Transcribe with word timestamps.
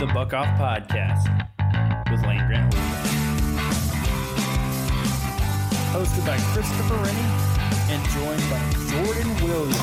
The 0.00 0.06
Buck 0.06 0.32
Off 0.32 0.46
Podcast 0.58 1.28
with 2.10 2.22
Land-Grant 2.22 2.72
Hosted 5.92 6.26
by 6.26 6.38
Christopher 6.54 6.94
Rennie 6.94 7.18
and 7.90 8.02
joined 8.08 8.40
by 8.48 8.62
Jordan 8.88 9.34
Williams. 9.44 9.76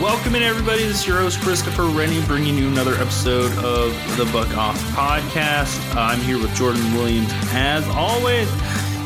Welcome 0.00 0.36
in, 0.36 0.42
everybody. 0.42 0.84
This 0.84 1.00
is 1.00 1.06
your 1.06 1.18
host, 1.18 1.38
Christopher 1.42 1.84
Rennie, 1.84 2.22
bringing 2.22 2.56
you 2.56 2.68
another 2.68 2.94
episode 2.94 3.52
of 3.58 3.92
the 4.16 4.24
Buck 4.32 4.56
Off 4.56 4.80
Podcast. 4.92 5.94
I'm 5.94 6.20
here 6.20 6.38
with 6.38 6.54
Jordan 6.54 6.94
Williams, 6.94 7.28
as 7.52 7.86
always 7.88 8.48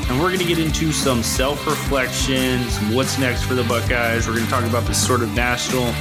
and 0.09 0.19
we're 0.19 0.29
going 0.29 0.39
to 0.39 0.47
get 0.47 0.59
into 0.59 0.91
some 0.91 1.23
self 1.23 1.67
reflections, 1.67 2.79
what's 2.95 3.19
next 3.19 3.43
for 3.43 3.55
the 3.55 3.65
Buckeyes. 3.65 4.27
We're 4.27 4.35
going 4.35 4.47
to 4.47 4.51
talk 4.51 4.65
about 4.65 4.87
this 4.87 5.05
sort 5.05 5.23
of 5.23 5.33
national 5.35 5.93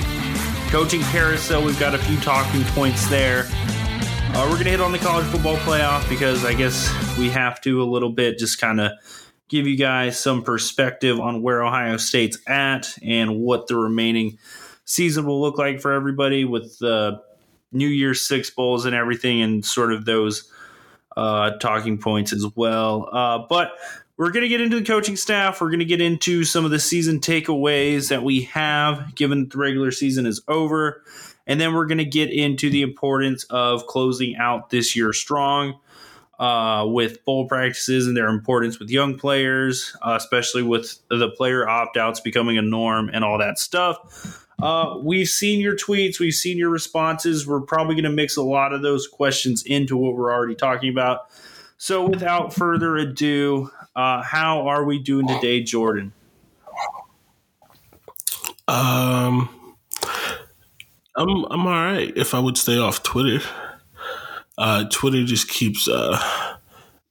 coaching 0.69 1.02
carousel. 1.03 1.63
We've 1.63 1.80
got 1.80 1.94
a 1.94 1.97
few 1.97 2.17
talking 2.22 2.63
points 2.66 3.08
there. 3.08 3.45
Uh, 3.50 4.45
we're 4.45 4.55
going 4.55 4.66
to 4.66 4.72
hit 4.72 4.81
on 4.81 4.91
the 4.94 4.97
college 4.97 5.25
football 5.25 5.58
playoff 5.58 6.08
because 6.08 6.45
I 6.45 6.53
guess 6.53 6.89
we 7.17 7.30
have 7.30 7.59
to 7.61 7.81
a 7.81 7.85
little 7.85 8.09
bit 8.09 8.38
just 8.38 8.59
kind 8.61 8.80
of 8.80 8.91
give 9.50 9.67
you 9.67 9.75
guys 9.75 10.17
some 10.19 10.41
perspective 10.41 11.19
on 11.19 11.41
where 11.41 11.63
Ohio 11.63 11.97
State's 11.97 12.38
at 12.47 12.97
and 13.02 13.39
what 13.39 13.67
the 13.67 13.75
remaining 13.75 14.38
season 14.85 15.25
will 15.25 15.41
look 15.41 15.58
like 15.58 15.81
for 15.81 15.91
everybody 15.91 16.45
with 16.45 16.80
the 16.80 17.22
New 17.73 17.88
Year's 17.88 18.22
Six 18.22 18.50
Bowls 18.50 18.85
and 18.85 18.95
everything 18.95 19.41
and 19.41 19.66
sort 19.66 19.91
of 19.91 20.05
those 20.05 20.50
uh, 21.18 21.58
talking 21.58 21.98
points 21.98 22.32
as 22.32 22.46
well. 22.56 23.10
Uh, 23.12 23.40
but 23.50 23.72
we're 24.18 24.32
going 24.32 24.44
to 24.44 24.48
get 24.48 24.62
into 24.62 24.80
the 24.80 24.86
coaching 24.86 25.16
staff. 25.16 25.59
We're 25.59 25.70
going 25.70 25.80
to 25.80 25.86
get 25.86 26.02
into 26.02 26.44
some 26.44 26.64
of 26.64 26.72
the 26.72 26.80
season 26.80 27.20
takeaways 27.20 28.09
that 28.09 28.24
we 28.24 28.44
have 28.44 29.16
given 29.16 29.42
that 29.42 29.52
the 29.52 29.58
regular 29.58 29.92
season 29.92 30.26
is 30.26 30.42
over. 30.48 31.04
And 31.48 31.59
then 31.59 31.74
we're 31.74 31.86
going 31.86 32.00
to 32.00 32.06
get 32.06 32.32
into 32.32 32.70
the 32.70 32.82
importance 32.82 33.46
of 33.46 33.88
closing 33.88 34.36
out 34.36 34.70
this 34.70 34.96
year 34.96 35.14
strong 35.14 35.80
uh, 36.40 36.86
with 36.88 37.24
bowl 37.25 37.47
practices 37.47 38.06
and 38.06 38.16
their 38.16 38.28
importance 38.28 38.80
with 38.80 38.90
young 38.90 39.18
players, 39.18 39.96
uh, 40.02 40.16
especially 40.18 40.62
with 40.62 41.00
the 41.09 41.30
player 41.30 41.68
opt 41.68 41.97
outs 41.97 42.20
becoming 42.20 42.58
a 42.58 42.62
norm 42.62 43.09
and 43.12 43.24
all 43.24 43.40
that 43.40 43.58
stuff. 43.58 44.47
Uh, 44.62 44.97
we've 45.01 45.29
seen 45.29 45.59
your 45.59 45.75
tweets, 45.75 46.19
we've 46.19 46.34
seen 46.34 46.57
your 46.57 46.69
responses. 46.69 47.45
We're 47.45 47.62
probably 47.62 47.95
going 47.95 48.06
to 48.06 48.09
mix 48.09 48.38
a 48.38 48.41
lot 48.41 48.73
of 48.73 48.81
those 48.81 49.07
questions 49.07 49.63
into 49.63 49.95
what 49.95 50.16
we're 50.16 50.34
already 50.34 50.56
talking 50.56 50.90
about. 50.90 51.29
So, 51.78 52.07
without 52.07 52.53
further 52.53 52.97
ado, 52.97 53.69
uh, 53.96 54.23
how 54.23 54.67
are 54.67 54.84
we 54.84 54.97
doing 54.97 55.28
today, 55.28 55.62
Jordan? 55.62 56.12
Um, 58.67 59.50
I'm 61.16 61.46
I'm 61.46 61.67
all 61.67 61.73
right. 61.73 62.12
If 62.16 62.34
I 62.34 62.40
would 62.40 62.57
stay 62.57 62.78
off 62.78 63.03
Twitter, 63.03 63.46
uh, 64.57 64.85
Twitter 64.90 65.23
just 65.23 65.50
keeps 65.50 65.88
uh, 65.88 66.19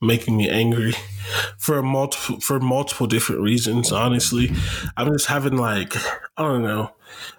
making 0.00 0.36
me 0.36 0.50
angry 0.50 0.94
for 1.58 1.82
multiple 1.82 2.40
for 2.40 2.60
multiple 2.60 3.06
different 3.06 3.40
reasons. 3.40 3.92
Honestly, 3.92 4.50
I'm 4.96 5.12
just 5.12 5.26
having 5.26 5.56
like 5.56 5.96
I 6.36 6.42
don't 6.42 6.62
know. 6.62 6.92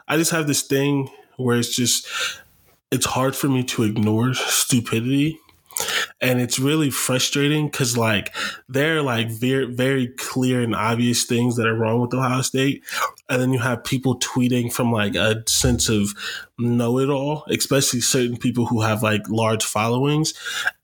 I 0.08 0.18
just 0.18 0.32
have 0.32 0.48
this 0.48 0.64
thing 0.64 1.10
where 1.38 1.58
it's 1.58 1.76
just 1.76 2.08
it's 2.92 3.06
hard 3.06 3.36
for 3.36 3.48
me 3.48 3.64
to 3.64 3.84
ignore 3.84 4.34
stupidity 4.34 5.40
and 6.22 6.42
it's 6.42 6.58
really 6.58 6.90
frustrating 6.90 7.68
because 7.68 7.96
like 7.96 8.34
there 8.68 8.98
are 8.98 9.02
like 9.02 9.30
very 9.30 9.72
very 9.72 10.08
clear 10.08 10.62
and 10.62 10.74
obvious 10.76 11.26
things 11.26 11.56
that 11.56 11.68
are 11.68 11.76
wrong 11.76 12.02
with 12.02 12.14
ohio 12.14 12.42
state 12.42 12.84
and 13.30 13.42
then 13.42 13.54
you 13.54 13.60
have 13.60 13.84
people 13.84 14.18
tweeting 14.20 14.74
from 14.74 14.92
like 14.92 15.16
a 15.16 15.44
sense 15.48 15.90
of 15.90 16.14
know-it-all 16.58 17.46
especially 17.50 18.02
certain 18.02 18.38
people 18.38 18.66
who 18.66 18.82
have 18.82 19.04
like 19.04 19.22
large 19.30 19.64
followings 19.64 20.34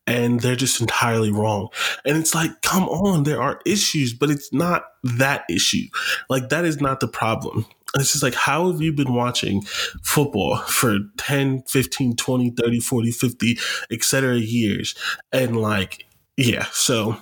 and 0.06 0.42
they're 0.42 0.56
just 0.56 0.82
entirely 0.82 1.32
wrong. 1.32 1.70
And 2.06 2.18
it's 2.18 2.36
like, 2.36 2.62
come 2.62 2.84
on, 2.90 3.24
there 3.24 3.42
are 3.42 3.62
issues, 3.66 4.14
but 4.14 4.30
it's 4.30 4.52
not 4.52 4.84
that 5.04 5.46
issue. 5.50 5.88
Like, 6.30 6.50
that 6.50 6.66
is 6.66 6.82
not 6.82 7.00
the 7.00 7.08
problem. 7.08 7.66
It's 7.96 8.12
just 8.12 8.24
like, 8.24 8.34
how 8.34 8.72
have 8.72 8.82
you 8.82 8.92
been 8.92 9.14
watching 9.14 9.62
football 10.02 10.58
for 10.58 10.98
10, 11.18 11.64
15, 11.64 12.16
20, 12.16 12.50
30, 12.52 12.80
40, 12.80 13.12
50, 13.12 13.58
etc. 13.92 14.36
years? 14.38 14.96
And 15.32 15.58
like, 15.58 16.06
yeah, 16.36 16.66
so 16.72 17.18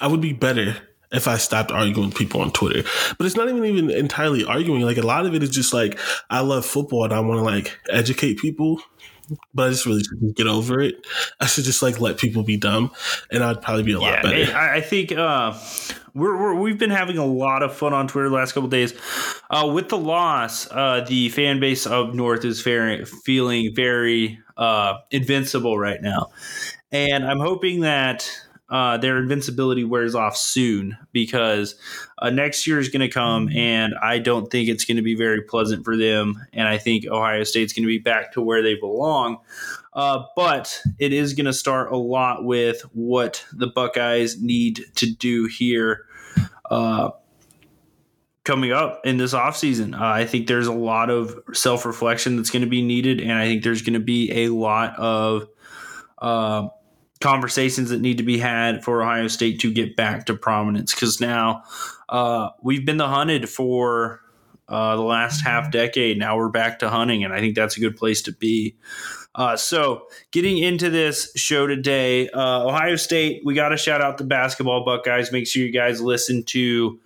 I 0.00 0.08
would 0.08 0.20
be 0.20 0.32
better 0.32 0.76
if 1.12 1.28
I 1.28 1.36
stopped 1.36 1.70
arguing 1.70 2.08
with 2.08 2.16
people 2.16 2.40
on 2.40 2.50
Twitter. 2.50 2.82
But 3.18 3.26
it's 3.26 3.36
not 3.36 3.48
even 3.48 3.64
even 3.64 3.90
entirely 3.90 4.44
arguing. 4.44 4.82
Like 4.82 4.96
a 4.96 5.06
lot 5.06 5.26
of 5.26 5.34
it 5.34 5.42
is 5.42 5.50
just 5.50 5.72
like 5.72 5.98
I 6.28 6.40
love 6.40 6.66
football 6.66 7.04
and 7.04 7.12
I 7.12 7.20
want 7.20 7.38
to 7.38 7.44
like 7.44 7.78
educate 7.90 8.38
people 8.38 8.80
but 9.54 9.68
I 9.68 9.70
just 9.70 9.86
really 9.86 10.02
shouldn't 10.02 10.36
get 10.36 10.46
over 10.46 10.80
it. 10.80 11.06
I 11.40 11.46
should 11.46 11.64
just 11.64 11.82
like 11.82 12.00
let 12.00 12.18
people 12.18 12.42
be 12.42 12.56
dumb, 12.56 12.92
and 13.30 13.42
I'd 13.42 13.62
probably 13.62 13.82
be 13.82 13.92
a 13.92 14.00
lot 14.00 14.12
yeah, 14.12 14.22
better. 14.22 14.56
I 14.56 14.80
think 14.80 15.12
uh, 15.12 15.58
we're, 16.14 16.54
we 16.54 16.70
have 16.70 16.78
been 16.78 16.90
having 16.90 17.18
a 17.18 17.26
lot 17.26 17.62
of 17.62 17.74
fun 17.74 17.92
on 17.92 18.08
Twitter 18.08 18.28
the 18.28 18.34
last 18.34 18.52
couple 18.52 18.68
days. 18.68 18.94
Uh, 19.50 19.70
with 19.72 19.88
the 19.88 19.98
loss, 19.98 20.70
uh, 20.70 21.04
the 21.06 21.28
fan 21.30 21.60
base 21.60 21.86
of 21.86 22.14
North 22.14 22.44
is 22.44 22.60
very, 22.60 23.04
feeling 23.04 23.74
very 23.74 24.38
uh, 24.56 24.98
invincible 25.10 25.78
right 25.78 26.02
now, 26.02 26.30
and 26.90 27.24
I'm 27.24 27.40
hoping 27.40 27.80
that 27.80 28.30
uh, 28.72 28.96
their 28.96 29.18
invincibility 29.18 29.84
wears 29.84 30.14
off 30.14 30.34
soon 30.34 30.96
because 31.12 31.74
uh, 32.18 32.30
next 32.30 32.66
year 32.66 32.78
is 32.78 32.88
going 32.88 33.00
to 33.00 33.08
come, 33.08 33.48
mm-hmm. 33.48 33.58
and 33.58 33.94
I 34.02 34.18
don't 34.18 34.50
think 34.50 34.70
it's 34.70 34.86
going 34.86 34.96
to 34.96 35.02
be 35.02 35.14
very 35.14 35.42
pleasant 35.42 35.84
for 35.84 35.94
them. 35.94 36.42
And 36.54 36.66
I 36.66 36.78
think 36.78 37.06
Ohio 37.06 37.44
State's 37.44 37.74
going 37.74 37.82
to 37.82 37.88
be 37.88 37.98
back 37.98 38.32
to 38.32 38.40
where 38.40 38.62
they 38.62 38.74
belong. 38.74 39.38
Uh, 39.94 40.24
but 40.36 40.80
it 40.98 41.12
is 41.12 41.34
going 41.34 41.46
to 41.46 41.52
start 41.52 41.92
a 41.92 41.96
lot 41.96 42.44
with 42.44 42.80
what 42.92 43.44
the 43.52 43.66
Buckeyes 43.66 44.40
need 44.40 44.84
to 44.96 45.12
do 45.12 45.46
here 45.46 46.06
uh, 46.70 47.10
coming 48.44 48.72
up 48.72 49.02
in 49.04 49.18
this 49.18 49.34
offseason. 49.34 49.94
Uh, 49.94 50.04
I 50.04 50.24
think 50.24 50.46
there's 50.46 50.66
a 50.66 50.72
lot 50.72 51.10
of 51.10 51.38
self 51.52 51.84
reflection 51.84 52.36
that's 52.36 52.50
going 52.50 52.62
to 52.62 52.68
be 52.68 52.82
needed, 52.82 53.20
and 53.20 53.32
I 53.32 53.46
think 53.46 53.62
there's 53.62 53.82
going 53.82 53.94
to 53.94 54.00
be 54.00 54.44
a 54.44 54.48
lot 54.48 54.98
of 54.98 55.48
uh, 56.18 56.68
conversations 57.20 57.90
that 57.90 58.00
need 58.00 58.18
to 58.18 58.24
be 58.24 58.38
had 58.38 58.82
for 58.82 59.02
Ohio 59.02 59.28
State 59.28 59.60
to 59.60 59.72
get 59.72 59.96
back 59.96 60.26
to 60.26 60.34
prominence 60.34 60.94
because 60.94 61.20
now 61.20 61.62
uh, 62.08 62.50
we've 62.62 62.86
been 62.86 62.96
the 62.96 63.08
hunted 63.08 63.48
for 63.48 64.20
uh, 64.68 64.96
the 64.96 65.02
last 65.02 65.42
half 65.42 65.70
decade. 65.70 66.18
Now 66.18 66.36
we're 66.36 66.48
back 66.48 66.78
to 66.80 66.90
hunting, 66.90 67.24
and 67.24 67.32
I 67.32 67.40
think 67.40 67.54
that's 67.54 67.76
a 67.76 67.80
good 67.80 67.96
place 67.96 68.22
to 68.22 68.32
be. 68.32 68.76
Uh, 69.34 69.56
so, 69.56 70.06
getting 70.30 70.58
into 70.58 70.90
this 70.90 71.32
show 71.36 71.66
today, 71.66 72.28
uh, 72.30 72.66
Ohio 72.66 72.96
State, 72.96 73.42
we 73.44 73.54
got 73.54 73.70
to 73.70 73.76
shout 73.76 74.00
out 74.02 74.18
the 74.18 74.24
basketball 74.24 74.84
Buckeyes. 74.84 75.32
Make 75.32 75.46
sure 75.46 75.62
you 75.62 75.72
guys 75.72 76.00
listen 76.02 76.42
to 76.44 77.00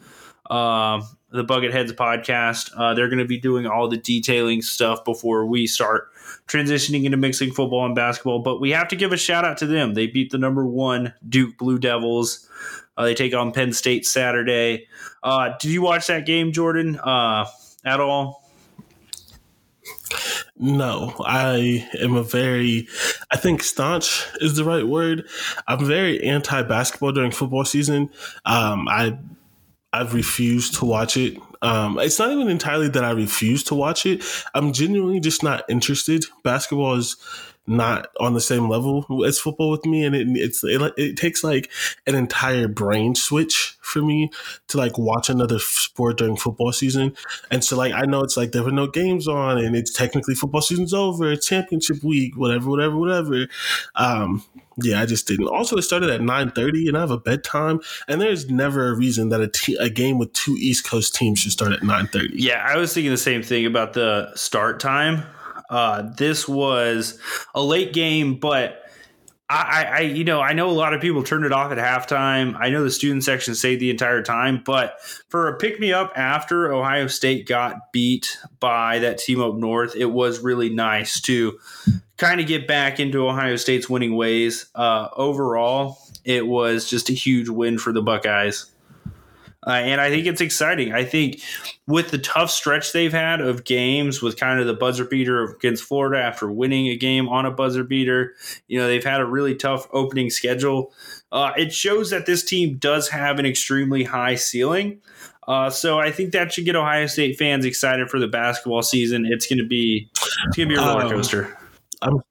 uh, 0.51 1.01
the 1.31 1.45
Bucketheads 1.45 1.93
podcast. 1.93 2.71
They're 2.97 3.09
going 3.09 3.19
to 3.21 3.25
be 3.27 3.39
doing 3.39 3.67
all 3.67 3.89
the 3.89 3.97
detailing 3.97 4.61
stuff 4.63 5.05
before 5.05 5.47
we 5.47 5.67
start 5.69 6.11
transitioning 6.49 7.05
into 7.05 7.17
mixing 7.17 7.53
football 7.53 7.85
and 7.87 7.95
basketball. 7.95 8.41
But 8.41 8.61
we 8.61 8.71
have 8.71 8.89
to 8.89 8.97
give 8.97 9.13
a 9.13 9.17
shout 9.17 9.45
out 9.45 9.59
to 9.59 9.67
them. 9.67 9.95
They 9.95 10.07
beat 10.07 10.31
the 10.31 10.39
number 10.39 10.65
one 10.67 11.15
Duke 11.29 11.57
Blue 11.59 11.79
Devils 11.79 12.49
Uh, 12.97 13.05
they 13.05 13.15
take 13.15 13.35
on 13.35 13.53
Penn 13.53 13.73
State 13.73 14.07
Saturday. 14.07 14.89
Uh, 15.23 15.51
did 15.61 15.71
you 15.71 15.83
watch 15.83 16.07
that 16.07 16.25
game, 16.25 16.51
Jordan, 16.53 16.99
uh, 16.99 17.47
at 17.85 18.01
all? 18.01 18.43
No, 20.59 21.15
I 21.21 21.87
am 22.01 22.15
a 22.15 22.23
very, 22.23 22.89
I 23.31 23.37
think 23.37 23.63
staunch 23.63 24.27
is 24.41 24.57
the 24.57 24.65
right 24.65 24.87
word. 24.87 25.29
I'm 25.69 25.85
very 25.85 26.23
anti 26.23 26.63
basketball 26.63 27.13
during 27.13 27.31
football 27.31 27.65
season. 27.67 28.09
Um, 28.47 28.89
I, 28.89 29.19
I've 29.93 30.15
refused 30.15 30.77
to 30.77 30.87
watch 30.87 31.19
it. 31.19 31.39
Um, 31.61 31.99
it's 31.99 32.19
not 32.19 32.31
even 32.33 32.49
entirely 32.49 32.89
that 32.89 33.05
I 33.05 33.11
refuse 33.11 33.65
to 33.65 33.75
watch 33.75 34.07
it. 34.07 34.25
I'm 34.55 34.73
genuinely 34.73 35.21
just 35.21 35.43
not 35.43 35.65
interested. 35.69 36.25
Basketball 36.43 36.95
is 36.95 37.17
not 37.67 38.09
on 38.21 38.35
the 38.35 38.41
same 38.41 38.69
level 38.69 39.25
as 39.25 39.39
football 39.39 39.71
with 39.71 39.85
me, 39.85 40.05
and 40.05 40.15
it, 40.15 40.27
it's 40.31 40.63
it, 40.65 40.81
it 40.97 41.17
takes 41.17 41.43
like 41.43 41.71
an 42.07 42.15
entire 42.15 42.69
brain 42.69 43.15
switch 43.15 43.77
for 43.81 44.03
me 44.03 44.31
to 44.69 44.77
like 44.77 44.99
watch 44.99 45.29
another 45.29 45.59
sport 45.59 46.19
during 46.19 46.37
football 46.37 46.73
season. 46.73 47.15
And 47.51 47.65
so 47.65 47.77
like 47.77 47.93
I 47.93 48.05
know 48.05 48.23
it's 48.23 48.37
like 48.37 48.53
there 48.53 48.63
were 48.63 48.71
no 48.71 48.87
games 48.87 49.29
on, 49.29 49.59
and 49.59 49.77
it's 49.77 49.93
technically 49.93 50.35
football 50.35 50.61
season's 50.61 50.95
over, 50.95 51.35
championship 51.37 52.03
week, 52.03 52.37
whatever, 52.37 52.69
whatever, 52.69 52.97
whatever. 52.97 53.49
Um, 53.95 54.45
yeah, 54.83 55.01
I 55.01 55.07
just 55.07 55.27
didn't. 55.27 55.49
Also, 55.49 55.77
it 55.77 55.83
started 55.83 56.11
at 56.11 56.21
nine 56.21 56.51
thirty, 56.51 56.87
and 56.87 56.97
I 56.97 57.01
have 57.01 57.11
a 57.11 57.19
bedtime. 57.19 57.81
And 58.09 58.21
there's 58.21 58.51
never 58.51 58.89
a 58.89 58.95
reason 58.95 59.31
that 59.31 59.41
a, 59.41 59.49
te- 59.49 59.77
a 59.77 59.89
game 59.89 60.19
with 60.19 60.33
two 60.35 60.55
East 60.59 60.87
Coast 60.87 61.15
teams 61.15 61.39
should 61.39 61.53
start 61.53 61.73
at 61.73 61.83
nine 61.83 62.09
thirty. 62.09 62.35
Yeah, 62.35 62.63
I 62.67 62.77
was 62.77 62.93
thinking 62.93 63.11
the 63.11 63.17
same 63.17 63.43
thing 63.43 63.65
about 63.65 63.95
the 63.95 64.31
start 64.35 64.79
time. 64.79 65.25
Uh, 65.69 66.03
this 66.17 66.49
was 66.49 67.19
a 67.55 67.63
late 67.63 67.93
game, 67.93 68.39
but 68.39 68.83
I, 69.49 69.85
I, 69.85 70.01
you 70.01 70.25
know, 70.25 70.41
I 70.41 70.55
know 70.55 70.69
a 70.69 70.73
lot 70.73 70.93
of 70.93 71.01
people 71.01 71.23
turned 71.23 71.45
it 71.45 71.53
off 71.53 71.71
at 71.71 71.79
halftime. 71.79 72.57
I 72.59 72.69
know 72.71 72.83
the 72.83 72.91
student 72.91 73.23
section 73.23 73.55
stayed 73.55 73.79
the 73.79 73.91
entire 73.91 74.23
time, 74.23 74.61
but 74.65 75.01
for 75.29 75.49
a 75.49 75.57
pick 75.57 75.79
me 75.79 75.93
up 75.93 76.13
after 76.17 76.73
Ohio 76.73 77.07
State 77.07 77.47
got 77.47 77.93
beat 77.93 78.39
by 78.59 78.99
that 78.99 79.19
team 79.19 79.41
up 79.41 79.55
north, 79.55 79.95
it 79.95 80.07
was 80.07 80.41
really 80.41 80.69
nice 80.69 81.21
to 81.23 81.59
kind 82.17 82.41
of 82.41 82.49
get 82.49 82.67
back 82.67 82.99
into 82.99 83.29
Ohio 83.29 83.55
State's 83.55 83.89
winning 83.89 84.17
ways. 84.17 84.67
Uh, 84.75 85.09
overall, 85.17 85.99
it 86.25 86.47
was 86.49 86.91
just 86.91 87.09
a 87.09 87.13
huge 87.13 87.49
win 87.49 87.79
for 87.79 87.93
the 87.93 88.03
Buckeyes. 88.03 88.73
Uh, 89.67 89.71
and 89.71 90.01
I 90.01 90.11
think 90.11 90.27
it's 90.27 90.41
exciting. 90.41 90.93
I 90.93 91.05
think 91.05 91.41
with 91.89 92.11
the 92.11 92.19
tough 92.19 92.51
stretch 92.51 92.93
they've 92.93 93.13
had 93.13 93.41
of 93.41 93.65
games, 93.65 94.23
with 94.23 94.37
kind 94.39 94.61
of 94.61 94.67
the 94.67 94.75
buzzer 94.75 95.05
beater 95.05 95.43
against 95.45 95.83
Florida 95.83 96.23
after 96.23 96.51
winning 96.51 96.87
a 96.89 96.97
game 96.97 97.29
on 97.29 97.47
a 97.47 97.51
buzzer 97.51 97.83
beater, 97.83 98.35
you 98.69 98.79
know, 98.79 98.87
they've 98.87 99.05
had 99.05 99.21
a 99.21 99.27
really 99.27 99.57
tough 99.57 99.89
opening 99.93 100.31
schedule. 100.31 100.93
Uh, 101.33 101.53
it 101.57 101.73
shows 101.73 102.11
that 102.11 102.27
this 102.27 102.45
team 102.45 102.77
does 102.79 103.09
have 103.09 103.39
an 103.39 103.47
extremely 103.47 104.05
high 104.05 104.37
ceiling. 104.37 105.01
Uh, 105.49 105.71
so 105.71 105.99
I 105.99 106.11
think 106.11 106.33
that 106.33 106.53
should 106.53 106.65
get 106.65 106.77
Ohio 106.77 107.07
State 107.07 107.39
fans 107.39 107.65
excited 107.65 108.11
for 108.11 108.19
the 108.19 108.29
basketball 108.29 108.83
season. 108.83 109.27
It's 109.27 109.47
going 109.47 109.59
to 109.59 109.67
be 109.67 110.11
it's 110.15 110.57
going 110.57 110.69
to 110.69 110.75
be 110.75 110.81
a 110.81 110.85
roller 110.85 111.03
um, 111.03 111.11
coaster. 111.11 111.57
Um, 112.03 112.23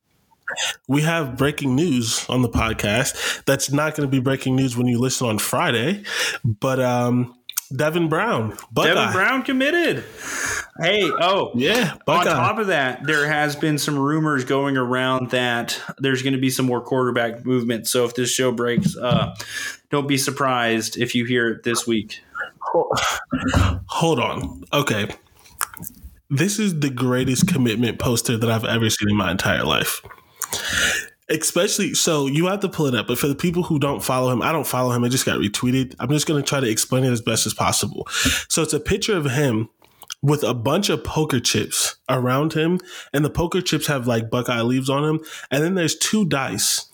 we 0.88 1.02
have 1.02 1.38
breaking 1.38 1.76
news 1.76 2.26
on 2.30 2.42
the 2.42 2.50
podcast. 2.50 3.44
That's 3.46 3.72
not 3.72 3.96
going 3.96 4.08
to 4.08 4.12
be 4.12 4.20
breaking 4.20 4.56
news 4.56 4.78
when 4.78 4.88
you 4.88 5.00
listen 5.00 5.28
on 5.28 5.40
Friday, 5.40 6.04
but 6.44 6.80
um, 6.80 7.36
Devin 7.76 8.10
Brown, 8.10 8.58
Buckeye. 8.72 8.94
Devin 8.94 9.14
Brown 9.14 9.44
committed. 9.44 10.04
Hey, 10.80 11.10
oh 11.10 11.52
yeah. 11.56 11.96
Buckeye. 12.06 12.30
On 12.30 12.36
top 12.36 12.60
of 12.60 12.68
that, 12.68 13.04
there 13.06 13.28
has 13.28 13.56
been 13.56 13.78
some 13.78 13.98
rumors 13.98 14.46
going 14.46 14.78
around 14.78 15.32
that 15.32 15.82
there's 15.98 16.22
going 16.22 16.34
to 16.34 16.40
be 16.40 16.50
some 16.50 16.66
more 16.66 16.82
quarterback 16.82 17.46
movement. 17.46 17.88
So 17.88 18.06
if 18.06 18.14
this 18.14 18.30
show 18.30 18.52
breaks, 18.52 18.96
uh, 18.98 19.36
don't 19.90 20.08
be 20.08 20.18
surprised 20.18 20.98
if 20.98 21.16
you 21.16 21.26
hear 21.26 21.50
it 21.50 21.64
this 21.64 21.88
week. 21.88 22.22
Hold 23.88 24.20
on. 24.20 24.64
Okay. 24.74 25.10
This 26.30 26.60
is 26.60 26.80
the 26.80 26.90
greatest 26.90 27.48
commitment 27.48 28.00
poster 28.00 28.38
that 28.38 28.50
I've 28.50 28.66
ever 28.66 28.90
seen 28.90 29.10
in 29.10 29.16
my 29.16 29.32
entire 29.32 29.64
life. 29.64 30.02
Especially 31.28 31.96
so 31.96 32.28
you 32.28 32.46
have 32.48 32.60
to 32.60 32.70
pull 32.70 32.86
it 32.86 32.94
up, 32.94 33.08
but 33.08 33.18
for 33.18 33.28
the 33.28 33.36
people 33.36 33.64
who 33.64 33.80
don't 33.80 34.04
follow 34.04 34.32
him, 34.32 34.44
I 34.44 34.52
don't 34.52 34.68
follow 34.68 34.92
him. 34.92 35.04
It 35.04 35.10
just 35.10 35.26
got 35.26 35.40
retweeted. 35.40 35.96
I'm 36.00 36.10
just 36.10 36.28
going 36.28 36.42
to 36.42 36.48
try 36.48 36.60
to 36.60 36.70
explain 36.70 37.04
it 37.04 37.12
as 37.12 37.22
best 37.22 37.48
as 37.48 37.54
possible. 37.54 38.06
So 38.48 38.62
it's 38.62 38.74
a 38.74 38.80
picture 38.80 39.18
of 39.18 39.26
him 39.26 39.70
with 40.22 40.44
a 40.44 40.54
bunch 40.54 40.90
of 40.90 41.04
poker 41.04 41.40
chips 41.40 41.96
around 42.10 42.54
him, 42.54 42.80
and 43.12 43.26
the 43.26 43.30
poker 43.30 43.62
chips 43.62 43.88
have 43.88 44.06
like 44.06 44.30
Buckeye 44.30 44.62
leaves 44.62 44.90
on 44.90 45.04
them, 45.04 45.20
and 45.50 45.64
then 45.64 45.74
there's 45.74 45.96
two 45.96 46.26
dice 46.26 46.92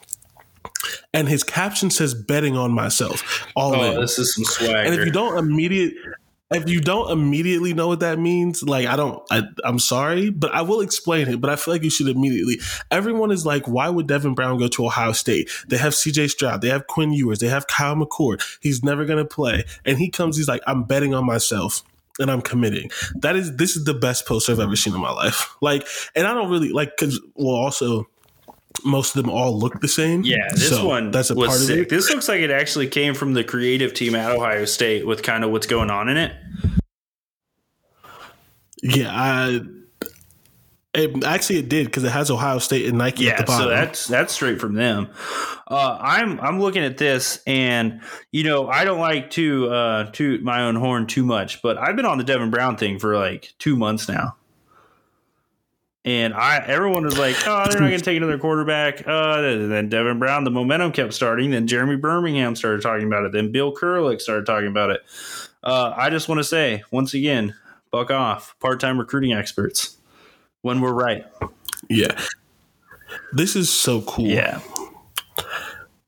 and 1.13 1.27
his 1.27 1.43
caption 1.43 1.89
says 1.89 2.13
betting 2.13 2.57
on 2.57 2.71
myself 2.71 3.47
all 3.55 3.75
oh, 3.75 3.91
in. 3.91 4.01
this 4.01 4.17
is 4.19 4.35
some 4.35 4.43
swag 4.45 4.87
and 4.87 4.95
if 4.95 5.05
you 5.05 5.11
don't 5.11 5.37
immediate 5.37 5.93
if 6.51 6.69
you 6.69 6.81
don't 6.81 7.11
immediately 7.11 7.73
know 7.73 7.87
what 7.87 8.01
that 8.01 8.19
means, 8.19 8.63
like 8.63 8.87
I 8.87 8.95
don't, 8.95 9.21
I, 9.31 9.43
am 9.63 9.79
sorry, 9.79 10.29
but 10.29 10.53
I 10.53 10.61
will 10.61 10.81
explain 10.81 11.27
it. 11.27 11.39
But 11.39 11.49
I 11.49 11.55
feel 11.55 11.73
like 11.73 11.83
you 11.83 11.89
should 11.89 12.07
immediately. 12.07 12.59
Everyone 12.89 13.31
is 13.31 13.45
like, 13.45 13.67
why 13.67 13.89
would 13.89 14.07
Devin 14.07 14.33
Brown 14.33 14.57
go 14.57 14.67
to 14.67 14.85
Ohio 14.85 15.11
State? 15.11 15.49
They 15.67 15.77
have 15.77 15.95
C.J. 15.95 16.29
Stroud, 16.29 16.61
they 16.61 16.69
have 16.69 16.87
Quinn 16.87 17.13
Ewers, 17.13 17.39
they 17.39 17.47
have 17.47 17.67
Kyle 17.67 17.95
McCord. 17.95 18.43
He's 18.59 18.83
never 18.83 19.05
to 19.05 19.25
play, 19.25 19.65
and 19.85 19.97
he 19.97 20.09
comes. 20.09 20.37
He's 20.37 20.47
like, 20.47 20.61
I'm 20.67 20.83
betting 20.83 21.13
on 21.13 21.25
myself 21.25 21.83
and 22.19 22.29
I'm 22.29 22.41
committing. 22.41 22.91
That 23.15 23.35
is 23.35 23.55
this 23.55 23.75
is 23.75 23.83
the 23.83 23.93
best 23.93 24.25
poster 24.25 24.51
I've 24.51 24.59
ever 24.59 24.75
seen 24.75 24.93
in 24.93 25.01
my 25.01 25.11
life. 25.11 25.55
Like, 25.61 25.87
and 26.15 26.25
I 26.25 26.33
don't 26.33 26.49
really 26.49 26.69
like 26.69 26.97
because 26.97 27.19
well, 27.35 27.55
also 27.55 28.07
most 28.83 29.15
of 29.15 29.21
them 29.21 29.31
all 29.31 29.57
look 29.57 29.79
the 29.81 29.87
same. 29.87 30.23
Yeah, 30.23 30.47
this 30.51 30.69
so 30.69 30.87
one 30.87 31.11
that's 31.11 31.29
a 31.29 31.35
part 31.35 31.51
sick. 31.51 31.69
of 31.69 31.81
it. 31.83 31.89
This 31.89 32.09
looks 32.09 32.27
like 32.27 32.41
it 32.41 32.51
actually 32.51 32.87
came 32.87 33.13
from 33.13 33.33
the 33.33 33.43
creative 33.43 33.93
team 33.93 34.15
at 34.15 34.31
Ohio 34.31 34.65
State 34.65 35.05
with 35.05 35.23
kind 35.23 35.43
of 35.43 35.51
what's 35.51 35.67
going 35.67 35.89
on 35.89 36.09
in 36.09 36.17
it. 36.17 36.33
Yeah, 38.83 39.11
I 39.11 39.61
it, 40.93 41.23
actually 41.23 41.59
it 41.59 41.69
did 41.69 41.85
because 41.85 42.03
it 42.03 42.11
has 42.11 42.29
Ohio 42.29 42.59
State 42.59 42.87
and 42.87 42.97
Nike 42.97 43.25
yeah, 43.25 43.31
at 43.31 43.37
the 43.39 43.43
bottom. 43.45 43.65
So 43.65 43.69
that's 43.69 44.07
that's 44.07 44.33
straight 44.33 44.59
from 44.59 44.73
them. 44.73 45.09
Uh, 45.67 45.97
I'm 46.01 46.39
I'm 46.41 46.59
looking 46.59 46.83
at 46.83 46.97
this 46.97 47.41
and 47.47 48.01
you 48.31 48.43
know 48.43 48.67
I 48.67 48.83
don't 48.83 48.99
like 48.99 49.29
to 49.31 49.69
uh, 49.69 50.11
toot 50.11 50.43
my 50.43 50.63
own 50.63 50.75
horn 50.75 51.07
too 51.07 51.23
much, 51.23 51.61
but 51.61 51.77
I've 51.77 51.95
been 51.95 52.05
on 52.05 52.17
the 52.17 52.23
Devin 52.23 52.49
Brown 52.49 52.75
thing 52.75 52.99
for 52.99 53.15
like 53.15 53.53
two 53.57 53.77
months 53.77 54.09
now. 54.09 54.35
And 56.03 56.33
I, 56.33 56.57
everyone 56.65 57.03
was 57.03 57.19
like, 57.19 57.35
"Oh, 57.45 57.65
they're 57.69 57.79
not 57.79 57.87
going 57.87 57.99
to 57.99 57.99
take 57.99 58.17
another 58.17 58.39
quarterback." 58.39 59.07
Uh, 59.07 59.43
and 59.43 59.71
then 59.71 59.87
Devin 59.87 60.17
Brown, 60.17 60.43
the 60.43 60.49
momentum 60.49 60.91
kept 60.91 61.13
starting. 61.13 61.51
Then 61.51 61.67
Jeremy 61.67 61.95
Birmingham 61.95 62.55
started 62.55 62.81
talking 62.81 63.05
about 63.05 63.25
it. 63.25 63.33
Then 63.33 63.51
Bill 63.51 63.71
Kurelic 63.71 64.19
started 64.19 64.47
talking 64.47 64.67
about 64.67 64.89
it. 64.89 65.01
Uh, 65.63 65.93
I 65.95 66.09
just 66.09 66.27
want 66.27 66.39
to 66.39 66.43
say 66.43 66.83
once 66.89 67.13
again, 67.13 67.53
buck 67.91 68.09
off, 68.09 68.55
part-time 68.59 68.97
recruiting 68.97 69.31
experts. 69.31 69.97
When 70.63 70.81
we're 70.81 70.93
right. 70.93 71.25
Yeah, 71.87 72.19
this 73.33 73.55
is 73.55 73.69
so 73.69 74.01
cool. 74.01 74.25
Yeah, 74.25 74.59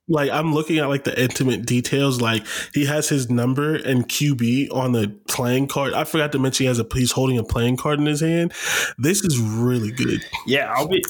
like 0.07 0.29
I'm 0.31 0.53
looking 0.53 0.79
at 0.79 0.89
like 0.89 1.05
the 1.05 1.19
intimate 1.22 1.65
details. 1.65 2.19
Like 2.19 2.45
he 2.74 2.86
has 2.86 3.07
his 3.07 3.29
number 3.29 3.75
and 3.75 4.07
QB 4.07 4.74
on 4.74 4.91
the 4.91 5.15
playing 5.27 5.67
card. 5.67 5.93
I 5.93 6.03
forgot 6.03 6.31
to 6.33 6.39
mention 6.39 6.65
he 6.65 6.67
has 6.67 6.79
a 6.79 6.86
he's 6.93 7.12
holding 7.12 7.38
a 7.38 7.43
playing 7.43 7.77
card 7.77 8.00
in 8.00 8.05
his 8.05 8.22
hand. 8.22 8.53
This 8.98 9.24
is 9.24 9.39
really 9.39 9.91
good. 9.91 10.22
Yeah, 10.45 10.74
I'll 10.75 10.88
be. 10.88 11.03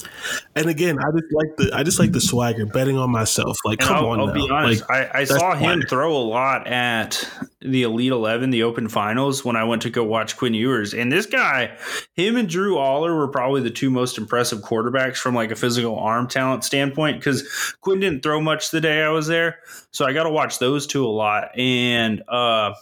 And 0.55 0.67
again, 0.67 0.99
I 0.99 1.11
just 1.11 1.33
like 1.33 1.57
the 1.57 1.71
I 1.73 1.83
just 1.83 1.99
like 1.99 2.11
the 2.11 2.21
swagger 2.21 2.65
betting 2.65 2.97
on 2.97 3.09
myself. 3.09 3.57
Like, 3.65 3.79
come 3.79 3.97
I'll, 3.97 4.09
on, 4.09 4.19
I'll 4.19 4.27
now. 4.27 4.33
be 4.33 4.49
honest. 4.51 4.87
Like, 4.87 5.15
I, 5.15 5.21
I 5.21 5.23
saw 5.23 5.55
him 5.55 5.81
throw 5.81 6.15
a 6.15 6.21
lot 6.21 6.67
at 6.67 7.27
the 7.59 7.83
Elite 7.83 8.11
Eleven, 8.11 8.51
the 8.51 8.63
Open 8.63 8.87
Finals, 8.87 9.43
when 9.43 9.55
I 9.55 9.63
went 9.63 9.81
to 9.83 9.89
go 9.89 10.03
watch 10.03 10.37
Quinn 10.37 10.53
Ewers, 10.53 10.93
and 10.93 11.11
this 11.11 11.25
guy, 11.25 11.75
him 12.13 12.35
and 12.35 12.47
Drew 12.47 12.75
Allar 12.75 13.17
were 13.17 13.29
probably 13.29 13.61
the 13.61 13.71
two 13.71 13.89
most 13.89 14.17
impressive 14.17 14.59
quarterbacks 14.59 15.17
from 15.17 15.33
like 15.33 15.49
a 15.49 15.55
physical 15.55 15.97
arm 15.97 16.27
talent 16.27 16.63
standpoint. 16.63 17.19
Because 17.19 17.49
Quinn 17.81 17.99
didn't 17.99 18.21
throw 18.21 18.39
much 18.39 18.69
the 18.69 18.81
day 18.81 19.01
I 19.01 19.09
was 19.09 19.27
there, 19.27 19.59
so 19.91 20.05
I 20.05 20.13
got 20.13 20.23
to 20.23 20.29
watch 20.29 20.59
those 20.59 20.85
two 20.85 21.05
a 21.05 21.09
lot. 21.09 21.57
And 21.57 22.21
uh, 22.27 22.73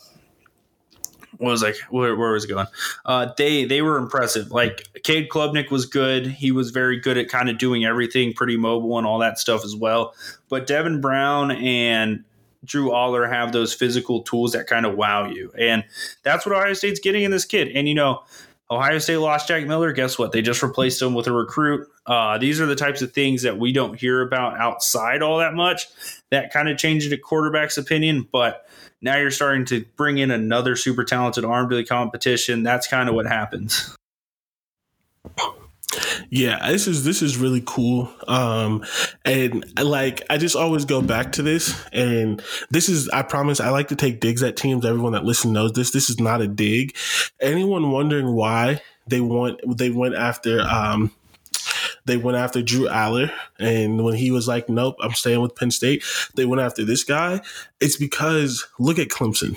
what 1.42 1.52
was 1.52 1.64
like 1.64 1.76
where, 1.90 2.16
where 2.16 2.34
was 2.34 2.46
it 2.46 2.50
going? 2.50 2.68
Uh, 3.06 3.32
they 3.38 3.66
they 3.66 3.82
were 3.82 3.98
impressive. 3.98 4.52
Like 4.52 4.88
Cade 5.04 5.30
Klubnik 5.30 5.72
was 5.72 5.86
good. 5.86 6.28
He 6.28 6.52
was 6.52 6.70
very 6.72 7.00
good 7.00 7.18
at 7.18 7.30
kind 7.30 7.50
of 7.50 7.58
doing 7.58 7.84
everything, 7.84 8.34
pretty 8.34 8.58
mobile 8.58 8.98
and 8.98 9.08
all 9.08 9.20
that 9.20 9.40
stuff 9.40 9.66
as 9.66 9.76
well. 9.76 10.14
But 10.50 10.68
Devin 10.68 11.02
Brown 11.02 11.52
and 11.52 12.24
Drew 12.64 12.90
Allar 12.90 13.28
have 13.28 13.52
those 13.52 13.74
physical 13.74 14.22
tools 14.22 14.52
that 14.52 14.68
kind 14.68 14.86
of 14.86 14.96
wow 14.96 15.28
you. 15.28 15.52
And 15.58 15.84
that's 16.24 16.46
what 16.46 16.56
Ohio 16.56 16.74
State's 16.74 17.00
getting 17.00 17.24
in 17.24 17.32
this 17.32 17.46
kid. 17.46 17.70
And, 17.70 17.88
you 17.88 17.96
know, 17.96 18.24
Ohio 18.70 19.00
State 19.00 19.18
lost 19.18 19.48
Jack 19.48 19.66
Miller. 19.66 19.92
Guess 19.92 20.20
what? 20.20 20.32
They 20.32 20.42
just 20.42 20.62
replaced 20.62 21.02
him 21.02 21.14
with 21.14 21.28
a 21.28 21.32
recruit. 21.32 21.88
Uh, 22.06 22.38
these 22.38 22.62
are 22.62 22.66
the 22.66 22.76
types 22.76 23.02
of 23.02 23.14
things 23.14 23.42
that 23.42 23.58
we 23.58 23.72
don't 23.74 24.00
hear 24.00 24.22
about 24.22 24.60
outside 24.60 25.22
all 25.22 25.40
that 25.40 25.54
much. 25.56 25.88
That 26.32 26.52
kind 26.52 26.70
of 26.70 26.78
changed 26.78 27.12
a 27.14 27.18
quarterback's 27.18 27.78
opinion. 27.78 28.28
But 28.32 28.66
now 29.02 29.18
you're 29.18 29.32
starting 29.32 29.66
to 29.66 29.86
bring 29.96 30.18
in 30.18 30.32
another 30.32 30.76
super 30.76 31.04
talented 31.04 31.46
arm 31.46 31.70
to 31.70 31.76
the 31.76 31.86
competition. 31.86 32.64
That's 32.64 32.88
kind 32.88 33.10
of 33.10 33.16
what 33.16 33.28
happens. 33.28 33.96
Yeah, 36.30 36.70
this 36.70 36.88
is 36.88 37.04
this 37.04 37.22
is 37.22 37.38
really 37.38 37.62
cool. 37.66 38.10
Um 38.28 38.86
and 39.26 39.66
like 39.78 40.24
I 40.30 40.38
just 40.38 40.56
always 40.56 40.86
go 40.86 41.02
back 41.02 41.34
to 41.34 41.42
this 41.42 41.78
and 41.92 42.42
this 42.70 42.88
is 42.88 43.10
I 43.10 43.24
promise 43.24 43.60
I 43.60 43.70
like 43.70 43.90
to 43.90 43.98
take 43.98 44.22
digs 44.22 44.42
at 44.42 44.56
teams. 44.56 44.86
Everyone 44.86 45.12
that 45.12 45.26
listens 45.26 45.54
knows 45.54 45.74
this. 45.74 45.92
This 45.92 46.10
is 46.10 46.20
not 46.20 46.42
a 46.42 46.48
dig. 46.48 46.96
Anyone 47.42 47.92
wondering 47.92 48.34
why 48.34 48.82
they 49.08 49.20
want 49.20 49.60
they 49.78 49.90
went 49.90 50.16
after 50.16 50.62
um 50.62 51.12
they 52.06 52.18
went 52.18 52.38
after 52.38 52.62
Drew 52.62 52.88
Allar, 52.88 53.32
and 53.60 54.04
when 54.04 54.16
he 54.16 54.32
was 54.32 54.48
like, 54.48 54.70
"Nope, 54.70 54.96
I'm 55.02 55.14
staying 55.14 55.42
with 55.42 55.56
Penn 55.56 55.72
State," 55.72 56.04
they 56.36 56.46
went 56.46 56.62
after 56.62 56.84
this 56.84 57.04
guy. 57.04 57.42
It's 57.80 57.98
because 57.98 58.66
look 58.80 59.00
at 59.00 59.10
Clemson. 59.10 59.56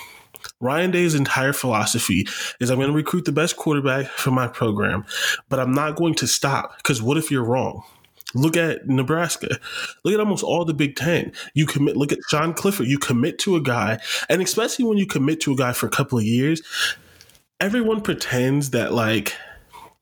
Ryan 0.60 0.90
Day's 0.90 1.14
entire 1.14 1.52
philosophy 1.52 2.26
is 2.60 2.70
I'm 2.70 2.78
going 2.78 2.90
to 2.90 2.94
recruit 2.94 3.24
the 3.24 3.32
best 3.32 3.56
quarterback 3.56 4.06
for 4.06 4.30
my 4.30 4.46
program, 4.46 5.04
but 5.48 5.58
I'm 5.58 5.72
not 5.72 5.96
going 5.96 6.14
to 6.16 6.26
stop 6.26 6.76
because 6.78 7.02
what 7.02 7.16
if 7.16 7.30
you're 7.30 7.44
wrong? 7.44 7.82
Look 8.34 8.56
at 8.56 8.86
Nebraska. 8.88 9.58
Look 10.02 10.14
at 10.14 10.20
almost 10.20 10.42
all 10.42 10.64
the 10.64 10.74
Big 10.74 10.96
Ten. 10.96 11.32
You 11.54 11.66
commit. 11.66 11.96
Look 11.96 12.12
at 12.12 12.18
Sean 12.28 12.52
Clifford. 12.52 12.88
You 12.88 12.98
commit 12.98 13.38
to 13.40 13.56
a 13.56 13.60
guy, 13.60 14.00
and 14.28 14.42
especially 14.42 14.84
when 14.84 14.98
you 14.98 15.06
commit 15.06 15.40
to 15.42 15.52
a 15.52 15.56
guy 15.56 15.72
for 15.72 15.86
a 15.86 15.90
couple 15.90 16.18
of 16.18 16.24
years, 16.24 16.60
everyone 17.60 18.00
pretends 18.00 18.70
that 18.70 18.92
like 18.92 19.34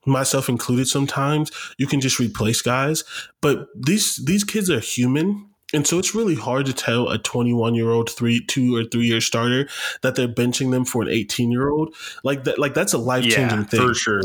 myself 0.06 0.48
included 0.48 0.86
sometimes 0.88 1.50
you 1.78 1.86
can 1.86 2.00
just 2.00 2.18
replace 2.18 2.62
guys. 2.62 3.04
But 3.40 3.68
these 3.74 4.16
these 4.16 4.44
kids 4.44 4.70
are 4.70 4.80
human. 4.80 5.48
And 5.74 5.86
so 5.86 5.98
it's 5.98 6.14
really 6.14 6.34
hard 6.34 6.66
to 6.66 6.74
tell 6.74 7.08
a 7.08 7.16
21 7.16 7.74
year 7.74 7.88
old 7.90 8.10
three 8.10 8.44
two 8.46 8.76
or 8.76 8.84
three 8.84 9.06
year 9.06 9.20
starter 9.22 9.68
that 10.02 10.14
they're 10.16 10.28
benching 10.28 10.70
them 10.70 10.84
for 10.84 11.02
an 11.02 11.08
18 11.08 11.50
year 11.50 11.70
old 11.70 11.94
like 12.24 12.44
that 12.44 12.58
like 12.58 12.74
that's 12.74 12.92
a 12.92 12.98
life 12.98 13.24
changing 13.24 13.60
Yeah, 13.60 13.64
thing. 13.64 13.80
for 13.88 13.94
sure. 13.94 14.22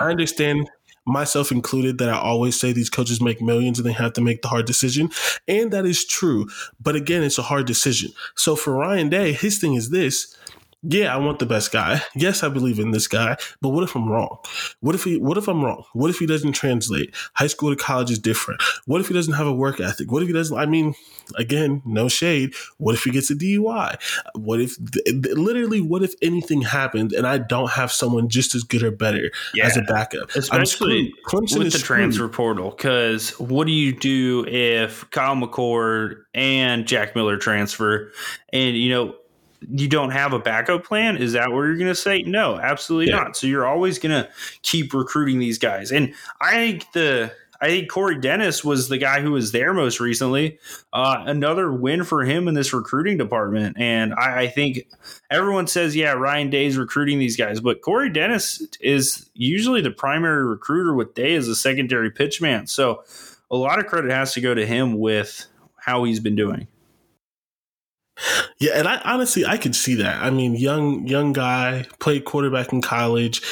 i 0.00 0.10
understand 0.10 0.68
myself 1.06 1.52
included 1.52 1.98
that 1.98 2.08
i 2.08 2.18
always 2.18 2.58
say 2.58 2.72
these 2.72 2.90
coaches 2.90 3.20
make 3.20 3.40
millions 3.40 3.78
and 3.78 3.86
they 3.86 3.92
have 3.92 4.12
to 4.14 4.20
make 4.20 4.42
the 4.42 4.48
hard 4.48 4.66
decision. 4.66 5.10
And 5.46 5.70
that 5.72 5.86
is 5.86 6.04
true. 6.04 6.48
But 6.80 6.96
again 6.96 7.22
it's 7.22 7.38
a 7.38 7.42
hard 7.42 7.66
decision. 7.66 8.10
So 8.34 8.56
for 8.56 8.74
ryan 8.74 9.08
day 9.10 9.32
his 9.32 9.58
thing 9.58 9.74
is 9.74 9.90
this 9.90 10.36
yeah, 10.82 11.14
I 11.14 11.18
want 11.18 11.38
the 11.38 11.46
best 11.46 11.72
guy. 11.72 12.02
Yes, 12.14 12.42
I 12.42 12.48
believe 12.48 12.78
in 12.78 12.90
this 12.90 13.06
guy, 13.06 13.36
but 13.60 13.70
what 13.70 13.84
if 13.84 13.94
I'm 13.94 14.08
wrong? 14.08 14.38
What 14.80 14.94
if 14.94 15.04
he 15.04 15.18
what 15.18 15.36
if 15.36 15.46
I'm 15.46 15.62
wrong? 15.62 15.84
What 15.92 16.08
if 16.08 16.18
he 16.18 16.26
doesn't 16.26 16.52
translate? 16.52 17.14
High 17.34 17.48
school 17.48 17.70
to 17.70 17.76
college 17.76 18.10
is 18.10 18.18
different. 18.18 18.62
What 18.86 19.00
if 19.00 19.08
he 19.08 19.14
doesn't 19.14 19.34
have 19.34 19.46
a 19.46 19.52
work 19.52 19.80
ethic? 19.80 20.10
What 20.10 20.22
if 20.22 20.28
he 20.28 20.32
doesn't 20.32 20.56
I 20.56 20.66
mean, 20.66 20.94
again, 21.36 21.82
no 21.84 22.08
shade. 22.08 22.54
What 22.78 22.94
if 22.94 23.04
he 23.04 23.10
gets 23.10 23.30
a 23.30 23.34
DUI? 23.34 23.96
What 24.34 24.60
if 24.60 24.76
literally 25.36 25.82
what 25.82 26.02
if 26.02 26.14
anything 26.22 26.62
happens 26.62 27.12
and 27.12 27.26
I 27.26 27.38
don't 27.38 27.70
have 27.70 27.92
someone 27.92 28.30
just 28.30 28.54
as 28.54 28.62
good 28.62 28.82
or 28.82 28.90
better 28.90 29.30
as 29.62 29.76
a 29.76 29.82
backup? 29.82 30.34
Especially. 30.34 31.12
Clemson 31.26 31.58
with 31.58 31.72
the 31.72 31.78
screwed. 31.78 31.98
transfer 31.98 32.28
portal. 32.28 32.70
Because 32.70 33.38
what 33.38 33.66
do 33.66 33.72
you 33.72 33.92
do 33.92 34.46
if 34.46 35.08
Kyle 35.10 35.36
McCord 35.36 36.22
and 36.34 36.86
Jack 36.86 37.14
Miller 37.14 37.36
transfer, 37.36 38.12
and 38.52 38.76
you 38.76 38.90
know 38.90 39.14
you 39.68 39.88
don't 39.88 40.10
have 40.10 40.32
a 40.32 40.38
backup 40.38 40.84
plan? 40.84 41.16
Is 41.16 41.32
that 41.34 41.50
what 41.50 41.58
you're 41.62 41.76
going 41.76 41.88
to 41.88 41.94
say? 41.94 42.22
No, 42.22 42.58
absolutely 42.58 43.10
Yeah. 43.12 43.18
not. 43.20 43.36
So 43.36 43.46
you're 43.46 43.66
always 43.66 43.98
going 43.98 44.12
to 44.22 44.28
keep 44.62 44.92
recruiting 44.94 45.38
these 45.38 45.58
guys, 45.58 45.90
and 45.92 46.14
I 46.40 46.52
think 46.52 46.92
the. 46.92 47.32
I 47.62 47.68
think 47.68 47.90
Corey 47.90 48.18
Dennis 48.18 48.64
was 48.64 48.88
the 48.88 48.96
guy 48.96 49.20
who 49.20 49.32
was 49.32 49.52
there 49.52 49.74
most 49.74 50.00
recently. 50.00 50.58
Uh, 50.94 51.24
another 51.26 51.70
win 51.70 52.04
for 52.04 52.24
him 52.24 52.48
in 52.48 52.54
this 52.54 52.72
recruiting 52.72 53.18
department. 53.18 53.76
And 53.78 54.14
I, 54.14 54.44
I 54.44 54.48
think 54.48 54.88
everyone 55.30 55.66
says, 55.66 55.94
yeah, 55.94 56.12
Ryan 56.12 56.48
Day's 56.48 56.78
recruiting 56.78 57.18
these 57.18 57.36
guys, 57.36 57.60
but 57.60 57.82
Corey 57.82 58.08
Dennis 58.08 58.66
is 58.80 59.28
usually 59.34 59.82
the 59.82 59.90
primary 59.90 60.42
recruiter 60.46 60.94
with 60.94 61.12
Day 61.12 61.34
as 61.34 61.48
a 61.48 61.54
secondary 61.54 62.10
pitchman. 62.10 62.66
So 62.66 63.04
a 63.50 63.56
lot 63.56 63.78
of 63.78 63.84
credit 63.84 64.10
has 64.10 64.32
to 64.32 64.40
go 64.40 64.54
to 64.54 64.64
him 64.64 64.98
with 64.98 65.44
how 65.76 66.04
he's 66.04 66.18
been 66.18 66.36
doing. 66.36 66.66
Yeah, 68.58 68.72
and 68.74 68.86
I 68.86 69.00
honestly 69.04 69.46
I 69.46 69.56
could 69.56 69.74
see 69.74 69.94
that. 69.96 70.22
I 70.22 70.30
mean, 70.30 70.54
young 70.54 71.06
young 71.06 71.32
guy 71.32 71.86
played 71.98 72.24
quarterback 72.24 72.72
in 72.72 72.82
college. 72.82 73.42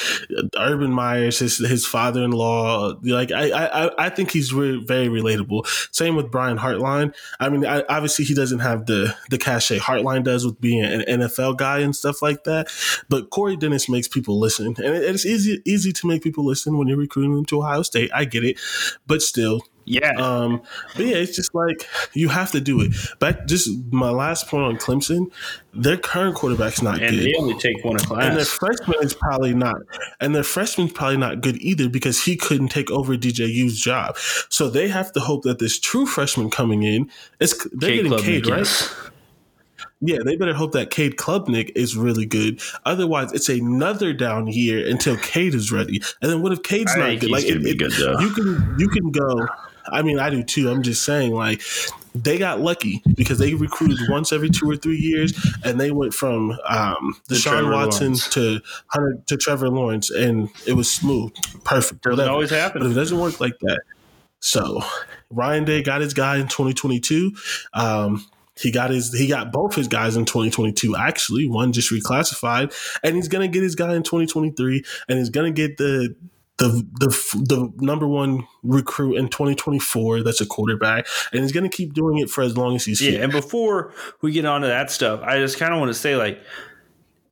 Urban 0.57 0.93
Meyer's, 0.93 1.39
his 1.39 1.59
his 1.59 1.87
father 1.87 2.23
in 2.23 2.33
law. 2.33 2.95
Like 3.03 3.33
I 3.33 3.51
I 3.51 4.07
I 4.07 4.09
think 4.11 4.31
he's 4.31 4.53
re- 4.53 4.85
very 4.85 5.09
relatable. 5.09 5.67
Same 5.95 6.17
with 6.17 6.31
Brian 6.31 6.59
Hartline. 6.59 7.15
I 7.41 7.49
mean, 7.49 7.65
I, 7.65 7.83
obviously 7.89 8.25
he 8.25 8.35
doesn't 8.35 8.61
have 8.61 8.87
the 8.87 9.15
the 9.31 9.39
cachet 9.39 9.79
Hartline 9.79 10.25
does 10.25 10.45
with 10.45 10.61
being 10.61 10.85
an 10.85 11.01
NFL 11.01 11.57
guy 11.57 11.79
and 11.79 11.97
stuff 11.97 12.21
like 12.21 12.45
that. 12.45 12.69
But 13.09 13.31
Corey 13.31 13.57
Dennis 13.57 13.89
makes 13.89 14.09
people 14.09 14.39
listen, 14.39 14.67
and 14.67 14.95
it, 14.95 15.05
it's 15.05 15.25
easy 15.25 15.63
easy 15.65 15.93
to 15.93 16.07
make 16.07 16.23
people 16.23 16.45
listen 16.45 16.77
when 16.77 16.89
you're 16.89 16.99
recruiting 16.99 17.35
them 17.35 17.45
to 17.47 17.61
Ohio 17.61 17.83
State. 17.83 18.11
I 18.15 18.25
get 18.25 18.45
it, 18.45 18.59
but 19.07 19.23
still, 19.23 19.63
Yeah. 19.89 20.13
um, 20.19 20.63
but 20.97 21.07
yeah, 21.07 21.17
it's 21.17 21.37
just 21.37 21.55
like 21.55 21.87
you 22.13 22.29
have 22.29 22.51
to 22.53 22.61
do 22.61 22.81
it. 22.81 22.93
Back, 23.19 23.47
just 23.47 23.71
my 23.91 24.11
last 24.11 24.49
point 24.49 24.65
on 24.65 24.77
Clemson, 24.77 25.31
their 25.73 25.97
current 25.97 26.35
quarterback's 26.37 26.83
not 26.83 27.01
and 27.01 27.17
good, 27.17 27.25
they 27.25 27.35
only 27.39 27.55
take 27.59 27.85
one 27.85 27.97
a 27.97 28.15
and 28.15 28.37
their 28.37 28.45
freshman 28.45 29.03
is 29.03 29.15
probably 29.15 29.55
not, 29.55 29.77
and 30.21 30.35
their 30.35 30.43
freshman's 30.43 30.93
probably 30.93 31.17
not 31.17 31.41
good 31.41 31.57
either 31.63 31.89
because 31.89 32.25
he 32.25 32.37
couldn't 32.37 32.69
take 32.69 32.91
over 32.91 33.17
DJU's 33.17 33.81
job. 33.81 34.17
So 34.49 34.69
they 34.69 34.89
have 34.89 35.13
to 35.13 35.21
hope 35.21 35.45
that 35.45 35.59
this 35.59 35.79
true 35.79 36.07
freshman 36.07 36.51
coming 36.51 36.83
in 36.83 37.11
is 37.41 37.57
they're 37.73 37.91
Cade 37.91 38.05
getting 38.05 38.13
Klubnik, 38.13 38.25
Cade 38.25 38.47
right. 38.47 39.15
Yeah, 40.01 40.19
they 40.25 40.37
better 40.37 40.55
hope 40.55 40.73
that 40.73 40.91
Cade 40.91 41.17
Klubnik 41.17 41.73
is 41.75 41.97
really 41.97 42.25
good. 42.25 42.61
Otherwise, 42.85 43.33
it's 43.33 43.49
another 43.49 44.13
down 44.13 44.47
year 44.47 44.87
until 44.89 45.17
Cade 45.17 45.55
is 45.55 45.73
ready. 45.73 46.01
And 46.23 46.31
then 46.31 46.41
what 46.41 46.53
if 46.53 46.63
Cade's 46.63 46.95
I 46.95 46.99
not 46.99 47.21
good? 47.21 47.31
Like 47.31 47.45
it, 47.45 47.79
good, 47.79 47.93
you 47.99 48.31
can 48.31 48.77
you 48.79 48.89
can 48.89 49.11
go. 49.11 49.49
I 49.93 50.03
mean, 50.03 50.19
I 50.19 50.31
do 50.31 50.43
too. 50.43 50.71
I'm 50.71 50.83
just 50.83 51.05
saying, 51.05 51.35
like 51.35 51.63
they 52.15 52.39
got 52.39 52.61
lucky 52.61 53.03
because 53.15 53.39
they 53.39 53.55
recruited 53.55 53.99
once 54.09 54.33
every 54.33 54.51
two 54.51 54.69
or 54.69 54.77
three 54.77 54.97
years, 54.97 55.33
and 55.65 55.81
they 55.81 55.91
went 55.91 56.15
from 56.15 56.53
um, 56.67 57.17
Deshaun 57.29 57.73
Watson 57.73 58.07
Lawrence. 58.09 58.29
to 58.31 58.61
Hunter 58.89 59.19
to 59.27 59.37
Trevor 59.37 59.69
Lawrence, 59.69 60.11
and 60.11 60.49
it 60.67 60.73
was 60.73 60.91
smooth, 60.91 61.33
perfect. 61.65 62.03
Doesn't 62.03 62.19
whatever. 62.19 62.33
always 62.33 62.51
happen. 62.51 62.83
But 62.83 62.91
it 62.91 62.95
doesn't 62.95 63.19
work 63.19 63.41
like 63.41 63.59
that, 63.61 63.81
so 64.41 64.83
Ryan 65.31 65.65
Day 65.65 65.83
got 65.83 66.01
his 66.01 66.15
guy 66.15 66.37
in 66.37 66.49
2022. 66.49 67.33
Um, 67.75 68.25
he 68.57 68.73
got 68.73 68.91
his 68.91 69.13
he 69.13 69.29
got 69.29 69.53
both 69.53 69.75
his 69.75 69.89
guys 69.89 70.17
in 70.17 70.25
2022. 70.25 70.97
Actually, 70.97 71.47
one 71.47 71.73
just 71.73 71.91
reclassified, 71.93 72.75
and 73.03 73.15
he's 73.15 73.29
gonna 73.29 73.49
get 73.49 73.63
his 73.63 73.75
guy 73.75 73.95
in 73.95 74.03
2023, 74.03 74.83
and 75.09 75.19
he's 75.19 75.31
gonna 75.31 75.53
get 75.53 75.77
the 75.77 76.15
the 76.59 76.87
the 77.01 77.09
the 77.47 77.73
number 77.79 78.07
one 78.07 78.47
recruit 78.63 79.17
in 79.17 79.29
2024. 79.29 80.23
That's 80.23 80.41
a 80.41 80.47
quarterback, 80.47 81.07
and 81.33 81.43
he's 81.43 81.53
gonna 81.53 81.69
keep 81.69 81.95
doing 81.95 82.19
it 82.19 82.29
for 82.31 82.43
as 82.43 82.57
long 82.57 82.77
as 82.77 82.85
he's 82.85 83.01
Yeah, 83.01 83.13
here. 83.13 83.23
and 83.23 83.33
before 83.33 83.93
we 84.21 84.33
get 84.33 84.45
on 84.45 84.61
to 84.63 84.67
that 84.67 84.91
stuff, 84.91 85.21
I 85.23 85.39
just 85.39 85.59
kind 85.59 85.73
of 85.73 85.79
want 85.81 85.91
to 85.91 85.95
say, 85.95 86.17
like, 86.17 86.41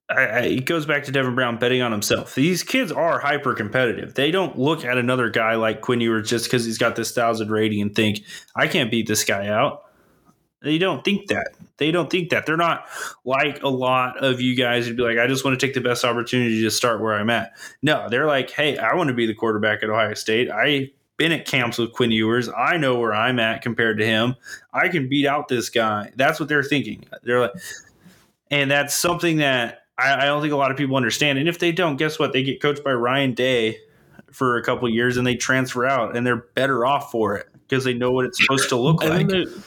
I, 0.08 0.20
I, 0.26 0.38
it 0.42 0.66
goes 0.66 0.86
back 0.86 1.02
to 1.04 1.10
Devin 1.12 1.34
Brown 1.34 1.58
betting 1.58 1.82
on 1.82 1.90
himself. 1.90 2.36
These 2.36 2.62
kids 2.62 2.92
are 2.92 3.18
hyper 3.18 3.54
competitive. 3.54 4.14
They 4.14 4.30
don't 4.30 4.56
look 4.56 4.84
at 4.84 4.96
another 4.98 5.28
guy 5.30 5.56
like 5.56 5.80
Quinn 5.80 6.00
Ewers 6.00 6.30
just 6.30 6.44
because 6.44 6.64
he's 6.64 6.78
got 6.78 6.94
this 6.94 7.10
thousand 7.10 7.50
rating 7.50 7.82
and 7.82 7.92
think 7.94 8.20
I 8.54 8.68
can't 8.68 8.90
beat 8.90 9.08
this 9.08 9.24
guy 9.24 9.48
out. 9.48 9.82
They 10.66 10.78
don't 10.78 11.04
think 11.04 11.28
that. 11.28 11.54
They 11.76 11.92
don't 11.92 12.10
think 12.10 12.30
that. 12.30 12.44
They're 12.44 12.56
not 12.56 12.86
like 13.24 13.62
a 13.62 13.68
lot 13.68 14.22
of 14.22 14.40
you 14.40 14.56
guys 14.56 14.84
who'd 14.84 14.96
be 14.96 15.04
like, 15.04 15.16
I 15.16 15.28
just 15.28 15.44
want 15.44 15.58
to 15.58 15.64
take 15.64 15.74
the 15.74 15.80
best 15.80 16.04
opportunity 16.04 16.60
to 16.60 16.70
start 16.72 17.00
where 17.00 17.14
I'm 17.14 17.30
at. 17.30 17.52
No, 17.82 18.08
they're 18.08 18.26
like, 18.26 18.50
hey, 18.50 18.76
I 18.76 18.96
want 18.96 19.08
to 19.08 19.14
be 19.14 19.26
the 19.26 19.34
quarterback 19.34 19.84
at 19.84 19.90
Ohio 19.90 20.14
State. 20.14 20.50
I've 20.50 20.88
been 21.18 21.30
at 21.30 21.46
camps 21.46 21.78
with 21.78 21.92
Quinn 21.92 22.10
Ewers. 22.10 22.48
I 22.48 22.78
know 22.78 22.98
where 22.98 23.14
I'm 23.14 23.38
at 23.38 23.62
compared 23.62 23.98
to 23.98 24.04
him. 24.04 24.34
I 24.72 24.88
can 24.88 25.08
beat 25.08 25.26
out 25.26 25.46
this 25.46 25.70
guy. 25.70 26.10
That's 26.16 26.40
what 26.40 26.48
they're 26.48 26.64
thinking. 26.64 27.04
They're 27.22 27.42
like, 27.42 27.52
and 28.50 28.68
that's 28.68 28.92
something 28.92 29.36
that 29.36 29.84
I, 29.96 30.14
I 30.14 30.24
don't 30.24 30.42
think 30.42 30.52
a 30.52 30.56
lot 30.56 30.72
of 30.72 30.76
people 30.76 30.96
understand. 30.96 31.38
And 31.38 31.48
if 31.48 31.60
they 31.60 31.70
don't, 31.70 31.96
guess 31.96 32.18
what? 32.18 32.32
They 32.32 32.42
get 32.42 32.60
coached 32.60 32.82
by 32.82 32.92
Ryan 32.92 33.34
Day 33.34 33.78
for 34.32 34.56
a 34.56 34.62
couple 34.64 34.88
of 34.88 34.92
years 34.92 35.16
and 35.16 35.24
they 35.24 35.36
transfer 35.36 35.86
out 35.86 36.16
and 36.16 36.26
they're 36.26 36.44
better 36.54 36.84
off 36.84 37.12
for 37.12 37.36
it 37.36 37.46
because 37.68 37.84
they 37.84 37.94
know 37.94 38.10
what 38.10 38.26
it's 38.26 38.38
supposed 38.42 38.68
to 38.68 38.76
look 38.76 39.02
and 39.02 39.10
like. 39.10 39.28
then 39.28 39.62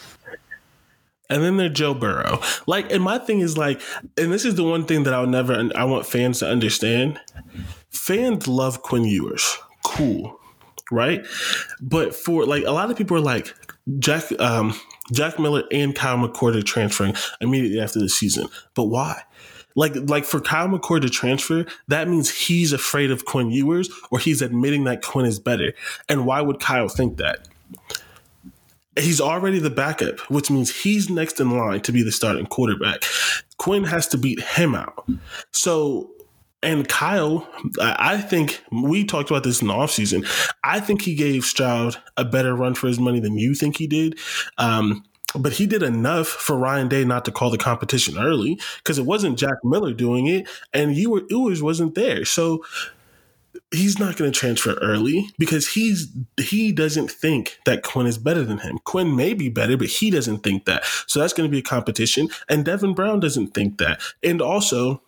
and 1.30 1.44
then 1.44 1.58
they're 1.58 1.70
Joe 1.70 1.94
Burrow. 1.94 2.42
Like, 2.68 2.92
and 2.92 3.04
my 3.04 3.18
thing 3.18 3.40
is 3.40 3.58
like, 3.58 3.82
and 4.18 4.32
this 4.32 4.46
is 4.46 4.56
the 4.56 4.64
one 4.64 4.86
thing 4.86 5.04
that 5.04 5.14
I'll 5.14 5.28
never, 5.28 5.70
I 5.76 5.84
want 5.84 6.06
fans 6.06 6.40
to 6.40 6.50
understand. 6.50 7.20
Fans 7.90 8.48
love 8.48 8.82
Quinn 8.82 9.04
Ewers, 9.04 9.58
cool, 9.84 10.40
right? 10.92 11.26
But 11.82 12.16
for 12.16 12.46
like 12.46 12.64
a 12.66 12.72
lot 12.72 12.92
of 12.92 12.98
people 12.98 13.18
are 13.18 13.22
like 13.22 13.54
Jack, 14.00 14.24
um, 14.40 14.80
Jack 15.12 15.40
Miller 15.40 15.64
and 15.72 15.96
Kyle 15.96 16.18
McCord 16.18 16.56
are 16.56 16.62
transferring 16.62 17.16
immediately 17.42 17.80
after 17.80 18.00
the 18.00 18.10
season. 18.10 18.48
But 18.74 18.86
why? 18.86 19.24
Like, 19.76 19.96
like 20.10 20.26
for 20.26 20.42
Kyle 20.42 20.68
McCord 20.68 21.04
to 21.04 21.10
transfer, 21.10 21.66
that 21.88 22.08
means 22.08 22.30
he's 22.30 22.74
afraid 22.74 23.12
of 23.12 23.26
Quinn 23.26 23.52
Ewers, 23.52 23.90
or 24.12 24.20
he's 24.20 24.42
admitting 24.42 24.84
that 24.86 25.02
Quinn 25.02 25.26
is 25.26 25.40
better. 25.40 25.74
And 26.10 26.26
why 26.26 26.42
would 26.42 26.60
Kyle 26.60 26.90
think 26.90 27.18
that? 27.18 27.48
He's 29.00 29.22
already 29.22 29.60
the 29.60 29.70
backup, 29.70 30.20
which 30.32 30.52
means 30.52 30.84
he's 30.84 31.10
next 31.10 31.40
in 31.40 31.58
line 31.58 31.82
to 31.82 31.92
be 31.92 32.04
the 32.04 32.12
starting 32.12 32.46
quarterback. 32.46 33.04
Quinn 33.58 33.84
has 33.84 34.08
to 34.10 34.18
beat 34.18 34.42
him 34.42 34.76
out. 34.76 35.08
So 35.52 36.12
and 36.62 36.88
Kyle, 36.90 37.48
I 37.80 38.18
think 38.20 38.62
we 38.70 39.06
talked 39.06 39.32
about 39.32 39.44
this 39.44 39.62
in 39.62 39.70
the 39.70 39.74
offseason. 39.74 40.28
I 40.64 40.82
think 40.82 41.02
he 41.02 41.16
gave 41.16 41.46
Stroud 41.46 41.96
a 42.18 42.26
better 42.26 42.54
run 42.54 42.76
for 42.76 42.88
his 42.88 43.00
money 43.00 43.22
than 43.22 43.38
you 43.38 43.56
think 43.56 43.78
he 43.78 43.88
did. 43.88 44.20
Um, 44.58 45.06
but 45.36 45.54
he 45.54 45.68
did 45.68 45.84
enough 45.84 46.28
for 46.28 46.58
Ryan 46.58 46.90
Day 46.90 47.06
not 47.06 47.24
to 47.26 47.32
call 47.32 47.50
the 47.50 47.58
competition 47.58 48.18
early 48.18 48.60
because 48.78 48.98
it 48.98 49.06
wasn't 49.06 49.38
Jack 49.38 49.58
Miller 49.64 49.94
doing 49.94 50.26
it, 50.26 50.50
and 50.74 50.96
you 50.96 51.12
were 51.12 51.24
Ewers 51.30 51.62
wasn't 51.62 51.96
there. 51.96 52.26
So 52.26 52.66
he's 53.72 54.00
not 54.00 54.18
going 54.18 54.32
to 54.32 54.40
transfer 54.40 54.74
early 54.82 55.30
because 55.38 55.70
he's 55.70 56.08
he 56.40 56.72
doesn't 56.72 57.12
think 57.12 57.60
that 57.66 57.84
Quinn 57.84 58.08
is 58.08 58.18
better 58.18 58.44
than 58.44 58.60
him. 58.60 58.80
Quinn 58.86 59.16
may 59.16 59.34
be 59.34 59.50
better, 59.50 59.78
but 59.78 59.88
he 59.88 60.10
doesn't 60.10 60.40
think 60.40 60.66
that. 60.66 60.84
So 61.08 61.20
that's 61.20 61.34
going 61.34 61.50
to 61.50 61.52
be 61.52 61.60
a 61.60 61.64
competition, 61.64 62.30
and 62.48 62.66
Devin 62.66 62.94
Brown 62.94 63.20
doesn't 63.20 63.54
think 63.54 63.78
that. 63.78 64.02
And 64.24 64.42
also, 64.42 65.02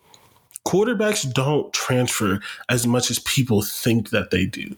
quarterbacks 0.66 1.30
don't 1.32 1.72
transfer 1.72 2.40
as 2.68 2.86
much 2.86 3.10
as 3.10 3.18
people 3.20 3.62
think 3.62 4.10
that 4.10 4.30
they 4.30 4.46
do 4.46 4.76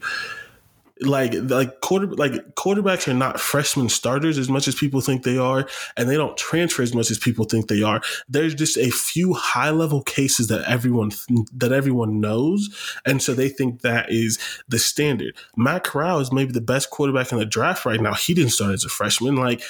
like 1.01 1.33
like 1.33 1.81
quarter 1.81 2.07
like 2.07 2.33
quarterbacks 2.55 3.07
are 3.07 3.13
not 3.13 3.39
freshman 3.39 3.89
starters 3.89 4.37
as 4.37 4.47
much 4.49 4.67
as 4.67 4.75
people 4.75 5.01
think 5.01 5.23
they 5.23 5.37
are, 5.37 5.67
and 5.97 6.09
they 6.09 6.15
don't 6.15 6.37
transfer 6.37 6.81
as 6.83 6.95
much 6.95 7.11
as 7.11 7.19
people 7.19 7.45
think 7.45 7.67
they 7.67 7.83
are. 7.83 8.01
There's 8.29 8.55
just 8.55 8.77
a 8.77 8.89
few 8.89 9.33
high 9.33 9.71
level 9.71 10.01
cases 10.01 10.47
that 10.47 10.61
everyone 10.69 11.11
that 11.53 11.71
everyone 11.71 12.21
knows, 12.21 12.69
and 13.05 13.21
so 13.21 13.33
they 13.33 13.49
think 13.49 13.81
that 13.81 14.09
is 14.09 14.39
the 14.69 14.79
standard. 14.79 15.35
Matt 15.57 15.83
Corral 15.83 16.19
is 16.19 16.31
maybe 16.31 16.53
the 16.53 16.61
best 16.61 16.89
quarterback 16.89 17.31
in 17.31 17.39
the 17.39 17.45
draft 17.45 17.85
right 17.85 17.99
now. 17.99 18.13
He 18.13 18.33
didn't 18.33 18.51
start 18.51 18.73
as 18.73 18.85
a 18.85 18.89
freshman, 18.89 19.35
like 19.35 19.61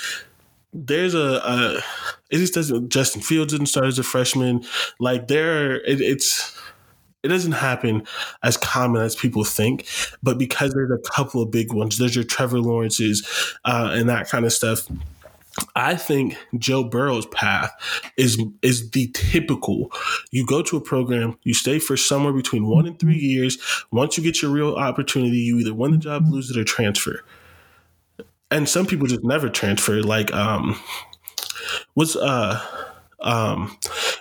there's 0.75 1.13
a, 1.15 1.41
a 1.44 1.82
it 2.29 2.38
just 2.38 2.53
doesn't 2.53 2.89
Justin 2.89 3.22
Fields 3.22 3.53
didn't 3.53 3.67
start 3.67 3.88
as 3.88 3.98
a 3.98 4.03
freshman. 4.03 4.63
Like 5.00 5.27
there 5.27 5.77
it, 5.86 6.01
it's 6.01 6.55
it 7.25 7.29
doesn't 7.29 7.53
happen 7.53 8.05
as 8.44 8.55
common 8.55 9.01
as 9.01 9.15
people 9.15 9.44
think, 9.44 9.88
but 10.22 10.38
because 10.38 10.74
there's 10.74 10.91
a 10.91 11.10
couple 11.10 11.41
of 11.41 11.50
big 11.50 11.74
ones, 11.74 11.98
there's 11.98 12.15
your 12.15 12.24
Trevor 12.24 12.60
Lawrence's 12.60 13.25
uh, 13.65 13.89
and 13.94 14.08
that 14.10 14.29
kind 14.29 14.46
of 14.46 14.53
stuff. 14.53 14.88
I 15.75 15.96
think 15.96 16.38
Joe 16.58 16.84
Burrow's 16.84 17.25
path 17.27 17.72
is 18.17 18.41
is 18.62 18.91
the 18.91 19.08
typical. 19.13 19.91
You 20.32 20.46
go 20.46 20.62
to 20.62 20.77
a 20.77 20.82
program, 20.82 21.38
you 21.44 21.53
stay 21.53 21.79
for 21.79 21.98
somewhere 21.98 22.34
between 22.34 22.67
one 22.67 22.86
and 22.86 23.00
three 23.00 23.17
years. 23.17 23.58
Once 23.91 24.17
you 24.17 24.24
get 24.24 24.41
your 24.41 24.51
real 24.51 24.75
opportunity, 24.75 25.38
you 25.38 25.58
either 25.58 25.74
win 25.74 25.91
the 25.91 25.98
job, 25.98 26.27
lose 26.27 26.51
it, 26.51 26.58
or 26.58 26.63
transfer. 26.63 27.24
And 28.51 28.70
some 28.70 28.86
people 28.86 29.08
just 29.08 29.24
never 29.24 29.50
transfer. 29.50 30.03
Like, 30.03 30.32
um, 30.34 30.79
what's 31.96 32.15
uh 32.15 32.62
um, 33.25 33.75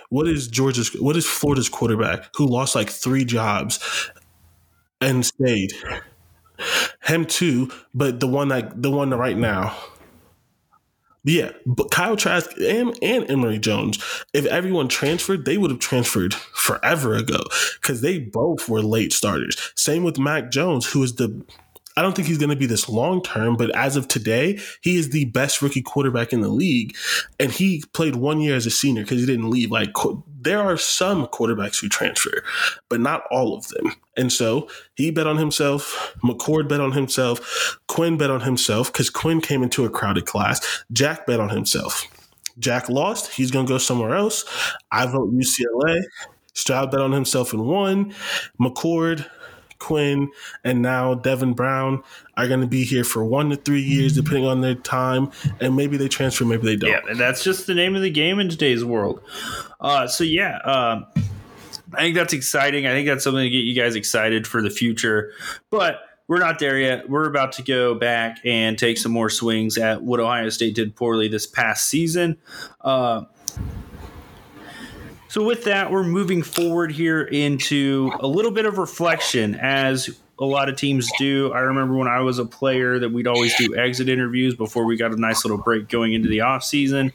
what 0.09 0.27
is 0.27 0.47
Georgia's? 0.47 0.89
What 0.99 1.15
is 1.15 1.25
Florida's 1.25 1.69
quarterback 1.69 2.29
who 2.35 2.45
lost 2.45 2.75
like 2.75 2.89
three 2.89 3.23
jobs 3.23 4.11
and 4.99 5.25
stayed? 5.25 5.71
Him 7.03 7.25
too, 7.25 7.71
but 7.93 8.19
the 8.19 8.27
one 8.27 8.49
that 8.49 8.81
the 8.81 8.91
one 8.91 9.11
right 9.11 9.37
now. 9.37 9.77
Yeah, 11.23 11.51
but 11.65 11.89
Kyle 11.89 12.15
Trask 12.15 12.51
and, 12.61 12.95
and 13.01 13.29
Emory 13.31 13.57
Jones, 13.57 13.97
if 14.31 14.45
everyone 14.45 14.87
transferred, 14.87 15.45
they 15.45 15.57
would 15.57 15.71
have 15.71 15.79
transferred 15.79 16.35
forever 16.35 17.15
ago 17.15 17.39
because 17.81 18.01
they 18.01 18.19
both 18.19 18.69
were 18.69 18.83
late 18.83 19.11
starters. 19.11 19.57
Same 19.75 20.03
with 20.03 20.19
Mac 20.19 20.51
Jones, 20.51 20.85
who 20.85 21.01
is 21.01 21.15
the 21.15 21.43
I 21.97 22.01
don't 22.01 22.13
think 22.15 22.27
he's 22.27 22.37
going 22.37 22.49
to 22.49 22.55
be 22.57 22.65
this 22.65 22.89
long 22.89 23.21
term, 23.23 23.55
but 23.55 23.73
as 23.75 23.95
of 23.95 24.07
today, 24.07 24.59
he 24.81 24.97
is 24.97 25.11
the 25.11 25.25
best 25.25 25.61
rookie 25.61 25.81
quarterback 25.81 26.33
in 26.33 26.41
the 26.41 26.49
league. 26.49 26.95
And 27.39 27.51
he 27.51 27.83
played 27.93 28.17
one 28.17 28.41
year 28.41 28.55
as 28.55 28.65
a 28.65 28.71
senior 28.71 29.03
because 29.03 29.21
he 29.21 29.25
didn't 29.25 29.49
leave. 29.49 29.71
Like, 29.71 29.91
there 30.41 30.59
are 30.59 30.77
some 30.77 31.27
quarterbacks 31.27 31.79
who 31.79 31.87
transfer, 31.87 32.43
but 32.89 32.99
not 32.99 33.23
all 33.31 33.55
of 33.55 33.67
them. 33.69 33.93
And 34.17 34.31
so 34.31 34.69
he 34.95 35.09
bet 35.09 35.25
on 35.25 35.37
himself. 35.37 36.13
McCord 36.23 36.67
bet 36.67 36.81
on 36.81 36.91
himself. 36.91 37.79
Quinn 37.87 38.17
bet 38.17 38.29
on 38.29 38.41
himself 38.41 38.91
because 38.91 39.09
Quinn 39.09 39.39
came 39.39 39.63
into 39.63 39.85
a 39.85 39.89
crowded 39.89 40.25
class. 40.25 40.83
Jack 40.91 41.25
bet 41.25 41.39
on 41.39 41.49
himself. 41.49 42.03
Jack 42.59 42.89
lost. 42.89 43.33
He's 43.33 43.51
going 43.51 43.65
to 43.65 43.71
go 43.71 43.77
somewhere 43.77 44.15
else. 44.15 44.45
I 44.91 45.05
vote 45.05 45.33
UCLA. 45.33 46.03
Stroud 46.53 46.89
bet 46.89 47.01
on 47.01 47.11
himself 47.11 47.51
and 47.53 47.65
won. 47.65 48.13
McCord 48.59 49.29
Quinn 49.79 50.31
and 50.63 50.81
now 50.81 51.13
Devin 51.13 51.53
Brown 51.53 52.03
are 52.37 52.47
going 52.47 52.61
to 52.61 52.67
be 52.67 52.83
here 52.83 53.03
for 53.03 53.23
one 53.23 53.49
to 53.49 53.55
three 53.55 53.81
years, 53.81 54.13
depending 54.13 54.45
on 54.45 54.61
their 54.61 54.75
time, 54.75 55.31
and 55.59 55.75
maybe 55.75 55.97
they 55.97 56.07
transfer, 56.07 56.45
maybe 56.45 56.65
they 56.65 56.75
don't. 56.75 56.89
Yeah, 56.89 57.01
and 57.09 57.19
that's 57.19 57.43
just 57.43 57.67
the 57.67 57.73
name 57.73 57.95
of 57.95 58.01
the 58.01 58.09
game 58.09 58.39
in 58.39 58.49
today's 58.49 58.83
world. 58.83 59.21
Uh, 59.79 60.07
so 60.07 60.23
yeah, 60.23 60.57
uh, 60.57 61.05
I 61.93 62.01
think 62.01 62.15
that's 62.15 62.33
exciting. 62.33 62.87
I 62.87 62.91
think 62.91 63.07
that's 63.07 63.23
something 63.23 63.43
to 63.43 63.49
get 63.49 63.59
you 63.59 63.75
guys 63.75 63.95
excited 63.95 64.47
for 64.47 64.61
the 64.61 64.69
future, 64.69 65.31
but. 65.69 66.01
We're 66.27 66.39
not 66.39 66.57
there 66.57 66.79
yet. 66.79 67.07
We're 67.07 67.29
about 67.29 67.51
to 67.51 67.61
go 67.61 67.93
back 67.93 68.39
and 68.43 68.79
take 68.79 68.97
some 68.97 69.11
more 69.11 69.29
swings 69.29 69.77
at 69.77 70.01
what 70.01 70.19
Ohio 70.19 70.49
State 70.49 70.73
did 70.73 70.95
poorly 70.95 71.27
this 71.27 71.45
past 71.45 71.87
season. 71.87 72.37
Uh, 72.81 73.25
so, 75.35 75.43
with 75.43 75.65
that, 75.65 75.91
we're 75.91 76.05
moving 76.05 76.43
forward 76.43 76.93
here 76.93 77.23
into 77.23 78.09
a 78.21 78.25
little 78.25 78.51
bit 78.51 78.65
of 78.65 78.77
reflection 78.77 79.55
as 79.55 80.17
a 80.37 80.45
lot 80.45 80.67
of 80.67 80.75
teams 80.75 81.09
do. 81.17 81.53
I 81.53 81.59
remember 81.59 81.95
when 81.95 82.09
I 82.09 82.19
was 82.19 82.39
a 82.39 82.45
player 82.45 82.99
that 82.99 83.09
we'd 83.09 83.27
always 83.27 83.55
do 83.57 83.75
exit 83.75 84.09
interviews 84.09 84.53
before 84.53 84.85
we 84.85 84.97
got 84.97 85.13
a 85.13 85.15
nice 85.15 85.45
little 85.45 85.57
break 85.57 85.87
going 85.87 86.13
into 86.13 86.27
the 86.27 86.41
off 86.41 86.63
season. 86.63 87.13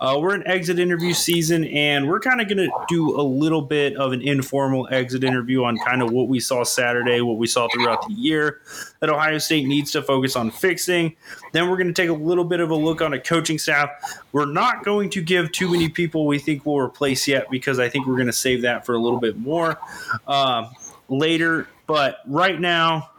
Uh, 0.00 0.18
we're 0.18 0.34
in 0.34 0.46
exit 0.46 0.78
interview 0.78 1.12
season, 1.12 1.64
and 1.64 2.08
we're 2.08 2.20
kind 2.20 2.40
of 2.40 2.48
going 2.48 2.58
to 2.58 2.70
do 2.88 3.20
a 3.20 3.22
little 3.22 3.60
bit 3.60 3.96
of 3.96 4.12
an 4.12 4.22
informal 4.22 4.88
exit 4.90 5.24
interview 5.24 5.62
on 5.62 5.76
kind 5.78 6.02
of 6.02 6.10
what 6.10 6.28
we 6.28 6.40
saw 6.40 6.64
Saturday, 6.64 7.20
what 7.20 7.36
we 7.36 7.46
saw 7.46 7.68
throughout 7.68 8.06
the 8.08 8.14
year 8.14 8.60
that 9.00 9.10
Ohio 9.10 9.36
State 9.38 9.66
needs 9.66 9.90
to 9.90 10.02
focus 10.02 10.34
on 10.34 10.50
fixing. 10.50 11.14
Then 11.52 11.68
we're 11.68 11.76
going 11.76 11.92
to 11.92 11.92
take 11.92 12.08
a 12.08 12.14
little 12.14 12.44
bit 12.44 12.60
of 12.60 12.70
a 12.70 12.74
look 12.74 13.02
on 13.02 13.12
a 13.12 13.20
coaching 13.20 13.58
staff. 13.58 13.90
We're 14.32 14.46
not 14.46 14.84
going 14.84 15.10
to 15.10 15.22
give 15.22 15.52
too 15.52 15.70
many 15.70 15.90
people 15.90 16.26
we 16.26 16.38
think 16.38 16.64
will 16.64 16.80
replace 16.80 17.28
yet 17.28 17.50
because 17.50 17.78
I 17.78 17.90
think 17.90 18.06
we're 18.06 18.16
going 18.16 18.26
to 18.26 18.32
save 18.32 18.62
that 18.62 18.86
for 18.86 18.94
a 18.94 18.98
little 18.98 19.20
bit 19.20 19.36
more. 19.36 19.78
Uh, 20.26 20.70
later 21.08 21.68
but 21.86 22.18
right 22.26 22.60
now, 22.60 23.10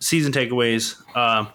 season 0.00 0.32
takeaways. 0.32 1.00
Uh, 1.14 1.46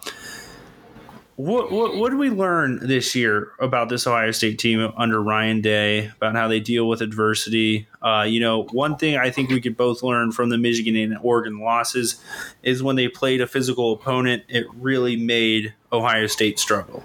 what, 1.36 1.72
what, 1.72 1.96
what 1.96 2.10
did 2.10 2.18
we 2.18 2.30
learn 2.30 2.86
this 2.86 3.16
year 3.16 3.50
about 3.58 3.88
this 3.88 4.06
Ohio 4.06 4.30
State 4.30 4.56
team 4.56 4.92
under 4.96 5.20
Ryan 5.20 5.60
Day 5.60 6.06
about 6.06 6.36
how 6.36 6.46
they 6.46 6.60
deal 6.60 6.88
with 6.88 7.00
adversity? 7.00 7.88
Uh, 8.00 8.24
you 8.26 8.38
know, 8.38 8.64
one 8.70 8.96
thing 8.96 9.16
I 9.16 9.30
think 9.30 9.50
we 9.50 9.60
could 9.60 9.76
both 9.76 10.04
learn 10.04 10.30
from 10.30 10.50
the 10.50 10.58
Michigan 10.58 10.94
and 10.94 11.18
Oregon 11.22 11.58
losses 11.58 12.22
is 12.62 12.84
when 12.84 12.94
they 12.94 13.08
played 13.08 13.40
a 13.40 13.48
physical 13.48 13.92
opponent, 13.92 14.44
it 14.48 14.66
really 14.74 15.16
made 15.16 15.74
Ohio 15.92 16.28
State 16.28 16.60
struggle. 16.60 17.02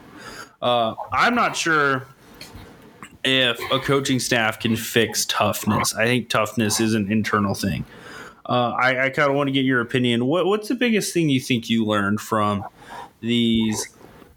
Uh, 0.62 0.93
I'm 1.12 1.34
not 1.34 1.56
sure 1.58 2.06
if 3.24 3.60
a 3.72 3.80
coaching 3.80 4.19
staff 4.19 4.60
can 4.60 4.76
fix 4.76 5.26
toughness. 5.26 5.95
I 5.95 6.06
think 6.06 6.30
toughness 6.30 6.80
is 6.80 6.93
an 6.93 7.12
internal 7.12 7.56
thing. 7.56 7.84
Uh, 8.45 8.73
I, 8.80 9.06
I 9.06 9.10
kind 9.10 9.30
of 9.30 9.36
want 9.36 9.47
to 9.47 9.52
get 9.52 9.65
your 9.65 9.82
opinion. 9.82 10.25
What, 10.25 10.45
what's 10.45 10.67
the 10.67 10.75
biggest 10.75 11.13
thing 11.13 11.30
you 11.30 11.39
think 11.39 11.69
you 11.69 11.86
learned 11.86 12.21
from 12.21 12.65
these 13.21 13.89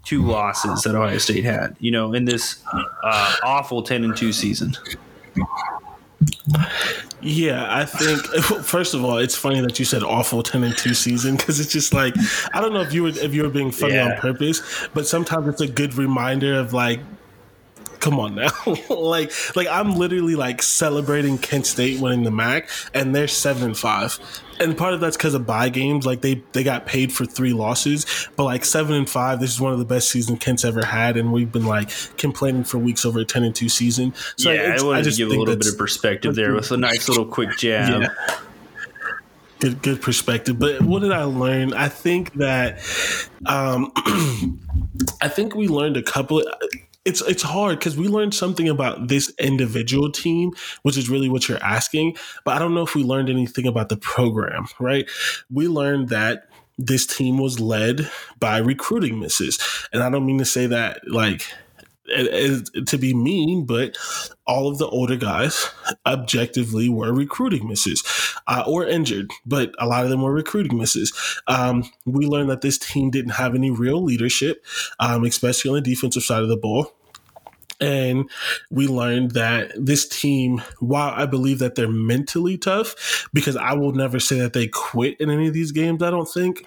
two 0.04 0.22
losses 0.22 0.82
that 0.82 0.94
Ohio 0.94 1.18
State 1.18 1.44
had? 1.44 1.76
You 1.80 1.90
know, 1.90 2.12
in 2.12 2.24
this 2.24 2.62
uh, 2.72 3.36
awful 3.42 3.82
ten 3.82 4.04
and 4.04 4.16
two 4.16 4.32
season. 4.32 4.76
Yeah, 7.20 7.66
I 7.70 7.84
think 7.84 8.20
first 8.64 8.94
of 8.94 9.04
all, 9.04 9.18
it's 9.18 9.36
funny 9.36 9.60
that 9.60 9.78
you 9.78 9.84
said 9.84 10.02
awful 10.02 10.42
ten 10.42 10.64
and 10.64 10.76
two 10.76 10.94
season 10.94 11.36
because 11.36 11.60
it's 11.60 11.72
just 11.72 11.94
like 11.94 12.14
I 12.52 12.60
don't 12.60 12.72
know 12.72 12.80
if 12.80 12.92
you 12.92 13.04
were 13.04 13.10
if 13.10 13.32
you 13.32 13.44
were 13.44 13.48
being 13.48 13.70
funny 13.70 13.94
yeah. 13.94 14.12
on 14.12 14.18
purpose, 14.18 14.88
but 14.92 15.06
sometimes 15.06 15.48
it's 15.48 15.60
a 15.60 15.68
good 15.68 15.94
reminder 15.94 16.54
of 16.54 16.72
like 16.72 17.00
come 18.02 18.18
on 18.18 18.34
now. 18.34 18.50
like 18.90 19.32
like 19.56 19.68
I'm 19.68 19.94
literally 19.94 20.34
like 20.34 20.60
celebrating 20.60 21.38
Kent 21.38 21.66
State 21.66 22.00
winning 22.00 22.24
the 22.24 22.30
MAC 22.30 22.68
and 22.92 23.14
they're 23.14 23.28
seven 23.28 23.62
and 23.62 23.78
five. 23.78 24.18
And 24.60 24.76
part 24.76 24.92
of 24.92 25.00
that's 25.00 25.16
because 25.16 25.34
of 25.34 25.46
buy 25.46 25.70
games. 25.70 26.04
Like 26.04 26.20
they 26.20 26.42
they 26.52 26.62
got 26.62 26.84
paid 26.84 27.12
for 27.12 27.24
three 27.24 27.52
losses, 27.52 28.28
but 28.36 28.44
like 28.44 28.64
seven 28.64 28.94
and 28.94 29.08
five, 29.08 29.40
this 29.40 29.50
is 29.50 29.60
one 29.60 29.72
of 29.72 29.78
the 29.78 29.84
best 29.84 30.10
seasons 30.10 30.38
Kent's 30.40 30.64
ever 30.64 30.84
had, 30.84 31.16
and 31.16 31.32
we've 31.32 31.50
been 31.50 31.66
like 31.66 31.90
complaining 32.18 32.64
for 32.64 32.78
weeks 32.78 33.04
over 33.04 33.20
a 33.20 33.24
ten 33.24 33.44
and 33.44 33.54
two 33.54 33.68
season. 33.68 34.12
So 34.36 34.52
yeah, 34.52 34.76
I 34.78 34.84
wanted 34.84 35.06
I 35.06 35.10
to 35.10 35.16
give 35.16 35.28
a 35.28 35.30
little 35.30 35.56
bit 35.56 35.66
of 35.66 35.78
perspective 35.78 36.34
there 36.34 36.54
with 36.54 36.70
a 36.70 36.76
nice 36.88 37.08
little 37.08 37.26
quick 37.26 37.56
jab. 37.56 38.02
Yeah 38.02 38.38
good 39.62 39.80
good 39.80 40.02
perspective. 40.02 40.58
But 40.58 40.82
what 40.82 41.02
did 41.02 41.12
I 41.12 41.22
learn? 41.22 41.72
I 41.72 41.88
think 41.88 42.32
that 42.34 42.80
um, 43.46 43.92
I 45.20 45.28
think 45.28 45.54
we 45.54 45.68
learned 45.68 45.96
a 45.96 46.02
couple. 46.02 46.40
Of, 46.40 46.46
it's 47.04 47.20
it's 47.22 47.42
hard 47.42 47.78
because 47.78 47.96
we 47.96 48.08
learned 48.08 48.34
something 48.34 48.68
about 48.68 49.08
this 49.08 49.32
individual 49.38 50.10
team, 50.10 50.52
which 50.82 50.96
is 50.96 51.08
really 51.08 51.28
what 51.28 51.48
you're 51.48 51.62
asking. 51.62 52.16
But 52.44 52.56
I 52.56 52.58
don't 52.58 52.74
know 52.74 52.82
if 52.82 52.94
we 52.94 53.02
learned 53.02 53.28
anything 53.28 53.66
about 53.66 53.88
the 53.88 53.96
program, 53.96 54.66
right? 54.78 55.08
We 55.50 55.68
learned 55.68 56.10
that 56.10 56.48
this 56.78 57.06
team 57.06 57.38
was 57.38 57.60
led 57.60 58.10
by 58.38 58.58
recruiting 58.58 59.18
misses, 59.20 59.58
and 59.92 60.02
I 60.02 60.10
don't 60.10 60.26
mean 60.26 60.38
to 60.38 60.44
say 60.44 60.66
that 60.66 61.00
like 61.08 61.46
to 62.06 62.98
be 62.98 63.14
mean, 63.14 63.64
but 63.64 63.96
all 64.46 64.68
of 64.68 64.78
the 64.78 64.88
older 64.88 65.16
guys 65.16 65.70
objectively 66.06 66.88
were 66.88 67.12
recruiting 67.12 67.68
misses 67.68 68.02
uh, 68.46 68.64
or 68.66 68.86
injured, 68.86 69.30
but 69.46 69.72
a 69.78 69.86
lot 69.86 70.04
of 70.04 70.10
them 70.10 70.22
were 70.22 70.32
recruiting 70.32 70.78
misses. 70.78 71.12
Um, 71.46 71.84
we 72.04 72.26
learned 72.26 72.50
that 72.50 72.60
this 72.60 72.78
team 72.78 73.10
didn't 73.10 73.32
have 73.32 73.54
any 73.54 73.70
real 73.70 74.02
leadership, 74.02 74.64
um, 74.98 75.24
especially 75.24 75.70
on 75.70 75.74
the 75.76 75.80
defensive 75.80 76.22
side 76.22 76.42
of 76.42 76.48
the 76.48 76.56
ball. 76.56 76.92
And 77.80 78.30
we 78.70 78.86
learned 78.86 79.32
that 79.32 79.72
this 79.76 80.06
team, 80.06 80.62
while 80.78 81.12
I 81.16 81.26
believe 81.26 81.58
that 81.58 81.74
they're 81.74 81.88
mentally 81.88 82.56
tough, 82.56 83.28
because 83.32 83.56
I 83.56 83.72
will 83.72 83.92
never 83.92 84.20
say 84.20 84.38
that 84.38 84.52
they 84.52 84.68
quit 84.68 85.20
in 85.20 85.30
any 85.30 85.48
of 85.48 85.54
these 85.54 85.72
games, 85.72 86.00
I 86.00 86.10
don't 86.10 86.28
think 86.28 86.64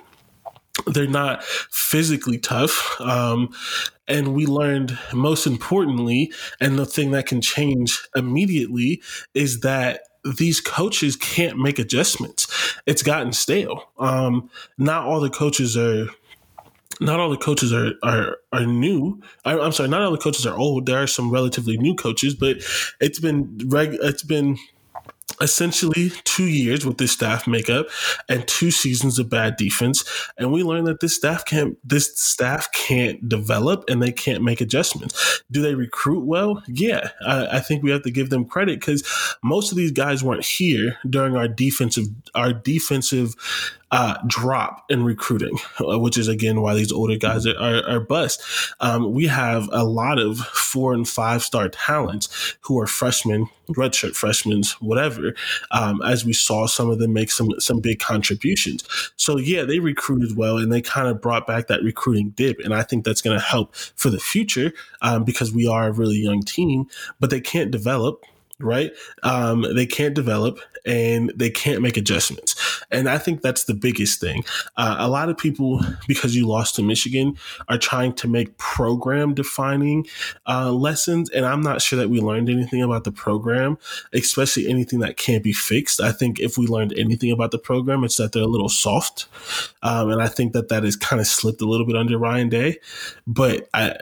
they're 0.88 1.08
not 1.08 1.44
physically 1.44 2.38
tough. 2.38 3.00
Um, 3.00 3.54
and 4.08 4.34
we 4.34 4.46
learned 4.46 4.98
most 5.14 5.48
importantly, 5.48 6.32
and 6.60 6.78
the 6.78 6.86
thing 6.86 7.12
that 7.12 7.26
can 7.26 7.42
change 7.42 8.08
immediately 8.16 9.02
is 9.34 9.62
that 9.62 10.02
these 10.38 10.60
coaches 10.60 11.16
can't 11.16 11.58
make 11.58 11.78
adjustments. 11.80 12.48
It's 12.86 13.04
gotten 13.04 13.32
stale. 13.32 13.92
Um, 14.00 14.50
not 14.78 15.06
all 15.06 15.20
the 15.20 15.30
coaches 15.30 15.78
are 15.78 16.08
not 17.02 17.20
all 17.20 17.30
the 17.30 17.38
coaches 17.38 17.74
are 17.74 17.94
are 18.04 18.38
are 18.54 18.66
new. 18.66 19.22
I, 19.44 19.54
am 19.58 19.72
sorry, 19.72 19.90
not 19.90 20.02
all 20.02 20.12
the 20.12 20.18
coaches 20.18 20.46
are 20.46 20.58
old. 20.58 20.86
There 20.86 21.02
are 21.02 21.08
some 21.08 21.30
relatively 21.30 21.78
new 21.78 21.96
coaches, 21.96 22.36
but 22.36 22.58
it's 23.00 23.20
been 23.20 23.60
reg, 23.68 23.98
it's 24.02 24.24
been 24.24 24.58
essentially 25.42 26.12
two 26.24 26.46
years 26.46 26.86
with 26.86 26.98
this 26.98 27.12
staff 27.12 27.48
makeup 27.48 27.88
and 28.30 28.48
two 28.48 28.72
seasons 28.72 29.20
of 29.20 29.30
bad 29.30 29.58
defense. 29.58 30.04
And 30.38 30.52
we 30.52 30.64
learned 30.64 30.88
that 30.88 31.00
this 31.00 31.16
staff 31.16 31.46
can't 31.46 31.78
this 31.88 32.18
staff 32.20 32.72
can't 32.74 33.28
develop 33.28 33.84
and 33.90 34.02
they 34.02 34.12
can't 34.12 34.44
make 34.44 34.62
adjustments. 34.62 35.44
Do 35.52 35.62
they 35.62 35.76
recruit 35.76 36.26
well? 36.26 36.64
Yeah 36.68 37.10
i, 37.26 37.58
I 37.58 37.60
think 37.60 37.84
we 37.84 37.92
have 37.92 38.04
to 38.04 38.12
give 38.12 38.30
them 38.30 38.46
credit 38.46 38.80
because 38.80 39.04
most 39.44 39.72
of 39.72 39.78
these 39.78 39.92
guys 39.92 40.24
weren't 40.24 40.46
here 40.46 40.98
during 41.10 41.36
our 41.36 41.48
defensive 41.48 42.06
our 42.34 42.54
defensive 42.54 43.36
uh, 43.96 44.18
drop 44.28 44.84
in 44.90 45.06
recruiting, 45.06 45.58
which 45.80 46.18
is 46.18 46.28
again 46.28 46.62
why 46.62 46.74
these 46.74 46.92
older 46.92 47.16
guys 47.16 47.48
are, 47.48 47.58
are, 47.58 47.90
are 47.90 48.00
bust. 48.02 48.44
Um, 48.82 49.14
we 49.14 49.28
have 49.28 49.70
a 49.72 49.86
lot 49.86 50.20
of 50.20 50.38
four 50.38 50.94
and 50.94 51.08
five 51.08 51.42
star 51.42 51.70
talents 51.70 52.58
who 52.62 52.78
are 52.78 52.88
freshmen, 52.88 53.48
redshirt 53.70 54.14
freshmen, 54.14 54.64
whatever. 54.82 55.34
Um, 55.72 56.02
as 56.02 56.26
we 56.26 56.34
saw 56.34 56.68
some 56.68 56.90
of 56.90 57.00
them 57.00 57.14
make 57.14 57.32
some 57.32 57.58
some 57.58 57.80
big 57.80 58.00
contributions. 58.00 58.84
So 59.16 59.38
yeah, 59.38 59.64
they 59.64 59.80
recruited 59.80 60.36
well 60.36 60.58
and 60.58 60.74
they 60.74 60.82
kind 60.82 61.08
of 61.08 61.22
brought 61.22 61.48
back 61.48 61.68
that 61.68 61.82
recruiting 61.82 62.32
dip, 62.32 62.60
and 62.60 62.74
I 62.74 62.84
think 62.84 63.06
that's 63.06 63.22
going 63.22 63.40
to 63.40 63.46
help 63.46 63.74
for 63.76 64.10
the 64.10 64.20
future 64.20 64.74
um, 65.02 65.24
because 65.24 65.54
we 65.54 65.70
are 65.70 65.88
a 65.88 65.92
really 65.94 66.18
young 66.18 66.42
team, 66.42 66.88
but 67.22 67.30
they 67.30 67.40
can't 67.40 67.72
develop 67.72 68.26
right? 68.60 68.92
Um, 69.24 69.66
they 69.76 69.86
can't 69.86 70.16
develop 70.16 70.60
and 70.86 71.32
they 71.36 71.50
can't 71.50 71.82
make 71.82 71.98
adjustments. 71.98 72.56
And 72.92 73.10
I 73.10 73.18
think 73.18 73.42
that's 73.42 73.66
the 73.66 73.74
biggest 73.74 74.22
thing. 74.22 74.44
Uh, 74.78 74.96
a 75.00 75.10
lot 75.10 75.30
of 75.30 75.38
people, 75.38 75.82
because 76.08 76.36
you 76.36 76.48
lost 76.48 76.76
to 76.76 76.84
Michigan, 76.84 77.38
are 77.68 77.78
trying 77.78 78.14
to 78.14 78.28
make 78.28 78.58
program 78.58 79.34
defining 79.34 80.06
uh, 80.48 80.72
lessons. 80.72 81.30
And 81.32 81.46
I'm 81.46 81.62
not 81.62 81.82
sure 81.82 81.98
that 81.98 82.10
we 82.10 82.22
learned 82.22 82.50
anything 82.50 82.82
about 82.82 83.04
the 83.04 83.12
program, 83.12 83.78
especially 84.14 84.68
anything 84.68 85.00
that 85.00 85.18
can't 85.18 85.44
be 85.44 85.54
fixed. 85.54 86.00
I 86.00 86.12
think 86.12 86.40
if 86.40 86.58
we 86.58 86.68
learned 86.68 86.94
anything 86.98 87.32
about 87.32 87.52
the 87.52 87.60
program, 87.60 88.04
it's 88.04 88.18
that 88.18 88.32
they're 88.32 88.44
a 88.44 88.48
little 88.48 88.70
soft. 88.70 89.28
Um, 89.82 90.12
and 90.12 90.22
I 90.22 90.28
think 90.28 90.54
that 90.54 90.70
that 90.70 90.84
has 90.84 90.96
kind 90.96 91.20
of 91.20 91.28
slipped 91.28 91.62
a 91.62 91.66
little 91.66 91.86
bit 91.86 91.96
under 91.96 92.18
Ryan 92.18 92.50
Day. 92.50 92.78
But 93.26 93.68
I, 93.74 93.98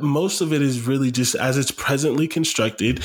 most 0.00 0.40
of 0.40 0.52
it 0.52 0.62
is 0.62 0.86
really 0.86 1.10
just 1.10 1.34
as 1.34 1.56
it's 1.56 1.70
presently 1.70 2.26
constructed 2.26 3.02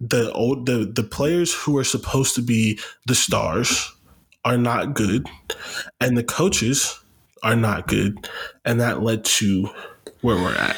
the 0.00 0.32
old 0.32 0.66
the 0.66 0.90
the 0.94 1.02
players 1.02 1.52
who 1.52 1.76
are 1.78 1.84
supposed 1.84 2.34
to 2.34 2.42
be 2.42 2.78
the 3.06 3.14
stars 3.14 3.92
are 4.44 4.58
not 4.58 4.94
good, 4.94 5.26
and 6.00 6.16
the 6.16 6.24
coaches 6.24 6.98
are 7.42 7.56
not 7.56 7.86
good, 7.86 8.28
and 8.64 8.80
that 8.80 9.02
led 9.02 9.24
to 9.24 9.68
where 10.20 10.36
we're 10.36 10.56
at. 10.56 10.76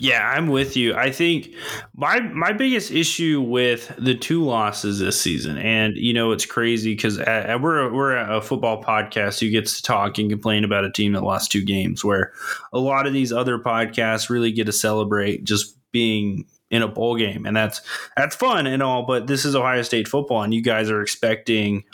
Yeah, 0.00 0.28
I'm 0.28 0.46
with 0.46 0.76
you. 0.76 0.94
I 0.94 1.10
think 1.10 1.48
my 1.96 2.20
my 2.20 2.52
biggest 2.52 2.92
issue 2.92 3.40
with 3.40 3.92
the 3.98 4.14
two 4.14 4.44
losses 4.44 5.00
this 5.00 5.20
season, 5.20 5.58
and 5.58 5.96
you 5.96 6.12
know 6.12 6.30
it's 6.30 6.46
crazy 6.46 6.94
because 6.94 7.18
uh, 7.18 7.54
uh, 7.54 7.58
we're 7.60 7.92
we're 7.92 8.16
a 8.16 8.40
football 8.40 8.82
podcast 8.82 9.40
who 9.40 9.50
gets 9.50 9.76
to 9.76 9.82
talk 9.82 10.18
and 10.18 10.30
complain 10.30 10.62
about 10.62 10.84
a 10.84 10.92
team 10.92 11.12
that 11.14 11.24
lost 11.24 11.50
two 11.50 11.64
games, 11.64 12.04
where 12.04 12.32
a 12.72 12.78
lot 12.78 13.08
of 13.08 13.12
these 13.12 13.32
other 13.32 13.58
podcasts 13.58 14.30
really 14.30 14.52
get 14.52 14.66
to 14.66 14.72
celebrate 14.72 15.42
just 15.42 15.76
being 15.90 16.44
in 16.70 16.82
a 16.82 16.88
bowl 16.88 17.16
game, 17.16 17.46
and 17.46 17.56
that's 17.56 17.80
that's 18.16 18.36
fun 18.36 18.66
and 18.66 18.82
all. 18.82 19.04
But 19.04 19.26
this 19.26 19.44
is 19.44 19.54
Ohio 19.54 19.82
State 19.82 20.08
football, 20.08 20.42
and 20.42 20.52
you 20.52 20.62
guys 20.62 20.90
are 20.90 21.02
expecting 21.02 21.84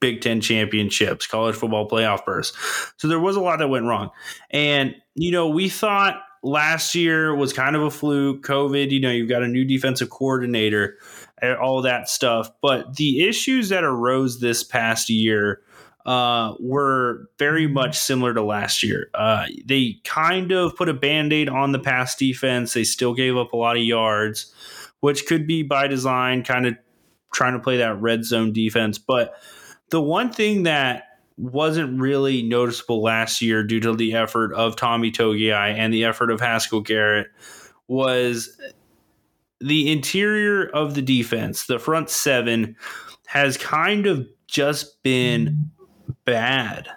Big 0.00 0.20
Ten 0.20 0.40
championships, 0.40 1.26
college 1.26 1.56
football 1.56 1.88
playoff 1.88 2.24
berths. 2.24 2.52
So 2.96 3.08
there 3.08 3.20
was 3.20 3.36
a 3.36 3.40
lot 3.40 3.58
that 3.58 3.68
went 3.68 3.84
wrong, 3.84 4.10
and 4.50 4.94
you 5.14 5.30
know 5.30 5.48
we 5.48 5.68
thought 5.68 6.20
last 6.42 6.94
year 6.94 7.34
was 7.34 7.52
kind 7.52 7.76
of 7.76 7.82
a 7.82 7.90
fluke. 7.90 8.44
COVID, 8.44 8.90
you 8.90 9.00
know, 9.00 9.10
you've 9.10 9.28
got 9.28 9.42
a 9.42 9.48
new 9.48 9.64
defensive 9.64 10.10
coordinator, 10.10 10.98
all 11.60 11.82
that 11.82 12.08
stuff. 12.08 12.50
But 12.62 12.96
the 12.96 13.26
issues 13.26 13.68
that 13.68 13.84
arose 13.84 14.40
this 14.40 14.62
past 14.64 15.10
year 15.10 15.60
uh, 16.08 16.54
were 16.58 17.28
very 17.38 17.66
much 17.66 17.98
similar 17.98 18.32
to 18.32 18.42
last 18.42 18.82
year. 18.82 19.10
Uh, 19.12 19.44
they 19.66 20.00
kind 20.04 20.52
of 20.52 20.74
put 20.74 20.88
a 20.88 20.94
band 20.94 21.34
aid 21.34 21.50
on 21.50 21.72
the 21.72 21.78
pass 21.78 22.16
defense. 22.16 22.72
They 22.72 22.84
still 22.84 23.12
gave 23.12 23.36
up 23.36 23.52
a 23.52 23.58
lot 23.58 23.76
of 23.76 23.82
yards, 23.82 24.50
which 25.00 25.26
could 25.26 25.46
be 25.46 25.62
by 25.62 25.86
design, 25.86 26.44
kind 26.44 26.66
of 26.66 26.76
trying 27.34 27.52
to 27.52 27.58
play 27.58 27.76
that 27.76 28.00
red 28.00 28.24
zone 28.24 28.54
defense. 28.54 28.96
But 28.96 29.34
the 29.90 30.00
one 30.00 30.32
thing 30.32 30.62
that 30.62 31.04
wasn't 31.36 32.00
really 32.00 32.42
noticeable 32.42 33.02
last 33.02 33.42
year 33.42 33.62
due 33.62 33.80
to 33.80 33.94
the 33.94 34.14
effort 34.14 34.54
of 34.54 34.76
Tommy 34.76 35.10
Togiai 35.10 35.74
and 35.74 35.92
the 35.92 36.06
effort 36.06 36.30
of 36.30 36.40
Haskell 36.40 36.80
Garrett 36.80 37.26
was 37.86 38.58
the 39.60 39.92
interior 39.92 40.70
of 40.70 40.94
the 40.94 41.02
defense, 41.02 41.66
the 41.66 41.78
front 41.78 42.08
seven, 42.08 42.76
has 43.26 43.58
kind 43.58 44.06
of 44.06 44.26
just 44.46 45.02
been 45.02 45.70
bad, 46.28 46.88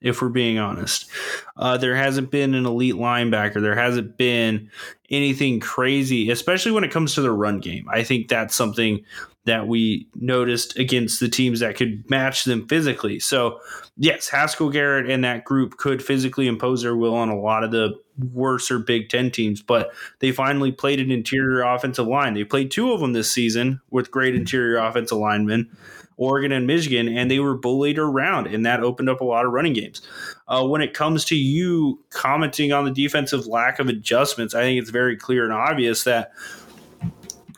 if 0.00 0.22
we're 0.22 0.28
being 0.28 0.58
honest. 0.58 1.10
Uh, 1.56 1.76
there 1.76 1.96
hasn't 1.96 2.30
been 2.30 2.54
an 2.54 2.66
elite 2.66 2.94
linebacker. 2.94 3.60
There 3.60 3.74
hasn't 3.74 4.16
been 4.16 4.70
anything 5.10 5.58
crazy, 5.58 6.30
especially 6.30 6.72
when 6.72 6.84
it 6.84 6.92
comes 6.92 7.14
to 7.14 7.20
the 7.20 7.32
run 7.32 7.58
game. 7.58 7.86
I 7.90 8.04
think 8.04 8.28
that's 8.28 8.54
something 8.54 9.04
that 9.44 9.66
we 9.66 10.08
noticed 10.14 10.78
against 10.78 11.18
the 11.18 11.28
teams 11.28 11.60
that 11.60 11.76
could 11.76 12.08
match 12.08 12.44
them 12.44 12.66
physically. 12.68 13.18
So, 13.18 13.60
yes, 13.96 14.28
Haskell 14.28 14.70
Garrett 14.70 15.10
and 15.10 15.24
that 15.24 15.44
group 15.44 15.76
could 15.76 16.02
physically 16.02 16.46
impose 16.46 16.82
their 16.82 16.96
will 16.96 17.14
on 17.14 17.28
a 17.28 17.38
lot 17.38 17.64
of 17.64 17.70
the 17.70 17.92
worse 18.32 18.70
or 18.70 18.78
Big 18.78 19.08
Ten 19.08 19.30
teams, 19.30 19.62
but 19.62 19.92
they 20.20 20.32
finally 20.32 20.72
played 20.72 21.00
an 21.00 21.10
interior 21.10 21.62
offensive 21.62 22.06
line. 22.06 22.34
They 22.34 22.44
played 22.44 22.70
two 22.70 22.92
of 22.92 23.00
them 23.00 23.12
this 23.12 23.30
season 23.30 23.80
with 23.90 24.10
great 24.10 24.34
interior 24.34 24.78
offensive 24.78 25.18
linemen. 25.18 25.76
Oregon 26.16 26.52
and 26.52 26.66
Michigan, 26.66 27.08
and 27.08 27.30
they 27.30 27.38
were 27.38 27.56
bullied 27.56 27.98
around, 27.98 28.46
and 28.46 28.64
that 28.64 28.80
opened 28.80 29.10
up 29.10 29.20
a 29.20 29.24
lot 29.24 29.44
of 29.44 29.52
running 29.52 29.74
games. 29.74 30.00
Uh, 30.48 30.66
when 30.66 30.80
it 30.80 30.94
comes 30.94 31.24
to 31.26 31.36
you 31.36 32.02
commenting 32.10 32.72
on 32.72 32.84
the 32.84 32.90
defensive 32.90 33.46
lack 33.46 33.78
of 33.78 33.88
adjustments, 33.88 34.54
I 34.54 34.62
think 34.62 34.80
it's 34.80 34.90
very 34.90 35.16
clear 35.16 35.44
and 35.44 35.52
obvious 35.52 36.04
that 36.04 36.32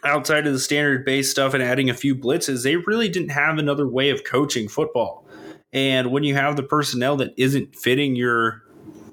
outside 0.05 0.47
of 0.47 0.53
the 0.53 0.59
standard 0.59 1.05
base 1.05 1.31
stuff 1.31 1.55
and 1.55 1.62
adding 1.62 1.90
a 1.90 1.94
few 1.94 2.14
blitzes, 2.14 2.64
they 2.64 2.77
really 2.77 3.09
didn't 3.09 3.31
have 3.31 3.59
another 3.59 3.87
way 3.87 4.11
of 4.11 4.25
coaching 4.25 4.68
football. 4.68 5.25
And 5.73 6.11
when 6.11 6.25
you 6.25 6.35
have 6.35 6.57
the 6.57 6.62
personnel 6.62 7.16
that 7.16 7.35
isn't 7.37 7.77
fitting 7.77 8.16
your 8.16 8.62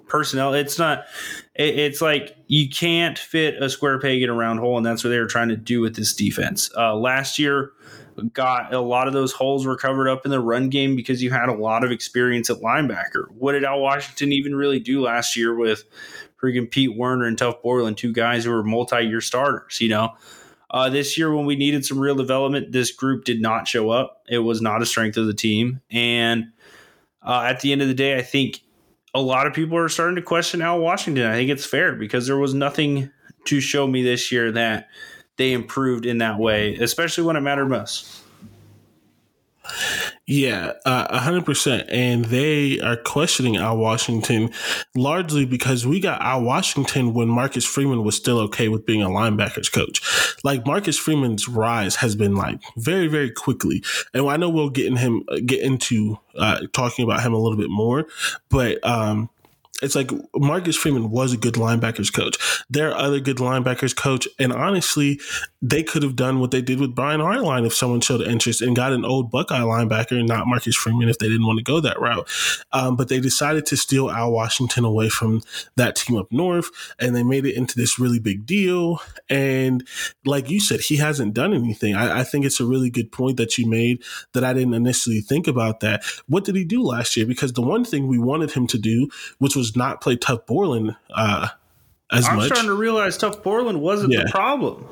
personnel, 0.08 0.54
it's 0.54 0.80
not. 0.80 1.06
It's 1.56 2.02
like 2.02 2.36
you 2.48 2.70
can't 2.70 3.18
fit 3.18 3.62
a 3.62 3.70
square 3.70 4.00
peg 4.00 4.22
in 4.22 4.30
a 4.30 4.34
round 4.34 4.60
hole, 4.60 4.78
and 4.78 4.86
that's 4.86 5.04
what 5.04 5.10
they 5.10 5.20
were 5.20 5.28
trying 5.28 5.50
to 5.50 5.58
do 5.58 5.82
with 5.82 5.96
this 5.96 6.14
defense. 6.14 6.70
Uh, 6.78 6.96
last 6.96 7.40
year, 7.40 7.72
got 8.34 8.74
a 8.74 8.80
lot 8.80 9.08
of 9.08 9.14
those 9.14 9.32
holes 9.32 9.66
were 9.66 9.78
covered 9.78 10.08
up 10.08 10.26
in 10.26 10.32
the 10.32 10.40
run 10.40 10.70
game 10.70 10.96
because 10.96 11.22
you 11.22 11.32
had 11.32 11.50
a 11.50 11.54
lot 11.54 11.84
of 11.84 11.92
experience 11.92 12.50
at 12.50 12.58
linebacker. 12.58 13.30
What 13.32 13.54
did 13.54 13.64
Al 13.64 13.80
Washington 13.80 14.32
even 14.32 14.56
really 14.56 14.80
do 14.80 15.02
last 15.02 15.36
year 15.36 15.56
with 15.56 15.84
freaking 16.42 16.70
Pete 16.70 16.96
Werner 16.96 17.26
and 17.26 17.38
Tuf 17.38 17.62
Borland, 17.62 17.98
two 17.98 18.14
guys 18.14 18.46
who 18.46 18.52
were 18.52 18.64
multi-year 18.64 19.22
starters? 19.22 19.82
You 19.82 19.90
know, 19.90 20.16
uh, 20.70 20.90
this 20.90 21.18
year 21.18 21.34
when 21.34 21.46
we 21.46 21.56
needed 21.56 21.86
some 21.86 22.00
real 22.00 22.16
development, 22.16 22.72
this 22.72 22.92
group 22.92 23.26
did 23.26 23.42
not 23.42 23.68
show 23.68 23.90
up. 23.90 24.24
It 24.28 24.40
was 24.40 24.62
not 24.62 24.82
a 24.82 24.86
strength 24.86 25.18
of 25.18 25.28
the 25.28 25.34
team, 25.34 25.82
and 25.90 26.46
uh, 27.22 27.44
at 27.48 27.62
the 27.62 27.72
end 27.72 27.82
of 27.82 27.88
the 27.88 27.94
day, 27.94 28.18
I 28.18 28.22
think 28.22 28.62
a 29.14 29.22
lot 29.22 29.48
of 29.48 29.54
people 29.54 29.78
are 29.78 29.90
starting 29.90 30.18
to 30.18 30.22
question 30.22 30.62
Al 30.62 30.80
Washington. 30.80 31.26
I 31.26 31.36
think 31.36 31.50
it's 31.50 31.66
fair 31.66 31.96
because 31.96 32.28
there 32.28 32.38
was 32.38 32.54
nothing 32.54 33.10
to 33.46 33.62
show 33.62 33.88
me 33.88 34.04
this 34.04 34.32
year 34.32 34.52
that 34.52 34.90
they 35.38 35.54
improved 35.54 36.06
in 36.06 36.20
that 36.20 36.40
way, 36.40 36.76
especially 36.76 37.24
when 37.24 37.36
it 37.36 37.42
mattered 37.42 37.68
most. 37.68 38.22
Yeah, 40.28 40.74
a 40.86 41.20
hundred 41.20 41.46
percent. 41.46 41.88
And 41.90 42.26
they 42.26 42.80
are 42.80 42.98
questioning 42.98 43.58
Al 43.58 43.78
Washington 43.78 44.52
largely 44.96 45.46
because 45.46 45.86
we 45.86 46.00
got 46.00 46.20
Al 46.22 46.42
Washington 46.42 47.14
when 47.14 47.28
Marcus 47.28 47.64
Freeman 47.64 48.04
was 48.04 48.16
still 48.16 48.40
okay 48.40 48.68
with 48.68 48.88
being 48.88 49.04
a 49.04 49.08
linebackers 49.08 49.72
coach. 49.72 50.02
Like 50.44 50.66
Marcus 50.66 50.98
Freeman's 50.98 51.48
rise 51.48 51.98
has 51.98 52.16
been 52.16 52.36
like 52.36 52.60
very, 52.76 53.08
very 53.08 53.30
quickly. 53.30 53.84
And 54.14 54.28
I 54.28 54.38
know 54.38 54.50
we'll 54.50 54.70
get 54.70 54.88
in 54.88 54.96
him 54.96 55.26
get 55.46 55.62
into 55.62 56.18
uh, 56.36 56.62
talking 56.74 57.06
about 57.06 57.22
him 57.22 57.34
a 57.34 57.40
little 57.40 57.58
bit 57.58 57.70
more, 57.70 58.08
but 58.50 58.84
um, 58.84 59.30
it's 59.82 59.96
like 59.96 60.12
Marcus 60.36 60.76
Freeman 60.76 61.12
was 61.12 61.34
a 61.34 61.38
good 61.38 61.56
linebackers 61.56 62.14
coach. 62.14 62.38
There 62.70 62.92
are 62.92 62.98
other 62.98 63.20
good 63.20 63.38
linebackers 63.38 63.96
coach, 63.96 64.28
and 64.40 64.54
honestly, 64.54 65.20
they 65.62 65.84
could 65.84 66.04
have 66.04 66.16
done 66.16 66.40
what 66.40 66.52
they 66.52 66.62
did 66.62 66.80
with 66.80 66.96
Brian 66.96 67.20
Hartline 67.20 67.66
if 67.66 67.74
someone 67.74 68.02
showed 68.02 68.22
interest 68.22 68.62
and 68.62 68.76
got 68.76 68.94
an 68.94 69.04
old 69.04 69.32
Buckeye 69.32 69.60
linebacker 69.60 70.18
and 70.18 70.28
not 70.28 70.48
Marcus 70.48 70.76
Freeman 70.76 71.10
if 71.10 71.18
they 71.18 71.28
didn't 71.28 71.46
want 71.46 71.58
to 71.58 71.64
go 71.64 71.80
that 71.80 72.00
route. 72.00 72.30
Um, 72.72 72.96
but 72.96 73.10
they 73.10 73.20
decided 73.20 73.66
to 73.68 73.78
steal 73.78 74.10
Al 74.10 74.32
Washington 74.32 74.86
away 74.86 75.10
from 75.10 75.42
that 75.76 75.96
team 75.96 76.18
up 76.18 76.32
north, 76.32 76.70
and 77.00 77.16
they 77.16 77.24
made 77.24 77.46
it 77.46 77.56
into 77.56 77.76
this 77.76 78.00
really 78.00 78.20
big 78.20 78.46
deal. 78.46 79.02
And 79.30 79.86
like 80.24 80.50
you 80.50 80.60
said, 80.60 80.82
he 80.82 80.98
hasn't 80.98 81.34
done 81.34 81.54
anything. 81.54 81.96
I, 81.96 82.20
I 82.20 82.24
think 82.24 82.46
it's 82.46 82.60
a 82.60 82.66
really 82.66 82.90
good 82.90 83.12
point 83.12 83.38
that 83.38 83.58
you 83.58 83.68
made 83.68 84.04
that 84.34 84.44
I 84.44 84.54
didn't 84.54 84.74
initially 84.74 85.22
think 85.22 85.48
about 85.48 85.80
that. 85.82 86.04
What 86.28 86.46
did 86.46 86.56
he 86.56 86.64
do 86.64 86.82
last 86.84 87.18
year? 87.18 87.26
Because 87.26 87.54
the 87.54 87.62
one 87.62 87.84
thing 87.84 88.08
we 88.08 88.20
wanted 88.20 88.52
him 88.52 88.68
to 88.68 88.78
do, 88.78 89.10
which 89.40 89.56
was 89.56 89.65
not 89.74 90.02
play 90.02 90.18
Tuf 90.18 90.46
Borland 90.46 90.96
uh, 91.14 91.48
as 92.12 92.28
I'm 92.28 92.36
much. 92.36 92.44
I'm 92.44 92.48
starting 92.48 92.70
to 92.70 92.76
realize 92.76 93.18
Tuf 93.18 93.42
Borland 93.42 93.82
wasn't 93.82 94.12
yeah. 94.12 94.24
the 94.24 94.32
problem. 94.32 94.90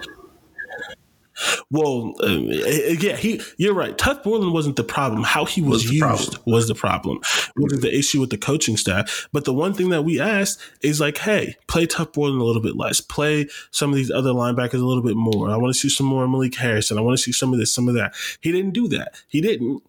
Well, 1.72 2.14
uh, 2.22 2.28
yeah, 2.28 3.16
he. 3.16 3.42
You're 3.58 3.74
right. 3.74 3.98
Tuf 3.98 4.24
Borland 4.24 4.54
wasn't 4.54 4.76
the 4.76 4.84
problem. 4.84 5.24
How 5.24 5.46
he 5.46 5.62
was, 5.62 5.84
was 5.84 5.92
used 5.92 6.02
problem. 6.04 6.42
was 6.46 6.68
the 6.68 6.76
problem. 6.76 7.20
Was 7.56 7.80
the 7.82 7.96
issue 7.96 8.20
with 8.20 8.30
the 8.30 8.38
coaching 8.38 8.78
staff? 8.78 9.28
But 9.32 9.46
the 9.46 9.54
one 9.54 9.74
thing 9.74 9.90
that 9.90 10.04
we 10.04 10.20
asked 10.20 10.62
is 10.82 11.02
like, 11.02 11.18
hey, 11.18 11.56
play 11.68 11.88
Tuf 11.88 12.14
Borland 12.14 12.40
a 12.40 12.44
little 12.44 12.62
bit 12.62 12.78
less. 12.78 13.02
Play 13.02 13.48
some 13.72 13.90
of 13.90 13.96
these 13.96 14.12
other 14.12 14.30
linebackers 14.30 14.82
a 14.82 14.86
little 14.86 15.04
bit 15.04 15.16
more. 15.16 15.50
I 15.50 15.58
want 15.58 15.74
to 15.74 15.80
see 15.80 15.90
some 15.90 16.06
more 16.06 16.28
Malik 16.28 16.56
Harrison. 16.56 16.98
I 16.98 17.02
want 17.02 17.18
to 17.18 17.24
see 17.24 17.32
some 17.32 17.52
of 17.52 17.60
this, 17.60 17.74
some 17.74 17.88
of 17.88 17.96
that. 17.96 18.14
He 18.42 18.52
didn't 18.52 18.72
do 18.72 18.88
that. 18.90 19.16
He 19.28 19.42
didn't. 19.42 19.82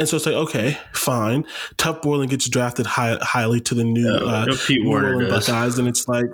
And 0.00 0.08
so 0.08 0.16
it's 0.16 0.24
like, 0.24 0.34
okay, 0.34 0.78
fine. 0.94 1.44
Tuf 1.76 2.00
Borland 2.00 2.30
gets 2.30 2.48
drafted 2.48 2.86
high, 2.86 3.18
highly 3.20 3.60
to 3.60 3.74
the 3.74 3.84
new, 3.84 4.08
uh, 4.08 4.46
Pete 4.66 4.82
New 4.82 4.90
Orleans 4.90 5.28
Buckeyes, 5.28 5.78
and 5.78 5.86
it's 5.86 6.08
like, 6.08 6.24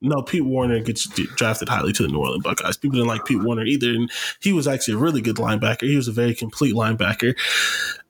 no, 0.00 0.22
Pete 0.22 0.44
Werner 0.44 0.80
gets 0.80 1.06
drafted 1.36 1.68
highly 1.68 1.92
to 1.92 2.02
the 2.02 2.08
New 2.08 2.18
Orleans 2.18 2.42
Buckeyes. 2.42 2.76
People 2.76 2.96
didn't 2.96 3.06
like 3.06 3.24
Pete 3.24 3.44
Werner 3.44 3.64
either, 3.64 3.90
and 3.90 4.10
he 4.40 4.52
was 4.52 4.66
actually 4.66 4.94
a 4.94 4.96
really 4.96 5.20
good 5.20 5.36
linebacker. 5.36 5.82
He 5.82 5.94
was 5.94 6.08
a 6.08 6.12
very 6.12 6.34
complete 6.34 6.74
linebacker, 6.74 7.38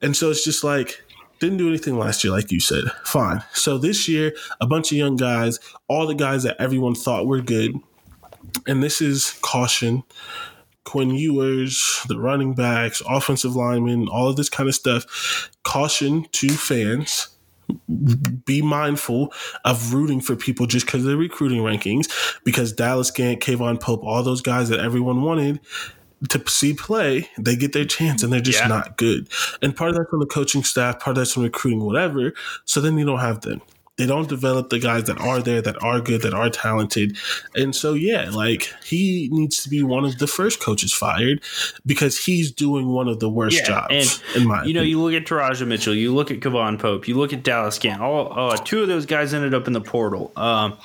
and 0.01 0.17
so 0.17 0.31
it's 0.31 0.45
just 0.45 0.65
like 0.65 1.05
didn't 1.41 1.59
do 1.59 1.69
anything 1.69 1.99
last 1.99 2.25
year, 2.25 2.33
like 2.33 2.51
you 2.51 2.61
said. 2.61 2.85
Fine. 3.05 3.43
So 3.53 3.77
this 3.77 4.09
year, 4.09 4.33
a 4.63 4.67
bunch 4.67 4.93
of 4.93 4.97
young 4.97 5.17
guys, 5.17 5.61
all 5.89 6.07
the 6.07 6.15
guys 6.15 6.43
that 6.45 6.57
everyone 6.59 6.95
thought 6.95 7.27
were 7.27 7.43
good, 7.43 7.75
and 8.67 8.83
this 8.83 9.03
is 9.03 9.39
caution 9.43 10.05
Quinn 10.91 11.11
Ewers, 11.11 12.05
the 12.09 12.19
running 12.19 12.53
backs, 12.53 13.01
offensive 13.09 13.55
linemen, 13.55 14.09
all 14.09 14.29
of 14.29 14.35
this 14.35 14.49
kind 14.49 14.69
of 14.69 14.75
stuff. 14.75 15.49
Caution 15.63 16.27
to 16.33 16.49
fans 16.49 17.29
be 18.45 18.61
mindful 18.61 19.33
of 19.65 19.95
rooting 19.95 20.21
for 20.21 20.35
people 20.35 20.67
just 20.67 20.87
because 20.87 21.03
of 21.03 21.07
the 21.07 21.17
recruiting 21.17 21.61
rankings, 21.61 22.11
because 22.45 22.73
Dallas 22.73 23.13
Gant, 23.13 23.41
K'Vaughan 23.41 23.81
Pope, 23.81 24.03
all 24.03 24.25
those 24.25 24.43
guys 24.43 24.69
that 24.71 24.81
everyone 24.81 25.23
wanted 25.23 25.61
to 26.29 26.43
see 26.49 26.75
play, 26.75 27.31
they 27.39 27.55
get 27.55 27.73
their 27.73 27.85
chance 27.85 28.25
and 28.25 28.33
they're 28.33 28.41
just 28.41 28.59
yeah. 28.59 28.67
not 28.67 28.97
good. 28.97 29.29
And 29.63 29.77
part 29.77 29.91
of 29.91 29.97
that's 29.97 30.11
from 30.11 30.19
the 30.19 30.27
coaching 30.27 30.65
staff, 30.65 30.99
part 30.99 31.17
of 31.17 31.21
that's 31.21 31.35
from 31.35 31.45
recruiting, 31.45 31.85
whatever. 31.85 32.33
So 32.65 32.81
then 32.81 32.99
you 32.99 33.07
don't 33.07 33.21
have 33.21 33.43
them. 33.43 33.63
They 34.01 34.07
don't 34.07 34.31
develop 34.31 34.71
the 34.71 34.79
guys 34.79 35.05
that 35.05 35.21
are 35.21 35.43
there, 35.43 35.61
that 35.61 35.83
are 35.83 36.01
good, 36.01 36.23
that 36.23 36.33
are 36.33 36.49
talented. 36.49 37.19
And 37.55 37.77
so, 37.77 37.93
yeah, 37.93 38.31
like 38.31 38.73
he 38.83 39.29
needs 39.31 39.63
to 39.63 39.69
be 39.69 39.83
one 39.83 40.07
of 40.07 40.17
the 40.17 40.27
first 40.27 40.59
coaches 40.59 40.91
fired 40.91 41.43
because 41.85 42.17
he's 42.17 42.51
doing 42.51 42.89
one 42.89 43.09
of 43.09 43.21
the 43.21 43.29
worst 43.29 43.59
yeah, 43.59 43.67
jobs. 43.67 44.23
And, 44.35 44.41
in 44.41 44.49
my 44.49 44.65
you 44.65 44.73
know, 44.73 44.81
you 44.81 44.99
look 44.99 45.13
at 45.13 45.27
Teradja 45.27 45.67
Mitchell, 45.67 45.95
you 45.95 46.15
look 46.15 46.31
at 46.31 46.41
K'Vaughan 46.41 46.79
Pope, 46.79 47.09
you 47.09 47.15
look 47.15 47.35
at 47.35 47.43
Dallas 47.43 47.79
Gant. 47.79 48.01
All 48.01 48.33
uh, 48.33 48.57
two 48.57 48.81
of 48.81 48.89
those 48.89 49.05
guys 49.05 49.35
ended 49.35 49.53
up 49.53 49.67
in 49.67 49.75
the 49.75 49.83
portal. 49.83 50.33
Um, 50.35 50.79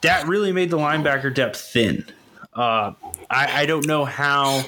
that 0.00 0.26
really 0.26 0.52
made 0.52 0.70
the 0.70 0.78
linebacker 0.78 1.34
depth 1.34 1.60
thin. 1.60 2.06
Uh, 2.54 2.92
I, 3.28 3.60
I 3.60 3.66
don't 3.66 3.86
know 3.86 4.06
how 4.06 4.64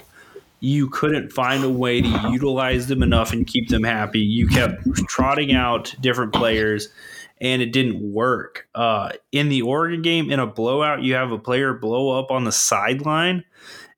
you 0.61 0.91
couldn't 0.91 1.33
find 1.33 1.65
a 1.65 1.71
way 1.71 2.03
to 2.03 2.29
utilize 2.31 2.89
them 2.89 3.03
enough 3.03 3.33
and 3.33 3.47
keep 3.47 3.71
them 3.71 3.85
happy. 3.85 4.21
You 4.21 4.49
kept 4.49 4.85
trotting 5.09 5.55
out 5.55 5.95
different 6.03 6.35
players 6.35 6.91
and 7.45 7.61
it 7.61 7.73
didn't 7.73 8.01
work. 8.01 8.67
Uh, 8.75 9.11
in 9.31 9.51
the 9.51 9.61
Oregon 9.61 10.01
game, 10.01 10.31
in 10.31 10.41
a 10.41 10.47
blowout, 10.47 11.03
you 11.03 11.13
have 11.13 11.31
a 11.31 11.39
player 11.39 11.75
blow 11.75 12.19
up 12.19 12.31
on 12.31 12.45
the 12.45 12.51
sideline 12.51 13.45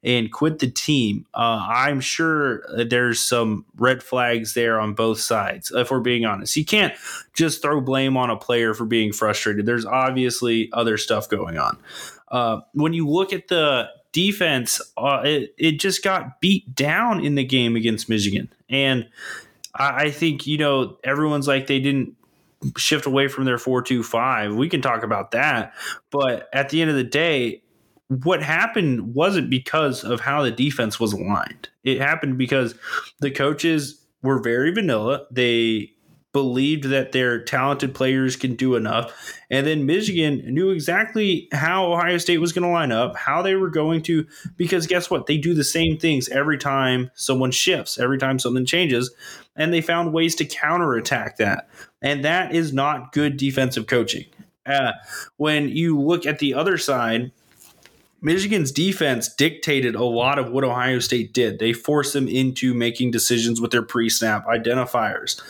and 0.02 0.32
quit 0.32 0.58
the 0.58 0.68
team. 0.68 1.26
Uh, 1.32 1.64
I'm 1.68 2.00
sure 2.00 2.64
there's 2.84 3.20
some 3.20 3.64
red 3.76 4.02
flags 4.02 4.54
there 4.54 4.80
on 4.80 4.94
both 4.94 5.20
sides, 5.20 5.70
if 5.72 5.92
we're 5.92 6.00
being 6.00 6.24
honest. 6.24 6.56
You 6.56 6.64
can't 6.64 6.92
just 7.34 7.62
throw 7.62 7.80
blame 7.80 8.16
on 8.16 8.30
a 8.30 8.36
player 8.36 8.74
for 8.74 8.84
being 8.84 9.12
frustrated. 9.12 9.64
There's 9.64 9.86
obviously 9.86 10.68
other 10.72 10.98
stuff 10.98 11.28
going 11.28 11.56
on. 11.56 11.78
Uh, 12.28 12.60
when 12.72 12.94
you 12.94 13.08
look 13.08 13.32
at 13.32 13.46
the 13.46 13.88
defense, 14.10 14.80
uh, 14.96 15.22
it, 15.24 15.54
it 15.56 15.72
just 15.78 16.02
got 16.02 16.40
beat 16.40 16.74
down 16.74 17.24
in 17.24 17.36
the 17.36 17.44
game 17.44 17.76
against 17.76 18.08
Michigan. 18.08 18.52
And 18.68 19.08
I, 19.72 20.06
I 20.06 20.10
think, 20.10 20.48
you 20.48 20.58
know, 20.58 20.98
everyone's 21.04 21.46
like 21.46 21.68
they 21.68 21.78
didn't 21.78 22.15
shift 22.76 23.06
away 23.06 23.28
from 23.28 23.44
their 23.44 23.58
425. 23.58 24.54
We 24.54 24.68
can 24.68 24.82
talk 24.82 25.02
about 25.02 25.30
that. 25.32 25.74
But 26.10 26.48
at 26.52 26.70
the 26.70 26.80
end 26.80 26.90
of 26.90 26.96
the 26.96 27.04
day, 27.04 27.62
what 28.08 28.42
happened 28.42 29.14
wasn't 29.14 29.50
because 29.50 30.04
of 30.04 30.20
how 30.20 30.42
the 30.42 30.50
defense 30.50 31.00
was 31.00 31.12
aligned. 31.12 31.68
It 31.84 32.00
happened 32.00 32.38
because 32.38 32.74
the 33.20 33.30
coaches 33.30 34.00
were 34.22 34.40
very 34.40 34.72
vanilla. 34.72 35.26
They 35.30 35.92
believed 36.36 36.84
that 36.84 37.12
their 37.12 37.42
talented 37.42 37.94
players 37.94 38.36
can 38.36 38.54
do 38.56 38.74
enough. 38.74 39.40
And 39.50 39.66
then 39.66 39.86
Michigan 39.86 40.42
knew 40.52 40.68
exactly 40.68 41.48
how 41.50 41.90
Ohio 41.90 42.18
State 42.18 42.42
was 42.42 42.52
going 42.52 42.64
to 42.64 42.68
line 42.68 42.92
up, 42.92 43.16
how 43.16 43.40
they 43.40 43.54
were 43.54 43.70
going 43.70 44.02
to, 44.02 44.26
because 44.58 44.86
guess 44.86 45.08
what? 45.08 45.24
They 45.24 45.38
do 45.38 45.54
the 45.54 45.64
same 45.64 45.96
things 45.96 46.28
every 46.28 46.58
time 46.58 47.10
someone 47.14 47.52
shifts, 47.52 47.98
every 47.98 48.18
time 48.18 48.38
something 48.38 48.66
changes. 48.66 49.14
And 49.56 49.72
they 49.72 49.80
found 49.80 50.12
ways 50.12 50.34
to 50.34 50.44
counterattack 50.44 51.38
that. 51.38 51.70
And 52.02 52.24
that 52.24 52.54
is 52.54 52.72
not 52.72 53.12
good 53.12 53.36
defensive 53.36 53.86
coaching. 53.86 54.26
Uh, 54.64 54.92
when 55.36 55.68
you 55.68 56.00
look 56.00 56.26
at 56.26 56.38
the 56.38 56.54
other 56.54 56.76
side, 56.76 57.32
Michigan's 58.20 58.72
defense 58.72 59.32
dictated 59.32 59.94
a 59.94 60.04
lot 60.04 60.38
of 60.38 60.50
what 60.50 60.64
Ohio 60.64 60.98
State 60.98 61.32
did. 61.32 61.58
They 61.58 61.72
forced 61.72 62.12
them 62.12 62.28
into 62.28 62.74
making 62.74 63.10
decisions 63.10 63.60
with 63.60 63.70
their 63.70 63.82
pre 63.82 64.08
snap 64.08 64.46
identifiers. 64.46 65.40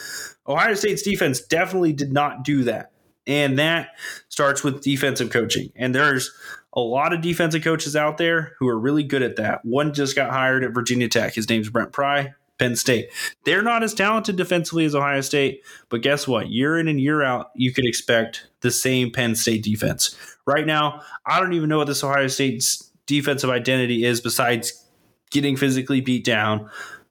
Ohio 0.46 0.74
State's 0.74 1.02
defense 1.02 1.40
definitely 1.40 1.92
did 1.92 2.12
not 2.12 2.44
do 2.44 2.64
that. 2.64 2.92
And 3.26 3.58
that 3.58 3.88
starts 4.28 4.62
with 4.62 4.82
defensive 4.82 5.30
coaching. 5.30 5.72
And 5.74 5.94
there's 5.94 6.32
a 6.72 6.80
lot 6.80 7.12
of 7.12 7.22
defensive 7.22 7.64
coaches 7.64 7.96
out 7.96 8.18
there 8.18 8.52
who 8.58 8.68
are 8.68 8.78
really 8.78 9.02
good 9.02 9.22
at 9.22 9.36
that. 9.36 9.64
One 9.64 9.94
just 9.94 10.14
got 10.14 10.30
hired 10.30 10.62
at 10.62 10.74
Virginia 10.74 11.08
Tech. 11.08 11.34
His 11.34 11.48
name's 11.48 11.70
Brent 11.70 11.92
Pry, 11.92 12.34
Penn 12.58 12.76
State. 12.76 13.10
They're 13.44 13.62
not 13.62 13.82
as 13.82 13.94
talented 13.94 14.36
defensively 14.36 14.84
as 14.84 14.94
Ohio 14.94 15.20
State, 15.20 15.62
but 15.88 16.02
guess 16.02 16.26
what? 16.26 16.48
Year 16.48 16.78
in 16.78 16.88
and 16.88 17.00
year 17.00 17.22
out, 17.22 17.50
you 17.54 17.72
could 17.72 17.86
expect 17.86 18.46
the 18.60 18.70
same 18.70 19.10
Penn 19.10 19.34
State 19.34 19.62
defense. 19.62 20.16
Right 20.46 20.66
now, 20.66 21.02
I 21.26 21.40
don't 21.40 21.52
even 21.52 21.68
know 21.68 21.78
what 21.78 21.86
this 21.86 22.04
Ohio 22.04 22.28
State's 22.28 22.90
defensive 23.06 23.50
identity 23.50 24.04
is 24.04 24.20
besides 24.20 24.84
getting 25.30 25.56
physically 25.56 26.00
beat 26.00 26.24
down. 26.24 26.70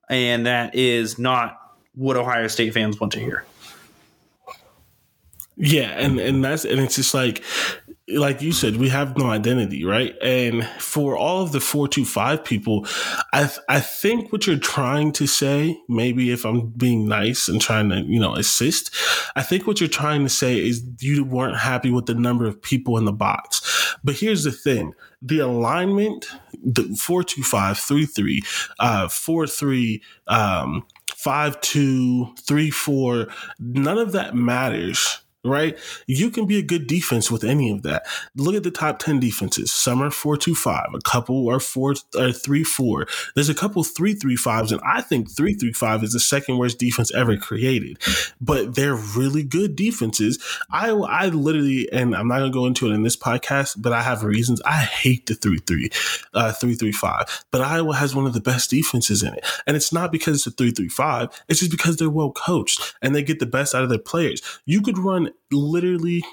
And 0.10 0.46
that 0.46 0.76
is 0.76 1.18
not 1.20 1.60
what 1.94 2.18
Ohio 2.18 2.48
State 2.48 2.74
fans 2.74 3.00
want 3.00 3.14
to 3.14 3.20
hear. 3.20 3.46
Yeah, 5.58 5.92
and 5.92 6.20
and 6.20 6.44
that's 6.44 6.66
and 6.66 6.82
it's 6.82 6.96
just 6.96 7.14
like 7.14 7.42
like 8.08 8.42
you 8.42 8.52
said, 8.52 8.78
we 8.78 8.90
have 8.90 9.18
no 9.18 9.32
identity, 9.32 9.84
right? 9.84 10.16
And 10.22 10.64
for 10.80 11.18
all 11.18 11.42
of 11.42 11.52
the 11.52 11.60
four 11.60 11.88
two 11.88 12.06
five 12.06 12.44
people, 12.44 12.86
I 13.34 13.50
I 13.68 13.80
think 13.80 14.32
what 14.32 14.46
you're 14.46 14.60
trying 14.60 15.12
to 15.14 15.26
say, 15.26 15.80
maybe 15.90 16.32
if 16.32 16.46
I'm 16.46 16.68
being 16.68 17.08
nice 17.08 17.48
and 17.48 17.60
trying 17.60 17.90
to 17.90 18.02
you 18.02 18.20
know 18.20 18.36
assist, 18.36 18.96
I 19.36 19.42
think 19.42 19.66
what 19.66 19.80
you're 19.80 19.90
trying 19.90 20.24
to 20.24 20.30
say 20.30 20.60
is 20.60 20.84
you 21.00 21.24
weren't 21.24 21.58
happy 21.58 21.90
with 21.90 22.06
the 22.06 22.14
number 22.14 22.46
of 22.46 22.62
people 22.62 22.98
in 22.98 23.06
the 23.06 23.12
box. 23.12 23.96
But 24.04 24.16
here's 24.16 24.44
the 24.44 24.52
thing: 24.52 24.94
the 25.22 25.40
alignment, 25.40 26.28
the 26.64 26.96
four 27.00 27.24
two 27.24 27.42
five 27.42 27.80
three 27.80 28.06
three, 28.06 28.44
uh, 28.80 29.08
four 29.08 29.48
three, 29.48 30.04
um, 30.28 30.86
five 31.16 31.60
two, 31.62 32.36
three 32.40 32.70
four, 32.70 33.30
none 33.58 33.98
of 33.98 34.12
that 34.12 34.36
matters 34.36 35.22
right? 35.46 35.78
You 36.08 36.30
can 36.30 36.46
be 36.46 36.58
a 36.58 36.64
good 36.64 36.88
defense 36.88 37.30
with 37.30 37.44
any 37.44 37.72
of 37.72 37.84
that. 37.84 38.06
Look 38.36 38.56
at 38.56 38.64
the 38.64 38.72
top 38.72 39.00
10 39.00 39.20
defenses. 39.20 39.72
Some 39.72 40.02
are 40.02 40.12
4 40.12 40.38
2 40.38 40.56
5, 40.56 40.88
a 40.96 41.02
couple 41.02 41.50
are 41.50 41.60
4 41.60 41.94
or 42.18 42.32
3 42.32 42.64
4. 42.64 43.08
There's 43.36 43.50
a 43.50 43.56
couple 43.56 43.84
3 43.84 44.16
3 44.16 44.36
5s, 44.36 44.72
and 44.72 44.82
I 44.84 45.02
think 45.02 45.30
3 45.30 45.54
3 45.54 45.72
5 45.72 46.04
is 46.04 46.14
the 46.14 46.20
second 46.20 46.58
worst 46.58 46.80
defense 46.80 47.14
ever 47.14 47.38
created. 47.38 47.98
But 48.42 48.76
they're 48.76 48.96
really 48.96 49.44
good 49.44 49.76
defenses. 49.76 50.44
I, 50.72 50.90
I 50.90 51.28
literally, 51.28 51.92
and 51.92 52.16
I'm 52.16 52.28
not 52.28 52.40
going 52.40 52.52
to 52.52 52.54
go 52.54 52.66
into 52.66 52.88
it 52.88 52.94
in 52.94 53.04
this 53.04 53.18
podcast, 53.18 53.76
but 53.82 53.94
I 53.94 54.02
have 54.02 54.24
reasons. 54.24 54.62
I 54.66 54.78
hate 54.78 55.28
the 55.28 55.36
3 55.36 55.60
3, 55.60 55.90
uh, 56.34 56.52
3 56.52 56.76
3 56.76 56.92
5, 56.92 57.46
but 57.52 57.62
Iowa 57.62 57.96
has 57.96 58.16
one 58.16 58.26
of 58.26 58.34
the 58.34 58.42
best 58.42 58.70
defenses 58.70 59.24
in 59.24 59.34
it. 59.34 59.46
And 59.68 59.78
it's 59.78 59.94
not 59.94 60.12
because 60.12 60.36
it's 60.36 60.48
a 60.48 60.52
3 60.52 60.72
3 60.72 60.90
5, 60.90 61.44
it's 61.48 61.60
just 61.60 61.72
because 61.72 61.98
they're 61.98 62.10
well 62.10 62.32
coached 62.32 62.96
and 63.02 63.16
they 63.16 63.24
get 63.24 63.40
the 63.40 63.46
best 63.46 63.76
out 63.76 63.84
of 63.84 63.90
their 63.90 64.00
players. 64.00 64.42
You 64.66 64.82
could 64.82 64.98
run 64.98 65.32
literally 65.52 66.24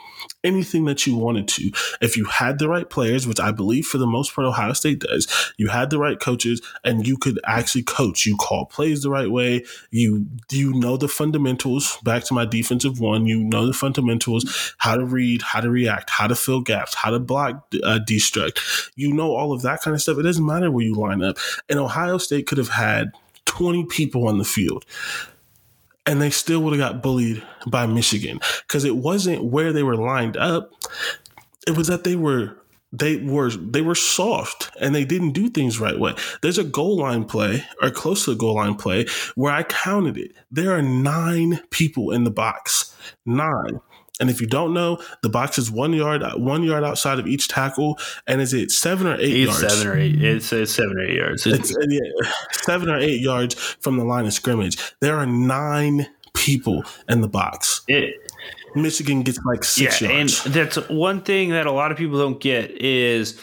anything 0.44 0.84
that 0.86 1.06
you 1.06 1.16
wanted 1.16 1.46
to. 1.46 1.70
If 2.00 2.16
you 2.16 2.24
had 2.24 2.58
the 2.58 2.68
right 2.68 2.88
players, 2.88 3.26
which 3.26 3.40
I 3.40 3.52
believe 3.52 3.86
for 3.86 3.98
the 3.98 4.06
most 4.06 4.34
part 4.34 4.46
Ohio 4.46 4.72
State 4.72 5.00
does, 5.00 5.52
you 5.56 5.68
had 5.68 5.90
the 5.90 5.98
right 5.98 6.18
coaches 6.18 6.60
and 6.84 7.06
you 7.06 7.16
could 7.16 7.38
actually 7.44 7.82
coach. 7.82 8.26
You 8.26 8.36
call 8.36 8.66
plays 8.66 9.02
the 9.02 9.10
right 9.10 9.30
way. 9.30 9.64
You 9.90 10.26
you 10.50 10.72
know 10.72 10.96
the 10.96 11.08
fundamentals. 11.08 11.98
Back 12.02 12.24
to 12.24 12.34
my 12.34 12.44
defensive 12.44 13.00
one, 13.00 13.26
you 13.26 13.42
know 13.42 13.66
the 13.66 13.72
fundamentals, 13.72 14.74
how 14.78 14.96
to 14.96 15.04
read, 15.04 15.42
how 15.42 15.60
to 15.60 15.70
react, 15.70 16.10
how 16.10 16.26
to 16.26 16.34
fill 16.34 16.60
gaps, 16.60 16.94
how 16.94 17.10
to 17.10 17.18
block 17.18 17.72
uh, 17.82 18.00
destruct. 18.06 18.90
You 18.96 19.12
know 19.12 19.34
all 19.34 19.52
of 19.52 19.62
that 19.62 19.82
kind 19.82 19.94
of 19.94 20.02
stuff. 20.02 20.18
It 20.18 20.22
doesn't 20.22 20.44
matter 20.44 20.70
where 20.70 20.84
you 20.84 20.94
line 20.94 21.22
up. 21.22 21.36
And 21.68 21.78
Ohio 21.78 22.18
State 22.18 22.46
could 22.46 22.58
have 22.58 22.68
had 22.68 23.12
20 23.46 23.84
people 23.86 24.28
on 24.28 24.38
the 24.38 24.44
field 24.44 24.84
and 26.06 26.20
they 26.20 26.30
still 26.30 26.60
would 26.60 26.78
have 26.78 26.92
got 26.92 27.02
bullied 27.02 27.42
by 27.66 27.86
Michigan 27.86 28.40
because 28.66 28.84
it 28.84 28.96
wasn't 28.96 29.44
where 29.44 29.72
they 29.72 29.82
were 29.82 29.96
lined 29.96 30.36
up. 30.36 30.72
It 31.66 31.76
was 31.76 31.86
that 31.86 32.04
they 32.04 32.16
were 32.16 32.56
they 32.92 33.16
were 33.16 33.50
they 33.50 33.80
were 33.80 33.94
soft 33.94 34.70
and 34.80 34.94
they 34.94 35.04
didn't 35.04 35.32
do 35.32 35.48
things 35.48 35.80
right 35.80 35.98
way. 35.98 36.14
There's 36.42 36.58
a 36.58 36.64
goal 36.64 36.98
line 36.98 37.24
play 37.24 37.64
or 37.80 37.90
close 37.90 38.24
to 38.26 38.32
a 38.32 38.36
goal 38.36 38.56
line 38.56 38.74
play 38.74 39.06
where 39.34 39.52
I 39.52 39.62
counted 39.62 40.18
it. 40.18 40.32
There 40.50 40.72
are 40.72 40.82
nine 40.82 41.60
people 41.70 42.10
in 42.10 42.24
the 42.24 42.30
box. 42.30 42.94
Nine. 43.24 43.80
And 44.20 44.29
if 44.31 44.40
you 44.40 44.46
don't 44.46 44.75
know, 44.75 45.03
the 45.22 45.29
box 45.29 45.59
is 45.59 45.70
one 45.70 45.92
yard 45.92 46.22
one 46.37 46.62
yard 46.62 46.85
outside 46.85 47.18
of 47.18 47.27
each 47.27 47.48
tackle, 47.48 47.98
and 48.27 48.40
is 48.40 48.53
it 48.53 48.70
seven 48.70 49.07
or 49.07 49.14
eight 49.14 49.48
it's 49.48 49.61
yards? 49.61 49.75
Seven 49.75 49.92
or 49.92 49.98
eight. 49.98 50.22
It's, 50.22 50.53
it's 50.53 50.72
seven 50.72 50.96
or 50.96 51.05
eight 51.05 51.16
yards. 51.16 51.46
It's, 51.46 51.75
uh, 51.75 51.81
yeah, 51.88 52.33
seven 52.53 52.90
or 52.90 52.98
eight 52.98 53.20
yards 53.20 53.55
from 53.55 53.96
the 53.96 54.05
line 54.05 54.27
of 54.27 54.33
scrimmage. 54.33 54.79
There 55.01 55.16
are 55.16 55.27
nine 55.27 56.09
people 56.35 56.85
in 57.09 57.20
the 57.20 57.29
box. 57.29 57.83
It, 57.88 58.14
Michigan 58.75 59.22
gets 59.22 59.38
like 59.44 59.64
six 59.64 60.01
yeah, 60.01 60.12
yards. 60.12 60.44
and 60.46 60.55
that's 60.55 60.77
one 60.88 61.22
thing 61.22 61.51
that 61.51 61.66
a 61.66 61.72
lot 61.72 61.92
of 61.92 61.98
people 61.98 62.18
don't 62.18 62.40
get 62.40 62.70
is 62.70 63.40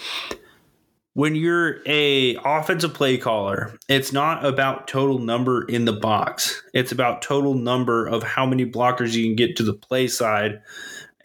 when 1.19 1.36
you're 1.36 1.82
a 1.86 2.38
offensive 2.45 2.93
play 2.93 3.17
caller, 3.17 3.77
it's 3.89 4.13
not 4.13 4.45
about 4.45 4.88
total 4.88 5.19
number 5.19 5.65
in 5.65 5.84
the 5.84 5.91
box. 5.91 6.63
It's 6.73 6.93
about 6.93 7.21
total 7.21 7.55
number 7.55 8.08
of 8.08 8.23
how 8.23 8.45
many 8.45 8.65
blockers 8.65 9.15
you 9.15 9.25
can 9.25 9.36
get 9.36 9.58
to 9.58 9.63
the 9.63 9.73
play 9.73 10.08
side 10.08 10.62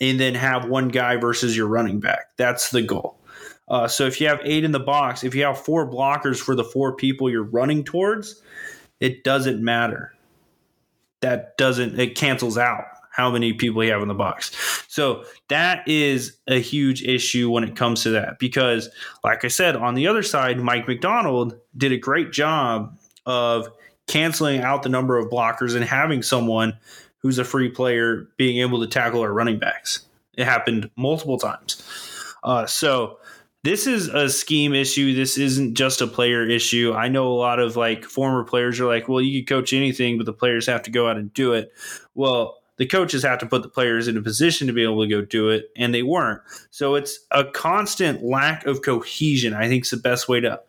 and 0.01 0.19
then 0.19 0.35
have 0.35 0.69
one 0.69 0.89
guy 0.89 1.15
versus 1.15 1.57
your 1.57 1.69
running 1.69 2.01
back. 2.01 2.37
That's 2.37 2.73
the 2.73 2.83
goal. 2.83 3.21
Uh, 3.69 3.87
so 3.87 4.05
if 4.05 4.21
you 4.21 4.27
have 4.27 4.41
eight 4.43 4.65
in 4.65 4.73
the 4.73 4.81
box, 4.81 5.23
if 5.23 5.33
you 5.33 5.45
have 5.45 5.61
four 5.61 5.89
blockers 5.89 6.41
for 6.41 6.57
the 6.57 6.65
four 6.65 6.97
people 6.97 7.31
you're 7.31 7.45
running 7.45 7.85
towards, 7.85 8.43
it 8.99 9.23
doesn't 9.23 9.63
matter. 9.63 10.13
That 11.21 11.57
doesn't, 11.57 12.01
it 12.01 12.17
cancels 12.17 12.59
out 12.59 12.94
how 13.15 13.31
many 13.31 13.53
people 13.53 13.85
you 13.85 13.93
have 13.93 14.03
in 14.03 14.09
the 14.09 14.15
box. 14.15 14.51
So 14.89 15.25
that 15.49 15.87
is 15.87 16.37
a 16.49 16.61
huge 16.61 17.05
issue 17.05 17.49
when 17.49 17.63
it 17.63 17.77
comes 17.77 18.03
to 18.03 18.11
that 18.11 18.41
because, 18.41 18.91
like 19.23 19.45
I 19.45 19.49
said, 19.49 19.77
on 19.77 19.95
the 19.95 20.09
other 20.09 20.25
side, 20.25 20.59
Mike 20.59 20.89
Macdonald 20.89 21.57
did 21.77 21.93
a 21.93 21.97
great 21.97 22.33
job 22.33 22.99
of 23.25 23.69
canceling 24.09 24.63
out 24.63 24.83
the 24.83 24.89
number 24.89 25.17
of 25.17 25.31
blockers 25.31 25.77
and 25.77 25.85
having 25.85 26.23
someone 26.23 26.77
who's 27.19 27.39
a 27.39 27.45
free 27.45 27.69
player 27.69 28.29
being 28.37 28.59
able 28.61 28.81
to 28.81 28.89
tackle 28.89 29.21
our 29.21 29.33
running 29.33 29.61
backs. 29.61 30.05
It 30.37 30.45
happened 30.45 30.91
multiple 30.97 31.39
times. 31.39 31.81
Uh, 32.43 32.67
so 32.67 33.19
this 33.63 33.87
is 33.87 34.09
a 34.09 34.29
scheme 34.29 34.75
issue. 34.75 35.15
This 35.15 35.39
isn't 35.39 35.75
just 35.75 36.01
a 36.01 36.09
player 36.09 36.45
issue. 36.45 36.93
I 36.93 37.07
know 37.07 37.29
a 37.29 37.39
lot 37.39 37.61
of 37.61 37.77
like 37.77 38.05
former 38.05 38.43
players 38.43 38.81
are 38.81 38.87
like, 38.87 39.09
well, 39.09 39.21
you 39.21 39.45
can 39.45 39.57
coach 39.57 39.73
anything, 39.73 40.17
but 40.17 40.27
the 40.27 40.33
players 40.33 40.67
have 40.67 40.83
to 40.83 40.91
go 40.91 41.09
out 41.09 41.17
and 41.17 41.33
do 41.33 41.53
it. 41.53 41.73
Well, 42.17 42.59
the 42.77 42.87
coaches 42.87 43.23
have 43.23 43.39
to 43.39 43.47
put 43.47 43.63
the 43.63 43.69
players 43.69 44.09
in 44.09 44.17
a 44.17 44.23
position 44.23 44.67
to 44.67 44.73
be 44.73 44.83
able 44.83 45.03
to 45.03 45.09
go 45.09 45.23
do 45.23 45.49
it, 45.51 45.71
and 45.77 45.95
they 45.95 46.03
weren't. 46.03 46.41
So 46.71 46.95
it's 46.95 47.19
a 47.31 47.45
constant 47.45 48.25
lack 48.25 48.67
of 48.67 48.83
cohesion. 48.83 49.55
I 49.55 49.69
think 49.69 49.85
is 49.85 49.91
the 49.91 49.97
best 49.97 50.29
way 50.29 50.41
to 50.41 50.61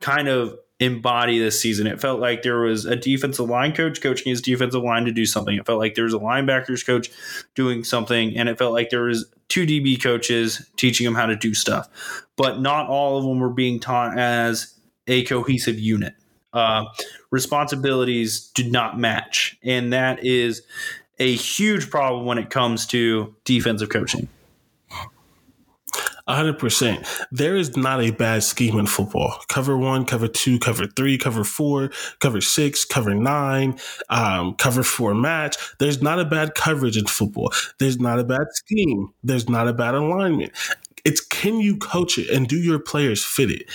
kind 0.00 0.28
of 0.28 0.58
embody 0.80 1.38
this 1.38 1.60
season. 1.60 1.86
It 1.86 2.00
felt 2.00 2.20
like 2.20 2.42
there 2.42 2.60
was 2.60 2.86
a 2.86 2.96
defensive 2.96 3.48
line 3.48 3.74
coach 3.74 4.00
coaching 4.00 4.30
his 4.30 4.40
defensive 4.40 4.82
line 4.82 5.04
to 5.04 5.12
do 5.12 5.26
something. 5.26 5.54
It 5.56 5.66
felt 5.66 5.78
like 5.78 5.94
there 5.94 6.04
was 6.04 6.14
a 6.14 6.18
linebackers 6.18 6.84
coach 6.84 7.10
doing 7.54 7.84
something, 7.84 8.36
and 8.36 8.48
it 8.48 8.58
felt 8.58 8.72
like 8.72 8.88
there 8.88 9.04
was 9.04 9.30
two 9.48 9.66
DB 9.66 10.02
coaches 10.02 10.66
teaching 10.76 11.04
them 11.04 11.14
how 11.14 11.26
to 11.26 11.36
do 11.36 11.52
stuff. 11.52 11.88
But 12.36 12.60
not 12.60 12.88
all 12.88 13.18
of 13.18 13.24
them 13.24 13.38
were 13.40 13.50
being 13.50 13.78
taught 13.78 14.18
as 14.18 14.74
a 15.06 15.24
cohesive 15.24 15.78
unit. 15.78 16.14
Uh, 16.52 16.84
responsibilities 17.30 18.50
did 18.54 18.72
not 18.72 18.98
match, 18.98 19.58
and 19.62 19.92
that 19.92 20.24
is 20.24 20.62
a 21.20 21.34
huge 21.36 21.90
problem 21.90 22.24
when 22.24 22.38
it 22.38 22.50
comes 22.50 22.86
to 22.86 23.34
defensive 23.44 23.90
coaching. 23.90 24.28
100%. 26.28 27.26
There 27.32 27.56
is 27.56 27.76
not 27.76 28.00
a 28.02 28.10
bad 28.10 28.42
scheme 28.42 28.78
in 28.78 28.86
football. 28.86 29.40
Cover 29.48 29.76
one, 29.76 30.04
cover 30.04 30.28
two, 30.28 30.58
cover 30.58 30.86
three, 30.86 31.18
cover 31.18 31.44
four, 31.44 31.90
cover 32.20 32.40
six, 32.40 32.84
cover 32.84 33.14
nine, 33.14 33.78
um, 34.08 34.54
cover 34.54 34.82
four 34.82 35.12
match. 35.12 35.56
There's 35.78 36.00
not 36.00 36.20
a 36.20 36.24
bad 36.24 36.54
coverage 36.54 36.96
in 36.96 37.06
football. 37.06 37.52
There's 37.78 37.98
not 37.98 38.20
a 38.20 38.24
bad 38.24 38.46
scheme. 38.52 39.12
There's 39.24 39.48
not 39.48 39.66
a 39.66 39.72
bad 39.72 39.94
alignment. 39.94 40.52
It's 41.04 41.20
can 41.20 41.58
you 41.58 41.76
coach 41.78 42.18
it 42.18 42.30
and 42.30 42.46
do 42.46 42.56
your 42.56 42.78
players 42.78 43.24
fit 43.24 43.50
it? 43.50 43.68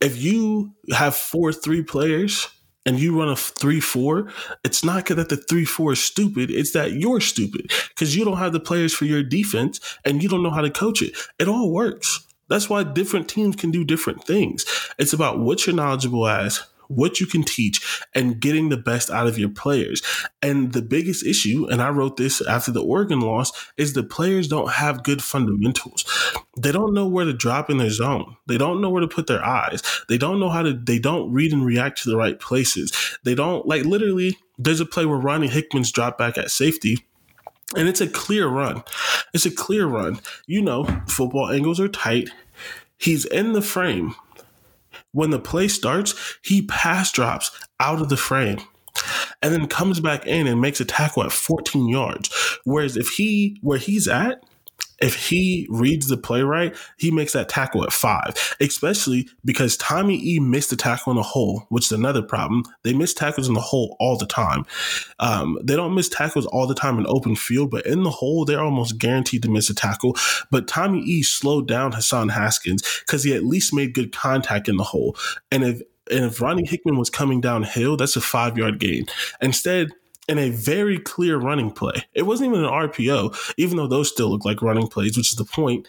If 0.00 0.22
you 0.22 0.72
have 0.92 1.14
four, 1.14 1.52
three 1.52 1.82
players, 1.82 2.48
and 2.86 2.98
you 2.98 3.18
run 3.18 3.28
a 3.28 3.36
3 3.36 3.80
4, 3.80 4.30
it's 4.64 4.84
not 4.84 5.06
that 5.06 5.28
the 5.28 5.36
3 5.36 5.64
4 5.64 5.92
is 5.92 6.00
stupid. 6.00 6.50
It's 6.50 6.72
that 6.72 6.92
you're 6.92 7.20
stupid 7.20 7.70
because 7.88 8.16
you 8.16 8.24
don't 8.24 8.38
have 8.38 8.52
the 8.52 8.60
players 8.60 8.92
for 8.92 9.04
your 9.04 9.22
defense 9.22 9.80
and 10.04 10.22
you 10.22 10.28
don't 10.28 10.42
know 10.42 10.50
how 10.50 10.60
to 10.60 10.70
coach 10.70 11.02
it. 11.02 11.16
It 11.38 11.48
all 11.48 11.70
works. 11.70 12.26
That's 12.48 12.68
why 12.68 12.82
different 12.84 13.28
teams 13.28 13.56
can 13.56 13.70
do 13.70 13.84
different 13.84 14.24
things. 14.24 14.64
It's 14.98 15.12
about 15.12 15.38
what 15.38 15.66
you're 15.66 15.74
knowledgeable 15.74 16.28
as, 16.28 16.62
what 16.88 17.20
you 17.20 17.26
can 17.26 17.42
teach, 17.42 18.04
and 18.14 18.40
getting 18.40 18.68
the 18.68 18.76
best 18.76 19.10
out 19.10 19.26
of 19.26 19.38
your 19.38 19.48
players. 19.48 20.02
And 20.42 20.72
the 20.72 20.82
biggest 20.82 21.24
issue, 21.24 21.66
and 21.70 21.80
I 21.80 21.90
wrote 21.90 22.16
this 22.16 22.40
after 22.46 22.70
the 22.70 22.82
Oregon 22.82 23.20
loss, 23.20 23.52
is 23.76 23.92
the 23.92 24.02
players 24.02 24.48
don't 24.48 24.72
have 24.72 25.02
good 25.02 25.22
fundamentals. 25.22 26.04
They 26.58 26.72
don't 26.72 26.94
know 26.94 27.06
where 27.06 27.24
to 27.24 27.32
drop 27.32 27.70
in 27.70 27.78
their 27.78 27.90
zone. 27.90 28.36
They 28.46 28.58
don't 28.58 28.80
know 28.80 28.90
where 28.90 29.00
to 29.00 29.08
put 29.08 29.26
their 29.26 29.44
eyes. 29.44 29.82
They 30.08 30.18
don't 30.18 30.40
know 30.40 30.50
how 30.50 30.62
to, 30.62 30.72
they 30.72 30.98
don't 30.98 31.32
read 31.32 31.52
and 31.52 31.64
react 31.64 32.02
to 32.02 32.10
the 32.10 32.16
right 32.16 32.38
places. 32.38 32.92
They 33.24 33.34
don't, 33.34 33.66
like, 33.66 33.84
literally, 33.84 34.38
there's 34.58 34.80
a 34.80 34.86
play 34.86 35.04
where 35.06 35.18
Ronnie 35.18 35.48
Hickman's 35.48 35.92
dropped 35.92 36.18
back 36.18 36.38
at 36.38 36.50
safety. 36.50 37.04
And 37.76 37.88
it's 37.88 38.00
a 38.00 38.06
clear 38.06 38.46
run. 38.46 38.84
It's 39.32 39.46
a 39.46 39.50
clear 39.50 39.86
run. 39.86 40.20
You 40.46 40.62
know, 40.62 40.84
football 41.08 41.50
angles 41.50 41.80
are 41.80 41.88
tight. 41.88 42.30
He's 42.98 43.24
in 43.24 43.52
the 43.52 43.62
frame 43.62 44.14
when 45.14 45.30
the 45.30 45.38
play 45.38 45.68
starts, 45.68 46.14
he 46.42 46.62
pass 46.62 47.10
drops 47.10 47.50
out 47.80 48.02
of 48.02 48.10
the 48.10 48.16
frame 48.16 48.58
and 49.42 49.52
then 49.52 49.66
comes 49.66 50.00
back 50.00 50.26
in 50.26 50.46
and 50.46 50.60
makes 50.60 50.80
a 50.80 50.84
tackle 50.84 51.22
at 51.22 51.32
14 51.32 51.88
yards. 51.88 52.58
Whereas 52.64 52.96
if 52.96 53.08
he, 53.08 53.58
where 53.62 53.78
he's 53.78 54.08
at, 54.08 54.42
if 55.00 55.14
he 55.14 55.66
reads 55.70 56.08
the 56.08 56.16
play 56.16 56.42
right, 56.42 56.76
he 56.96 57.10
makes 57.10 57.32
that 57.32 57.48
tackle 57.48 57.84
at 57.84 57.92
five, 57.92 58.56
especially 58.60 59.28
because 59.44 59.76
Tommy 59.76 60.20
E 60.24 60.38
missed 60.38 60.70
the 60.70 60.76
tackle 60.76 61.12
in 61.12 61.16
the 61.16 61.22
hole, 61.22 61.66
which 61.68 61.86
is 61.86 61.92
another 61.92 62.22
problem. 62.22 62.64
They 62.82 62.92
miss 62.92 63.14
tackles 63.14 63.48
in 63.48 63.54
the 63.54 63.60
hole 63.60 63.96
all 63.98 64.16
the 64.16 64.26
time. 64.26 64.64
Um, 65.18 65.58
they 65.62 65.76
don't 65.76 65.94
miss 65.94 66.08
tackles 66.08 66.46
all 66.46 66.66
the 66.66 66.74
time 66.74 66.98
in 66.98 67.06
open 67.08 67.36
field, 67.36 67.70
but 67.70 67.86
in 67.86 68.02
the 68.02 68.10
hole, 68.10 68.44
they're 68.44 68.62
almost 68.62 68.98
guaranteed 68.98 69.42
to 69.42 69.50
miss 69.50 69.70
a 69.70 69.74
tackle. 69.74 70.16
But 70.50 70.68
Tommy 70.68 71.00
E 71.00 71.22
slowed 71.22 71.68
down 71.68 71.92
Hassan 71.92 72.28
Haskins 72.28 72.82
because 73.00 73.24
he 73.24 73.34
at 73.34 73.44
least 73.44 73.74
made 73.74 73.94
good 73.94 74.12
contact 74.12 74.68
in 74.68 74.76
the 74.76 74.84
hole. 74.84 75.16
And 75.50 75.64
if 75.64 75.82
and 76.10 76.26
if 76.26 76.40
Ronnie 76.40 76.66
Hickman 76.66 76.98
was 76.98 77.10
coming 77.10 77.40
downhill, 77.40 77.96
that's 77.96 78.16
a 78.16 78.20
five 78.20 78.58
yard 78.58 78.78
gain. 78.78 79.06
Instead, 79.40 79.90
in 80.28 80.38
a 80.38 80.50
very 80.50 80.98
clear 80.98 81.36
running 81.38 81.70
play. 81.70 82.04
It 82.14 82.22
wasn't 82.22 82.50
even 82.50 82.64
an 82.64 82.70
RPO, 82.70 83.54
even 83.56 83.76
though 83.76 83.86
those 83.86 84.10
still 84.10 84.28
look 84.30 84.44
like 84.44 84.62
running 84.62 84.88
plays, 84.88 85.16
which 85.16 85.32
is 85.32 85.36
the 85.36 85.44
point. 85.44 85.86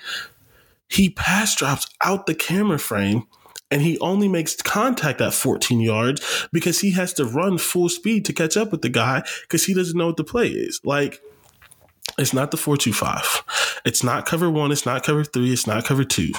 He 0.88 1.10
pass 1.10 1.56
drops 1.56 1.88
out 2.04 2.26
the 2.28 2.36
camera 2.36 2.80
frame 2.80 3.28
and 3.72 3.82
he 3.82 3.98
only 4.00 4.28
makes 4.28 4.56
contact 4.62 5.22
at 5.22 5.34
14 5.34 5.80
yards 5.80 6.48
because 6.54 6.82
he 6.82 6.92
has 6.92 7.14
to 7.14 7.26
run 7.26 7.58
full 7.58 7.90
speed 7.90 8.26
to 8.26 8.34
catch 8.34 8.56
up 8.56 8.72
with 8.72 8.82
the 8.82 8.90
guy 8.90 9.24
because 9.42 9.66
he 9.66 9.74
doesn't 9.74 9.98
know 9.98 10.08
what 10.08 10.18
the 10.18 10.24
play 10.24 10.48
is. 10.48 10.80
Like, 10.84 11.22
It's 12.18 12.34
not 12.34 12.52
the 12.52 12.58
425. 12.58 13.82
It's 13.86 14.04
not 14.04 14.26
cover 14.26 14.50
one. 14.50 14.72
It's 14.72 14.86
not 14.86 15.04
cover 15.04 15.24
three. 15.24 15.52
It's 15.52 15.68
not 15.68 15.86
cover 15.86 16.04
two. 16.04 16.32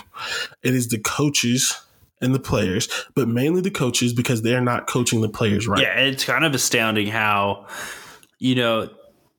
It 0.62 0.74
is 0.74 0.88
the 0.88 0.99
coaches 0.99 1.80
and 2.21 2.35
the 2.35 2.41
players, 2.41 2.89
but 3.14 3.29
mainly 3.29 3.61
the 3.61 3.71
coaches 3.71 4.12
because 4.12 4.43
they're 4.43 4.61
not 4.61 4.87
coaching 4.87 5.21
the 5.21 5.29
players 5.29 5.69
right. 5.69 5.83
Yeah, 5.83 5.99
it's 5.99 6.25
kind 6.25 6.45
of 6.45 6.55
astounding 6.55 7.09
how, 7.09 7.67
you 8.39 8.55
know, 8.55 8.91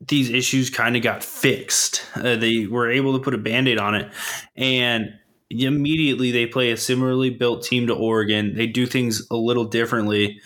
these 0.06 0.30
issues 0.30 0.70
kind 0.70 0.96
of 0.96 1.02
got 1.02 1.24
fixed. 1.24 2.04
Uh, 2.14 2.36
they 2.36 2.66
were 2.66 2.90
able 2.90 3.18
to 3.18 3.22
put 3.22 3.34
a 3.34 3.38
band 3.38 3.68
aid 3.68 3.78
on 3.78 3.94
it. 3.94 4.12
And 4.56 5.14
immediately 5.50 6.30
they 6.30 6.46
play 6.46 6.70
a 6.70 6.76
similarly 6.76 7.30
built 7.30 7.64
team 7.64 7.88
to 7.88 7.94
Oregon. 7.94 8.54
They 8.54 8.66
do 8.66 8.86
things 8.86 9.26
a 9.30 9.36
little 9.36 9.64
differently. 9.64 10.40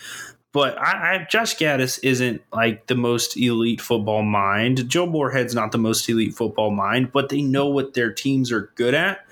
But 0.53 0.79
I, 0.79 1.15
I, 1.15 1.27
Josh 1.29 1.55
Gattis 1.55 1.99
isn't 2.03 2.41
like 2.51 2.85
the 2.85 2.95
most 2.95 3.35
elite 3.35 3.81
football 3.81 4.21
mind. 4.21 4.87
Joe 4.87 5.07
Moorhead's 5.07 5.55
not 5.55 5.71
the 5.71 5.79
most 5.79 6.07
elite 6.07 6.35
football 6.35 6.69
mind, 6.69 7.11
but 7.11 7.29
they 7.29 7.41
know 7.41 7.67
what 7.67 7.95
their 7.95 8.11
teams 8.11 8.51
are 8.51 8.71
good 8.75 8.93
at, 8.93 9.25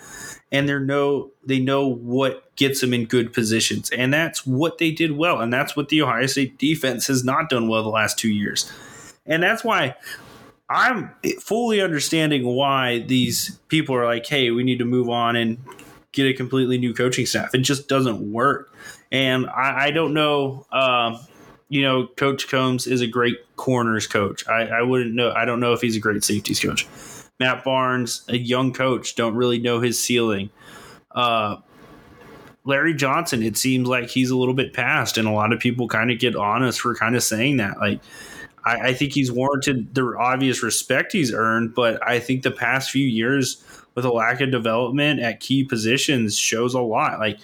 and 0.51 0.67
they 0.67 0.79
know 0.79 1.31
they 1.45 1.59
know 1.59 1.87
what 1.87 2.55
gets 2.55 2.81
them 2.81 2.93
in 2.93 3.05
good 3.05 3.33
positions, 3.33 3.89
and 3.91 4.13
that's 4.13 4.45
what 4.45 4.77
they 4.77 4.91
did 4.91 5.13
well, 5.13 5.41
and 5.41 5.51
that's 5.51 5.75
what 5.75 5.89
the 5.89 6.01
Ohio 6.01 6.25
State 6.27 6.57
defense 6.57 7.07
has 7.07 7.23
not 7.23 7.49
done 7.49 7.67
well 7.67 7.83
the 7.83 7.89
last 7.89 8.17
two 8.17 8.29
years, 8.29 8.71
and 9.25 9.41
that's 9.41 9.63
why 9.63 9.95
I'm 10.71 11.11
fully 11.41 11.81
understanding 11.81 12.45
why 12.45 12.99
these 12.99 13.59
people 13.67 13.93
are 13.93 14.05
like, 14.05 14.25
hey, 14.25 14.51
we 14.51 14.63
need 14.63 14.79
to 14.79 14.85
move 14.85 15.09
on 15.09 15.35
and 15.35 15.57
get 16.13 16.27
a 16.27 16.33
completely 16.33 16.77
new 16.77 16.93
coaching 16.93 17.25
staff. 17.25 17.53
It 17.53 17.59
just 17.59 17.89
doesn't 17.89 18.31
work. 18.31 18.73
And 19.11 19.47
I, 19.47 19.87
I 19.87 19.91
don't 19.91 20.13
know. 20.13 20.65
Um, 20.71 21.19
you 21.67 21.81
know, 21.81 22.07
Coach 22.07 22.49
Combs 22.49 22.87
is 22.87 23.01
a 23.01 23.07
great 23.07 23.37
corners 23.57 24.07
coach. 24.07 24.47
I, 24.47 24.67
I 24.67 24.81
wouldn't 24.81 25.13
know. 25.13 25.31
I 25.31 25.43
don't 25.43 25.59
know 25.59 25.73
if 25.73 25.81
he's 25.81 25.97
a 25.97 25.99
great 25.99 26.23
safeties 26.23 26.59
coach. 26.61 26.87
Matt 27.41 27.63
Barnes, 27.63 28.23
a 28.29 28.37
young 28.37 28.71
coach, 28.71 29.15
don't 29.15 29.33
really 29.33 29.57
know 29.57 29.79
his 29.79 30.01
ceiling. 30.01 30.51
Uh, 31.09 31.57
Larry 32.65 32.93
Johnson, 32.93 33.41
it 33.41 33.57
seems 33.57 33.87
like 33.87 34.09
he's 34.09 34.29
a 34.29 34.37
little 34.37 34.53
bit 34.53 34.73
past, 34.73 35.17
and 35.17 35.27
a 35.27 35.31
lot 35.31 35.51
of 35.51 35.59
people 35.59 35.87
kind 35.87 36.11
of 36.11 36.19
get 36.19 36.35
on 36.35 36.61
us 36.61 36.77
for 36.77 36.93
kind 36.93 37.15
of 37.15 37.23
saying 37.23 37.57
that. 37.57 37.79
Like, 37.79 37.99
I, 38.63 38.89
I, 38.89 38.93
think 38.93 39.13
he's 39.13 39.31
warranted 39.31 39.95
the 39.95 40.15
obvious 40.19 40.61
respect 40.61 41.13
he's 41.13 41.33
earned, 41.33 41.73
but 41.73 42.07
I 42.07 42.19
think 42.19 42.43
the 42.43 42.51
past 42.51 42.91
few 42.91 43.07
years 43.07 43.65
with 43.95 44.05
a 44.05 44.11
lack 44.11 44.39
of 44.39 44.51
development 44.51 45.19
at 45.19 45.39
key 45.39 45.63
positions 45.63 46.37
shows 46.37 46.75
a 46.75 46.79
lot. 46.79 47.19
Like 47.19 47.39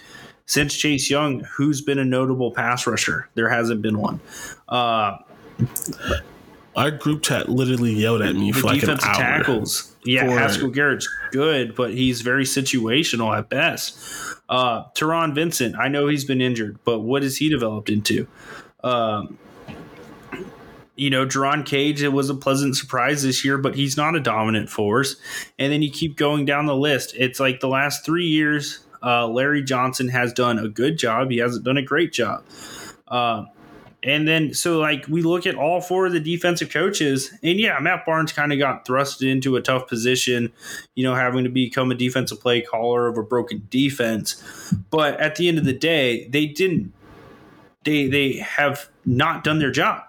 since 0.45 0.75
Chase 0.75 1.09
Young, 1.09 1.39
who's 1.39 1.81
been 1.81 1.97
a 1.97 2.05
notable 2.05 2.51
pass 2.51 2.85
rusher? 2.85 3.27
There 3.33 3.49
hasn't 3.49 3.81
been 3.81 3.97
one. 3.97 4.19
Uh, 4.69 5.17
Our 6.77 6.91
group 6.91 7.23
chat 7.23 7.49
literally 7.49 7.91
yelled 7.91 8.21
at 8.21 8.35
me 8.35 8.51
for 8.51 8.67
like 8.67 8.83
an 8.83 8.91
hour. 8.91 8.97
tackles. 8.97 9.95
Yeah, 10.05 10.27
for, 10.27 10.37
Haskell 10.37 10.69
Garrett's 10.69 11.09
good, 11.31 11.73
but 11.75 11.91
he's 11.91 12.21
very 12.21 12.43
situational 12.43 13.35
at 13.35 13.49
best. 13.49 13.99
Uh, 14.47 14.83
Taron 14.91 15.33
Vincent, 15.33 15.75
I 15.75 15.87
know 15.87 16.07
he's 16.07 16.23
been 16.23 16.39
injured, 16.39 16.77
but 16.85 16.99
what 16.99 17.23
has 17.23 17.37
he 17.37 17.49
developed 17.49 17.89
into? 17.89 18.27
Um, 18.83 19.39
you 20.95 21.09
know, 21.09 21.25
Jerron 21.25 21.65
Cage, 21.65 22.03
it 22.03 22.13
was 22.13 22.29
a 22.29 22.35
pleasant 22.35 22.77
surprise 22.77 23.23
this 23.23 23.43
year, 23.43 23.57
but 23.57 23.75
he's 23.75 23.97
not 23.97 24.15
a 24.15 24.19
dominant 24.19 24.69
force. 24.69 25.15
And 25.57 25.73
then 25.73 25.81
you 25.81 25.89
keep 25.91 26.15
going 26.15 26.45
down 26.45 26.67
the 26.67 26.75
list. 26.75 27.13
It's 27.17 27.39
like 27.39 27.59
the 27.59 27.67
last 27.67 28.05
three 28.05 28.27
years, 28.27 28.85
uh, 29.01 29.27
Larry 29.27 29.63
Johnson 29.63 30.09
has 30.09 30.31
done 30.31 30.59
a 30.59 30.69
good 30.69 30.97
job. 30.99 31.31
He 31.31 31.37
hasn't 31.37 31.65
done 31.65 31.77
a 31.77 31.81
great 31.81 32.13
job. 32.13 32.43
Uh, 33.07 33.45
and 34.07 34.27
then, 34.27 34.53
so 34.53 34.79
like 34.79 35.05
we 35.07 35.21
look 35.21 35.45
at 35.45 35.55
all 35.55 35.81
four 35.81 36.05
of 36.05 36.13
the 36.13 36.19
defensive 36.19 36.69
coaches, 36.69 37.31
and 37.43 37.59
yeah, 37.59 37.77
Matt 37.79 38.05
Barnes 38.05 38.31
kind 38.31 38.53
of 38.53 38.59
got 38.59 38.85
thrusted 38.87 39.29
into 39.29 39.55
a 39.57 39.61
tough 39.61 39.87
position, 39.87 40.51
you 40.95 41.03
know, 41.03 41.13
having 41.13 41.43
to 41.43 41.49
become 41.49 41.91
a 41.91 41.95
defensive 41.95 42.39
play 42.39 42.61
caller 42.61 43.07
of 43.07 43.17
a 43.17 43.23
broken 43.23 43.67
defense. 43.69 44.41
But 44.89 45.19
at 45.19 45.35
the 45.35 45.47
end 45.47 45.57
of 45.57 45.65
the 45.65 45.73
day, 45.73 46.27
they 46.29 46.47
didn't. 46.47 46.93
They 47.83 48.07
they 48.07 48.33
have 48.37 48.89
not 49.05 49.43
done 49.43 49.59
their 49.59 49.71
job. 49.71 50.03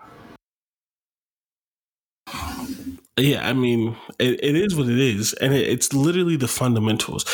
Yeah, 3.17 3.49
I 3.49 3.53
mean, 3.53 3.97
it, 4.21 4.39
it 4.45 4.55
is 4.55 4.77
what 4.77 4.89
it 4.89 4.99
is, 4.99 5.33
and 5.35 5.53
it, 5.53 5.67
it's 5.67 5.93
literally 5.93 6.37
the 6.37 6.47
fundamentals, 6.47 7.25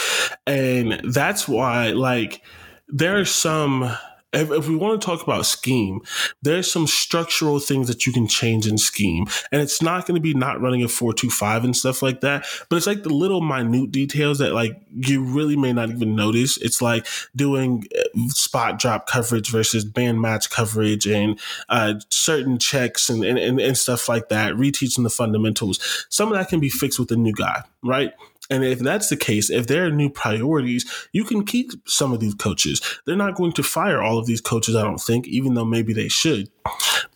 and 0.46 0.98
that's 1.04 1.46
why, 1.46 1.90
like, 1.90 2.42
there 2.88 3.18
are 3.18 3.26
some 3.26 3.94
if, 4.34 4.50
if 4.50 4.68
we 4.68 4.76
want 4.76 5.00
to 5.00 5.04
talk 5.04 5.22
about 5.22 5.46
scheme, 5.46 6.00
there's 6.42 6.70
some 6.70 6.86
structural 6.86 7.58
things 7.58 7.88
that 7.88 8.06
you 8.06 8.12
can 8.12 8.26
change 8.26 8.66
in 8.66 8.78
scheme. 8.78 9.26
And 9.52 9.62
it's 9.62 9.80
not 9.80 10.06
going 10.06 10.16
to 10.16 10.20
be 10.20 10.34
not 10.34 10.60
running 10.60 10.82
a 10.82 10.88
425 10.88 11.64
and 11.64 11.76
stuff 11.76 12.02
like 12.02 12.20
that, 12.20 12.46
but 12.68 12.76
it's 12.76 12.86
like 12.86 13.02
the 13.02 13.10
little 13.10 13.40
minute 13.40 13.92
details 13.92 14.38
that 14.38 14.52
like 14.52 14.80
you 14.94 15.22
really 15.22 15.56
may 15.56 15.72
not 15.72 15.90
even 15.90 16.14
notice. 16.16 16.56
It's 16.58 16.82
like 16.82 17.06
doing 17.34 17.84
uh, 17.96 18.28
spot 18.28 18.78
drop 18.78 19.06
coverage 19.06 19.50
versus 19.50 19.84
band 19.84 20.20
match 20.20 20.50
coverage 20.50 21.06
and 21.06 21.38
uh, 21.68 21.94
certain 22.10 22.58
checks 22.58 23.08
and, 23.08 23.24
and, 23.24 23.60
and 23.60 23.76
stuff 23.76 24.08
like 24.08 24.28
that, 24.28 24.54
reteaching 24.54 25.02
the 25.02 25.10
fundamentals. 25.10 26.06
Some 26.10 26.32
of 26.32 26.38
that 26.38 26.48
can 26.48 26.60
be 26.60 26.68
fixed 26.70 26.98
with 26.98 27.10
a 27.10 27.16
new 27.16 27.32
guy, 27.32 27.62
right? 27.82 28.12
And 28.50 28.64
if 28.64 28.78
that's 28.78 29.08
the 29.08 29.16
case, 29.16 29.50
if 29.50 29.66
there 29.66 29.86
are 29.86 29.90
new 29.90 30.10
priorities, 30.10 31.08
you 31.12 31.24
can 31.24 31.44
keep 31.44 31.72
some 31.86 32.12
of 32.12 32.20
these 32.20 32.34
coaches. 32.34 32.80
They're 33.06 33.16
not 33.16 33.36
going 33.36 33.52
to 33.52 33.62
fire 33.62 34.02
all 34.02 34.18
of 34.18 34.26
these 34.26 34.40
coaches, 34.40 34.76
I 34.76 34.82
don't 34.82 35.00
think, 35.00 35.26
even 35.26 35.54
though 35.54 35.64
maybe 35.64 35.92
they 35.92 36.08
should. 36.08 36.50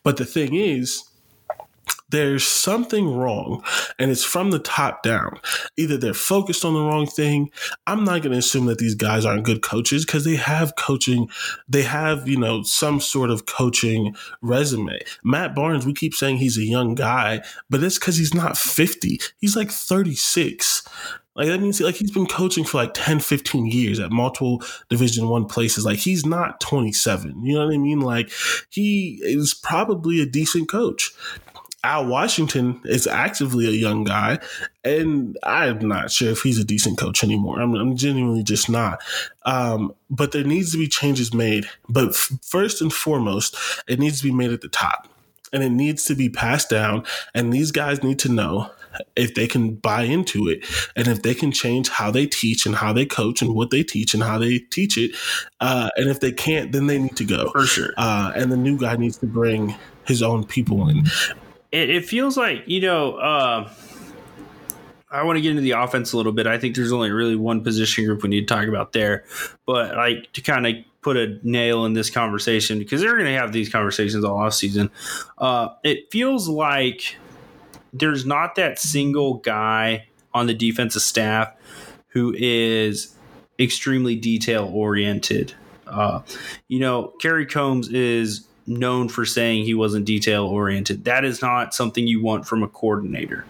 But 0.02 0.16
the 0.16 0.24
thing 0.24 0.54
is, 0.54 1.02
there's 2.10 2.46
something 2.46 3.16
wrong 3.16 3.62
and 3.98 4.10
it's 4.10 4.24
from 4.24 4.50
the 4.50 4.58
top 4.58 5.02
down. 5.02 5.38
Either 5.76 5.96
they're 5.96 6.14
focused 6.14 6.64
on 6.64 6.74
the 6.74 6.80
wrong 6.80 7.06
thing. 7.06 7.50
I'm 7.86 8.04
not 8.04 8.22
going 8.22 8.32
to 8.32 8.38
assume 8.38 8.66
that 8.66 8.78
these 8.78 8.94
guys 8.94 9.24
aren't 9.24 9.44
good 9.44 9.62
coaches 9.62 10.04
because 10.04 10.24
they 10.24 10.36
have 10.36 10.76
coaching, 10.76 11.28
they 11.68 11.82
have, 11.82 12.28
you 12.28 12.38
know, 12.38 12.62
some 12.62 13.00
sort 13.00 13.30
of 13.30 13.46
coaching 13.46 14.14
resume. 14.40 14.98
Matt 15.22 15.54
Barnes, 15.54 15.86
we 15.86 15.94
keep 15.94 16.14
saying 16.14 16.38
he's 16.38 16.58
a 16.58 16.64
young 16.64 16.94
guy, 16.94 17.42
but 17.68 17.82
it's 17.82 17.98
because 17.98 18.16
he's 18.16 18.34
not 18.34 18.56
50. 18.56 19.20
He's 19.38 19.56
like 19.56 19.70
36. 19.70 20.88
Like 21.38 21.46
that 21.46 21.60
means 21.60 21.80
like 21.80 21.94
he's 21.94 22.10
been 22.10 22.26
coaching 22.26 22.64
for 22.64 22.78
like 22.78 22.94
10, 22.94 23.20
15 23.20 23.66
years 23.66 24.00
at 24.00 24.10
multiple 24.10 24.60
division 24.90 25.28
one 25.28 25.46
places. 25.46 25.86
Like 25.86 26.00
he's 26.00 26.26
not 26.26 26.60
27. 26.60 27.44
You 27.44 27.54
know 27.54 27.64
what 27.64 27.72
I 27.72 27.78
mean? 27.78 28.00
Like 28.00 28.32
he 28.70 29.20
is 29.22 29.54
probably 29.54 30.20
a 30.20 30.26
decent 30.26 30.68
coach. 30.68 31.12
Al 31.84 32.06
Washington 32.06 32.80
is 32.84 33.06
actively 33.06 33.66
a 33.66 33.70
young 33.70 34.02
guy, 34.02 34.38
and 34.84 35.38
I'm 35.44 35.86
not 35.86 36.10
sure 36.10 36.30
if 36.30 36.42
he's 36.42 36.58
a 36.58 36.64
decent 36.64 36.98
coach 36.98 37.22
anymore. 37.22 37.60
I'm, 37.60 37.74
I'm 37.76 37.96
genuinely 37.96 38.42
just 38.42 38.68
not. 38.68 39.00
Um, 39.44 39.94
but 40.10 40.32
there 40.32 40.44
needs 40.44 40.72
to 40.72 40.78
be 40.78 40.88
changes 40.88 41.32
made. 41.32 41.66
But 41.88 42.08
f- 42.08 42.32
first 42.42 42.82
and 42.82 42.92
foremost, 42.92 43.56
it 43.86 44.00
needs 44.00 44.18
to 44.18 44.24
be 44.24 44.32
made 44.32 44.52
at 44.52 44.60
the 44.60 44.68
top, 44.68 45.08
and 45.52 45.62
it 45.62 45.70
needs 45.70 46.04
to 46.06 46.16
be 46.16 46.28
passed 46.28 46.68
down. 46.68 47.04
And 47.32 47.52
these 47.52 47.70
guys 47.70 48.02
need 48.02 48.18
to 48.20 48.28
know 48.28 48.70
if 49.14 49.34
they 49.34 49.46
can 49.46 49.76
buy 49.76 50.02
into 50.02 50.48
it 50.48 50.64
and 50.96 51.06
if 51.06 51.22
they 51.22 51.34
can 51.34 51.52
change 51.52 51.88
how 51.88 52.10
they 52.10 52.26
teach 52.26 52.66
and 52.66 52.74
how 52.74 52.92
they 52.92 53.06
coach 53.06 53.42
and 53.42 53.54
what 53.54 53.70
they 53.70 53.84
teach 53.84 54.14
and 54.14 54.22
how 54.22 54.38
they 54.38 54.58
teach 54.58 54.98
it. 54.98 55.12
Uh, 55.60 55.90
and 55.96 56.08
if 56.08 56.18
they 56.18 56.32
can't, 56.32 56.72
then 56.72 56.86
they 56.88 56.98
need 56.98 57.16
to 57.16 57.24
go. 57.24 57.50
For 57.50 57.66
sure. 57.66 57.92
Uh, 57.96 58.32
and 58.34 58.50
the 58.50 58.56
new 58.56 58.76
guy 58.76 58.96
needs 58.96 59.18
to 59.18 59.26
bring 59.26 59.76
his 60.04 60.22
own 60.22 60.44
people 60.44 60.88
in 60.88 61.04
it, 61.72 61.90
it 61.90 62.04
feels 62.06 62.36
like 62.36 62.64
you 62.66 62.80
know. 62.80 63.14
Uh, 63.14 63.70
I 65.10 65.22
want 65.22 65.38
to 65.38 65.40
get 65.40 65.52
into 65.52 65.62
the 65.62 65.70
offense 65.70 66.12
a 66.12 66.18
little 66.18 66.32
bit. 66.32 66.46
I 66.46 66.58
think 66.58 66.76
there's 66.76 66.92
only 66.92 67.10
really 67.10 67.34
one 67.34 67.64
position 67.64 68.04
group 68.04 68.22
we 68.22 68.28
need 68.28 68.46
to 68.46 68.54
talk 68.54 68.68
about 68.68 68.92
there, 68.92 69.24
but 69.64 69.96
like 69.96 70.30
to 70.34 70.42
kind 70.42 70.66
of 70.66 70.74
put 71.00 71.16
a 71.16 71.38
nail 71.42 71.86
in 71.86 71.94
this 71.94 72.10
conversation 72.10 72.78
because 72.78 73.00
they're 73.00 73.14
going 73.14 73.24
to 73.24 73.32
have 73.32 73.52
these 73.52 73.70
conversations 73.70 74.24
all 74.24 74.38
off 74.38 74.52
season. 74.52 74.90
Uh, 75.38 75.68
it 75.82 76.10
feels 76.10 76.48
like 76.48 77.16
there's 77.92 78.26
not 78.26 78.56
that 78.56 78.78
single 78.78 79.34
guy 79.34 80.06
on 80.34 80.46
the 80.46 80.54
defensive 80.54 81.02
staff 81.02 81.54
who 82.08 82.34
is 82.36 83.14
extremely 83.58 84.16
detail 84.16 84.70
oriented. 84.72 85.54
Uh, 85.86 86.20
you 86.68 86.80
know, 86.80 87.14
Kerry 87.20 87.46
Combs 87.46 87.88
is 87.88 88.47
known 88.68 89.08
for 89.08 89.24
saying 89.24 89.64
he 89.64 89.74
wasn't 89.74 90.04
detail 90.04 90.44
oriented. 90.46 91.04
That 91.04 91.24
is 91.24 91.42
not 91.42 91.74
something 91.74 92.06
you 92.06 92.22
want 92.22 92.46
from 92.46 92.62
a 92.62 92.68
coordinator. 92.68 93.44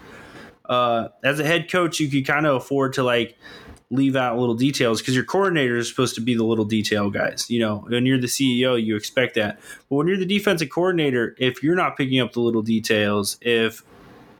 Uh, 0.65 1.09
as 1.23 1.39
a 1.39 1.45
head 1.45 1.69
coach, 1.69 1.99
you 1.99 2.07
could 2.09 2.25
kind 2.25 2.45
of 2.45 2.55
afford 2.55 2.93
to 2.93 3.03
like 3.03 3.37
leave 3.91 4.15
out 4.15 4.37
little 4.37 4.55
details 4.55 5.01
because 5.01 5.15
your 5.15 5.23
coordinator 5.23 5.77
is 5.77 5.89
supposed 5.89 6.13
to 6.15 6.21
be 6.21 6.35
the 6.35 6.43
little 6.43 6.65
detail 6.65 7.09
guys. 7.09 7.49
You 7.49 7.59
know, 7.59 7.77
when 7.87 8.05
you're 8.05 8.19
the 8.19 8.27
CEO, 8.27 8.81
you 8.81 8.95
expect 8.95 9.35
that. 9.35 9.59
But 9.89 9.95
when 9.95 10.07
you're 10.07 10.17
the 10.17 10.25
defensive 10.25 10.69
coordinator, 10.69 11.35
if 11.39 11.63
you're 11.63 11.75
not 11.75 11.97
picking 11.97 12.19
up 12.19 12.33
the 12.33 12.41
little 12.41 12.61
details, 12.61 13.37
if 13.41 13.83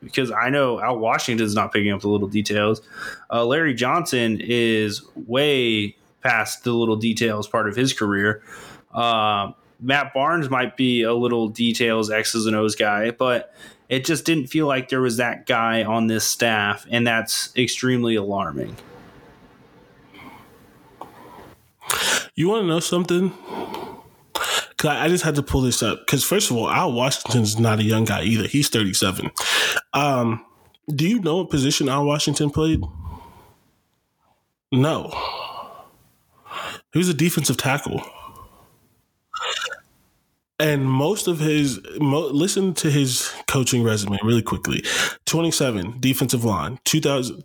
because 0.01 0.31
I 0.31 0.49
know 0.49 0.79
Al 0.79 0.97
Washington 0.97 1.45
is 1.45 1.55
not 1.55 1.73
picking 1.73 1.91
up 1.91 2.01
the 2.01 2.07
little 2.07 2.27
details, 2.27 2.81
uh, 3.31 3.43
Larry 3.43 3.73
Johnson 3.73 4.39
is 4.39 5.03
way 5.15 5.97
past 6.21 6.63
the 6.63 6.73
little 6.73 6.95
details 6.95 7.47
part 7.47 7.67
of 7.67 7.75
his 7.75 7.91
career. 7.91 8.41
Uh, 8.93 9.51
Matt 9.79 10.13
Barnes 10.13 10.49
might 10.49 10.75
be 10.75 11.03
a 11.03 11.13
little 11.13 11.47
details 11.47 12.09
X's 12.11 12.45
and 12.45 12.55
O's 12.55 12.75
guy, 12.75 13.11
but 13.11 13.53
it 13.87 14.05
just 14.05 14.25
didn't 14.25 14.47
feel 14.47 14.67
like 14.67 14.89
there 14.89 15.01
was 15.01 15.17
that 15.17 15.45
guy 15.45 15.83
on 15.83 16.07
this 16.07 16.25
staff, 16.25 16.85
and 16.89 17.07
that's 17.07 17.55
extremely 17.57 18.15
alarming. 18.15 18.75
You 22.35 22.49
want 22.49 22.63
to 22.63 22.67
know 22.67 22.79
something? 22.79 23.33
Cause 24.77 24.91
I 24.91 25.09
just 25.09 25.25
had 25.25 25.35
to 25.35 25.43
pull 25.43 25.59
this 25.59 25.83
up 25.83 26.05
because 26.05 26.23
first 26.23 26.49
of 26.49 26.55
all, 26.55 26.69
Al 26.69 26.93
Washington's 26.93 27.59
not 27.59 27.79
a 27.79 27.83
young 27.83 28.05
guy 28.05 28.23
either. 28.23 28.47
He's 28.47 28.69
37. 28.69 29.29
Um, 29.91 30.45
do 30.87 31.05
you 31.05 31.19
know 31.19 31.37
what 31.37 31.49
position 31.49 31.89
Al 31.89 32.05
Washington 32.05 32.49
played? 32.49 32.81
No. 34.71 35.11
He 36.93 36.97
was 36.97 37.09
a 37.09 37.13
defensive 37.13 37.57
tackle. 37.57 38.01
And 40.59 40.85
most 40.85 41.27
of 41.27 41.39
his, 41.39 41.79
mo, 41.99 42.27
listen 42.27 42.73
to 42.75 42.91
his 42.91 43.33
coaching 43.47 43.81
resume 43.81 44.17
really 44.23 44.41
quickly. 44.41 44.83
27, 45.25 45.99
defensive 45.99 46.43
line, 46.43 46.79
2000, 46.83 47.43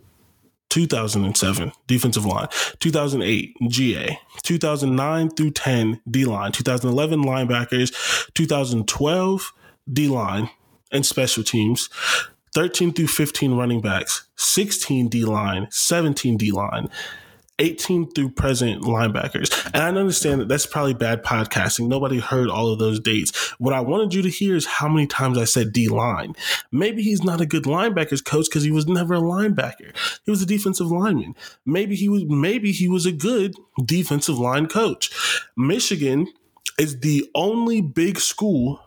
2007 0.75 1.71
defensive 1.87 2.25
line, 2.25 2.49
2008 2.81 3.57
GA, 3.69 4.19
2009 4.43 5.31
through 5.31 5.53
10 5.53 6.01
D 6.11 6.25
line, 6.25 6.51
2011 6.51 7.23
linebackers, 7.23 7.93
2012 8.35 9.53
D 9.93 10.09
line 10.09 10.51
and 10.91 11.07
special 11.07 11.45
teams, 11.45 11.89
13 12.57 12.93
through 12.93 13.07
15 13.07 13.57
running 13.57 13.81
backs, 13.81 14.27
16 14.37 15.07
D 15.07 15.25
line, 15.25 15.69
17 15.71 16.37
D 16.37 16.51
line, 16.51 16.89
18 17.59 18.11
through 18.13 18.31
present 18.31 18.83
linebackers. 18.83 19.65
And 19.73 19.83
I 19.83 19.89
understand 19.89 20.41
that 20.41 20.49
that's 20.49 20.67
probably 20.67 20.95
bad 20.95 21.23
podcasting. 21.23 21.89
Nobody 21.89 22.19
heard 22.19 22.49
all 22.49 22.73
of 22.73 22.79
those 22.79 22.99
dates. 22.99 23.53
What 23.59 23.73
I 23.73 23.81
wanted 23.81 24.13
you 24.13 24.23
to 24.23 24.29
hear 24.29 24.57
is 24.57 24.67
how 24.67 24.89
many 24.89 25.07
times 25.07 25.39
I 25.39 25.45
said 25.45 25.73
D 25.73 25.89
line. 25.89 26.35
Maybe 26.73 27.03
he's 27.03 27.23
not 27.23 27.41
a 27.41 27.47
good 27.47 27.65
linebackers 27.65 28.25
coach 28.25 28.47
because 28.49 28.65
he 28.65 28.73
was 28.73 28.87
never 28.87 29.15
a 29.15 29.21
linebacker. 29.21 29.95
He 30.25 30.31
was 30.31 30.43
a 30.43 30.47
defensive 30.47 30.91
lineman. 30.91 31.35
Maybe 31.65 31.95
he 31.95 32.09
was 32.09 32.25
maybe 32.25 32.73
he 32.73 32.89
was 32.89 33.07
a 33.07 33.13
good 33.13 33.55
defensive 33.85 34.39
line 34.39 34.67
coach. 34.67 35.11
Michigan 35.57 36.27
is 36.79 37.01
the 37.01 37.29
only 37.35 37.81
big 37.81 38.19
school 38.19 38.81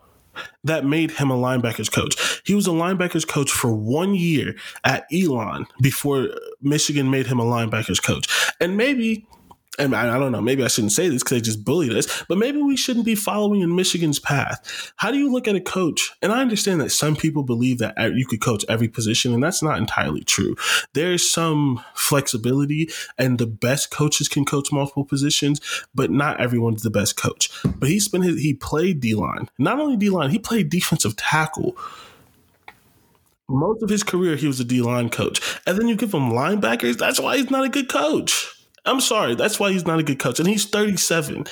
that 0.64 0.86
made 0.86 1.12
him 1.12 1.32
a 1.32 1.36
linebackers 1.36 1.92
coach. 1.92 2.42
He 2.46 2.54
was 2.54 2.68
a 2.68 2.72
linebackers 2.72 3.28
coach 3.28 3.52
for 3.52 3.74
one 3.74 4.14
year 4.14 4.56
at 4.84 5.08
Elon 5.12 5.66
before 5.82 6.30
Michigan 6.62 7.10
made 7.10 7.28
him 7.28 7.40
a 7.40 7.44
linebackers 7.44 8.02
coach. 8.02 8.28
And 8.60 8.78
maybe 8.78 9.28
and 9.80 9.96
I, 9.96 10.18
don't 10.18 10.32
know, 10.32 10.42
maybe 10.42 10.64
I 10.64 10.68
shouldn't 10.68 10.92
say 10.92 11.08
this 11.08 11.24
because 11.24 11.38
they 11.38 11.42
just 11.42 11.64
bullied 11.64 11.94
us, 11.94 12.24
but 12.28 12.38
maybe 12.38 12.62
we 12.62 12.76
shouldn't 12.76 13.06
be 13.06 13.16
following 13.16 13.62
in 13.62 13.76
Michigan's 13.76 14.20
path. 14.20 14.92
How 14.96 15.12
do 15.12 15.18
you 15.18 15.32
look 15.32 15.48
at 15.48 15.56
a 15.56 15.62
coach? 15.62 16.12
And 16.22 16.32
I 16.32 16.42
understand 16.42 16.82
that 16.82 16.90
some 16.90 17.16
people 17.16 17.44
believe 17.44 17.78
that 17.78 17.96
you 18.16 18.26
could 18.26 18.42
coach 18.42 18.66
every 18.68 18.88
position, 18.88 19.34
and 19.34 19.44
that's 19.44 19.62
not 19.62 19.78
entirely 19.78 20.24
true. 20.24 20.56
There's 20.94 21.30
some 21.30 21.84
flexibility, 21.94 22.90
and 23.18 23.38
the 23.38 23.48
best 23.48 23.92
coaches 23.92 24.28
can 24.28 24.46
coach 24.46 24.72
multiple 24.72 25.06
positions, 25.06 25.62
but 25.94 26.10
not 26.10 26.40
everyone's 26.40 26.84
the 26.84 26.90
best 26.90 27.16
coach. 27.16 27.52
But 27.64 27.90
he 27.90 28.00
spent 28.00 28.24
his, 28.24 28.42
he 28.42 28.54
played 28.54 29.00
D 29.00 29.14
line, 29.14 29.50
not 29.60 29.80
only 29.80 29.98
D 29.98 30.10
line, 30.10 30.32
he 30.32 30.40
played 30.40 30.70
defensive 30.70 31.16
tackle 31.16 31.78
most 33.50 33.82
of 33.82 33.90
his 33.90 34.04
career 34.04 34.36
he 34.36 34.48
was 34.48 34.60
a 34.60 34.64
D 34.64 34.82
line 34.82 35.10
coach. 35.10 35.60
And 35.66 35.78
then 35.78 35.88
you 35.88 35.96
give 35.96 36.14
him 36.14 36.32
linebackers, 36.32 36.98
that's 36.98 37.20
why 37.20 37.38
he's 37.38 37.50
not 37.50 37.66
a 37.66 37.70
good 37.70 37.90
coach. 37.90 38.54
I'm 38.86 39.02
sorry. 39.02 39.36
That's 39.36 39.60
why 39.60 39.72
he's 39.72 39.86
not 39.86 40.00
a 40.00 40.04
good 40.04 40.20
coach. 40.20 40.40
And 40.40 40.48
he's 40.48 40.66
37. 40.66 41.46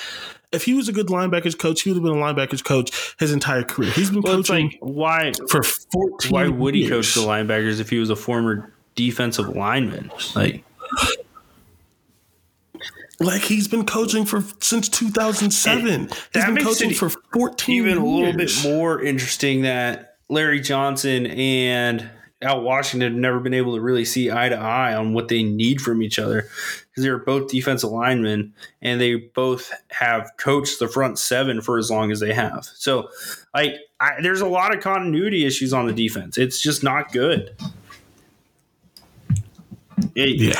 If 0.52 0.64
he 0.64 0.74
was 0.74 0.88
a 0.88 0.92
good 0.92 1.08
linebackers 1.08 1.58
coach, 1.58 1.82
he 1.82 1.90
would 1.90 1.96
have 1.96 2.04
been 2.04 2.12
a 2.12 2.24
linebackers 2.24 2.64
coach 2.64 3.14
his 3.18 3.32
entire 3.32 3.62
career. 3.62 3.90
He's 3.90 4.10
been 4.10 4.22
well, 4.22 4.36
coaching 4.36 4.66
like, 4.66 4.78
why 4.80 5.32
for 5.50 5.62
14 5.62 6.30
Why 6.30 6.48
would 6.48 6.74
he 6.74 6.82
years. 6.82 7.14
coach 7.14 7.14
the 7.14 7.28
linebackers 7.28 7.80
if 7.80 7.90
he 7.90 7.98
was 7.98 8.10
a 8.10 8.16
former 8.16 8.72
defensive 8.94 9.48
lineman? 9.48 10.10
Like 10.34 10.64
like 13.18 13.42
he's 13.42 13.68
been 13.68 13.86
coaching 13.86 14.24
for 14.24 14.42
since 14.60 14.88
2007. 14.88 16.10
He's 16.32 16.44
been 16.44 16.56
coaching 16.58 16.92
for 16.92 17.10
14 17.32 17.74
even 17.74 17.88
years. 17.88 17.98
a 17.98 18.04
little 18.04 18.32
bit 18.32 18.50
more 18.62 19.02
interesting 19.02 19.62
that 19.62 20.15
Larry 20.28 20.60
Johnson 20.60 21.26
and 21.26 22.10
Al 22.42 22.60
Washington 22.60 23.12
have 23.12 23.20
never 23.20 23.40
been 23.40 23.54
able 23.54 23.74
to 23.76 23.80
really 23.80 24.04
see 24.04 24.30
eye 24.30 24.48
to 24.48 24.56
eye 24.56 24.94
on 24.94 25.14
what 25.14 25.28
they 25.28 25.42
need 25.42 25.80
from 25.80 26.02
each 26.02 26.18
other 26.18 26.42
because 26.42 27.02
they're 27.02 27.18
both 27.18 27.50
defensive 27.50 27.90
linemen 27.90 28.52
and 28.82 29.00
they 29.00 29.14
both 29.14 29.72
have 29.90 30.30
coached 30.36 30.78
the 30.78 30.88
front 30.88 31.18
seven 31.18 31.62
for 31.62 31.78
as 31.78 31.90
long 31.90 32.10
as 32.12 32.20
they 32.20 32.34
have. 32.34 32.64
So, 32.74 33.08
like, 33.54 33.76
I, 34.00 34.20
there's 34.20 34.42
a 34.42 34.48
lot 34.48 34.74
of 34.76 34.82
continuity 34.82 35.46
issues 35.46 35.72
on 35.72 35.86
the 35.86 35.94
defense. 35.94 36.36
It's 36.36 36.60
just 36.60 36.82
not 36.82 37.10
good. 37.10 37.56
It, 40.14 40.38
yeah, 40.38 40.52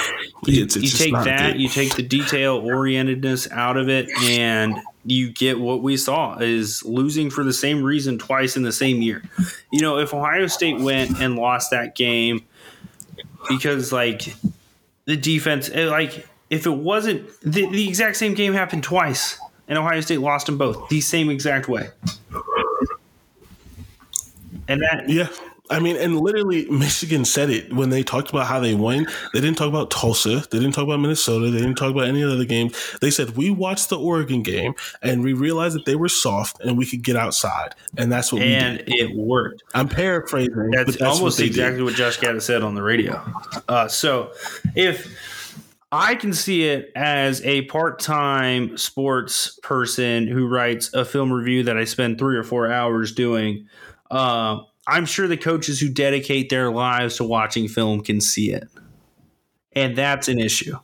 it's, 0.47 0.77
it's 0.77 0.85
you 0.85 0.91
take 0.91 1.25
that, 1.25 1.53
good. 1.53 1.61
you 1.61 1.69
take 1.69 1.95
the 1.95 2.03
detail 2.03 2.62
orientedness 2.62 3.51
out 3.51 3.77
of 3.77 3.89
it, 3.89 4.09
and 4.23 4.75
you 5.07 5.30
get 5.30 5.59
what 5.59 5.82
we 5.82 5.96
saw 5.96 6.36
is 6.38 6.84
losing 6.84 7.30
for 7.30 7.44
the 7.44 7.52
same 7.52 7.82
reason 7.82 8.18
twice 8.18 8.57
in 8.57 8.62
the 8.62 8.72
same 8.72 9.02
year. 9.02 9.22
You 9.72 9.80
know, 9.80 9.98
if 9.98 10.12
Ohio 10.12 10.46
State 10.46 10.80
went 10.80 11.20
and 11.20 11.36
lost 11.36 11.70
that 11.70 11.94
game 11.94 12.44
because 13.48 13.92
like 13.92 14.34
the 15.04 15.16
defense, 15.16 15.70
eh, 15.72 15.88
like 15.88 16.26
if 16.50 16.66
it 16.66 16.70
wasn't 16.70 17.28
the, 17.42 17.66
the 17.66 17.88
exact 17.88 18.16
same 18.16 18.34
game 18.34 18.52
happened 18.52 18.84
twice 18.84 19.38
and 19.68 19.78
Ohio 19.78 20.00
State 20.00 20.20
lost 20.20 20.46
them 20.46 20.59
both 20.59 20.88
the 20.88 21.00
same 21.00 21.30
exact 21.30 21.68
way. 21.68 21.88
And 24.68 24.82
that 24.82 25.09
yeah, 25.09 25.28
I 25.71 25.81
mean, 25.81 25.97
and 25.97 26.19
literally, 26.21 26.67
Michigan 26.71 27.25
said 27.25 27.51
it 27.51 27.73
when 27.73 27.91
they 27.91 28.03
talked 28.03 28.31
about 28.31 28.47
how 28.47 28.61
they 28.61 28.75
won. 28.75 29.07
They 29.33 29.41
didn't 29.41 29.57
talk 29.57 29.69
about 29.69 29.91
Tulsa. 29.91 30.47
They 30.51 30.59
didn't 30.59 30.73
talk 30.73 30.85
about 30.85 31.01
Minnesota. 31.01 31.51
They 31.51 31.59
didn't 31.59 31.77
talk 31.77 31.91
about 31.91 32.07
any 32.07 32.23
other 32.23 32.45
games. 32.45 32.75
They 33.01 33.11
said 33.11 33.37
we 33.37 33.51
watched 33.51 33.89
the 33.89 33.99
Oregon 33.99 34.43
game 34.43 34.75
and 35.03 35.23
we 35.23 35.33
realized 35.33 35.75
that 35.75 35.85
they 35.85 35.97
were 35.97 36.09
soft 36.09 36.61
and 36.61 36.79
we 36.79 36.87
could 36.87 37.03
get 37.03 37.17
outside, 37.17 37.75
and 37.97 38.11
that's 38.12 38.33
what 38.33 38.43
and 38.43 38.79
we 38.79 38.85
did. 38.85 39.03
And 39.03 39.11
it 39.11 39.17
worked. 39.17 39.64
I'm 39.75 39.89
paraphrasing. 39.89 40.71
That's, 40.71 40.97
that's 40.97 41.03
almost 41.03 41.39
what 41.39 41.47
exactly 41.47 41.79
did. 41.79 41.85
what 41.85 41.95
Josh 41.95 42.19
Gattis 42.19 42.43
said 42.43 42.62
on 42.62 42.75
the 42.75 42.83
radio. 42.83 43.23
Uh, 43.69 43.89
so 43.89 44.33
if 44.75 45.09
I 45.93 46.14
can 46.17 46.33
see 46.33 46.64
it 46.64 46.91
as 46.97 47.43
a 47.45 47.62
part-time 47.62 48.77
sports 48.77 49.59
person 49.62 50.27
who 50.27 50.49
writes 50.49 50.93
a 50.93 51.05
film 51.05 51.33
review 51.33 51.62
that 51.64 51.77
I 51.77 51.85
spend 51.85 52.19
three 52.19 52.37
or 52.37 52.43
four 52.43 52.71
hours 52.71 53.12
doing. 53.12 53.69
Uh, 54.11 54.61
I'm 54.87 55.07
sure 55.07 55.26
the 55.26 55.37
coaches 55.37 55.80
who 55.80 55.89
dedicate 55.89 56.49
their 56.49 56.70
lives 56.70 57.16
to 57.16 57.24
watching 57.24 57.68
film 57.68 58.03
can 58.03 58.20
see 58.20 58.53
it. 58.53 58.68
And 59.72 59.97
that's 59.97 60.28
an 60.28 60.39
issue. 60.39 60.78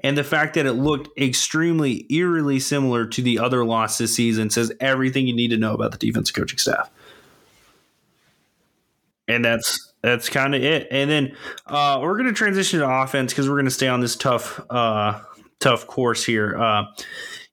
And 0.00 0.16
the 0.16 0.24
fact 0.24 0.54
that 0.54 0.66
it 0.66 0.74
looked 0.74 1.18
extremely 1.18 2.06
eerily 2.10 2.60
similar 2.60 3.06
to 3.06 3.22
the 3.22 3.38
other 3.38 3.64
loss 3.64 3.98
this 3.98 4.14
season 4.14 4.50
says 4.50 4.72
everything 4.78 5.26
you 5.26 5.34
need 5.34 5.48
to 5.48 5.56
know 5.56 5.72
about 5.74 5.92
the 5.92 5.98
defensive 5.98 6.34
coaching 6.34 6.58
staff. 6.58 6.90
And 9.26 9.44
that's 9.44 9.92
that's 10.02 10.28
kind 10.28 10.54
of 10.54 10.62
it. 10.62 10.86
And 10.90 11.10
then 11.10 11.36
uh, 11.66 11.98
we're 12.00 12.16
going 12.16 12.28
to 12.28 12.32
transition 12.32 12.78
to 12.78 12.88
offense 12.88 13.32
because 13.32 13.48
we're 13.48 13.56
going 13.56 13.64
to 13.64 13.72
stay 13.72 13.88
on 13.88 14.00
this 14.00 14.14
tough 14.14 14.60
uh, 14.70 15.20
tough 15.58 15.86
course 15.88 16.24
here. 16.24 16.56
Uh, 16.56 16.84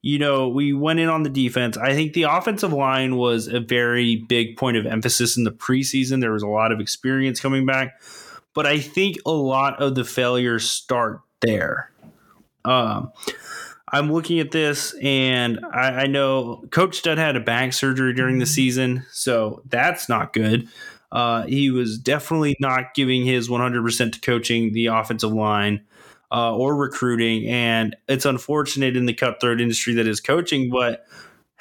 you 0.04 0.20
know, 0.20 0.50
we 0.50 0.74
went 0.74 1.00
in 1.00 1.08
on 1.08 1.24
the 1.24 1.30
defense. 1.30 1.78
I 1.78 1.94
think 1.94 2.12
the 2.12 2.24
offensive 2.24 2.74
line 2.74 3.16
was 3.16 3.48
a 3.48 3.62
very 3.62 4.18
big 4.18 4.58
point 4.58 4.76
of 4.76 4.86
emphasis 4.86 5.38
in 5.38 5.46
the 5.46 5.52
preseason. 5.52 6.20
There 6.20 6.34
was 6.34 6.44
a 6.44 6.48
lot 6.48 6.74
of 6.74 6.82
experience 6.82 7.40
coming 7.40 7.66
back, 7.66 8.02
but 8.54 8.68
I 8.68 8.80
think 8.80 9.18
a 9.26 9.32
lot 9.32 9.82
of 9.82 9.96
the 9.96 10.04
failures 10.04 10.70
start 10.70 11.22
there. 11.42 11.90
Um, 12.66 13.14
I'm 13.94 14.12
looking 14.12 14.42
at 14.42 14.52
this, 14.52 14.94
and 15.02 15.66
I, 15.74 16.02
I 16.02 16.08
know 16.08 16.66
Coach 16.72 16.98
Stud 16.98 17.18
had 17.18 17.38
a 17.38 17.40
back 17.40 17.72
surgery 17.72 18.14
during 18.14 18.40
the 18.40 18.46
season, 18.46 19.06
so 19.12 19.62
that's 19.70 20.10
not 20.10 20.34
good. 20.34 20.68
Uh, 21.14 21.44
he 21.44 21.70
was 21.70 21.98
definitely 21.98 22.58
not 22.60 22.94
giving 22.94 23.24
his 23.24 23.48
100% 23.48 24.12
to 24.12 24.20
coaching 24.20 24.74
the 24.74 24.88
offensive 24.88 25.32
line 25.32 25.86
uh, 26.34 26.56
or 26.56 26.76
recruiting. 26.76 27.48
And 27.48 27.96
it's 28.08 28.26
unfortunate 28.26 28.98
in 28.98 29.06
the 29.06 29.14
cutthroat 29.14 29.62
industry 29.62 29.94
that 29.94 30.08
is 30.08 30.20
coaching, 30.20 30.70
but 30.72 31.06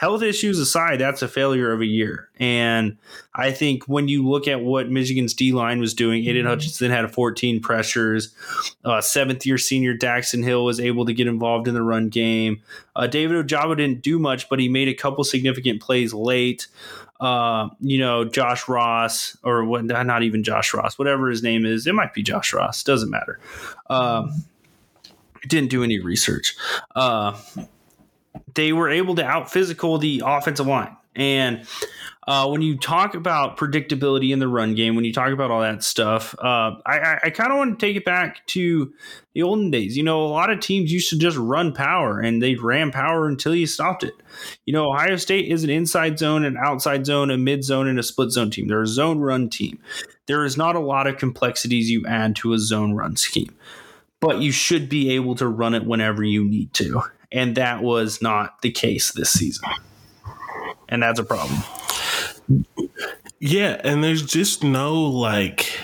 health 0.03 0.23
issues 0.23 0.59
aside, 0.59 0.99
that's 0.99 1.23
a 1.23 1.29
failure 1.29 1.71
of 1.73 1.81
a 1.81 1.87
year. 1.87 2.29
And 2.41 2.97
I 3.35 3.53
think 3.53 3.85
when 3.85 4.09
you 4.09 4.27
look 4.27 4.49
at 4.49 4.63
what 4.63 4.91
Michigan's 4.91 5.35
D 5.35 5.53
line 5.53 5.79
was 5.79 5.95
doing, 5.95 6.25
Aidan 6.25 6.43
mm-hmm. 6.43 6.49
Hutchinson 6.49 6.91
had 6.91 7.09
14 7.13 7.61
pressures. 7.61 8.35
Uh, 8.85 9.01
seventh 9.01 9.47
year 9.47 9.59
senior 9.59 9.97
Daxton 9.97 10.43
Hill 10.43 10.65
was 10.65 10.81
able 10.81 11.05
to 11.05 11.13
get 11.13 11.29
involved 11.29 11.69
in 11.69 11.75
the 11.75 11.83
run 11.83 12.09
game. 12.09 12.63
Uh, 12.97 13.07
David 13.07 13.47
Ojabo 13.47 13.77
didn't 13.77 14.03
do 14.03 14.19
much, 14.19 14.49
but 14.49 14.59
he 14.59 14.69
made 14.69 14.89
a 14.89 14.95
couple 14.95 15.23
significant 15.23 15.81
plays 15.81 16.13
late. 16.13 16.67
Uh, 17.21 17.69
you 17.79 17.99
know, 17.99 18.25
Josh 18.25 18.69
Ross, 18.69 19.37
or 19.45 19.65
what, 19.65 19.85
not 19.85 20.25
even 20.25 20.43
Josh 20.43 20.75
Ross, 20.75 20.99
whatever 20.99 21.31
his 21.31 21.41
name 21.41 21.65
is. 21.65 21.87
It 21.87 21.95
might 21.95 22.13
be 22.13 22.25
Josh 22.25 22.53
Ross, 22.53 22.83
doesn't 22.83 23.11
matter. 23.11 23.39
Um, 23.89 24.43
didn't 25.47 25.71
do 25.71 25.83
any 25.83 26.01
research. 26.01 26.57
Uh, 26.95 27.39
they 28.55 28.73
were 28.73 28.91
able 28.91 29.15
to 29.17 29.25
out 29.25 29.51
physical 29.51 29.99
the 29.99 30.23
offensive 30.25 30.67
line. 30.67 30.97
And 31.15 31.67
uh, 32.27 32.49
when 32.49 32.63
you 32.63 32.79
talk 32.79 33.15
about 33.15 33.57
predictability 33.57 34.33
in 34.33 34.39
the 34.39 34.47
run 34.47 34.75
game, 34.75 34.95
when 34.95 35.05
you 35.05 35.13
talk 35.13 35.33
about 35.33 35.51
all 35.51 35.61
that 35.61 35.83
stuff, 35.83 36.35
uh, 36.39 36.77
I, 36.87 37.19
I 37.25 37.31
kind 37.31 37.51
of 37.51 37.59
want 37.59 37.79
to 37.79 37.87
take 37.87 37.97
it 37.97 38.05
back 38.05 38.47
to 38.49 38.93
the 39.35 39.43
olden 39.43 39.71
days. 39.71 39.97
You 39.97 40.05
know, 40.05 40.23
a 40.23 40.29
lot 40.29 40.51
of 40.51 40.61
teams 40.61 40.93
used 40.93 41.11
to 41.11 41.19
just 41.19 41.37
run 41.37 41.73
power 41.75 42.21
and 42.21 42.41
they 42.41 42.55
ran 42.55 42.93
power 42.93 43.27
until 43.27 43.55
you 43.55 43.67
stopped 43.67 44.05
it. 44.05 44.15
You 44.67 44.73
know, 44.73 44.93
Ohio 44.93 45.17
State 45.17 45.51
is 45.51 45.65
an 45.65 45.71
inside 45.71 46.19
zone, 46.19 46.45
an 46.45 46.57
outside 46.57 47.07
zone, 47.07 47.31
a 47.31 47.37
mid 47.37 47.65
zone, 47.65 47.89
and 47.89 47.99
a 47.99 48.05
split 48.05 48.31
zone 48.31 48.51
team. 48.51 48.69
They're 48.69 48.83
a 48.83 48.87
zone 48.87 49.19
run 49.19 49.51
team. 49.51 49.81
There 50.27 50.45
is 50.45 50.57
not 50.57 50.77
a 50.77 50.81
lot 50.81 51.09
of 51.09 51.19
complexities 51.19 51.91
you 51.91 52.07
add 52.07 52.37
to 52.37 52.53
a 52.53 52.59
zone 52.59 52.93
run 52.95 53.17
scheme, 53.17 53.55
but 54.23 54.41
you 54.41 54.53
should 54.53 54.89
be 54.89 55.11
able 55.11 55.35
to 55.35 55.49
run 55.49 55.75
it 55.75 55.85
whenever 55.85 56.23
you 56.23 56.45
need 56.45 56.73
to. 56.75 57.03
And 57.33 57.57
that 57.57 57.83
was 57.83 58.23
not 58.23 58.63
the 58.63 58.71
case 58.71 59.11
this 59.11 59.31
season. 59.31 59.69
And 60.89 61.03
that's 61.03 61.19
a 61.19 61.25
problem. 61.25 61.59
Yeah, 63.41 63.81
and 63.83 64.05
there's 64.05 64.25
just 64.25 64.63
no 64.63 64.95
like 64.95 65.77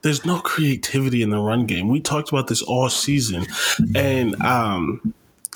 there's 0.00 0.24
no 0.24 0.40
creativity 0.40 1.22
in 1.22 1.28
the 1.28 1.38
run 1.38 1.66
game. 1.66 1.88
We 1.88 2.00
talked 2.00 2.30
about 2.30 2.48
this 2.48 2.62
all 2.62 2.88
season. 2.88 3.46
And 3.94 4.40
um 4.40 5.12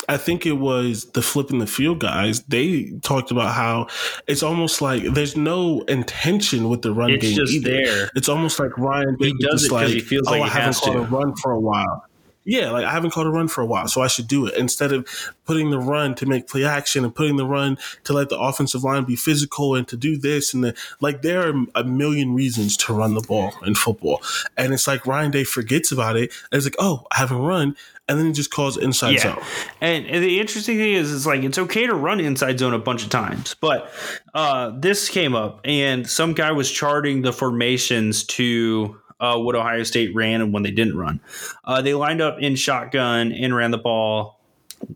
I 0.07 0.17
think 0.17 0.45
it 0.45 0.53
was 0.53 1.05
the 1.11 1.21
flipping 1.21 1.59
the 1.59 1.67
field 1.67 1.99
guys. 1.99 2.41
They 2.43 2.91
talked 3.01 3.31
about 3.31 3.53
how 3.53 3.87
it's 4.27 4.43
almost 4.43 4.81
like 4.81 5.03
there's 5.03 5.35
no 5.35 5.81
intention 5.81 6.69
with 6.69 6.81
the 6.81 6.93
run 6.93 7.11
it's 7.11 7.25
game. 7.25 7.35
just 7.35 7.53
either. 7.53 7.71
there. 7.71 8.11
It's 8.15 8.29
almost 8.29 8.59
like 8.59 8.77
Ryan. 8.77 9.17
He 9.19 9.33
does 9.39 9.61
just 9.61 9.65
it 9.65 9.69
'cause 9.69 9.91
he 9.91 9.99
feels 9.99 10.27
oh, 10.27 10.31
like 10.31 10.41
I 10.43 10.47
haven't 10.47 10.75
caught 10.75 10.93
to." 10.93 10.99
a 10.99 11.01
run 11.03 11.35
for 11.35 11.51
a 11.51 11.59
while. 11.59 12.05
Yeah, 12.47 12.69
like 12.69 12.85
I 12.85 12.91
haven't 12.91 13.09
caught 13.09 13.25
a 13.25 13.31
run 13.31 13.47
for 13.47 13.61
a 13.61 13.65
while, 13.65 13.87
so 13.87 14.01
I 14.01 14.07
should 14.07 14.27
do 14.27 14.45
it 14.45 14.53
instead 14.55 14.91
of 14.91 15.07
putting 15.47 15.71
the 15.71 15.79
run 15.79 16.13
to 16.15 16.27
make 16.27 16.47
play 16.47 16.63
action 16.63 17.03
and 17.03 17.13
putting 17.13 17.37
the 17.37 17.45
run 17.45 17.79
to 18.03 18.13
let 18.13 18.29
the 18.29 18.37
offensive 18.37 18.83
line 18.83 19.03
be 19.03 19.15
physical 19.15 19.73
and 19.73 19.87
to 19.87 19.97
do 19.97 20.15
this 20.15 20.53
and 20.53 20.63
the, 20.63 20.75
like 21.01 21.23
there 21.23 21.49
are 21.49 21.53
a 21.73 21.83
million 21.83 22.35
reasons 22.35 22.77
to 22.77 22.93
run 22.93 23.15
the 23.15 23.21
ball 23.21 23.51
in 23.65 23.73
football, 23.73 24.21
and 24.55 24.73
it's 24.73 24.85
like 24.85 25.07
Ryan 25.07 25.31
Day 25.31 25.43
forgets 25.43 25.91
about 25.91 26.17
it. 26.17 26.31
It's 26.51 26.65
like, 26.65 26.75
oh, 26.77 27.07
I 27.11 27.17
haven't 27.17 27.39
run, 27.39 27.75
and 28.07 28.19
then 28.19 28.27
he 28.27 28.31
just 28.33 28.51
calls 28.51 28.77
inside 28.77 29.11
Yeah. 29.15 29.19
zone. 29.35 29.43
And, 29.81 30.05
and 30.05 30.23
the 30.23 30.39
interesting 30.39 30.77
thing 30.77 30.93
is, 30.93 31.13
it's 31.13 31.25
like 31.25 31.43
it's 31.43 31.57
okay 31.57 31.87
to 31.87 31.95
run 31.95 32.19
inside 32.19 32.59
zone 32.59 32.73
a 32.73 32.79
bunch 32.79 33.03
of 33.03 33.09
times, 33.09 33.55
but 33.59 33.91
uh, 34.33 34.71
this 34.77 35.09
came 35.09 35.35
up, 35.35 35.61
and 35.65 36.07
some 36.09 36.33
guy 36.33 36.51
was 36.51 36.71
charting 36.71 37.21
the 37.23 37.33
formations 37.33 38.23
to 38.25 38.99
uh, 39.19 39.37
what 39.39 39.55
Ohio 39.55 39.83
State 39.83 40.13
ran 40.13 40.41
and 40.41 40.53
when 40.53 40.63
they 40.63 40.71
didn't 40.71 40.97
run. 40.97 41.19
Uh, 41.63 41.81
they 41.81 41.93
lined 41.93 42.21
up 42.21 42.37
in 42.39 42.55
shotgun 42.55 43.31
and 43.31 43.55
ran 43.55 43.71
the 43.71 43.77
ball 43.77 44.41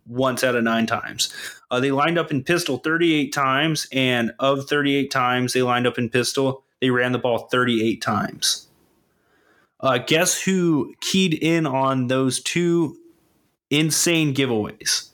once 0.05 0.43
out 0.43 0.55
of 0.55 0.63
nine 0.63 0.85
times. 0.85 1.33
Uh, 1.71 1.79
they 1.79 1.89
lined 1.91 2.17
up 2.17 2.29
in 2.29 2.43
pistol 2.43 2.77
38 2.77 3.31
times, 3.31 3.87
and 3.91 4.31
of 4.39 4.67
38 4.67 5.09
times 5.09 5.53
they 5.53 5.61
lined 5.61 5.87
up 5.87 5.97
in 5.97 6.09
pistol, 6.09 6.63
they 6.81 6.89
ran 6.89 7.11
the 7.13 7.17
ball 7.19 7.47
38 7.49 8.01
times. 8.01 8.67
Uh, 9.79 9.97
guess 9.97 10.41
who 10.41 10.93
keyed 10.99 11.33
in 11.33 11.65
on 11.65 12.07
those 12.07 12.41
two 12.41 12.97
insane 13.69 14.33
giveaways? 14.33 15.09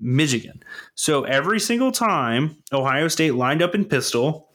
Michigan. 0.00 0.62
So 0.94 1.24
every 1.24 1.60
single 1.60 1.92
time 1.92 2.56
Ohio 2.72 3.08
State 3.08 3.34
lined 3.34 3.62
up 3.62 3.74
in 3.74 3.84
pistol, 3.84 4.50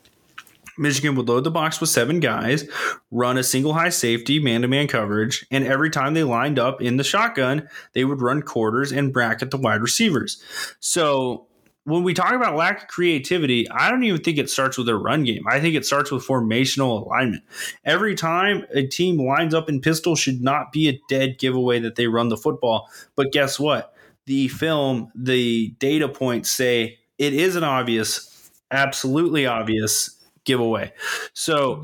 Michigan 0.78 1.16
would 1.16 1.28
load 1.28 1.43
the 1.43 1.51
box 1.51 1.82
with 1.82 1.89
seven 1.89 2.22
guys, 2.22 2.70
run 3.12 3.38
a 3.38 3.43
single 3.43 3.74
high 3.74 3.89
safety 3.89 4.39
man 4.39 4.62
to 4.62 4.68
man 4.68 4.88
coverage, 4.88 5.45
and 5.51 5.66
every 5.66 5.89
time 5.89 6.14
they 6.14 6.24
lined 6.24 6.57
up 6.57 6.82
in 6.82 6.95
the 6.97 7.03
shotgun, 7.03 7.68
they 7.93 8.05
would 8.05 8.22
run 8.22 8.41
quarters 8.41 8.91
and 8.91 9.12
bracket 9.12 9.51
the 9.51 9.57
wide 9.57 9.82
receivers. 9.82 10.41
So 10.80 11.47
when 11.89 12.03
we 12.03 12.13
talk 12.13 12.33
about 12.33 12.55
lack 12.55 12.83
of 12.83 12.87
creativity, 12.87 13.69
I 13.69 13.89
don't 13.89 14.03
even 14.03 14.21
think 14.21 14.37
it 14.37 14.49
starts 14.49 14.77
with 14.77 14.87
a 14.89 14.95
run 14.95 15.23
game. 15.23 15.43
I 15.47 15.59
think 15.59 15.75
it 15.75 15.85
starts 15.85 16.11
with 16.11 16.25
formational 16.25 17.05
alignment. 17.05 17.43
Every 17.83 18.15
time 18.15 18.65
a 18.73 18.85
team 18.85 19.17
lines 19.17 19.53
up 19.53 19.69
in 19.69 19.81
pistol 19.81 20.15
should 20.15 20.41
not 20.41 20.71
be 20.71 20.87
a 20.89 20.99
dead 21.09 21.39
giveaway 21.39 21.79
that 21.79 21.95
they 21.95 22.07
run 22.07 22.29
the 22.29 22.37
football. 22.37 22.89
But 23.15 23.31
guess 23.31 23.59
what? 23.59 23.93
The 24.25 24.47
film, 24.49 25.11
the 25.15 25.69
data 25.79 26.07
points 26.07 26.51
say 26.51 26.99
it 27.17 27.33
is 27.33 27.55
an 27.55 27.63
obvious, 27.63 28.51
absolutely 28.71 29.45
obvious 29.45 30.15
giveaway. 30.45 30.93
So 31.33 31.83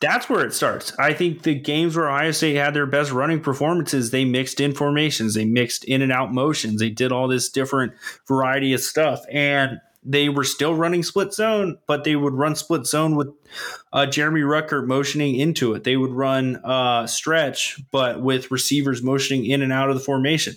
that's 0.00 0.28
where 0.28 0.44
it 0.44 0.54
starts. 0.54 0.92
I 0.98 1.12
think 1.12 1.42
the 1.42 1.54
games 1.54 1.94
where 1.94 2.08
Ohio 2.08 2.30
State 2.32 2.56
had 2.56 2.74
their 2.74 2.86
best 2.86 3.12
running 3.12 3.40
performances, 3.40 4.10
they 4.10 4.24
mixed 4.24 4.60
in 4.60 4.74
formations, 4.74 5.34
they 5.34 5.44
mixed 5.44 5.84
in 5.84 6.02
and 6.02 6.10
out 6.10 6.32
motions, 6.32 6.80
they 6.80 6.90
did 6.90 7.12
all 7.12 7.28
this 7.28 7.50
different 7.50 7.92
variety 8.26 8.72
of 8.72 8.80
stuff, 8.80 9.22
and 9.30 9.78
they 10.02 10.30
were 10.30 10.44
still 10.44 10.74
running 10.74 11.02
split 11.02 11.34
zone, 11.34 11.76
but 11.86 12.04
they 12.04 12.16
would 12.16 12.32
run 12.32 12.56
split 12.56 12.86
zone 12.86 13.16
with 13.16 13.28
uh, 13.92 14.06
Jeremy 14.06 14.40
Ruckert 14.40 14.86
motioning 14.86 15.34
into 15.34 15.74
it. 15.74 15.84
They 15.84 15.98
would 15.98 16.12
run 16.12 16.56
uh, 16.64 17.06
stretch, 17.06 17.78
but 17.90 18.22
with 18.22 18.50
receivers 18.50 19.02
motioning 19.02 19.44
in 19.44 19.60
and 19.60 19.72
out 19.72 19.90
of 19.90 19.96
the 19.96 20.02
formation. 20.02 20.54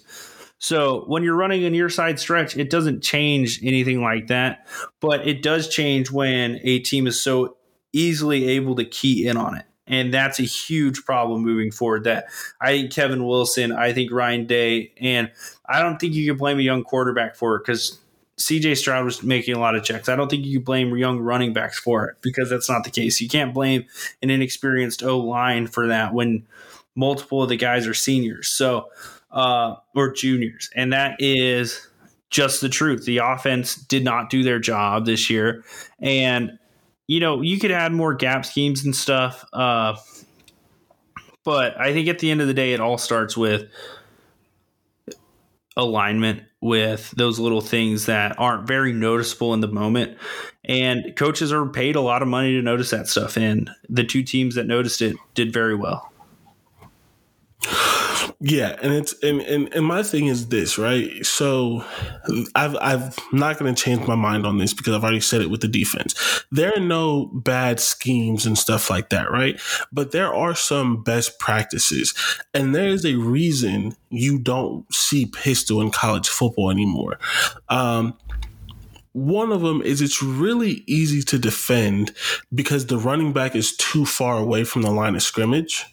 So 0.60 1.04
when 1.08 1.24
you're 1.24 1.36
running 1.36 1.66
a 1.66 1.70
near 1.70 1.90
side 1.90 2.22
stretch, 2.22 2.56
it 2.56 2.70
doesn't 2.70 3.04
change 3.04 3.60
anything 3.62 4.02
like 4.02 4.28
that, 4.28 4.66
but 5.02 5.28
it 5.28 5.42
does 5.42 5.68
change 5.68 6.10
when 6.10 6.62
a 6.64 6.80
team 6.80 7.06
is 7.06 7.22
so 7.22 7.58
easily 7.94 8.50
able 8.50 8.76
to 8.76 8.86
key 8.86 9.28
in 9.28 9.38
on 9.38 9.56
it. 9.56 9.66
And 9.86 10.14
that's 10.14 10.40
a 10.40 10.44
huge 10.44 11.04
problem 11.06 11.44
moving 11.44 11.72
forward. 11.72 12.06
That 12.06 12.28
I 12.60 12.72
think 12.72 12.92
Kevin 12.92 13.26
Wilson, 13.26 13.72
I 13.72 13.94
think 13.94 14.12
Ryan 14.12 14.46
Day, 14.46 14.94
and 15.00 15.32
I 15.66 15.82
don't 15.82 16.00
think 16.00 16.14
you 16.14 16.28
can 16.28 16.38
blame 16.38 16.58
a 16.58 16.64
young 16.64 16.84
quarterback 16.84 17.36
for 17.36 17.56
it 17.56 17.66
because 17.66 18.00
CJ 18.38 18.78
Stroud 18.78 19.06
was 19.06 19.24
making 19.24 19.56
a 19.56 19.60
lot 19.60 19.76
of 19.76 19.84
checks. 19.84 20.10
I 20.10 20.16
don't 20.16 20.30
think 20.30 20.46
you 20.46 20.60
can 20.60 20.64
blame 20.64 20.96
young 20.98 21.20
running 21.20 21.54
backs 21.54 21.80
for 21.80 22.06
it 22.06 22.18
because 22.22 22.50
that's 22.50 22.70
not 22.70 22.84
the 22.84 22.90
case. 22.90 23.22
You 23.22 23.30
can't 23.30 23.54
blame 23.54 23.86
an 24.22 24.30
inexperienced 24.30 25.04
O 25.04 25.20
line 25.20 25.68
for 25.68 25.88
that 25.88 26.14
when 26.14 26.46
multiple 26.96 27.44
of 27.44 27.50
the 27.50 27.58
guys 27.58 27.86
are 27.88 27.94
seniors. 27.94 28.50
So, 28.50 28.90
uh, 29.32 29.76
or 29.96 30.14
juniors. 30.14 30.70
And 30.76 30.94
that 30.94 31.18
is 31.20 31.88
just 32.30 32.62
the 32.62 32.70
truth. 32.70 33.06
The 33.06 33.20
offense 33.20 33.76
did 33.76 34.04
not 34.04 34.30
do 34.30 34.44
their 34.44 34.60
job 34.60 35.06
this 35.06 35.30
year. 35.30 35.64
And, 36.00 36.58
you 37.08 37.20
know, 37.20 37.42
you 37.42 37.60
could 37.60 37.72
add 37.72 37.92
more 37.92 38.14
gap 38.14 38.46
schemes 38.46 38.86
and 38.86 38.96
stuff. 38.96 39.46
Uh, 39.54 39.96
but 41.44 41.80
I 41.80 41.92
think 41.94 42.08
at 42.08 42.20
the 42.20 42.32
end 42.32 42.42
of 42.42 42.48
the 42.48 42.54
day, 42.54 42.74
it 42.74 42.80
all 42.80 42.98
starts 42.98 43.36
with 43.36 43.70
alignment 45.76 46.44
with 46.62 47.12
those 47.12 47.40
little 47.40 47.60
things 47.60 48.06
that 48.06 48.40
aren't 48.40 48.68
very 48.68 48.94
noticeable 48.94 49.54
in 49.54 49.60
the 49.60 49.68
moment. 49.68 50.18
And 50.64 51.14
coaches 51.18 51.52
are 51.52 51.66
paid 51.66 51.96
a 51.96 52.02
lot 52.02 52.22
of 52.22 52.28
money 52.28 52.54
to 52.54 52.62
notice 52.62 52.92
that 52.92 53.08
stuff. 53.08 53.36
And 53.36 53.70
the 53.90 54.06
two 54.06 54.24
teams 54.24 54.56
that 54.56 54.66
noticed 54.66 55.02
it 55.02 55.18
did 55.34 55.52
very 55.52 55.76
well. 55.76 56.13
Yeah, 58.46 58.76
and 58.82 58.94
it's 58.94 59.14
and, 59.24 59.40
and 59.40 59.74
and 59.74 59.86
my 59.86 60.04
thing 60.04 60.28
is 60.28 60.50
this, 60.50 60.78
right? 60.78 61.26
So 61.26 61.86
I've 62.54 62.76
I've 62.76 63.18
not 63.32 63.58
going 63.58 63.74
to 63.74 63.82
change 63.82 64.06
my 64.06 64.16
mind 64.16 64.46
on 64.46 64.58
this 64.58 64.74
because 64.74 64.94
I've 64.94 65.02
already 65.02 65.22
said 65.22 65.40
it 65.40 65.50
with 65.50 65.62
the 65.62 65.70
defense. 65.70 66.14
There 66.52 66.74
are 66.76 66.82
no 66.82 67.28
bad 67.28 67.80
schemes 67.80 68.46
and 68.46 68.58
stuff 68.58 68.90
like 68.90 69.12
that, 69.12 69.32
right? 69.32 69.62
But 69.94 70.12
there 70.12 70.34
are 70.34 70.56
some 70.56 71.04
best 71.04 71.40
practices, 71.40 72.14
and 72.54 72.76
there 72.76 72.90
is 72.90 73.06
a 73.06 73.16
reason 73.16 73.96
you 74.10 74.40
don't 74.40 74.94
see 74.94 75.26
pistol 75.26 75.80
in 75.80 75.90
college 75.90 76.28
football 76.28 76.70
anymore. 76.70 77.20
Um, 77.70 78.18
one 79.14 79.52
of 79.52 79.62
them 79.62 79.82
is 79.82 80.02
it's 80.02 80.22
really 80.22 80.84
easy 80.88 81.22
to 81.22 81.38
defend 81.38 82.12
because 82.54 82.88
the 82.88 82.98
running 82.98 83.32
back 83.32 83.56
is 83.56 83.76
too 83.78 84.06
far 84.06 84.38
away 84.38 84.64
from 84.64 84.82
the 84.82 84.92
line 84.92 85.16
of 85.16 85.24
scrimmage. 85.24 85.86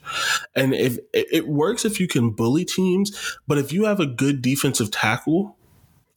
And 0.56 0.74
if 0.74 0.98
it 1.12 1.46
works 1.46 1.84
if 1.84 2.00
you 2.00 2.08
can 2.08 2.30
bully 2.30 2.64
teams, 2.64 3.38
but 3.46 3.58
if 3.58 3.72
you 3.72 3.84
have 3.84 4.00
a 4.00 4.06
good 4.06 4.42
defensive 4.42 4.90
tackle, 4.90 5.56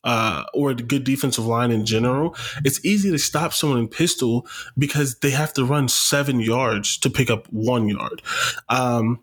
uh, 0.06 0.43
or 0.54 0.72
a 0.72 0.76
good 0.76 1.06
defensive 1.06 1.45
line 1.45 1.72
in 1.72 1.86
general, 1.86 2.36
it's 2.66 2.84
easy 2.84 3.10
to 3.10 3.18
stop 3.18 3.54
someone 3.54 3.80
in 3.80 3.88
pistol 3.88 4.45
because 4.78 5.20
they 5.20 5.30
have 5.32 5.54
to 5.54 5.64
run 5.64 5.88
seven 5.88 6.41
yards 6.41 6.97
to 6.97 7.10
pick 7.10 7.30
up 7.30 7.47
one 7.54 7.88
yard. 7.88 8.22
Um, 8.68 9.23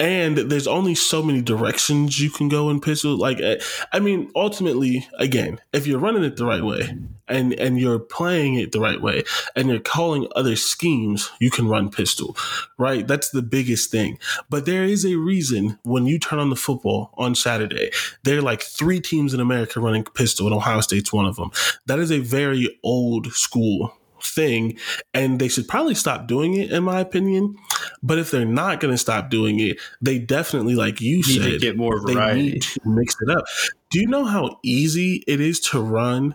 and 0.00 0.36
there's 0.36 0.66
only 0.66 0.94
so 0.94 1.22
many 1.22 1.40
directions 1.40 2.20
you 2.20 2.30
can 2.30 2.48
go 2.48 2.70
in 2.70 2.80
pistol. 2.80 3.16
Like, 3.16 3.40
eh, 3.40 3.58
I 3.92 4.00
mean, 4.00 4.30
ultimately, 4.34 5.06
again, 5.18 5.60
if 5.72 5.86
you're 5.86 5.98
running 5.98 6.24
it 6.24 6.36
the 6.36 6.46
right 6.46 6.62
way 6.62 6.96
and 7.28 7.52
and 7.54 7.80
you're 7.80 7.98
playing 7.98 8.54
it 8.54 8.72
the 8.72 8.80
right 8.80 9.00
way 9.00 9.22
and 9.54 9.68
you're 9.68 9.80
calling 9.80 10.26
other 10.34 10.56
schemes, 10.56 11.30
you 11.40 11.50
can 11.50 11.68
run 11.68 11.90
pistol, 11.90 12.36
right? 12.78 13.06
That's 13.06 13.30
the 13.30 13.42
biggest 13.42 13.90
thing. 13.90 14.18
But 14.50 14.66
there 14.66 14.84
is 14.84 15.04
a 15.04 15.16
reason 15.16 15.78
when 15.84 16.06
you 16.06 16.18
turn 16.18 16.38
on 16.38 16.50
the 16.50 16.56
football 16.56 17.10
on 17.14 17.34
Saturday, 17.34 17.90
there 18.24 18.38
are 18.38 18.42
like 18.42 18.62
three 18.62 19.00
teams 19.00 19.32
in 19.32 19.40
America 19.40 19.80
running 19.80 20.04
pistol, 20.04 20.46
and 20.46 20.54
Ohio 20.54 20.80
State's 20.80 21.12
one 21.12 21.26
of 21.26 21.36
them. 21.36 21.50
That 21.86 21.98
is 21.98 22.10
a 22.10 22.18
very 22.18 22.78
old 22.82 23.32
school 23.32 23.92
thing 24.26 24.78
and 25.12 25.38
they 25.38 25.48
should 25.48 25.68
probably 25.68 25.94
stop 25.94 26.26
doing 26.26 26.54
it 26.54 26.70
in 26.72 26.82
my 26.84 27.00
opinion 27.00 27.56
But 28.02 28.18
if 28.18 28.30
they're 28.30 28.44
not 28.44 28.80
going 28.80 28.92
to 28.94 28.98
stop 28.98 29.30
doing 29.30 29.60
it, 29.60 29.78
they 30.00 30.18
definitely, 30.18 30.74
like 30.74 31.00
you 31.00 31.16
Need 31.18 31.22
said, 31.24 31.50
to 31.52 31.58
get 31.58 31.76
more 31.76 32.00
variety. 32.00 32.60
mix 32.84 33.14
it 33.20 33.30
up. 33.30 33.44
Do 33.90 34.00
you 34.00 34.06
know 34.06 34.24
how 34.24 34.58
easy 34.62 35.22
it 35.26 35.40
is 35.40 35.60
to 35.60 35.80
run 35.80 36.34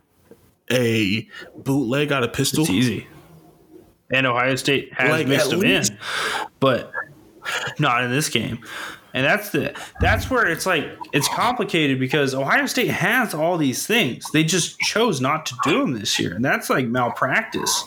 a 0.71 1.27
bootleg 1.57 2.11
out 2.11 2.23
of 2.23 2.33
pistol? 2.33 2.61
It's 2.61 2.69
easy. 2.71 3.07
And 4.11 4.25
Ohio 4.25 4.55
State 4.55 4.91
has 4.93 5.09
Like, 5.11 5.27
mixed 5.27 5.49
them 5.51 5.59
least- 5.59 5.91
in, 5.91 5.97
but 6.59 6.91
not 7.79 8.03
in 8.03 8.11
this 8.11 8.29
game. 8.29 8.59
And 9.13 9.25
that's 9.25 9.49
the 9.49 9.75
that's 9.99 10.29
where 10.29 10.47
it's 10.47 10.65
like 10.65 10.85
it's 11.13 11.27
complicated 11.27 11.99
because 11.99 12.35
Ohio 12.35 12.65
State 12.67 12.89
has 12.89 13.33
all 13.33 13.57
these 13.57 13.85
things. 13.87 14.29
They 14.31 14.43
just 14.43 14.79
chose 14.79 15.19
not 15.19 15.45
to 15.47 15.55
do 15.63 15.79
them 15.79 15.93
this 15.93 16.19
year, 16.19 16.35
and 16.35 16.45
that's 16.45 16.69
like 16.69 16.85
malpractice. 16.85 17.85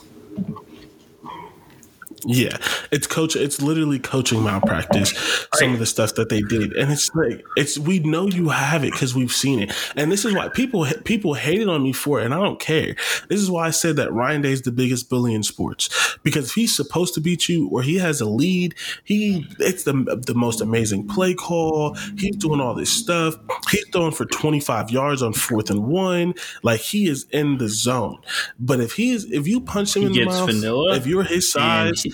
Yeah, 2.24 2.56
it's 2.90 3.06
coach. 3.06 3.34
It's 3.34 3.60
literally 3.60 3.98
coaching 3.98 4.44
malpractice. 4.44 5.46
Some 5.54 5.72
of 5.72 5.78
the 5.78 5.86
stuff 5.86 6.14
that 6.14 6.28
they 6.28 6.40
did, 6.40 6.72
and 6.74 6.92
it's 6.92 7.10
like 7.14 7.44
it's 7.56 7.78
we 7.78 7.98
know 8.00 8.28
you 8.28 8.48
have 8.48 8.84
it 8.84 8.92
because 8.92 9.14
we've 9.14 9.32
seen 9.32 9.60
it, 9.60 9.72
and 9.96 10.10
this 10.12 10.24
is 10.24 10.34
why 10.34 10.48
people 10.48 10.86
people 11.04 11.34
hated 11.34 11.68
on 11.68 11.82
me 11.82 11.92
for 11.92 12.20
it, 12.20 12.24
and 12.24 12.34
I 12.34 12.38
don't 12.38 12.60
care. 12.60 12.94
This 13.28 13.40
is 13.40 13.50
why 13.50 13.66
I 13.66 13.70
said 13.70 13.96
that 13.96 14.12
Ryan 14.12 14.42
Day 14.42 14.52
is 14.52 14.62
the 14.62 14.72
biggest 14.72 15.10
bully 15.10 15.34
in 15.34 15.42
sports 15.42 15.88
because 16.22 16.50
if 16.50 16.54
he's 16.54 16.74
supposed 16.76 17.14
to 17.14 17.20
beat 17.20 17.48
you 17.48 17.68
or 17.68 17.82
he 17.82 17.96
has 17.96 18.20
a 18.20 18.26
lead, 18.26 18.74
he 19.04 19.46
it's 19.58 19.84
the 19.84 19.92
the 20.26 20.34
most 20.34 20.60
amazing 20.60 21.08
play 21.08 21.34
call. 21.34 21.94
He's 22.16 22.36
doing 22.36 22.60
all 22.60 22.74
this 22.74 22.92
stuff. 22.92 23.36
He's 23.70 23.86
throwing 23.88 24.12
for 24.12 24.26
twenty 24.26 24.60
five 24.60 24.90
yards 24.90 25.22
on 25.22 25.32
fourth 25.32 25.70
and 25.70 25.86
one. 25.86 26.34
Like 26.62 26.80
he 26.80 27.08
is 27.08 27.26
in 27.30 27.58
the 27.58 27.68
zone. 27.68 28.18
But 28.58 28.80
if 28.80 28.92
he 28.92 29.10
is, 29.10 29.24
if 29.30 29.48
you 29.48 29.60
punch 29.60 29.96
him 29.96 30.02
He 30.02 30.08
in 30.08 30.12
the 30.12 30.24
mouth, 30.26 30.50
vanilla, 30.50 30.96
if 30.96 31.06
you're 31.06 31.24
his 31.24 31.50
size 31.50 32.04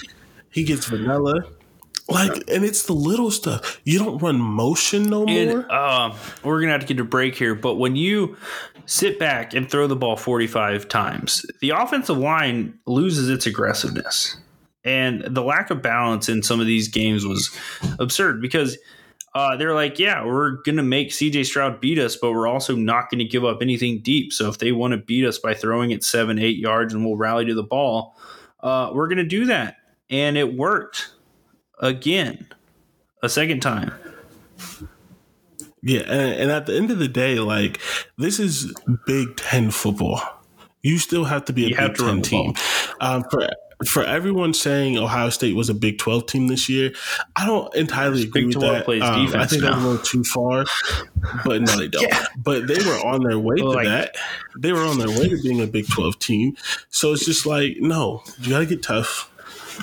he 0.50 0.64
gets 0.64 0.86
vanilla. 0.86 1.44
Like, 2.10 2.32
and 2.48 2.64
it's 2.64 2.86
the 2.86 2.94
little 2.94 3.30
stuff. 3.30 3.80
You 3.84 3.98
don't 3.98 4.16
run 4.18 4.40
motion 4.40 5.04
no 5.04 5.26
more. 5.26 5.38
And 5.38 5.70
uh, 5.70 6.14
we're 6.42 6.60
gonna 6.60 6.72
have 6.72 6.80
to 6.80 6.86
get 6.86 6.98
a 7.00 7.04
break 7.04 7.34
here, 7.34 7.54
but 7.54 7.74
when 7.74 7.96
you 7.96 8.36
sit 8.86 9.18
back 9.18 9.52
and 9.52 9.70
throw 9.70 9.86
the 9.86 9.96
ball 9.96 10.16
45 10.16 10.88
times, 10.88 11.44
the 11.60 11.70
offensive 11.70 12.16
line 12.16 12.78
loses 12.86 13.28
its 13.28 13.46
aggressiveness, 13.46 14.38
and 14.84 15.22
the 15.22 15.42
lack 15.42 15.70
of 15.70 15.82
balance 15.82 16.30
in 16.30 16.42
some 16.42 16.60
of 16.60 16.66
these 16.66 16.88
games 16.88 17.24
was 17.24 17.54
absurd 17.98 18.40
because. 18.40 18.78
Uh, 19.34 19.56
they're 19.56 19.74
like, 19.74 19.98
yeah, 19.98 20.24
we're 20.24 20.52
gonna 20.62 20.82
make 20.82 21.10
CJ 21.10 21.44
Stroud 21.44 21.80
beat 21.82 21.98
us, 21.98 22.16
but 22.16 22.32
we're 22.32 22.48
also 22.48 22.74
not 22.74 23.10
gonna 23.10 23.24
give 23.24 23.44
up 23.44 23.58
anything 23.60 24.00
deep. 24.00 24.32
So 24.32 24.48
if 24.48 24.58
they 24.58 24.72
want 24.72 24.92
to 24.92 24.96
beat 24.96 25.24
us 25.24 25.38
by 25.38 25.52
throwing 25.52 25.90
it 25.90 26.02
seven, 26.02 26.38
eight 26.38 26.56
yards, 26.56 26.94
and 26.94 27.04
we'll 27.04 27.14
rally 27.16 27.44
to 27.44 27.54
the 27.54 27.62
ball, 27.62 28.16
uh, 28.60 28.90
we're 28.94 29.06
gonna 29.06 29.24
do 29.24 29.44
that, 29.44 29.76
and 30.10 30.36
it 30.38 30.54
worked 30.54 31.10
again, 31.80 32.46
a 33.22 33.28
second 33.28 33.60
time. 33.60 33.92
yeah, 35.82 36.00
and, 36.00 36.40
and 36.42 36.50
at 36.50 36.66
the 36.66 36.76
end 36.76 36.90
of 36.90 36.98
the 36.98 37.08
day, 37.08 37.38
like 37.38 37.80
this 38.16 38.38
is 38.38 38.72
Big 39.06 39.36
Ten 39.36 39.70
football. 39.70 40.20
You 40.82 40.98
still 40.98 41.24
have 41.24 41.44
to 41.46 41.52
be 41.52 41.66
a 41.66 41.68
You 41.68 41.76
Big 41.76 41.94
Ten 41.96 42.22
team. 42.22 42.54
Um, 43.00 43.24
for 43.30 43.48
for 43.86 44.02
everyone 44.02 44.52
saying 44.54 44.98
Ohio 44.98 45.30
State 45.30 45.54
was 45.54 45.68
a 45.68 45.74
Big 45.74 45.98
Twelve 45.98 46.26
team 46.26 46.48
this 46.48 46.68
year, 46.68 46.92
I 47.36 47.46
don't 47.46 47.72
entirely 47.76 48.24
agree 48.24 48.46
Big 48.46 48.56
with 48.56 48.62
that. 48.64 48.88
Um, 48.88 49.02
I 49.02 49.16
think 49.16 49.30
that's 49.32 49.52
a 49.52 49.60
now. 49.60 49.76
little 49.78 49.98
too 50.04 50.24
far, 50.24 50.64
but 51.44 51.62
no, 51.62 51.76
they 51.76 51.86
don't. 51.88 52.12
But 52.42 52.66
they 52.66 52.78
were 52.84 53.06
on 53.06 53.22
their 53.22 53.38
way 53.38 53.56
Well, 53.60 53.72
to 53.72 53.76
like- 53.76 53.86
that. 53.86 54.16
They 54.58 54.72
were 54.72 54.82
on 54.82 54.98
their 54.98 55.08
way 55.08 55.28
to 55.28 55.40
being 55.42 55.60
a 55.60 55.66
Big 55.68 55.86
Twelve 55.88 56.18
team. 56.18 56.56
So 56.90 57.12
it's 57.12 57.24
just 57.24 57.46
like, 57.46 57.76
no, 57.78 58.24
you 58.40 58.50
got 58.50 58.58
to 58.60 58.66
get 58.66 58.82
tough. 58.82 59.32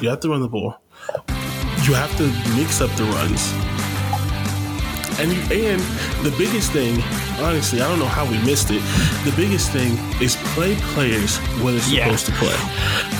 You 0.01 0.09
have 0.09 0.19
to 0.21 0.29
run 0.29 0.41
the 0.41 0.49
ball. 0.49 0.75
You 1.83 1.93
have 1.93 2.15
to 2.17 2.27
mix 2.55 2.81
up 2.81 2.89
the 2.97 3.03
runs. 3.05 3.74
And 5.19 5.31
and 5.51 5.79
the 6.25 6.33
biggest 6.37 6.71
thing, 6.71 7.01
honestly, 7.39 7.81
I 7.81 7.87
don't 7.87 7.99
know 7.99 8.05
how 8.05 8.25
we 8.29 8.37
missed 8.43 8.69
it. 8.71 8.81
The 9.23 9.33
biggest 9.35 9.71
thing 9.71 9.97
is 10.21 10.35
play 10.53 10.75
players 10.93 11.37
when 11.63 11.75
it's 11.75 11.89
Yeah. 11.89 12.03
supposed 12.05 12.25
to 12.27 12.31
play. 12.33 12.55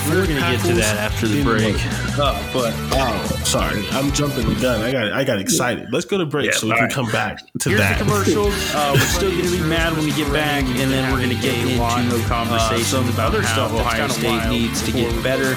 We're 0.10 0.28
gonna 0.28 0.40
get 0.42 0.60
to 0.66 0.74
that 0.74 0.98
after 0.98 1.28
the 1.28 1.42
break. 1.44 1.76
Uh, 2.20 2.38
but 2.54 2.74
Oh, 2.92 3.42
sorry, 3.44 3.86
I'm 3.92 4.12
jumping 4.12 4.48
the 4.48 4.60
gun. 4.60 4.82
I 4.82 4.92
got 4.92 5.12
I 5.14 5.24
got 5.24 5.40
excited. 5.40 5.92
Let's 5.92 6.06
go 6.06 6.18
to 6.18 6.26
break 6.26 6.48
Yeah, 6.52 6.58
so 6.58 6.68
we 6.68 6.74
can 6.74 6.84
right. 6.84 6.94
come 6.94 7.10
back 7.12 7.40
to 7.60 7.70
here's 7.70 7.82
that. 7.82 7.98
the 8.00 8.06
commercials. 8.06 8.54
Uh, 8.76 8.92
we're 8.94 9.00
still 9.08 9.32
going 9.32 9.44
to 9.46 9.52
be 9.52 9.60
mad 9.62 9.94
when 9.96 10.04
we 10.06 10.12
get 10.12 10.32
back, 10.34 10.64
and 10.66 10.92
then 10.92 11.10
we're 11.12 11.20
going 11.20 11.30
to 11.30 11.42
get 11.42 11.56
into 11.58 11.82
uh, 11.82 12.78
some 12.84 13.08
other 13.20 13.42
stuff 13.44 13.72
Ohio 13.74 14.08
State 14.10 14.50
needs 14.50 14.82
to 14.84 14.92
get 14.92 15.12
better 15.24 15.56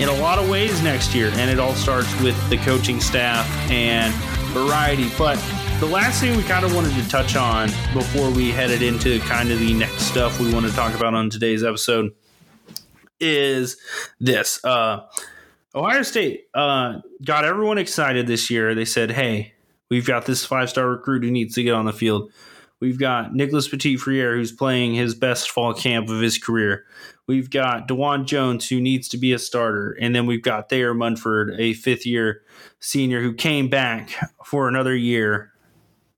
in 0.00 0.08
a 0.08 0.12
lot 0.20 0.38
of 0.38 0.48
ways 0.50 0.82
next 0.82 1.14
year, 1.14 1.30
and 1.34 1.48
it 1.50 1.58
all 1.60 1.74
starts 1.74 2.08
with 2.20 2.36
the 2.50 2.56
coaching 2.58 3.00
staff 3.00 3.46
and 3.70 4.12
variety. 4.52 5.10
But 5.16 5.38
the 5.80 5.86
last 5.86 6.22
thing 6.22 6.34
we 6.34 6.42
kind 6.42 6.64
of 6.64 6.74
wanted 6.74 6.94
to 6.94 7.06
touch 7.10 7.36
on 7.36 7.68
before 7.92 8.30
we 8.30 8.50
headed 8.50 8.80
into 8.80 9.20
kind 9.20 9.50
of 9.50 9.58
the 9.58 9.74
next 9.74 10.04
stuff 10.04 10.40
we 10.40 10.50
want 10.52 10.64
to 10.64 10.72
talk 10.72 10.94
about 10.94 11.12
on 11.12 11.28
today's 11.28 11.62
episode 11.62 12.12
is 13.20 13.76
this. 14.18 14.64
Uh, 14.64 15.06
Ohio 15.74 16.00
State 16.00 16.44
uh, 16.54 17.00
got 17.22 17.44
everyone 17.44 17.76
excited 17.76 18.26
this 18.26 18.48
year. 18.48 18.74
They 18.74 18.86
said, 18.86 19.10
"Hey, 19.10 19.52
we've 19.90 20.06
got 20.06 20.24
this 20.24 20.46
five-star 20.46 20.88
recruit 20.88 21.24
who 21.24 21.30
needs 21.30 21.54
to 21.56 21.62
get 21.62 21.74
on 21.74 21.84
the 21.84 21.92
field. 21.92 22.32
We've 22.80 22.98
got 22.98 23.34
Nicholas 23.34 23.68
Petit 23.68 23.98
Frere 23.98 24.34
who's 24.34 24.52
playing 24.52 24.94
his 24.94 25.14
best 25.14 25.50
fall 25.50 25.74
camp 25.74 26.08
of 26.08 26.22
his 26.22 26.38
career. 26.38 26.86
We've 27.26 27.50
got 27.50 27.86
Dawand 27.86 28.24
Jones 28.24 28.66
who 28.66 28.80
needs 28.80 29.08
to 29.08 29.18
be 29.18 29.34
a 29.34 29.38
starter, 29.38 29.94
and 30.00 30.14
then 30.14 30.24
we've 30.24 30.42
got 30.42 30.70
Thayer 30.70 30.94
Munford, 30.94 31.54
a 31.58 31.74
fifth-year 31.74 32.40
senior 32.80 33.20
who 33.20 33.34
came 33.34 33.68
back 33.68 34.10
for 34.42 34.68
another 34.68 34.96
year 34.96 35.52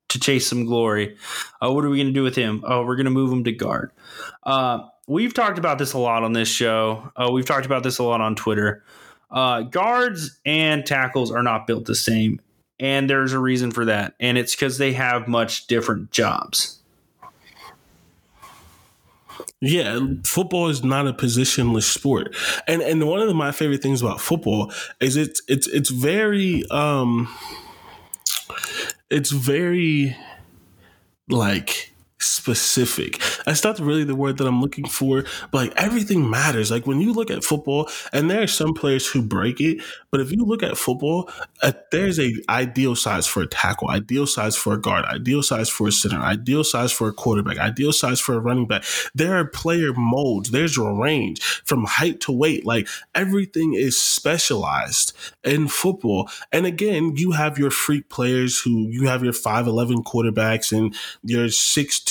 to 0.08 0.18
chase 0.18 0.46
some 0.46 0.64
glory. 0.64 1.16
Uh, 1.62 1.72
what 1.72 1.84
are 1.84 1.90
we 1.90 1.98
going 1.98 2.08
to 2.08 2.12
do 2.12 2.22
with 2.22 2.36
him? 2.36 2.62
Oh, 2.66 2.84
we're 2.84 2.96
going 2.96 3.04
to 3.04 3.10
move 3.10 3.32
him 3.32 3.44
to 3.44 3.52
guard. 3.52 3.92
Uh, 4.42 4.80
we've 5.06 5.34
talked 5.34 5.58
about 5.58 5.78
this 5.78 5.92
a 5.92 5.98
lot 5.98 6.22
on 6.22 6.32
this 6.32 6.48
show. 6.48 7.10
Uh, 7.16 7.30
we've 7.32 7.46
talked 7.46 7.66
about 7.66 7.82
this 7.82 7.98
a 7.98 8.02
lot 8.02 8.20
on 8.20 8.34
Twitter. 8.34 8.84
Uh, 9.30 9.62
guards 9.62 10.38
and 10.46 10.86
tackles 10.86 11.30
are 11.30 11.42
not 11.42 11.66
built 11.66 11.84
the 11.84 11.94
same, 11.94 12.40
and 12.80 13.10
there's 13.10 13.32
a 13.34 13.38
reason 13.38 13.70
for 13.70 13.84
that, 13.84 14.14
and 14.20 14.38
it's 14.38 14.54
because 14.54 14.78
they 14.78 14.92
have 14.92 15.28
much 15.28 15.66
different 15.66 16.10
jobs. 16.10 16.78
Yeah, 19.60 20.00
football 20.24 20.68
is 20.68 20.84
not 20.84 21.06
a 21.06 21.12
positionless 21.12 21.82
sport, 21.82 22.34
and 22.66 22.80
and 22.80 23.06
one 23.06 23.20
of 23.20 23.28
the, 23.28 23.34
my 23.34 23.52
favorite 23.52 23.82
things 23.82 24.00
about 24.00 24.20
football 24.20 24.72
is 25.00 25.16
it's 25.16 25.42
it's 25.48 25.66
it's 25.66 25.90
very 25.90 26.64
um, 26.70 27.28
it's 29.10 29.30
very 29.30 30.16
like 31.28 31.92
specific. 32.20 33.20
That's 33.44 33.64
not 33.64 33.78
really 33.78 34.04
the 34.04 34.14
word 34.14 34.38
that 34.38 34.46
I'm 34.46 34.60
looking 34.60 34.86
for, 34.86 35.24
but 35.50 35.58
like 35.58 35.72
everything 35.76 36.28
matters. 36.28 36.70
Like 36.70 36.86
when 36.86 37.00
you 37.00 37.12
look 37.12 37.30
at 37.30 37.44
football, 37.44 37.88
and 38.12 38.30
there 38.30 38.42
are 38.42 38.48
some 38.48 38.74
players 38.74 39.06
who 39.06 39.22
break 39.22 39.60
it, 39.60 39.82
but 40.10 40.20
if 40.20 40.32
you 40.32 40.44
look 40.44 40.62
at 40.62 40.76
football, 40.76 41.30
uh, 41.62 41.72
there's 41.92 42.18
a 42.18 42.32
ideal 42.48 42.96
size 42.96 43.26
for 43.26 43.42
a 43.42 43.46
tackle, 43.46 43.90
ideal 43.90 44.26
size 44.26 44.56
for 44.56 44.74
a 44.74 44.80
guard, 44.80 45.04
ideal 45.06 45.42
size 45.42 45.68
for 45.68 45.88
a 45.88 45.92
center, 45.92 46.18
ideal 46.18 46.64
size 46.64 46.92
for 46.92 47.08
a 47.08 47.12
quarterback, 47.12 47.58
ideal 47.58 47.92
size 47.92 48.20
for 48.20 48.34
a 48.34 48.40
running 48.40 48.66
back. 48.66 48.84
There 49.14 49.36
are 49.36 49.44
player 49.44 49.92
molds. 49.94 50.50
There's 50.50 50.76
a 50.78 50.82
range 50.82 51.42
from 51.64 51.84
height 51.84 52.20
to 52.20 52.32
weight. 52.32 52.66
Like 52.66 52.88
everything 53.14 53.74
is 53.74 54.00
specialized 54.00 55.12
in 55.44 55.68
football. 55.68 56.30
And 56.52 56.66
again, 56.66 57.16
you 57.16 57.32
have 57.32 57.58
your 57.58 57.70
freak 57.70 58.08
players 58.08 58.60
who 58.60 58.88
you 58.88 59.06
have 59.06 59.22
your 59.22 59.32
5'11 59.32 60.04
quarterbacks 60.04 60.76
and 60.76 60.94
your 61.22 61.48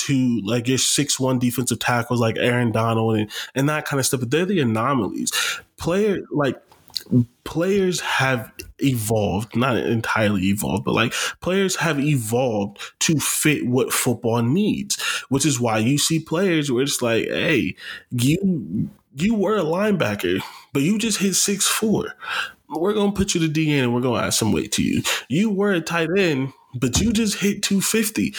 6'2, 0.06 0.40
like 0.44 0.68
your 0.68 0.78
six 0.78 1.18
one 1.18 1.38
defensive 1.38 1.78
tackles 1.78 2.20
like 2.20 2.36
Aaron 2.38 2.72
Donald 2.72 3.16
and, 3.16 3.30
and 3.54 3.68
that 3.68 3.84
kind 3.84 4.00
of 4.00 4.06
stuff. 4.06 4.20
But 4.20 4.30
they're 4.30 4.44
the 4.44 4.60
anomalies. 4.60 5.32
Player 5.76 6.20
like 6.30 6.56
players 7.44 8.00
have 8.00 8.52
evolved, 8.80 9.56
not 9.56 9.76
entirely 9.76 10.42
evolved, 10.46 10.84
but 10.84 10.94
like 10.94 11.12
players 11.40 11.76
have 11.76 11.98
evolved 12.00 12.80
to 13.00 13.18
fit 13.18 13.66
what 13.66 13.92
football 13.92 14.42
needs, 14.42 15.00
which 15.28 15.46
is 15.46 15.60
why 15.60 15.78
you 15.78 15.98
see 15.98 16.20
players 16.20 16.70
where 16.70 16.82
it's 16.82 17.02
like, 17.02 17.26
hey, 17.26 17.74
you 18.10 18.90
you 19.16 19.34
were 19.34 19.56
a 19.56 19.62
linebacker, 19.62 20.40
but 20.72 20.82
you 20.82 20.98
just 20.98 21.18
hit 21.18 21.34
six 21.34 21.66
four. 21.66 22.14
We're 22.68 22.92
gonna 22.92 23.12
put 23.12 23.34
you 23.34 23.40
to 23.40 23.48
DN 23.48 23.84
and 23.84 23.94
we're 23.94 24.02
gonna 24.02 24.26
add 24.26 24.34
some 24.34 24.52
weight 24.52 24.72
to 24.72 24.82
you. 24.82 25.02
You 25.28 25.50
were 25.50 25.72
a 25.72 25.80
tight 25.80 26.10
end, 26.16 26.52
but 26.74 27.00
you 27.00 27.12
just 27.12 27.36
hit 27.36 27.62
250 27.62 28.34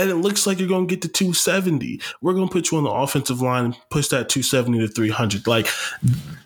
and 0.00 0.10
it 0.10 0.16
looks 0.16 0.46
like 0.46 0.58
you're 0.58 0.68
going 0.68 0.88
to 0.88 0.94
get 0.94 1.02
to 1.02 1.08
270. 1.08 2.00
We're 2.22 2.32
going 2.32 2.48
to 2.48 2.52
put 2.52 2.70
you 2.70 2.78
on 2.78 2.84
the 2.84 2.90
offensive 2.90 3.42
line 3.42 3.66
and 3.66 3.76
push 3.90 4.08
that 4.08 4.28
270 4.28 4.78
to 4.80 4.88
300. 4.88 5.46
Like 5.46 5.68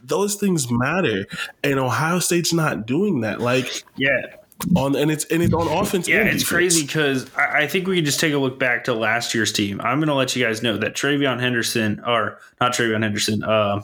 those 0.03 0.35
things 0.35 0.71
matter, 0.71 1.27
and 1.63 1.79
Ohio 1.79 2.19
State's 2.19 2.53
not 2.53 2.87
doing 2.87 3.21
that. 3.21 3.41
Like 3.41 3.85
Yeah, 3.97 4.37
on 4.77 4.97
and 4.97 5.11
it's 5.11 5.25
and 5.27 5.43
it's 5.43 5.55
on 5.55 5.69
offense. 5.69 6.09
Yeah, 6.09 6.23
it's 6.23 6.47
crazy 6.47 6.83
because 6.83 7.31
I, 7.37 7.63
I 7.63 7.67
think 7.69 7.87
we 7.87 7.97
can 7.97 8.05
just 8.05 8.21
take 8.21 8.33
a 8.33 8.39
look 8.39 8.59
back 8.59 8.85
to 8.85 8.95
last 8.95 9.35
year's 9.35 9.53
team. 9.53 9.81
I'm 9.81 9.99
going 9.99 10.09
to 10.09 10.15
let 10.15 10.35
you 10.35 10.45
guys 10.45 10.63
know 10.63 10.77
that 10.79 10.95
TreVeyon 10.95 11.41
Henderson, 11.41 12.03
or 12.07 12.41
not 12.61 12.73
TreVeyon 12.73 13.03
Henderson, 13.03 13.45
uh, 13.45 13.83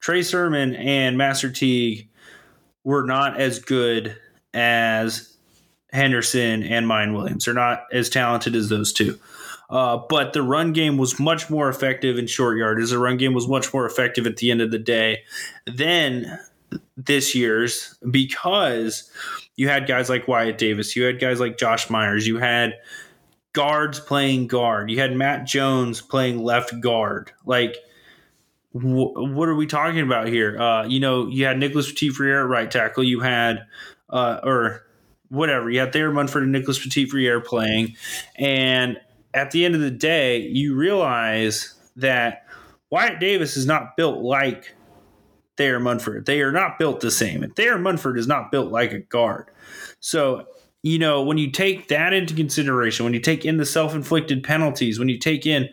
Trey 0.00 0.22
Sermon 0.22 0.74
and 0.76 1.18
Master 1.18 1.50
Teague 1.50 2.08
were 2.84 3.04
not 3.04 3.38
as 3.38 3.58
good 3.58 4.16
as 4.54 5.29
Henderson 5.92 6.62
and 6.62 6.86
Miyan 6.86 7.14
Williams. 7.14 7.44
They're 7.44 7.54
not 7.54 7.84
as 7.92 8.08
talented 8.08 8.54
as 8.54 8.68
those 8.68 8.92
two. 8.92 9.18
Uh, 9.70 10.00
but 10.08 10.32
the 10.32 10.42
run 10.42 10.72
game 10.72 10.96
was 10.96 11.20
much 11.20 11.48
more 11.48 11.68
effective 11.68 12.18
in 12.18 12.26
short 12.26 12.58
yardage. 12.58 12.90
The 12.90 12.98
run 12.98 13.16
game 13.16 13.34
was 13.34 13.46
much 13.46 13.72
more 13.72 13.86
effective 13.86 14.26
at 14.26 14.38
the 14.38 14.50
end 14.50 14.60
of 14.60 14.72
the 14.72 14.78
day 14.80 15.22
than 15.66 16.38
this 16.96 17.34
year's 17.34 17.96
because 18.10 19.10
you 19.56 19.68
had 19.68 19.86
guys 19.86 20.08
like 20.08 20.26
Wyatt 20.26 20.58
Davis, 20.58 20.96
you 20.96 21.04
had 21.04 21.20
guys 21.20 21.38
like 21.38 21.56
Josh 21.56 21.88
Myers, 21.88 22.26
you 22.26 22.38
had 22.38 22.74
guards 23.52 24.00
playing 24.00 24.48
guard, 24.48 24.90
you 24.90 24.98
had 24.98 25.14
Matt 25.14 25.46
Jones 25.46 26.00
playing 26.00 26.42
left 26.42 26.80
guard. 26.80 27.30
Like, 27.44 27.76
wh- 28.72 29.14
what 29.14 29.48
are 29.48 29.54
we 29.54 29.66
talking 29.66 30.00
about 30.00 30.28
here? 30.28 30.60
Uh, 30.60 30.86
you 30.86 30.98
know, 30.98 31.28
you 31.28 31.44
had 31.44 31.58
Nicholas 31.58 31.90
Petit 31.90 32.10
Frere 32.10 32.42
at 32.42 32.48
right 32.48 32.70
tackle, 32.70 33.04
you 33.04 33.20
had, 33.20 33.66
uh, 34.08 34.40
or 34.42 34.84
whatever, 35.30 35.70
you 35.70 35.80
had 35.80 35.92
Thayer 35.92 36.12
Munford 36.12 36.42
and 36.42 36.52
Nicholas 36.52 36.78
Petit 36.78 37.06
Frere 37.06 37.40
playing, 37.40 37.96
and 38.36 38.98
at 39.32 39.50
the 39.50 39.64
end 39.64 39.74
of 39.74 39.80
the 39.80 39.90
day, 39.90 40.40
you 40.40 40.74
realize 40.74 41.74
that 41.96 42.46
Wyatt 42.90 43.20
Davis 43.20 43.56
is 43.56 43.66
not 43.66 43.96
built 43.96 44.18
like 44.18 44.74
Thayer 45.56 45.78
Munford. 45.78 46.26
They 46.26 46.40
are 46.40 46.52
not 46.52 46.78
built 46.78 47.00
the 47.00 47.10
same. 47.10 47.42
And 47.42 47.54
Thayer 47.54 47.78
Munford 47.78 48.18
is 48.18 48.26
not 48.26 48.50
built 48.50 48.72
like 48.72 48.92
a 48.92 49.00
guard. 49.00 49.50
So, 50.00 50.46
you 50.82 50.98
know, 50.98 51.22
when 51.22 51.38
you 51.38 51.50
take 51.50 51.88
that 51.88 52.12
into 52.12 52.34
consideration, 52.34 53.04
when 53.04 53.12
you 53.14 53.20
take 53.20 53.44
in 53.44 53.58
the 53.58 53.66
self 53.66 53.94
inflicted 53.94 54.42
penalties, 54.42 54.98
when 54.98 55.08
you 55.08 55.18
take 55.18 55.46
in, 55.46 55.68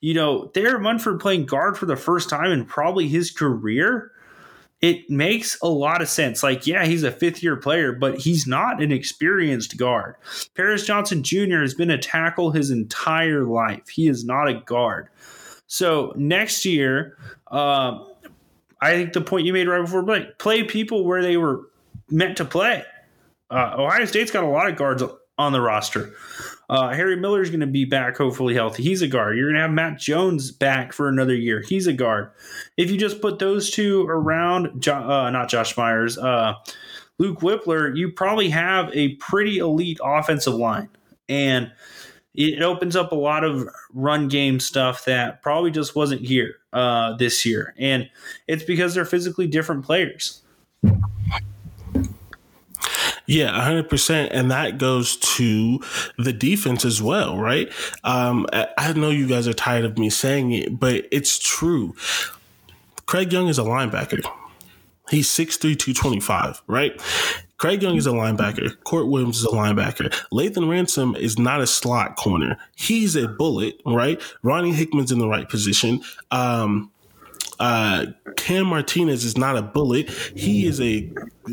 you 0.00 0.14
know, 0.14 0.48
Thayer 0.48 0.78
Munford 0.78 1.20
playing 1.20 1.46
guard 1.46 1.78
for 1.78 1.86
the 1.86 1.96
first 1.96 2.28
time 2.28 2.52
in 2.52 2.66
probably 2.66 3.08
his 3.08 3.30
career, 3.30 4.12
it 4.80 5.10
makes 5.10 5.58
a 5.62 5.68
lot 5.68 6.00
of 6.00 6.08
sense. 6.08 6.42
Like, 6.42 6.66
yeah, 6.66 6.86
he's 6.86 7.02
a 7.02 7.12
fifth 7.12 7.42
year 7.42 7.56
player, 7.56 7.92
but 7.92 8.18
he's 8.18 8.46
not 8.46 8.82
an 8.82 8.92
experienced 8.92 9.76
guard. 9.76 10.16
Paris 10.54 10.86
Johnson 10.86 11.22
Jr. 11.22 11.60
has 11.60 11.74
been 11.74 11.90
a 11.90 11.98
tackle 11.98 12.50
his 12.50 12.70
entire 12.70 13.44
life. 13.44 13.88
He 13.88 14.08
is 14.08 14.24
not 14.24 14.48
a 14.48 14.54
guard. 14.54 15.08
So 15.66 16.12
next 16.16 16.64
year, 16.64 17.18
uh, 17.50 18.04
I 18.80 18.92
think 18.92 19.12
the 19.12 19.20
point 19.20 19.46
you 19.46 19.52
made 19.52 19.68
right 19.68 19.82
before 19.82 20.02
play, 20.02 20.26
play 20.38 20.64
people 20.64 21.04
where 21.04 21.22
they 21.22 21.36
were 21.36 21.68
meant 22.08 22.38
to 22.38 22.44
play. 22.44 22.84
Uh, 23.50 23.74
Ohio 23.78 24.04
State's 24.06 24.30
got 24.30 24.44
a 24.44 24.48
lot 24.48 24.68
of 24.68 24.76
guards 24.76 25.02
on 25.36 25.52
the 25.52 25.60
roster. 25.60 26.14
Uh, 26.70 26.94
Harry 26.94 27.16
Miller 27.16 27.42
is 27.42 27.50
going 27.50 27.60
to 27.60 27.66
be 27.66 27.84
back, 27.84 28.16
hopefully 28.16 28.54
healthy. 28.54 28.84
He's 28.84 29.02
a 29.02 29.08
guard. 29.08 29.36
You're 29.36 29.48
going 29.48 29.56
to 29.56 29.62
have 29.62 29.72
Matt 29.72 29.98
Jones 29.98 30.52
back 30.52 30.92
for 30.92 31.08
another 31.08 31.34
year. 31.34 31.64
He's 31.68 31.88
a 31.88 31.92
guard. 31.92 32.30
If 32.76 32.92
you 32.92 32.96
just 32.96 33.20
put 33.20 33.40
those 33.40 33.70
two 33.70 34.06
around, 34.06 34.80
jo- 34.80 34.94
uh, 34.94 35.30
not 35.30 35.48
Josh 35.48 35.76
Myers, 35.76 36.16
uh, 36.16 36.54
Luke 37.18 37.40
Wypler, 37.40 37.96
you 37.96 38.12
probably 38.12 38.50
have 38.50 38.88
a 38.94 39.16
pretty 39.16 39.58
elite 39.58 39.98
offensive 40.00 40.54
line. 40.54 40.88
And 41.28 41.72
it 42.34 42.62
opens 42.62 42.94
up 42.94 43.10
a 43.10 43.16
lot 43.16 43.42
of 43.42 43.68
run 43.92 44.28
game 44.28 44.60
stuff 44.60 45.04
that 45.06 45.42
probably 45.42 45.72
just 45.72 45.96
wasn't 45.96 46.20
here 46.20 46.54
uh, 46.72 47.16
this 47.16 47.44
year. 47.44 47.74
And 47.78 48.08
it's 48.46 48.62
because 48.62 48.94
they're 48.94 49.04
physically 49.04 49.48
different 49.48 49.84
players. 49.84 50.39
Yeah, 53.30 53.52
100%. 53.52 54.28
And 54.32 54.50
that 54.50 54.76
goes 54.76 55.16
to 55.36 55.80
the 56.18 56.32
defense 56.32 56.84
as 56.84 57.00
well, 57.00 57.38
right? 57.38 57.70
Um, 58.02 58.44
I 58.52 58.92
know 58.94 59.10
you 59.10 59.28
guys 59.28 59.46
are 59.46 59.54
tired 59.54 59.84
of 59.84 59.96
me 59.98 60.10
saying 60.10 60.50
it, 60.50 60.80
but 60.80 61.06
it's 61.12 61.38
true. 61.38 61.94
Craig 63.06 63.32
Young 63.32 63.46
is 63.46 63.56
a 63.56 63.62
linebacker. 63.62 64.24
He's 65.10 65.28
6'3, 65.28 65.60
225, 65.60 66.60
right? 66.66 67.00
Craig 67.58 67.84
Young 67.84 67.94
is 67.96 68.08
a 68.08 68.10
linebacker. 68.10 68.76
Kourt 68.84 69.08
Williams 69.08 69.38
is 69.38 69.44
a 69.44 69.48
linebacker. 69.48 70.10
Lathan 70.32 70.68
Ransom 70.68 71.14
is 71.14 71.38
not 71.38 71.60
a 71.60 71.68
slot 71.68 72.16
corner. 72.16 72.58
He's 72.74 73.14
a 73.14 73.28
bullet, 73.28 73.80
right? 73.86 74.20
Ronnie 74.42 74.72
Hickman's 74.72 75.12
in 75.12 75.20
the 75.20 75.28
right 75.28 75.48
position. 75.48 76.00
Um, 76.32 76.90
uh, 77.60 78.06
Cam 78.36 78.66
Martinez 78.66 79.24
is 79.24 79.36
not 79.36 79.56
a 79.56 79.62
bullet. 79.62 80.08
He 80.34 80.66
is 80.66 80.80
a 80.80 81.08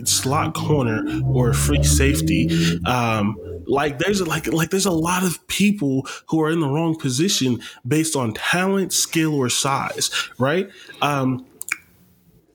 slot 0.06 0.56
corner 0.56 1.04
or 1.26 1.50
a 1.50 1.54
free 1.54 1.84
safety. 1.84 2.50
Um, 2.86 3.36
like 3.68 4.00
there's 4.00 4.26
like 4.26 4.48
like 4.48 4.70
there's 4.70 4.86
a 4.86 4.92
lot 4.92 5.24
of 5.24 5.46
people 5.48 6.08
who 6.28 6.42
are 6.42 6.50
in 6.50 6.62
the 6.62 6.68
wrong 6.70 6.96
position 6.98 7.60
based 7.86 8.16
on 8.16 8.34
talent, 8.34 8.94
skill, 8.94 9.36
or 9.36 9.50
size, 9.50 10.10
right? 10.40 10.70
Um, 11.02 11.46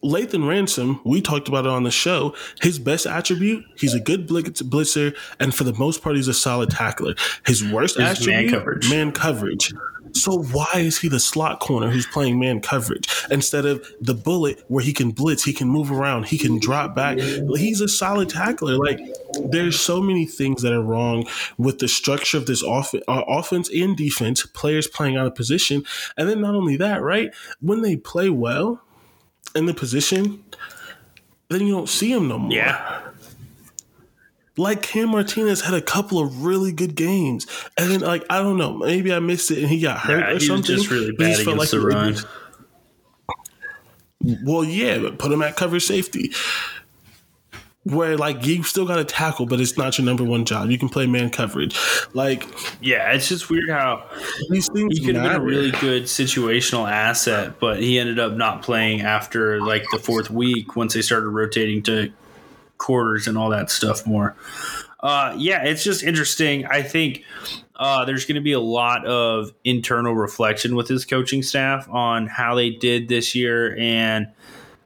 Lathan 0.03 0.49
Ransom, 0.49 1.01
we 1.05 1.21
talked 1.21 1.47
about 1.47 1.65
it 1.65 1.71
on 1.71 1.85
the 1.85 1.91
show. 1.93 2.35
His 2.61 2.81
best 2.81 3.07
attribute, 3.07 3.65
he's 3.77 3.95
a 3.95 4.01
good 4.01 4.27
blitzer, 4.27 5.17
and 5.39 5.55
for 5.55 5.63
the 5.63 5.75
most 5.75 6.03
part, 6.03 6.17
he's 6.17 6.27
a 6.27 6.35
solid 6.35 6.71
tackler. 6.71 7.15
His 7.47 7.63
worst 7.65 7.99
His 7.99 8.09
attribute, 8.09 8.51
man 8.51 8.51
coverage. 8.51 8.91
man 8.91 9.13
coverage. 9.13 9.73
So 10.15 10.43
why 10.43 10.71
is 10.75 10.99
he 10.99 11.09
the 11.09 11.21
slot 11.21 11.61
corner 11.61 11.91
who's 11.91 12.07
playing 12.07 12.39
man 12.39 12.61
coverage 12.61 13.09
instead 13.31 13.67
of 13.67 13.87
the 14.01 14.15
bullet 14.15 14.63
where 14.69 14.85
he 14.85 14.93
can 14.93 15.11
blitz, 15.11 15.45
he 15.45 15.53
can 15.53 15.69
move 15.69 15.91
around, 15.91 16.27
he 16.27 16.39
can 16.39 16.59
drop 16.59 16.95
back? 16.95 17.19
He's 17.19 17.81
a 17.81 17.89
solid 17.89 18.29
tackler. 18.29 18.77
Like 18.77 19.01
there's 19.45 19.79
so 19.79 20.01
many 20.01 20.27
things 20.27 20.63
that 20.63 20.73
are 20.73 20.83
wrong 20.83 21.27
with 21.59 21.79
the 21.79 21.89
structure 21.89 22.37
of 22.37 22.47
this 22.47 22.63
off- 22.63 22.95
uh, 22.95 23.01
offense 23.27 23.71
and 23.71 23.97
defense, 23.97 24.47
players 24.47 24.87
playing 24.87 25.17
out 25.17 25.27
of 25.27 25.35
position, 25.35 25.85
and 26.17 26.29
then 26.29 26.41
not 26.41 26.55
only 26.55 26.77
that, 26.77 27.03
right? 27.03 27.33
When 27.61 27.83
they 27.83 27.97
play 27.97 28.31
well 28.31 28.83
in 29.55 29.67
the 29.67 29.75
position, 29.75 30.45
then 31.49 31.67
you 31.67 31.73
don't 31.75 31.89
see 31.89 32.13
him 32.13 32.29
no 32.29 32.39
more. 32.39 32.53
Yeah 32.53 33.12
like 34.57 34.83
Cam 34.83 35.11
Martinez 35.11 35.63
had 35.63 35.75
a 35.75 35.81
couple 35.81 36.19
of 36.19 36.45
really 36.45 36.73
good 36.73 36.95
games, 36.95 37.47
and 37.77 37.91
then 37.91 38.01
like 38.01 38.25
I 38.29 38.43
don't 38.43 38.59
know, 38.59 38.79
maybe 38.79 39.13
I 39.13 39.19
missed 39.19 39.51
it 39.51 39.59
and 39.59 39.69
he 39.69 39.81
got 39.81 39.99
hurt 39.99 40.21
yeah, 40.21 40.37
or 40.37 40.41
something. 40.41 40.77
just 40.77 40.91
really 40.91 41.13
bad 41.13 41.41
against 41.41 41.59
like 41.59 41.71
the 41.71 41.81
run. 41.81 42.17
Well, 44.45 44.65
yeah, 44.65 44.99
but 44.99 45.19
put 45.19 45.33
him 45.33 45.43
at 45.43 45.57
cover 45.57 45.81
safety. 45.81 46.33
Where 47.85 48.17
like 48.17 48.47
you 48.47 48.63
still 48.63 48.87
got 48.87 48.97
to 48.97 49.05
tackle, 49.05 49.47
but 49.47 49.61
it's 49.61 49.77
not 49.77 49.99
your 49.99 50.05
number 50.05 50.23
one 50.23 50.45
job. 50.45 50.71
You 50.71 50.79
can 50.79 50.89
play 50.89 51.07
man 51.07 51.31
coverage, 51.31 51.77
like 52.15 52.47
yeah. 52.81 53.11
It's 53.11 53.29
just 53.29 53.51
weird 53.51 53.69
how 53.71 54.09
these 54.51 54.69
things 54.69 54.97
he 54.97 55.05
could 55.05 55.17
have 55.17 55.25
been 55.25 55.41
a 55.41 55.45
really 55.45 55.73
good 55.73 56.05
situational 56.05 56.89
asset, 56.89 57.59
but 57.59 57.81
he 57.81 57.99
ended 57.99 58.21
up 58.21 58.35
not 58.35 58.63
playing 58.63 59.01
after 59.01 59.61
like 59.61 59.85
the 59.91 59.99
fourth 59.99 60.31
week 60.31 60.77
once 60.77 60.95
they 60.95 61.03
started 61.03 61.31
rotating 61.31 61.83
to 61.83 62.13
quarters 62.83 63.27
and 63.27 63.39
all 63.39 63.49
that 63.51 63.71
stuff 63.71 64.07
more. 64.07 64.37
Uh, 65.01 65.35
yeah, 65.37 65.65
it's 65.65 65.83
just 65.83 66.03
interesting. 66.03 66.67
I 66.67 66.83
think 66.83 67.25
uh, 67.77 68.05
there's 68.05 68.25
going 68.25 68.37
to 68.37 68.43
be 68.43 68.53
a 68.53 68.61
lot 68.61 69.05
of 69.07 69.53
internal 69.65 70.15
reflection 70.15 70.77
with 70.77 70.89
his 70.89 71.05
coaching 71.05 71.43
staff 71.43 71.89
on 71.89 72.27
how 72.27 72.55
they 72.55 72.71
did 72.71 73.09
this 73.09 73.35
year, 73.35 73.77
and 73.79 74.29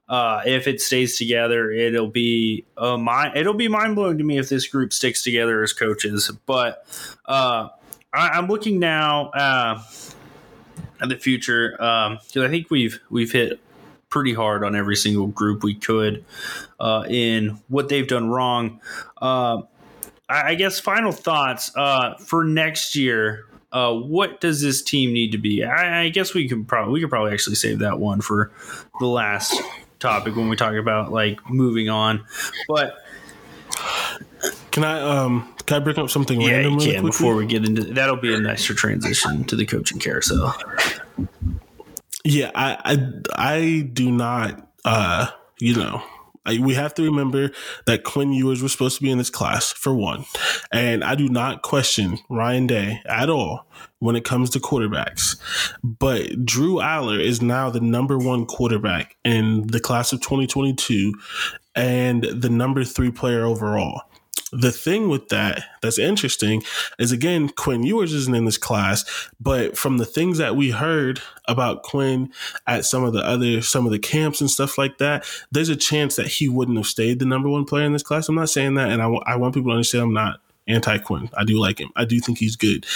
uh, 0.09 0.43
if 0.47 0.67
it 0.67 0.81
stays 0.81 1.19
together, 1.19 1.71
it'll 1.71 2.09
be 2.09 2.65
uh, 2.77 2.97
my 2.97 3.35
it'll 3.35 3.55
be 3.55 3.69
mind 3.69 3.97
blowing 3.97 4.19
to 4.19 4.25
me 4.25 4.39
if 4.39 4.49
this 4.49 4.67
group 4.69 4.93
sticks 4.93 5.23
together 5.23 5.63
as 5.63 5.73
coaches. 5.73 6.31
But 6.47 6.87
uh, 7.27 7.69
I, 8.15 8.39
am 8.39 8.47
looking 8.47 8.79
now 8.79 9.31
uh, 9.31 9.83
at 11.01 11.09
the 11.09 11.17
future 11.17 11.73
because 11.73 12.37
um, 12.37 12.43
I 12.43 12.49
think 12.49 12.71
we've 12.71 13.01
we've 13.11 13.33
hit 13.33 13.61
pretty 14.17 14.33
hard 14.33 14.65
on 14.65 14.75
every 14.75 14.97
single 14.97 15.27
group 15.27 15.63
we 15.63 15.75
could 15.75 16.25
uh, 16.81 17.05
in 17.07 17.51
what 17.69 17.91
they've 17.91 18.09
done 18.09 18.31
wrong. 18.31 18.81
Uh, 19.21 19.61
I, 20.27 20.53
I, 20.53 20.55
guess 20.55 20.81
final 20.81 21.13
thoughts 21.13 21.71
uh, 21.77 22.15
for 22.15 22.43
next 22.43 22.97
year. 22.97 23.45
Uh, 23.71 23.93
what 23.93 24.41
does 24.41 24.63
this 24.63 24.81
team 24.81 25.13
need 25.13 25.33
to 25.33 25.39
be? 25.39 25.63
I, 25.63 26.05
I 26.05 26.09
guess 26.09 26.33
we 26.33 26.49
can 26.49 26.65
probably 26.65 26.95
we 26.95 27.01
could 27.03 27.11
probably 27.11 27.35
actually 27.35 27.57
save 27.57 27.81
that 27.81 27.99
one 27.99 28.23
for 28.23 28.53
the 29.01 29.07
last 29.07 29.61
topic 29.99 30.35
when 30.35 30.49
we 30.49 30.57
talk 30.57 30.73
about 30.73 31.13
like 31.13 31.39
moving 31.51 31.91
on. 31.91 32.25
But 32.69 32.97
can 34.71 34.83
I 34.83 34.99
um 35.03 35.55
can 35.67 35.77
I 35.77 35.81
bring 35.81 35.99
up 35.99 36.09
something 36.09 36.41
yeah, 36.41 36.53
random 36.53 36.79
really 36.79 37.01
before 37.03 37.37
we 37.37 37.45
get 37.45 37.67
into 37.67 37.83
that'll 37.93 38.17
be 38.17 38.35
a 38.35 38.41
nicer 38.41 38.73
transition 38.73 39.45
to 39.45 39.57
the 39.57 39.67
coaching 39.67 39.99
carousel. 39.99 40.57
Yeah, 42.27 42.51
I 42.55 42.77
I, 42.85 43.55
I 43.55 43.91
do 43.93 44.11
not 44.11 44.69
uh 44.85 45.29
you 45.61 45.77
know 45.77 46.03
I, 46.45 46.59
we 46.59 46.75
have 46.75 46.93
to 46.95 47.03
remember 47.03 47.53
that 47.87 48.03
Quinn 48.03 48.33
Ewers 48.33 48.63
was 48.63 48.73
supposed 48.73 48.97
to 48.97 49.03
be 49.03 49.11
in 49.11 49.19
this 49.19 49.31
class 49.31 49.73
for 49.73 49.95
one, 49.95 50.25
and 50.73 51.05
I 51.05 51.15
do 51.15 51.29
not 51.29 51.63
question 51.63 52.19
Ryan 52.29 52.67
Day 52.67 53.01
at 53.07 53.31
all 53.31 53.67
when 54.01 54.17
it 54.17 54.25
comes 54.25 54.51
to 54.51 54.61
quarterbacks. 54.61 55.37
But 55.85 56.45
Drew 56.45 56.77
Allar 56.77 57.21
is 57.21 57.43
now 57.43 57.71
the 57.71 57.81
number 57.81 58.19
one 58.19 58.45
quarterback 58.45 59.17
in 59.25 59.69
the 59.69 59.81
class 59.81 60.13
of 60.13 60.21
2022 60.21 61.15
and 61.77 62.25
the 62.25 62.51
number 62.51 62.85
three 62.85 63.13
player 63.13 63.45
overall. 63.45 64.03
The 64.57 64.73
thing 64.73 65.09
with 65.09 65.29
that 65.29 65.65
that's 65.83 65.99
interesting 65.99 66.63
is 66.99 67.13
again, 67.13 67.49
Quinn 67.49 67.83
Ewers 67.83 68.13
isn't 68.13 68.35
in 68.35 68.47
this 68.47 68.59
class, 68.59 69.29
but 69.39 69.77
from 69.77 69.99
the 69.99 70.07
things 70.07 70.39
that 70.39 70.57
we 70.57 70.71
heard 70.71 71.21
about 71.47 71.83
Quinn 71.83 72.33
at 72.67 72.85
some 72.85 73.05
of 73.05 73.13
the 73.13 73.25
other 73.25 73.61
some 73.61 73.87
of 73.87 73.93
the 73.93 73.99
camps 73.99 74.41
and 74.41 74.51
stuff 74.51 74.79
like 74.79 74.99
that, 74.99 75.27
there's 75.53 75.69
a 75.69 75.77
chance 75.77 76.17
that 76.17 76.27
he 76.27 76.49
wouldn't 76.49 76.79
have 76.79 76.87
stayed 76.87 77.19
the 77.19 77.27
number 77.27 77.49
one 77.49 77.65
player 77.65 77.85
in 77.85 77.93
this 77.93 78.03
class. 78.03 78.29
I'm 78.29 78.35
not 78.35 78.49
saying 78.49 78.75
that, 78.75 78.91
and 78.91 79.03
I, 79.03 79.37
want 79.37 79.55
people 79.55 79.71
to 79.71 79.75
understand 79.77 80.05
I'm 80.05 80.13
not 80.15 80.41
anti 80.67 80.99
Quinn. 80.99 81.29
I 81.37 81.45
do 81.45 81.59
like 81.59 81.79
him. 81.79 81.91
I 81.95 82.05
do 82.05 82.19
think 82.21 82.39
he's 82.39 82.57
good. 82.57 82.87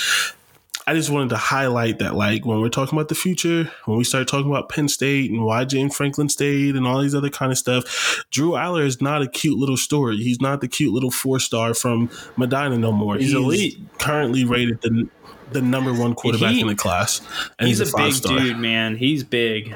I 0.86 0.94
just 0.94 1.10
wanted 1.10 1.28
to 1.30 1.36
highlight 1.36 1.98
that, 1.98 2.14
like, 2.14 2.46
when 2.46 2.60
we're 2.60 2.68
talking 2.68 2.98
about 2.98 3.08
the 3.08 3.14
future, 3.14 3.70
when 3.84 3.98
we 3.98 4.04
start 4.04 4.26
talking 4.26 4.50
about 4.50 4.68
Penn 4.68 4.88
State 4.88 5.30
and 5.30 5.44
why 5.44 5.64
James 5.64 5.94
Franklin 5.94 6.28
stayed 6.28 6.74
and 6.74 6.86
all 6.86 7.00
these 7.00 7.14
other 7.14 7.28
kind 7.28 7.52
of 7.52 7.58
stuff, 7.58 8.24
Drew 8.30 8.52
Allar 8.52 8.84
is 8.84 9.00
not 9.00 9.22
a 9.22 9.28
cute 9.28 9.58
little 9.58 9.76
story. 9.76 10.16
He's 10.16 10.40
not 10.40 10.60
the 10.60 10.68
cute 10.68 10.92
little 10.92 11.10
four 11.10 11.38
star 11.38 11.74
from 11.74 12.10
Medina 12.36 12.78
no 12.78 12.92
more. 12.92 13.16
He's, 13.16 13.26
he's 13.26 13.34
elite. 13.34 13.78
Currently 13.98 14.44
rated 14.44 14.80
the 14.82 15.08
the 15.52 15.60
number 15.60 15.92
one 15.92 16.14
quarterback 16.14 16.52
he, 16.52 16.60
in 16.60 16.68
the 16.68 16.76
class. 16.76 17.20
And 17.58 17.68
he's, 17.68 17.78
he's 17.78 17.92
a, 17.92 17.96
a 17.96 18.04
big 18.04 18.12
star. 18.12 18.38
dude, 18.38 18.58
man. 18.58 18.96
He's 18.96 19.24
big. 19.24 19.74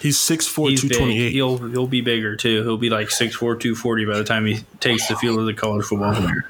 He's 0.00 0.16
6'4", 0.16 0.54
228. 0.54 1.32
He'll 1.32 1.58
he'll 1.58 1.86
be 1.88 2.00
bigger 2.00 2.36
too. 2.36 2.62
He'll 2.62 2.78
be 2.78 2.90
like 2.90 3.08
6'4", 3.08 3.32
240 3.38 4.04
by 4.04 4.16
the 4.18 4.24
time 4.24 4.46
he 4.46 4.60
takes 4.80 5.08
the 5.08 5.16
field 5.16 5.40
of 5.40 5.46
the 5.46 5.54
college 5.54 5.86
football 5.86 6.14
player. 6.14 6.48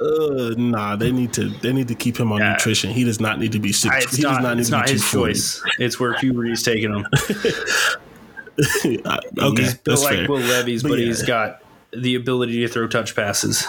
Uh, 0.00 0.54
nah, 0.56 0.96
they 0.96 1.12
need 1.12 1.32
to 1.34 1.50
they 1.50 1.72
need 1.72 1.88
to 1.88 1.94
keep 1.94 2.18
him 2.18 2.32
on 2.32 2.38
yeah. 2.38 2.52
nutrition. 2.52 2.90
He 2.90 3.04
does 3.04 3.20
not 3.20 3.38
need 3.38 3.52
to 3.52 3.58
be 3.58 3.72
six. 3.72 4.04
It's 4.04 4.16
he 4.16 4.22
not, 4.22 4.36
does 4.36 4.42
not 4.42 4.56
need 4.56 4.64
to 4.64 4.70
not 4.70 4.86
be 4.86 4.92
his 4.92 5.10
choice. 5.10 5.62
It's 5.78 6.00
where 6.00 6.14
puberty's 6.14 6.62
taking 6.62 6.94
him. 6.94 7.06
okay, 8.84 9.62
he's 9.62 9.74
built 9.74 10.00
like 10.00 10.16
fair. 10.16 10.28
Will 10.28 10.38
Levis, 10.38 10.82
but, 10.82 10.90
but 10.90 10.98
yeah. 10.98 11.06
he's 11.06 11.22
got 11.22 11.62
the 11.92 12.14
ability 12.14 12.60
to 12.60 12.68
throw 12.68 12.88
touch 12.88 13.14
passes. 13.14 13.66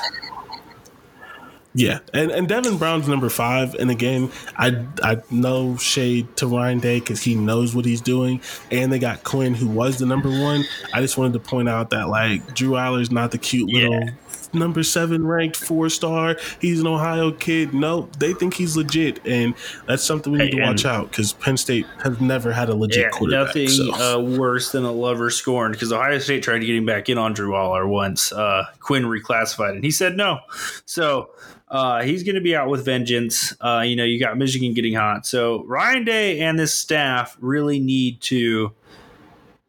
Yeah, 1.74 2.00
and 2.14 2.32
and 2.32 2.48
Devin 2.48 2.78
Brown's 2.78 3.10
number 3.10 3.30
five, 3.30 3.76
and 3.76 3.92
again, 3.92 4.32
I 4.58 4.86
I 5.04 5.22
know 5.32 5.76
shade 5.78 6.36
to 6.38 6.48
Ryan 6.48 6.80
Day 6.80 7.00
because 7.00 7.24
he 7.24 7.36
knows 7.36 7.76
what 7.76 7.84
he's 7.84 8.02
doing, 8.02 8.42
and 8.72 8.92
they 8.92 9.00
got 9.00 9.26
Quinn 9.26 9.54
who 9.54 9.68
was 9.68 9.98
the 9.98 10.06
number 10.06 10.30
one. 10.30 10.64
I 10.94 11.02
just 11.02 11.18
wanted 11.18 11.34
to 11.34 11.40
point 11.40 11.68
out 11.68 11.90
that 11.90 12.08
like 12.08 12.56
Drew 12.56 12.72
Allar's 12.72 13.12
not 13.12 13.32
the 13.32 13.38
cute 13.38 13.70
little 13.70 13.94
yeah 13.94 14.12
number 14.54 14.84
seven 14.84 15.26
ranked 15.26 15.58
four 15.58 15.90
star. 15.90 16.38
He's 16.60 16.80
an 16.82 16.88
Ohio 16.88 17.32
kid. 17.32 17.74
No, 17.74 18.10
they 18.20 18.34
think 18.34 18.54
he's 18.54 18.76
legit, 18.76 19.26
and 19.26 19.54
that's 19.88 20.04
something 20.04 20.34
we 20.34 20.40
need 20.40 20.52
to 20.52 20.62
watch 20.62 20.86
out 20.86 21.10
because 21.10 21.34
Penn 21.34 21.58
State 21.58 21.86
has 22.04 22.20
never 22.20 22.52
had 22.52 22.70
a 22.70 22.76
legit 22.76 23.04
yeah, 23.04 23.10
quarterback. 23.10 23.48
Nothing 23.48 23.70
so. 23.70 23.94
uh, 23.94 24.20
worse 24.20 24.72
than 24.72 24.86
a 24.86 24.92
lover 24.92 25.30
scorned 25.30 25.74
because 25.74 25.92
Ohio 25.92 26.20
State 26.20 26.44
tried 26.44 26.60
to 26.60 26.66
get 26.66 26.76
him 26.76 26.86
back 26.86 27.10
in 27.10 27.18
on 27.18 27.34
Drew 27.34 27.52
Allar 27.52 27.88
once. 27.88 28.32
Uh, 28.32 28.66
Quinn 28.80 29.04
reclassified, 29.04 29.72
and 29.72 29.84
he 29.84 29.92
said 29.92 30.18
no. 30.18 30.40
So 30.86 31.32
uh, 31.72 32.04
he's 32.04 32.24
going 32.24 32.36
to 32.36 32.42
be 32.42 32.56
out 32.56 32.70
with 32.70 32.84
vengeance. 32.84 33.54
Uh, 33.62 33.82
you 33.86 33.96
know, 33.96 34.04
you 34.04 34.20
got 34.20 34.38
Michigan 34.38 34.74
getting 34.74 34.94
hot. 34.94 35.26
So 35.26 35.64
Ryan 35.64 36.04
Day 36.04 36.40
and 36.42 36.60
this 36.60 36.74
staff 36.74 37.38
really 37.40 37.80
need 37.80 38.22
to 38.24 38.74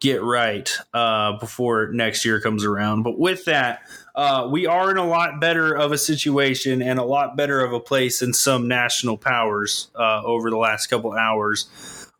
get 0.00 0.20
right 0.20 0.68
uh, 0.92 1.38
before 1.38 1.92
next 1.92 2.24
year 2.24 2.40
comes 2.40 2.64
around. 2.64 3.04
But 3.04 3.20
with 3.20 3.44
that, 3.44 3.82
uh, 4.14 4.48
we 4.50 4.66
are 4.66 4.90
in 4.90 4.96
a 4.96 5.06
lot 5.06 5.40
better 5.40 5.74
of 5.74 5.92
a 5.92 5.98
situation 5.98 6.82
and 6.82 6.98
a 6.98 7.04
lot 7.04 7.36
better 7.36 7.64
of 7.64 7.72
a 7.72 7.80
place 7.80 8.20
than 8.20 8.32
some 8.32 8.68
national 8.68 9.16
powers 9.16 9.90
uh, 9.94 10.22
over 10.24 10.50
the 10.50 10.56
last 10.56 10.88
couple 10.88 11.12
hours. 11.12 11.68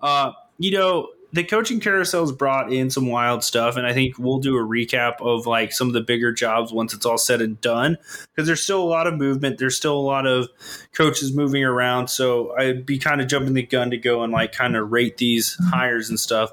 Uh, 0.01 0.33
you 0.59 0.71
know, 0.71 1.09
the 1.35 1.45
coaching 1.45 1.81
carousel's 1.81 2.31
brought 2.31 2.73
in 2.73 2.91
some 2.91 3.07
wild 3.07 3.43
stuff, 3.43 3.77
and 3.77 3.87
I 3.87 3.95
think 3.95 4.19
we'll 4.19 4.39
do 4.39 4.57
a 4.57 4.63
recap 4.63 5.15
of 5.21 5.47
like 5.47 5.73
some 5.73 5.87
of 5.87 5.95
the 5.95 6.03
bigger 6.03 6.31
jobs 6.31 6.73
once 6.73 6.93
it's 6.93 7.07
all 7.07 7.17
said 7.17 7.41
and 7.41 7.59
done. 7.61 7.97
Because 8.35 8.47
there's 8.47 8.63
still 8.63 8.83
a 8.83 8.85
lot 8.85 9.07
of 9.07 9.15
movement, 9.15 9.59
there's 9.59 9.77
still 9.77 9.97
a 9.97 10.01
lot 10.01 10.27
of 10.27 10.49
coaches 10.95 11.35
moving 11.35 11.65
around. 11.65 12.09
So 12.09 12.55
I'd 12.57 12.85
be 12.85 12.99
kind 12.99 13.21
of 13.21 13.29
jumping 13.29 13.55
the 13.55 13.63
gun 13.63 13.91
to 13.91 13.97
go 13.97 14.23
and 14.23 14.33
like 14.33 14.53
kind 14.53 14.77
of 14.77 14.93
rate 14.93 15.17
these 15.17 15.57
hires 15.71 16.11
and 16.11 16.21
stuff. 16.21 16.53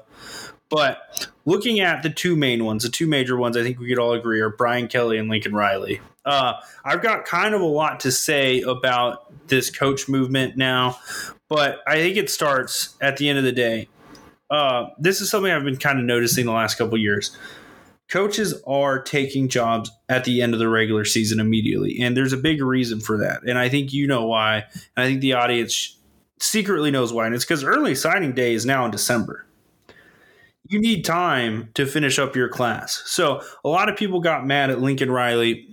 But 0.70 1.28
looking 1.50 1.80
at 1.80 2.04
the 2.04 2.10
two 2.10 2.36
main 2.36 2.64
ones, 2.64 2.84
the 2.84 2.88
two 2.88 3.08
major 3.08 3.36
ones, 3.36 3.56
I 3.56 3.64
think 3.64 3.80
we 3.80 3.88
could 3.88 3.98
all 3.98 4.12
agree 4.12 4.40
are 4.40 4.50
Brian 4.50 4.86
Kelly 4.86 5.18
and 5.18 5.28
Lincoln 5.28 5.52
Riley. 5.52 6.00
Uh, 6.24 6.54
I've 6.84 7.02
got 7.02 7.24
kind 7.24 7.56
of 7.56 7.60
a 7.60 7.66
lot 7.66 7.98
to 8.00 8.12
say 8.12 8.60
about 8.60 9.48
this 9.48 9.68
coach 9.68 10.08
movement 10.08 10.56
now, 10.56 10.96
but 11.48 11.80
I 11.88 11.96
think 11.96 12.16
it 12.16 12.30
starts 12.30 12.94
at 13.00 13.16
the 13.16 13.28
end 13.28 13.38
of 13.38 13.44
the 13.44 13.52
day. 13.52 13.88
Uh, 14.48 14.90
this 14.96 15.20
is 15.20 15.28
something 15.28 15.50
I've 15.50 15.64
been 15.64 15.76
kind 15.76 15.98
of 15.98 16.04
noticing 16.04 16.46
the 16.46 16.52
last 16.52 16.76
couple 16.76 16.96
years. 16.98 17.36
Coaches 18.08 18.54
are 18.64 19.02
taking 19.02 19.48
jobs 19.48 19.90
at 20.08 20.24
the 20.24 20.42
end 20.42 20.52
of 20.52 20.60
the 20.60 20.68
regular 20.68 21.04
season 21.04 21.40
immediately, 21.40 22.00
and 22.00 22.16
there's 22.16 22.32
a 22.32 22.36
big 22.36 22.62
reason 22.62 23.00
for 23.00 23.18
that. 23.18 23.42
And 23.42 23.58
I 23.58 23.68
think 23.68 23.92
you 23.92 24.06
know 24.06 24.26
why, 24.26 24.66
and 24.96 25.04
I 25.04 25.06
think 25.06 25.20
the 25.20 25.32
audience 25.32 25.96
secretly 26.38 26.92
knows 26.92 27.12
why, 27.12 27.26
and 27.26 27.34
it's 27.34 27.44
because 27.44 27.64
early 27.64 27.96
signing 27.96 28.32
day 28.34 28.54
is 28.54 28.64
now 28.64 28.84
in 28.84 28.92
December 28.92 29.46
you 30.70 30.80
need 30.80 31.04
time 31.04 31.68
to 31.74 31.84
finish 31.84 32.18
up 32.18 32.36
your 32.36 32.48
class. 32.48 33.02
So 33.04 33.42
a 33.64 33.68
lot 33.68 33.88
of 33.88 33.96
people 33.96 34.20
got 34.20 34.46
mad 34.46 34.70
at 34.70 34.80
Lincoln 34.80 35.10
Riley 35.10 35.68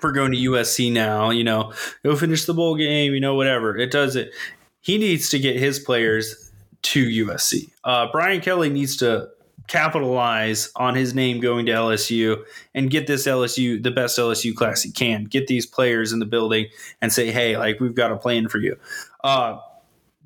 for 0.00 0.12
going 0.12 0.32
to 0.32 0.38
USC 0.38 0.90
now, 0.90 1.30
you 1.30 1.44
know, 1.44 1.72
go 2.02 2.16
finish 2.16 2.46
the 2.46 2.54
bowl 2.54 2.74
game, 2.74 3.12
you 3.12 3.20
know, 3.20 3.34
whatever. 3.34 3.76
It 3.76 3.90
does 3.90 4.16
it. 4.16 4.32
He 4.80 4.96
needs 4.98 5.28
to 5.30 5.38
get 5.38 5.56
his 5.56 5.78
players 5.78 6.50
to 6.82 7.26
USC. 7.26 7.70
Uh, 7.84 8.08
Brian 8.12 8.40
Kelly 8.40 8.70
needs 8.70 8.96
to 8.98 9.28
capitalize 9.66 10.70
on 10.76 10.94
his 10.94 11.14
name 11.14 11.40
going 11.40 11.66
to 11.66 11.72
LSU 11.72 12.44
and 12.74 12.90
get 12.90 13.06
this 13.06 13.26
LSU 13.26 13.82
the 13.82 13.90
best 13.90 14.18
LSU 14.18 14.54
class 14.54 14.82
he 14.82 14.90
can. 14.90 15.24
Get 15.24 15.46
these 15.46 15.66
players 15.66 16.12
in 16.12 16.18
the 16.18 16.26
building 16.26 16.66
and 17.00 17.12
say, 17.12 17.30
"Hey, 17.30 17.56
like 17.56 17.80
we've 17.80 17.94
got 17.94 18.12
a 18.12 18.16
plan 18.16 18.48
for 18.48 18.58
you." 18.58 18.76
Uh, 19.22 19.58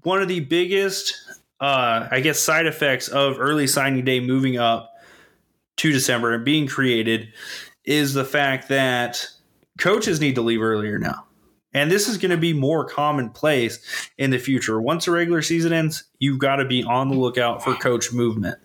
one 0.02 0.20
of 0.20 0.28
the 0.28 0.40
biggest 0.40 1.14
uh, 1.60 2.08
I 2.10 2.20
guess, 2.20 2.38
side 2.38 2.66
effects 2.66 3.08
of 3.08 3.38
early 3.38 3.66
signing 3.66 4.04
day 4.04 4.20
moving 4.20 4.58
up 4.58 4.92
to 5.78 5.92
December 5.92 6.34
and 6.34 6.44
being 6.44 6.66
created 6.66 7.28
is 7.84 8.14
the 8.14 8.24
fact 8.24 8.68
that 8.68 9.26
coaches 9.78 10.20
need 10.20 10.34
to 10.34 10.42
leave 10.42 10.62
earlier 10.62 10.98
now. 10.98 11.24
And 11.74 11.90
this 11.90 12.08
is 12.08 12.18
going 12.18 12.30
to 12.30 12.36
be 12.36 12.52
more 12.52 12.84
commonplace 12.84 13.78
in 14.16 14.30
the 14.30 14.38
future. 14.38 14.80
Once 14.80 15.04
the 15.04 15.12
regular 15.12 15.42
season 15.42 15.72
ends, 15.72 16.04
you've 16.18 16.38
got 16.38 16.56
to 16.56 16.64
be 16.64 16.82
on 16.82 17.08
the 17.08 17.16
lookout 17.16 17.62
for 17.62 17.74
coach 17.74 18.12
movement. 18.12 18.58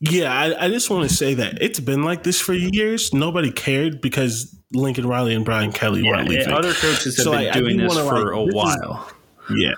Yeah, 0.00 0.32
I, 0.32 0.66
I 0.66 0.68
just 0.68 0.90
want 0.90 1.08
to 1.08 1.14
say 1.14 1.34
that 1.34 1.62
it's 1.62 1.80
been 1.80 2.02
like 2.02 2.22
this 2.22 2.38
for 2.40 2.52
years. 2.52 3.14
Nobody 3.14 3.50
cared 3.50 4.02
because 4.02 4.54
Lincoln 4.72 5.06
Riley 5.06 5.34
and 5.34 5.44
Brian 5.44 5.72
Kelly 5.72 6.02
yeah, 6.02 6.10
weren't 6.10 6.28
leaving. 6.28 6.52
Other 6.52 6.74
coaches 6.74 7.16
have 7.16 7.24
so 7.24 7.32
been 7.32 7.52
doing 7.54 7.76
this 7.78 7.96
for 7.96 8.02
like, 8.02 8.34
a 8.34 8.54
while. 8.54 9.10
Is, 9.48 9.62
yeah, 9.62 9.74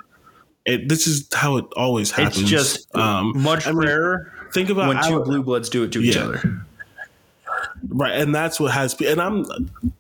it, 0.69 0.89
this 0.89 1.07
is 1.07 1.27
how 1.33 1.57
it 1.57 1.65
always 1.77 2.11
happens. 2.11 2.41
It's 2.43 2.51
just 2.51 2.95
um, 2.95 3.41
much 3.41 3.67
I 3.67 3.71
mean, 3.71 3.87
rarer. 3.87 4.33
Think 4.53 4.69
about 4.69 4.89
when 4.89 5.03
two 5.03 5.21
blue 5.25 5.43
bloods 5.43 5.71
do 5.71 5.85
it 5.85 5.93
to 5.93 6.03
yeah. 6.03 6.11
each 6.11 6.17
other. 6.17 6.67
Right, 7.89 8.19
and 8.19 8.35
that's 8.35 8.59
what 8.59 8.73
has 8.73 8.95
been. 8.95 9.13
And 9.13 9.21
I'm, 9.21 9.47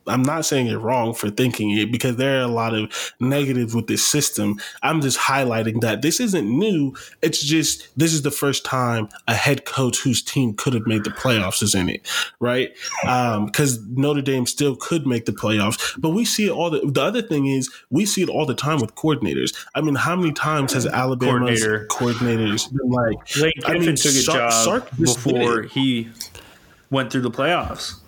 I'm 0.06 0.22
not 0.22 0.44
saying 0.44 0.66
it 0.66 0.76
wrong 0.76 1.14
for 1.14 1.30
thinking 1.30 1.70
it 1.76 1.92
because 1.92 2.16
there 2.16 2.38
are 2.40 2.44
a 2.44 2.48
lot 2.48 2.74
of 2.74 3.12
negatives 3.20 3.74
with 3.74 3.86
this 3.86 4.06
system. 4.06 4.60
I'm 4.82 5.00
just 5.00 5.18
highlighting 5.18 5.80
that 5.80 6.02
this 6.02 6.20
isn't 6.20 6.48
new. 6.48 6.94
It's 7.22 7.42
just 7.42 7.88
this 7.98 8.12
is 8.12 8.22
the 8.22 8.30
first 8.30 8.64
time 8.64 9.08
a 9.26 9.34
head 9.34 9.64
coach 9.64 9.98
whose 9.98 10.22
team 10.22 10.54
could 10.54 10.74
have 10.74 10.86
made 10.86 11.04
the 11.04 11.10
playoffs 11.10 11.62
is 11.62 11.74
in 11.74 11.88
it, 11.88 12.06
right? 12.40 12.74
Because 13.02 13.78
um, 13.78 13.94
Notre 13.94 14.22
Dame 14.22 14.46
still 14.46 14.76
could 14.76 15.06
make 15.06 15.26
the 15.26 15.32
playoffs, 15.32 15.98
but 16.00 16.10
we 16.10 16.24
see 16.24 16.46
it 16.46 16.52
all. 16.52 16.70
The, 16.70 16.80
the 16.80 17.02
other 17.02 17.22
thing 17.22 17.46
is 17.46 17.70
we 17.90 18.06
see 18.06 18.22
it 18.22 18.28
all 18.28 18.46
the 18.46 18.54
time 18.54 18.80
with 18.80 18.94
coordinators. 18.94 19.54
I 19.74 19.80
mean, 19.80 19.94
how 19.94 20.16
many 20.16 20.32
times 20.32 20.72
has 20.72 20.86
Alabama's 20.86 21.62
Coordinator. 21.62 21.86
coordinators 21.86 22.70
been 22.70 22.90
like? 22.90 23.36
Lane 23.36 23.52
Kiffin 23.56 23.76
I 23.76 23.78
mean, 23.78 23.96
took 23.96 24.06
a 24.06 24.10
Sark, 24.10 24.38
job 24.38 24.52
Sark 24.52 24.96
before 24.96 25.62
he 25.62 26.10
went 26.90 27.12
through 27.12 27.22
the 27.22 27.30
playoffs. 27.30 28.00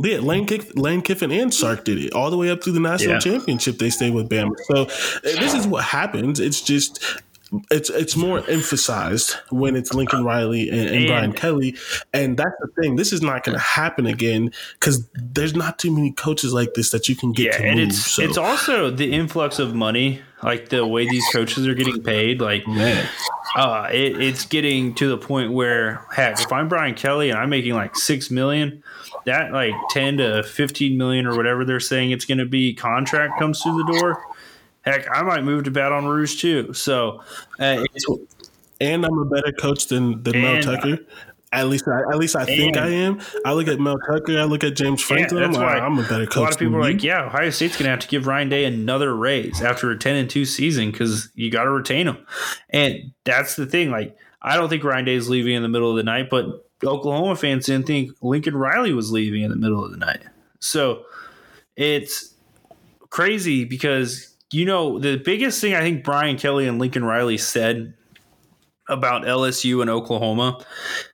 Yeah, 0.00 0.18
Lane, 0.18 0.46
Kiff- 0.46 0.78
Lane 0.78 1.02
Kiffin 1.02 1.32
and 1.32 1.52
Sark 1.52 1.84
did 1.84 1.98
it 1.98 2.12
all 2.12 2.30
the 2.30 2.36
way 2.36 2.50
up 2.50 2.60
to 2.62 2.70
the 2.70 2.78
national 2.78 3.14
yeah. 3.14 3.18
championship. 3.18 3.78
They 3.78 3.90
stayed 3.90 4.14
with 4.14 4.28
Bama. 4.28 4.54
So 4.72 4.82
uh, 4.82 5.40
this 5.40 5.54
is 5.54 5.66
what 5.66 5.82
happens. 5.82 6.38
It's 6.38 6.60
just 6.60 7.02
it's 7.70 7.88
it's 7.90 8.16
more 8.16 8.38
emphasized 8.48 9.34
when 9.50 9.74
it's 9.74 9.94
Lincoln 9.94 10.24
Riley 10.24 10.68
and, 10.68 10.80
and, 10.80 10.96
and 10.96 11.06
Brian 11.06 11.32
Kelly, 11.32 11.76
and 12.12 12.36
that's 12.36 12.54
the 12.60 12.68
thing. 12.80 12.96
This 12.96 13.12
is 13.12 13.22
not 13.22 13.42
going 13.42 13.56
to 13.56 13.62
happen 13.62 14.06
again 14.06 14.52
because 14.74 15.08
there's 15.14 15.54
not 15.54 15.78
too 15.78 15.90
many 15.90 16.12
coaches 16.12 16.52
like 16.52 16.74
this 16.74 16.90
that 16.90 17.08
you 17.08 17.16
can 17.16 17.32
get. 17.32 17.58
Yeah, 17.58 17.66
and 17.66 17.80
move, 17.80 17.88
it's 17.88 17.98
so. 17.98 18.22
it's 18.22 18.36
also 18.36 18.90
the 18.90 19.12
influx 19.12 19.58
of 19.58 19.74
money, 19.74 20.20
like 20.42 20.68
the 20.68 20.86
way 20.86 21.08
these 21.08 21.26
coaches 21.32 21.66
are 21.66 21.74
getting 21.74 22.02
paid. 22.02 22.40
Like, 22.40 22.66
man, 22.66 23.08
uh, 23.56 23.88
it, 23.92 24.20
it's 24.20 24.44
getting 24.44 24.94
to 24.96 25.08
the 25.08 25.18
point 25.18 25.52
where 25.52 26.06
heck, 26.12 26.40
if 26.40 26.52
I'm 26.52 26.68
Brian 26.68 26.94
Kelly 26.94 27.30
and 27.30 27.38
I'm 27.38 27.50
making 27.50 27.74
like 27.74 27.96
six 27.96 28.30
million, 28.30 28.82
that 29.26 29.52
like 29.52 29.74
ten 29.90 30.18
to 30.18 30.42
fifteen 30.42 30.98
million 30.98 31.26
or 31.26 31.36
whatever 31.36 31.64
they're 31.64 31.80
saying 31.80 32.10
it's 32.10 32.24
going 32.24 32.38
to 32.38 32.46
be 32.46 32.74
contract 32.74 33.38
comes 33.38 33.62
through 33.62 33.76
the 33.84 33.98
door 33.98 34.22
Heck, 34.88 35.06
I 35.10 35.22
might 35.22 35.44
move 35.44 35.64
to 35.64 35.70
Baton 35.70 36.06
Rouge 36.06 36.40
too. 36.40 36.72
So, 36.72 37.22
uh, 37.58 37.84
and 38.80 39.04
I'm 39.04 39.18
a 39.18 39.24
better 39.26 39.52
coach 39.52 39.86
than 39.88 40.22
than 40.22 40.40
Mel 40.40 40.62
Tucker. 40.62 40.98
At 41.50 41.68
least, 41.68 41.88
I, 41.88 42.00
at 42.12 42.18
least 42.18 42.36
I 42.36 42.44
think 42.44 42.76
And- 42.76 42.84
I 42.84 42.88
am. 42.90 43.20
I 43.44 43.52
look 43.54 43.68
at 43.68 43.80
Mel 43.80 43.98
Tucker. 43.98 44.38
I 44.38 44.44
look 44.44 44.64
at 44.64 44.76
James 44.76 45.00
Franklin. 45.00 45.42
I'm 45.42 45.52
that's 45.52 45.62
like, 45.62 45.80
why 45.80 45.86
I'm 45.86 45.98
a 45.98 46.02
better 46.02 46.26
coach. 46.26 46.36
A 46.36 46.40
lot 46.40 46.52
of 46.52 46.58
people 46.58 46.76
are 46.76 46.80
like, 46.82 47.02
yeah, 47.02 47.24
Ohio 47.24 47.48
State's 47.50 47.76
going 47.76 47.84
to 47.84 47.90
have 47.90 48.00
to 48.00 48.08
give 48.08 48.26
Ryan 48.26 48.48
Day 48.50 48.64
another 48.66 49.16
raise 49.16 49.62
after 49.62 49.90
a 49.90 49.98
10 49.98 50.16
and 50.16 50.28
2 50.28 50.44
season 50.44 50.90
because 50.90 51.30
you 51.34 51.50
got 51.50 51.64
to 51.64 51.70
retain 51.70 52.06
him. 52.06 52.18
And 52.70 53.12
that's 53.24 53.56
the 53.56 53.64
thing. 53.66 53.90
Like, 53.90 54.16
I 54.42 54.56
don't 54.56 54.68
think 54.68 54.84
Ryan 54.84 55.06
Day 55.06 55.14
is 55.14 55.30
leaving 55.30 55.54
in 55.54 55.62
the 55.62 55.68
middle 55.68 55.90
of 55.90 55.96
the 55.96 56.02
night, 56.02 56.28
but 56.30 56.46
Oklahoma 56.84 57.34
fans 57.34 57.66
didn't 57.66 57.86
think 57.86 58.12
Lincoln 58.22 58.54
Riley 58.56 58.92
was 58.92 59.10
leaving 59.10 59.42
in 59.42 59.50
the 59.50 59.56
middle 59.56 59.82
of 59.84 59.90
the 59.90 59.96
night. 59.96 60.20
So 60.60 61.04
it's 61.76 62.34
crazy 63.10 63.64
because, 63.64 64.34
you 64.52 64.64
know, 64.64 64.98
the 64.98 65.16
biggest 65.16 65.60
thing 65.60 65.74
I 65.74 65.80
think 65.80 66.04
Brian 66.04 66.36
Kelly 66.36 66.68
and 66.68 66.78
Lincoln 66.78 67.04
Riley 67.04 67.38
said 67.38 67.94
about 68.88 69.22
LSU 69.22 69.80
and 69.82 69.90
Oklahoma, 69.90 70.64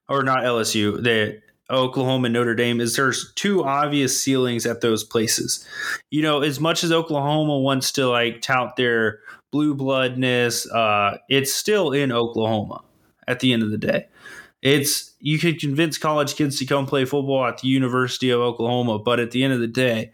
or 0.08 0.22
not 0.22 0.44
LSU, 0.44 1.02
the 1.02 1.40
Oklahoma 1.70 2.26
and 2.26 2.34
Notre 2.34 2.54
Dame 2.54 2.80
is 2.80 2.96
there's 2.96 3.32
two 3.34 3.64
obvious 3.64 4.20
ceilings 4.20 4.66
at 4.66 4.80
those 4.80 5.02
places. 5.02 5.66
You 6.10 6.22
know, 6.22 6.42
as 6.42 6.60
much 6.60 6.84
as 6.84 6.92
Oklahoma 6.92 7.58
wants 7.58 7.92
to 7.92 8.08
like 8.08 8.42
tout 8.42 8.76
their 8.76 9.20
blue 9.50 9.74
bloodness, 9.74 10.70
uh, 10.70 11.18
it's 11.28 11.54
still 11.54 11.92
in 11.92 12.12
Oklahoma 12.12 12.82
at 13.26 13.40
the 13.40 13.52
end 13.52 13.62
of 13.62 13.70
the 13.70 13.78
day. 13.78 14.08
It's 14.60 15.14
you 15.20 15.38
could 15.38 15.60
convince 15.60 15.98
college 15.98 16.36
kids 16.36 16.58
to 16.58 16.66
come 16.66 16.86
play 16.86 17.04
football 17.04 17.46
at 17.46 17.58
the 17.58 17.68
University 17.68 18.30
of 18.30 18.40
Oklahoma, 18.40 18.98
but 18.98 19.20
at 19.20 19.30
the 19.30 19.44
end 19.44 19.52
of 19.52 19.60
the 19.60 19.66
day, 19.66 20.12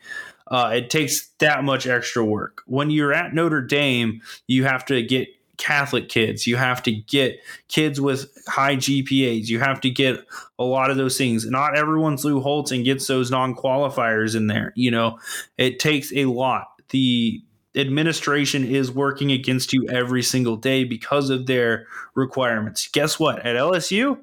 uh, 0.48 0.72
it 0.74 0.90
takes 0.90 1.28
that 1.38 1.62
much 1.62 1.86
extra 1.86 2.24
work. 2.24 2.62
When 2.66 2.90
you're 2.90 3.12
at 3.12 3.32
Notre 3.32 3.62
Dame, 3.62 4.20
you 4.48 4.64
have 4.64 4.84
to 4.86 5.02
get 5.02 5.28
Catholic 5.60 6.08
kids, 6.08 6.46
you 6.46 6.56
have 6.56 6.82
to 6.84 6.90
get 6.90 7.38
kids 7.68 8.00
with 8.00 8.32
high 8.48 8.76
GPAs, 8.76 9.48
you 9.48 9.60
have 9.60 9.80
to 9.82 9.90
get 9.90 10.24
a 10.58 10.64
lot 10.64 10.90
of 10.90 10.96
those 10.96 11.18
things. 11.18 11.44
Not 11.44 11.76
everyone's 11.76 12.24
Lou 12.24 12.40
Holtz 12.40 12.72
and 12.72 12.82
gets 12.82 13.06
those 13.06 13.30
non 13.30 13.54
qualifiers 13.54 14.34
in 14.34 14.46
there. 14.46 14.72
You 14.74 14.90
know, 14.90 15.18
it 15.58 15.78
takes 15.78 16.12
a 16.14 16.24
lot. 16.24 16.68
The 16.88 17.42
administration 17.76 18.64
is 18.64 18.90
working 18.90 19.30
against 19.30 19.74
you 19.74 19.86
every 19.88 20.22
single 20.22 20.56
day 20.56 20.84
because 20.84 21.28
of 21.28 21.44
their 21.44 21.86
requirements. 22.14 22.88
Guess 22.88 23.20
what? 23.20 23.44
At 23.44 23.54
LSU, 23.54 24.18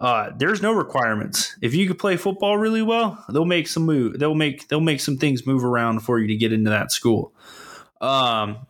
uh, 0.00 0.30
there's 0.36 0.60
no 0.60 0.72
requirements. 0.72 1.56
If 1.62 1.74
you 1.74 1.86
could 1.86 2.00
play 2.00 2.16
football 2.16 2.58
really 2.58 2.82
well, 2.82 3.24
they'll 3.32 3.44
make 3.44 3.68
some 3.68 3.84
move. 3.84 4.18
They'll 4.18 4.34
make 4.34 4.66
they'll 4.66 4.80
make 4.80 5.00
some 5.00 5.16
things 5.16 5.46
move 5.46 5.64
around 5.64 6.00
for 6.00 6.18
you 6.18 6.26
to 6.26 6.36
get 6.36 6.52
into 6.52 6.70
that 6.70 6.90
school. 6.90 7.32
Um, 8.00 8.66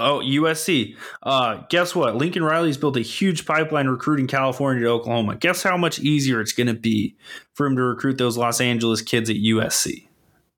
oh, 0.00 0.20
USC. 0.20 0.96
Uh, 1.22 1.62
guess 1.68 1.94
what? 1.94 2.16
Lincoln 2.16 2.42
Riley's 2.42 2.76
built 2.76 2.96
a 2.96 3.00
huge 3.00 3.46
pipeline 3.46 3.86
recruiting 3.86 4.26
California 4.26 4.84
to 4.84 4.90
Oklahoma. 4.90 5.36
Guess 5.36 5.62
how 5.62 5.76
much 5.76 5.98
easier 5.98 6.40
it's 6.40 6.52
going 6.52 6.66
to 6.66 6.74
be 6.74 7.16
for 7.54 7.66
him 7.66 7.76
to 7.76 7.82
recruit 7.82 8.18
those 8.18 8.36
Los 8.36 8.60
Angeles 8.60 9.02
kids 9.02 9.30
at 9.30 9.36
USC. 9.36 10.06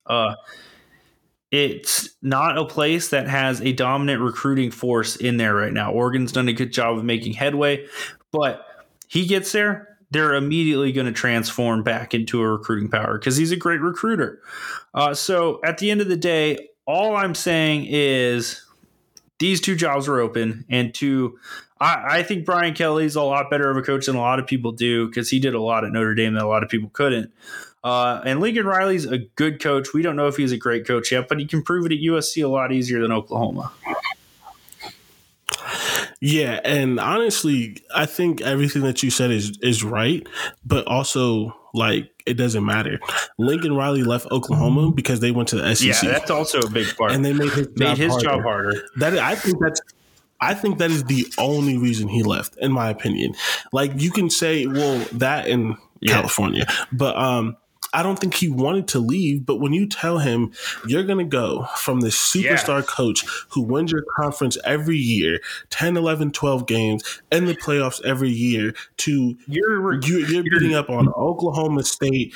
Uh, 0.07 0.35
it's 1.51 2.11
not 2.23 2.59
a 2.59 2.65
place 2.65 3.09
that 3.09 3.29
has 3.29 3.61
a 3.61 3.73
dominant 3.73 4.23
recruiting 4.23 4.71
force 4.71 5.17
in 5.17 5.37
there 5.37 5.55
right 5.55 5.73
now. 5.73 5.93
Oregon's 5.93 6.33
done 6.33 6.49
a 6.49 6.53
good 6.53 6.73
job 6.73 6.97
of 6.97 7.05
making 7.05 7.33
headway, 7.33 7.87
but 8.31 8.65
he 9.09 9.27
gets 9.27 9.51
there, 9.51 9.99
they're 10.13 10.35
immediately 10.35 10.93
going 10.93 11.07
to 11.07 11.13
transform 11.13 11.83
back 11.83 12.15
into 12.15 12.41
a 12.41 12.49
recruiting 12.49 12.89
power 12.89 13.19
because 13.19 13.37
he's 13.37 13.53
a 13.53 13.57
great 13.57 13.81
recruiter. 13.81 14.41
Uh, 14.95 15.15
so 15.15 15.61
at 15.65 15.79
the 15.79 15.91
end 15.91 16.01
of 16.01 16.09
the 16.09 16.17
day, 16.17 16.69
all 16.87 17.17
I'm 17.17 17.35
saying 17.35 17.87
is 17.89 18.65
these 19.41 19.61
two 19.61 19.75
jobs 19.75 20.07
are 20.07 20.21
open, 20.21 20.65
and 20.69 20.95
two, 20.95 21.39
I, 21.81 22.19
I 22.19 22.23
think 22.23 22.45
Brian 22.45 22.75
Kelly's 22.75 23.17
a 23.17 23.23
lot 23.23 23.51
better 23.51 23.71
of 23.71 23.77
a 23.77 23.83
coach 23.83 24.07
than 24.07 24.15
a 24.15 24.21
lot 24.21 24.39
of 24.39 24.47
people 24.47 24.71
do 24.71 25.09
because 25.09 25.31
he 25.31 25.41
did 25.41 25.55
a 25.55 25.61
lot 25.61 25.85
at 25.85 25.93
Notre 25.93 26.15
Dame 26.15 26.35
that 26.35 26.45
a 26.45 26.49
lot 26.49 26.63
of 26.63 26.69
people 26.69 26.91
couldn't. 26.93 27.33
Uh, 27.83 28.21
and 28.25 28.41
Lincoln 28.41 28.67
Riley's 28.67 29.07
a 29.07 29.19
good 29.19 29.61
coach. 29.61 29.95
We 29.95 30.03
don't 30.03 30.15
know 30.15 30.29
if 30.29 30.37
he's 30.37 30.53
a 30.53 30.59
great 30.59 30.87
coach 30.87 31.11
yet, 31.11 31.29
but 31.29 31.41
he 31.41 31.47
can 31.47 31.63
prove 31.63 31.87
it 31.87 31.93
at 31.93 31.99
USC 31.99 32.45
a 32.45 32.49
lot 32.49 32.73
easier 32.73 33.01
than 33.01 33.11
Oklahoma. 33.11 33.73
Yeah, 36.21 36.61
and 36.65 37.01
honestly, 37.01 37.79
I 37.95 38.05
think 38.05 38.43
everything 38.43 38.83
that 38.83 39.03
you 39.03 39.09
said 39.11 39.31
is 39.31 39.59
is 39.63 39.83
right, 39.83 40.27
but 40.67 40.87
also 40.87 41.57
like 41.73 42.11
it 42.31 42.35
doesn't 42.35 42.65
matter. 42.65 42.99
Lincoln 43.39 43.75
Riley 43.75 44.03
left 44.05 44.31
Oklahoma 44.31 44.93
because 44.93 45.21
they 45.21 45.31
went 45.31 45.49
to 45.51 45.57
the 45.57 45.75
SEC, 45.75 46.03
Yeah, 46.05 46.13
that's 46.13 46.31
also 46.31 46.61
a 46.61 46.71
big 46.71 46.97
part. 46.97 47.13
and 47.13 47.25
they 47.25 47.33
made 47.33 47.51
his 47.53 47.69
made 47.77 47.87
job 47.89 47.97
his 47.99 48.11
harder. 48.13 48.25
job 48.25 48.43
harder. 48.43 48.83
That 48.97 49.19
I 49.19 49.35
think 49.35 49.59
that's 49.61 49.81
I 50.41 50.55
think 50.55 50.79
that 50.79 50.91
is 50.91 51.05
the 51.05 51.27
only 51.37 51.77
reason 51.77 52.09
he 52.09 52.23
left, 52.23 52.57
in 52.57 52.73
my 52.73 52.89
opinion. 52.89 53.35
Like 53.73 53.93
you 53.97 54.11
can 54.11 54.31
say, 54.31 54.67
well, 54.67 54.99
that 55.13 55.47
in 55.49 55.77
Yeah. 56.01 56.15
California, 56.15 56.67
but 56.93 57.15
um, 57.17 57.57
I 57.93 58.03
don't 58.03 58.19
think 58.19 58.35
he 58.35 58.49
wanted 58.49 58.89
to 58.89 58.99
leave. 58.99 59.45
But 59.45 59.57
when 59.57 59.73
you 59.73 59.87
tell 59.87 60.19
him 60.19 60.53
you're 60.87 61.05
going 61.05 61.19
to 61.19 61.25
go 61.25 61.67
from 61.77 62.01
this 62.01 62.17
superstar 62.17 62.87
coach 62.87 63.25
who 63.51 63.63
wins 63.63 63.93
your 63.93 64.05
conference 64.17 64.57
every 64.65 64.97
year, 64.97 65.41
10, 65.71 65.97
11, 65.97 66.33
12 66.33 66.67
games, 66.67 67.23
in 67.33 67.47
the 67.47 67.55
playoffs 67.55 68.03
every 68.05 68.31
year, 68.31 68.75
to 68.99 69.37
You're 69.47 70.01
you, 70.03 70.19
you're 70.19 70.43
beating 70.45 70.75
up 70.75 70.91
on 70.91 71.09
Oklahoma 71.15 71.83
State, 71.83 72.35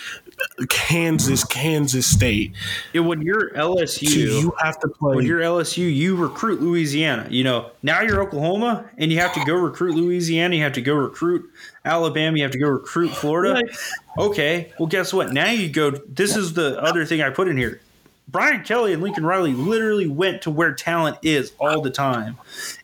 Kansas, 0.68 1.44
Kansas 1.44 2.10
State, 2.10 2.52
when 2.92 3.22
you're 3.22 3.50
LSU, 3.50 4.40
you 4.42 4.52
have 4.60 4.78
to 4.80 4.88
play. 4.88 5.16
when 5.16 5.26
you're 5.26 5.40
LSU, 5.40 5.92
you 5.92 6.16
recruit 6.16 6.60
Louisiana. 6.60 7.26
You 7.30 7.44
know, 7.44 7.70
now 7.82 8.02
you're 8.02 8.20
Oklahoma 8.22 8.88
and 8.98 9.12
you 9.12 9.18
have 9.20 9.32
to 9.34 9.44
go 9.44 9.54
recruit 9.54 9.94
Louisiana. 9.94 10.56
You 10.56 10.62
have 10.62 10.72
to 10.74 10.82
go 10.82 10.94
recruit 10.94 11.48
Alabama. 11.84 12.36
You 12.36 12.42
have 12.44 12.52
to 12.52 12.58
go 12.58 12.68
recruit 12.68 13.10
Florida. 13.10 13.54
Right. 13.54 13.76
Okay. 14.18 14.72
Well, 14.78 14.86
guess 14.88 15.12
what? 15.12 15.32
Now 15.32 15.50
you 15.50 15.68
go. 15.68 15.90
This 15.90 16.36
is 16.36 16.54
the 16.54 16.80
other 16.80 17.04
thing 17.04 17.20
I 17.22 17.30
put 17.30 17.48
in 17.48 17.56
here. 17.56 17.80
Brian 18.26 18.64
Kelly 18.64 18.94
and 18.94 19.02
Lincoln 19.02 19.26
Riley 19.26 19.52
literally 19.52 20.06
went 20.08 20.42
to 20.42 20.50
where 20.50 20.72
talent 20.72 21.18
is 21.22 21.52
all 21.60 21.82
the 21.82 21.90
time. 21.90 22.38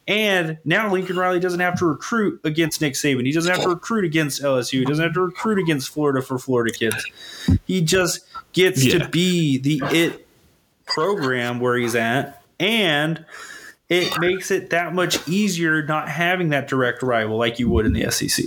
And 0.07 0.59
now 0.67 0.93
Lincoln 0.93 1.17
Riley 1.17 1.41
doesn't 1.41 1.61
have 1.61 1.79
to 1.79 1.87
recruit 1.87 2.41
against 2.45 2.83
Nick 2.83 2.93
Saban. 2.93 3.25
He 3.25 3.33
doesn't 3.33 3.51
have 3.51 3.63
to 3.63 3.71
recruit 3.71 4.05
against 4.05 4.43
LSU. 4.43 4.81
He 4.81 4.85
doesn't 4.85 5.03
have 5.03 5.15
to 5.15 5.23
recruit 5.23 5.59
against 5.59 5.89
Florida 5.89 6.21
for 6.21 6.39
Florida 6.39 6.73
kids. 6.77 7.05
He 7.65 7.81
just 7.81 8.21
gets 8.53 8.85
Yeah. 8.85 8.99
to 8.99 9.09
be 9.09 9.57
the 9.57 9.81
it 9.91 10.27
program 10.85 11.59
where 11.59 11.77
he's 11.77 11.95
at. 11.95 12.43
And 12.59 13.25
it 13.89 14.21
makes 14.21 14.51
it 14.51 14.71
that 14.71 14.95
much 14.95 15.27
easier 15.27 15.83
not 15.83 16.09
having 16.11 16.51
that 16.51 16.69
direct 16.69 17.03
rival 17.03 17.39
like 17.39 17.59
you 17.59 17.71
would 17.71 17.87
in 17.87 17.95
the 17.95 18.11
SEC. 18.11 18.45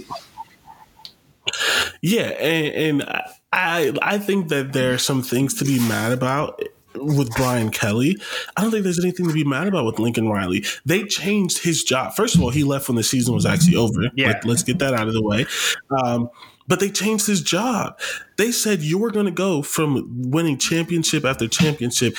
Yeah, 2.01 2.23
and, 2.23 3.01
and 3.01 3.23
I 3.51 3.93
I 4.01 4.17
think 4.17 4.49
that 4.49 4.73
there 4.73 4.93
are 4.93 4.97
some 4.97 5.21
things 5.21 5.53
to 5.55 5.65
be 5.65 5.79
mad 5.79 6.11
about 6.11 6.61
with 6.95 7.29
Brian 7.35 7.69
Kelly. 7.69 8.17
I 8.55 8.61
don't 8.61 8.71
think 8.71 8.83
there's 8.83 9.03
anything 9.03 9.27
to 9.27 9.33
be 9.33 9.43
mad 9.43 9.67
about 9.67 9.85
with 9.85 9.99
Lincoln 9.99 10.29
Riley. 10.29 10.63
They 10.85 11.03
changed 11.03 11.63
his 11.63 11.83
job. 11.83 12.13
First 12.15 12.35
of 12.35 12.41
all, 12.41 12.49
he 12.49 12.63
left 12.63 12.87
when 12.87 12.95
the 12.95 13.03
season 13.03 13.33
was 13.33 13.45
actually 13.45 13.75
over. 13.75 14.01
Yeah. 14.15 14.39
Let, 14.43 14.47
us 14.47 14.63
get 14.63 14.79
that 14.79 14.93
out 14.93 15.07
of 15.07 15.13
the 15.13 15.23
way. 15.23 15.45
Um, 15.89 16.29
but 16.67 16.79
they 16.79 16.89
changed 16.89 17.27
his 17.27 17.41
job. 17.41 17.99
They 18.37 18.51
said 18.51 18.81
you 18.81 18.97
were 18.97 19.11
going 19.11 19.25
to 19.25 19.31
go 19.31 19.61
from 19.61 20.29
winning 20.29 20.57
championship 20.57 21.25
after 21.25 21.47
championship 21.47 22.15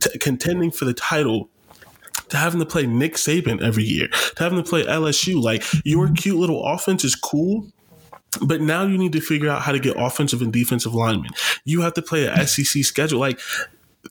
to 0.00 0.18
contending 0.18 0.70
for 0.70 0.84
the 0.84 0.94
title 0.94 1.48
to 2.28 2.36
having 2.36 2.58
to 2.60 2.66
play 2.66 2.86
Nick 2.86 3.14
Saban 3.14 3.62
every 3.62 3.84
year, 3.84 4.08
to 4.08 4.42
having 4.42 4.62
to 4.62 4.68
play 4.68 4.84
LSU. 4.84 5.40
Like 5.40 5.62
your 5.84 6.10
cute 6.10 6.36
little 6.36 6.64
offense 6.64 7.04
is 7.04 7.14
cool, 7.14 7.70
but 8.42 8.60
now 8.60 8.84
you 8.86 8.98
need 8.98 9.12
to 9.12 9.20
figure 9.20 9.48
out 9.50 9.62
how 9.62 9.72
to 9.72 9.78
get 9.78 9.94
offensive 9.98 10.42
and 10.42 10.52
defensive 10.52 10.94
linemen. 10.94 11.30
You 11.64 11.80
have 11.82 11.94
to 11.94 12.02
play 12.02 12.24
a 12.26 12.46
SEC 12.46 12.82
schedule. 12.84 13.18
Like 13.20 13.40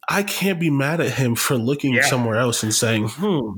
I 0.09 0.23
can't 0.23 0.59
be 0.59 0.69
mad 0.69 0.99
at 1.01 1.11
him 1.13 1.35
for 1.35 1.55
looking 1.55 1.93
Yeah. 1.93 2.05
somewhere 2.05 2.35
else 2.35 2.61
and 2.63 2.73
saying, 2.73 3.07
"Hmm, 3.07 3.57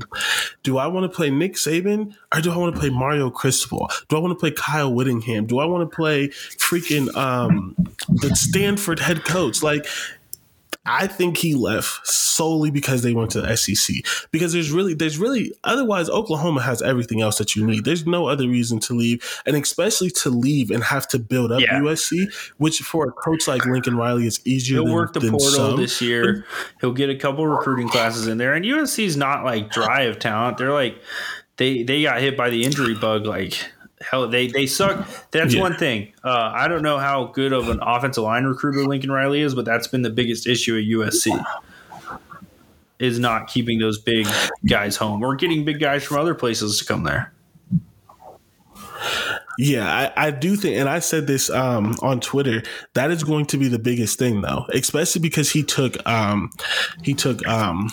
do 0.64 0.78
I 0.78 0.88
want 0.88 1.04
to 1.12 1.16
play 1.16 1.30
Nick 1.30 1.56
Saban 1.56 2.14
or 2.34 2.42
do 2.42 2.52
I 2.52 2.58
want 2.58 2.74
to 2.76 2.80
play 2.80 2.90
Mario 2.90 3.30
Cristobal? 3.30 3.90
Do 4.08 4.16
I 4.18 4.20
want 4.20 4.32
to 4.32 4.40
play 4.40 4.52
Kyle 4.52 4.94
Whittingham? 4.94 5.46
Do 5.48 5.60
I 5.60 5.66
want 5.66 5.90
to 5.90 5.94
play 5.96 6.28
freaking 6.58 7.14
um, 7.18 7.76
the 8.08 8.36
Stanford 8.36 9.00
head 9.00 9.26
coach?" 9.26 9.64
Like 9.64 9.88
I 10.88 11.08
think 11.08 11.38
he 11.38 11.56
left 11.56 12.08
solely 12.08 12.72
because 12.72 13.02
they 13.02 13.14
went 13.14 13.32
to 13.32 13.42
the 13.42 13.56
SEC. 13.56 13.98
Because 14.32 14.54
there's 14.54 14.72
really, 14.72 14.94
there's 14.94 15.18
really, 15.18 15.54
otherwise 15.64 16.10
Oklahoma 16.10 16.62
has 16.62 16.82
everything 16.82 17.22
else 17.22 17.38
that 17.38 17.56
you 17.56 17.66
need. 17.66 17.86
There's 17.86 18.06
no 18.06 18.28
other 18.28 18.48
reason 18.48 18.80
to 18.82 18.94
leave, 18.94 19.42
and 19.46 19.56
especially 19.56 20.10
to 20.12 20.30
leave 20.30 20.72
and 20.72 20.84
have 20.84 21.08
to 21.10 21.20
build 21.20 21.52
up 21.52 21.62
Yeah. 21.62 21.80
USC, 21.80 22.28
which 22.58 22.80
for 22.80 23.08
a 23.08 23.12
coach 23.12 23.48
like 23.48 23.66
Lincoln 23.66 23.98
Riley 23.98 24.28
is 24.28 24.40
easier. 24.46 24.78
He'll 24.78 24.86
than, 24.86 24.94
work 24.94 25.14
the 25.14 25.22
portal 25.22 25.40
some. 25.40 25.78
this 25.78 26.02
year. 26.02 26.46
He'll 26.82 26.94
get 26.94 27.10
a 27.10 27.16
couple 27.16 27.46
recruiting 27.48 27.90
classes 27.90 28.28
in 28.28 28.38
there, 28.38 28.54
and 28.54 28.64
USC's 28.66 29.18
not 29.18 29.44
like 29.44 29.72
dry 29.72 30.04
of 30.04 30.20
talent. 30.20 30.58
They're 30.58 30.74
like 30.74 31.02
they 31.58 31.84
they 31.84 32.04
got 32.04 32.22
hit 32.22 32.38
by 32.38 32.50
the 32.50 32.64
injury 32.64 32.96
bug. 32.96 33.26
Like 33.26 33.60
hell, 34.02 34.28
they 34.28 34.48
they 34.48 34.66
suck. 34.66 35.08
That's 35.32 35.54
Yeah. 35.54 35.62
one 35.62 35.76
thing. 35.78 36.14
Uh, 36.24 36.52
I 36.54 36.68
don't 36.68 36.82
know 36.84 36.98
how 36.98 37.26
good 37.26 37.54
of 37.54 37.70
an 37.70 37.80
offensive 37.82 38.24
line 38.24 38.44
recruiter 38.46 38.86
Lincoln 38.88 39.12
Riley 39.12 39.42
is, 39.42 39.56
but 39.56 39.66
that's 39.66 39.88
been 39.88 40.02
the 40.02 40.10
biggest 40.10 40.48
issue 40.48 40.78
at 40.78 40.84
USC. 40.84 41.32
Is 43.00 43.20
not 43.20 43.48
keeping 43.48 43.78
those 43.78 44.00
big 44.00 44.28
guys 44.66 44.96
home 44.96 45.24
or 45.24 45.36
getting 45.36 45.64
big 45.66 45.80
guys 45.80 46.04
from 46.04 46.18
other 46.18 46.34
places 46.34 46.80
to 46.80 46.86
come 46.86 47.04
there. 47.04 47.32
Yeah, 49.60 50.12
I, 50.16 50.28
I 50.28 50.32
do 50.32 50.56
think, 50.56 50.78
and 50.78 50.88
I 50.88 51.00
said 51.00 51.26
this 51.26 51.50
um, 51.50 51.96
on 52.02 52.20
Twitter. 52.20 52.62
That 52.94 53.10
is 53.10 53.24
going 53.24 53.48
to 53.48 53.58
be 53.58 53.68
the 53.68 53.80
biggest 53.80 54.20
thing, 54.20 54.42
though, 54.42 54.66
especially 54.72 55.22
because 55.22 55.52
he 55.52 55.64
took 55.64 55.96
um, 56.08 56.52
he 57.04 57.14
took 57.16 57.46
um, 57.48 57.90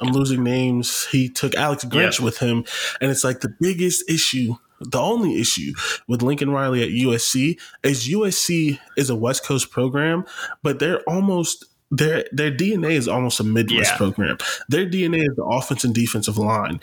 I'm 0.00 0.12
losing 0.12 0.44
names. 0.44 1.06
He 1.06 1.28
took 1.28 1.54
Alex 1.56 1.84
Grinch 1.84 2.20
with 2.20 2.38
him, 2.38 2.64
and 3.00 3.10
it's 3.10 3.24
like 3.24 3.40
the 3.40 3.54
biggest 3.60 4.08
issue. 4.08 4.54
The 4.80 4.98
only 4.98 5.40
issue 5.40 5.72
with 6.08 6.22
Lincoln 6.22 6.50
Riley 6.50 6.82
at 6.82 6.88
USC 6.88 7.58
is 7.82 8.08
USC 8.08 8.78
is 8.96 9.10
a 9.10 9.14
West 9.16 9.44
Coast 9.44 9.70
program, 9.70 10.24
but 10.62 10.78
they're 10.78 11.00
almost 11.02 11.66
their 11.90 12.24
their 12.32 12.50
DNA 12.50 12.92
is 12.92 13.08
almost 13.08 13.40
a 13.40 13.44
Midwest 13.44 13.90
Yeah. 13.92 13.96
program. 13.96 14.38
Their 14.68 14.86
DNA 14.86 15.18
is 15.22 15.36
the 15.36 15.44
offense 15.44 15.84
and 15.84 15.94
defensive 15.94 16.38
line. 16.38 16.80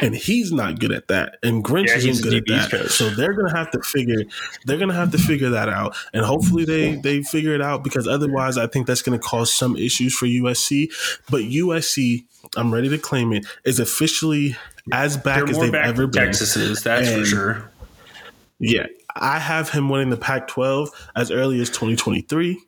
And 0.00 0.14
he's 0.14 0.52
not 0.52 0.78
good 0.78 0.92
at 0.92 1.08
that. 1.08 1.36
And 1.42 1.64
Grinch 1.64 1.88
Yeah, 1.88 1.96
isn't 1.96 2.22
good 2.22 2.34
at 2.34 2.46
that. 2.46 2.70
coach. 2.70 2.90
So 2.90 3.10
they're 3.10 3.32
gonna 3.34 3.56
have 3.56 3.70
to 3.72 3.80
figure 3.82 4.22
they're 4.64 4.78
gonna 4.78 4.94
have 4.94 5.10
to 5.12 5.18
figure 5.18 5.50
that 5.50 5.68
out. 5.68 5.96
And 6.12 6.24
hopefully 6.24 6.64
they 6.64 6.96
they 6.96 7.22
figure 7.22 7.54
it 7.54 7.60
out 7.60 7.84
because 7.84 8.06
otherwise 8.06 8.58
I 8.58 8.66
think 8.66 8.86
that's 8.86 9.02
gonna 9.02 9.18
cause 9.18 9.52
some 9.52 9.76
issues 9.76 10.14
for 10.14 10.26
USC. 10.26 10.90
But 11.30 11.42
USC, 11.42 12.24
I'm 12.56 12.72
ready 12.72 12.88
to 12.88 12.98
claim 12.98 13.32
it, 13.32 13.46
is 13.64 13.80
officially 13.80 14.56
as 14.92 15.16
back 15.16 15.44
They're 15.44 15.50
as 15.50 15.58
they've 15.58 15.72
back 15.72 15.86
ever 15.86 16.06
been. 16.06 16.24
Texas 16.26 16.56
is, 16.56 16.82
that's 16.82 17.10
for 17.12 17.24
sure. 17.24 17.70
Yeah, 18.60 18.86
I 19.14 19.38
have 19.38 19.70
him 19.70 19.88
winning 19.88 20.10
the 20.10 20.16
Pac-12 20.16 20.88
as 21.14 21.30
early 21.30 21.60
as 21.60 21.68
2023 21.70 22.58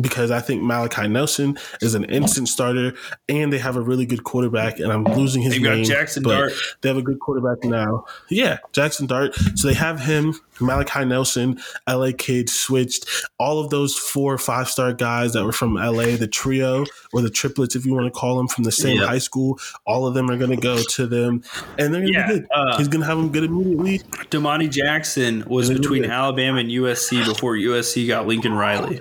because 0.00 0.30
I 0.30 0.40
think 0.40 0.62
Malachi 0.62 1.08
Nelson 1.08 1.58
is 1.80 1.94
an 1.94 2.04
instant 2.04 2.48
starter, 2.48 2.94
and 3.28 3.52
they 3.52 3.58
have 3.58 3.76
a 3.76 3.80
really 3.80 4.06
good 4.06 4.24
quarterback. 4.24 4.78
And 4.78 4.92
I'm 4.92 5.04
losing 5.04 5.42
his 5.42 5.54
They've 5.54 5.62
got 5.62 5.76
name. 5.76 5.84
Jaxson 5.84 6.22
but 6.22 6.36
Dart. 6.36 6.52
They 6.82 6.88
have 6.88 6.98
a 6.98 7.02
good 7.02 7.18
quarterback 7.20 7.64
now. 7.64 8.04
Yeah, 8.28 8.58
Jaxson 8.72 9.06
Dart. 9.08 9.34
So 9.56 9.68
they 9.68 9.74
have 9.74 10.00
him, 10.00 10.34
Malachi 10.60 11.04
Nelson, 11.04 11.58
LA 11.88 12.10
kid 12.16 12.48
switched. 12.50 13.06
All 13.38 13.58
of 13.58 13.70
those 13.70 13.96
four 13.96 14.32
or 14.34 14.38
five 14.38 14.68
star 14.68 14.92
guys 14.92 15.32
that 15.32 15.44
were 15.44 15.52
from 15.52 15.74
LA, 15.74 16.16
the 16.16 16.28
trio 16.30 16.84
or 17.12 17.22
the 17.22 17.30
triplets, 17.30 17.74
if 17.74 17.84
you 17.86 17.94
want 17.94 18.06
to 18.06 18.10
call 18.18 18.36
them, 18.36 18.48
from 18.48 18.64
the 18.64 18.72
same 18.72 18.98
Yeah. 18.98 19.06
high 19.06 19.18
school. 19.18 19.58
All 19.86 20.06
of 20.06 20.14
them 20.14 20.30
are 20.30 20.36
going 20.36 20.50
to 20.50 20.56
go 20.56 20.82
to 20.82 21.06
them, 21.06 21.42
and 21.78 21.92
they're 21.94 22.02
going 22.02 22.12
to 22.12 22.18
Yeah, 22.18 22.26
be 22.28 22.34
good. 22.40 22.46
uh, 22.54 22.76
He's 22.78 22.88
going 22.88 23.00
to 23.00 23.06
have 23.06 23.16
them 23.18 23.30
good 23.32 23.44
immediately. 23.44 24.02
Domani 24.30 24.68
Jackson 24.68 25.44
was 25.46 25.68
between. 25.70 26.04
Alabama 26.04 26.58
and 26.58 26.70
USC 26.70 27.24
before 27.24 27.54
USC 27.56 28.06
got 28.06 28.26
Lincoln 28.26 28.52
Riley. 28.54 29.00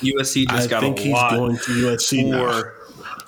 USC 0.00 0.48
just 0.48 0.66
I 0.66 0.66
got 0.66 0.80
think 0.80 0.98
a 0.98 1.02
he's 1.02 1.12
lot 1.12 1.32
going 1.32 1.56
to 1.56 1.70
USC 1.72 2.28
now. 2.28 2.38
more 2.38 2.74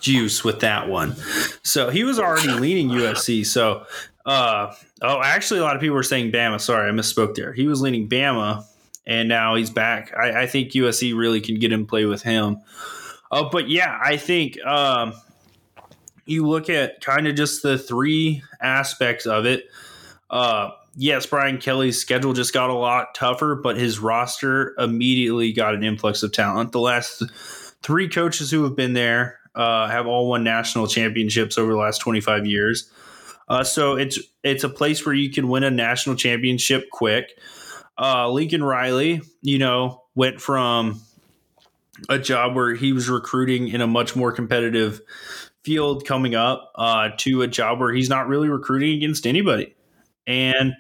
juice 0.01 0.42
with 0.44 0.60
that 0.60 0.88
one. 0.88 1.14
So 1.62 1.90
he 1.90 2.05
was 2.05 2.18
already 2.18 2.48
leaning 2.48 2.88
USC. 2.88 3.47
So, 3.47 3.84
uh, 4.26 4.74
oh, 5.02 5.20
actually, 5.22 5.60
a 5.60 5.62
lot 5.62 5.74
of 5.76 5.80
people 5.80 5.97
were 5.97 6.02
saying 6.02 6.32
Bama. 6.32 6.60
Sorry, 6.60 6.88
I 6.88 6.92
misspoke 6.92 7.34
there. 7.34 7.52
He 7.52 7.66
was 7.66 7.80
leaning 7.80 8.09
Bama, 8.09 8.64
and 9.06 9.28
now 9.28 9.55
he's 9.55 9.70
back. 9.70 10.12
I, 10.16 10.42
I 10.42 10.47
think 10.47 10.72
USC 10.72 11.16
really 11.16 11.40
can 11.40 11.59
get 11.59 11.72
in 11.72 11.86
play 11.86 12.05
with 12.06 12.22
him. 12.22 12.59
Uh, 13.30 13.48
but 13.51 13.68
yeah, 13.68 13.98
I 14.02 14.16
think 14.16 14.59
um, 14.64 15.12
you 16.26 16.47
look 16.47 16.68
at 16.68 17.01
kind 17.01 17.26
of 17.28 17.36
just 17.36 17.62
the 17.62 17.78
three 17.78 18.42
aspects 18.60 19.26
of 19.26 19.47
it. 19.47 19.68
Uh, 20.28 20.70
yes, 21.01 21.24
Brian 21.24 21.56
Kelly's 21.59 21.98
schedule 21.98 22.35
just 22.35 22.52
got 22.52 22.68
a 22.68 22.74
lot 22.74 23.14
tougher, 23.14 23.55
but 23.55 23.77
his 23.77 23.98
roster 23.98 24.74
immediately 24.78 25.52
got 25.52 25.74
an 25.74 25.82
influx 25.82 26.22
of 26.22 26.31
talent. 26.31 26.72
The 26.72 26.81
last 26.81 27.22
three 27.82 28.09
coaches 28.09 28.51
who 28.51 28.64
have 28.64 28.77
been 28.77 28.93
there 28.93 29.40
uh, 29.55 29.89
have 29.89 30.06
all 30.06 30.28
won 30.28 30.44
national 30.44 30.86
championships 30.86 31.56
over 31.56 31.72
the 31.72 31.78
last 31.78 31.98
25 31.98 32.47
years. 32.47 32.93
Uh, 33.48 33.64
so 33.64 33.97
it's 33.97 34.18
it's 34.44 34.62
a 34.62 34.68
place 34.68 35.05
where 35.05 35.14
you 35.14 35.31
can 35.31 35.48
win 35.48 35.64
a 35.64 35.70
national 35.70 36.16
championship 36.16 36.89
quick. 36.93 37.31
Uh, 37.98 38.31
Lincoln 38.31 38.62
Riley, 38.62 39.22
you 39.40 39.59
know, 39.59 40.05
went 40.14 40.40
from 40.40 41.01
a 42.09 42.18
job 42.18 42.55
where 42.55 42.74
he 42.74 42.93
was 42.93 43.09
recruiting 43.09 43.68
in 43.68 43.81
a 43.81 43.86
much 43.86 44.14
more 44.14 44.32
competitive 44.32 45.01
field 45.64 46.06
coming 46.06 46.35
up 46.35 46.70
uh, 46.77 47.10
to 47.18 47.43
a 47.43 47.48
job 47.48 47.81
where 47.81 47.93
he's 47.93 48.09
not 48.09 48.28
really 48.28 48.48
recruiting 48.48 48.94
against 48.97 49.27
anybody. 49.27 49.74
And 50.26 50.74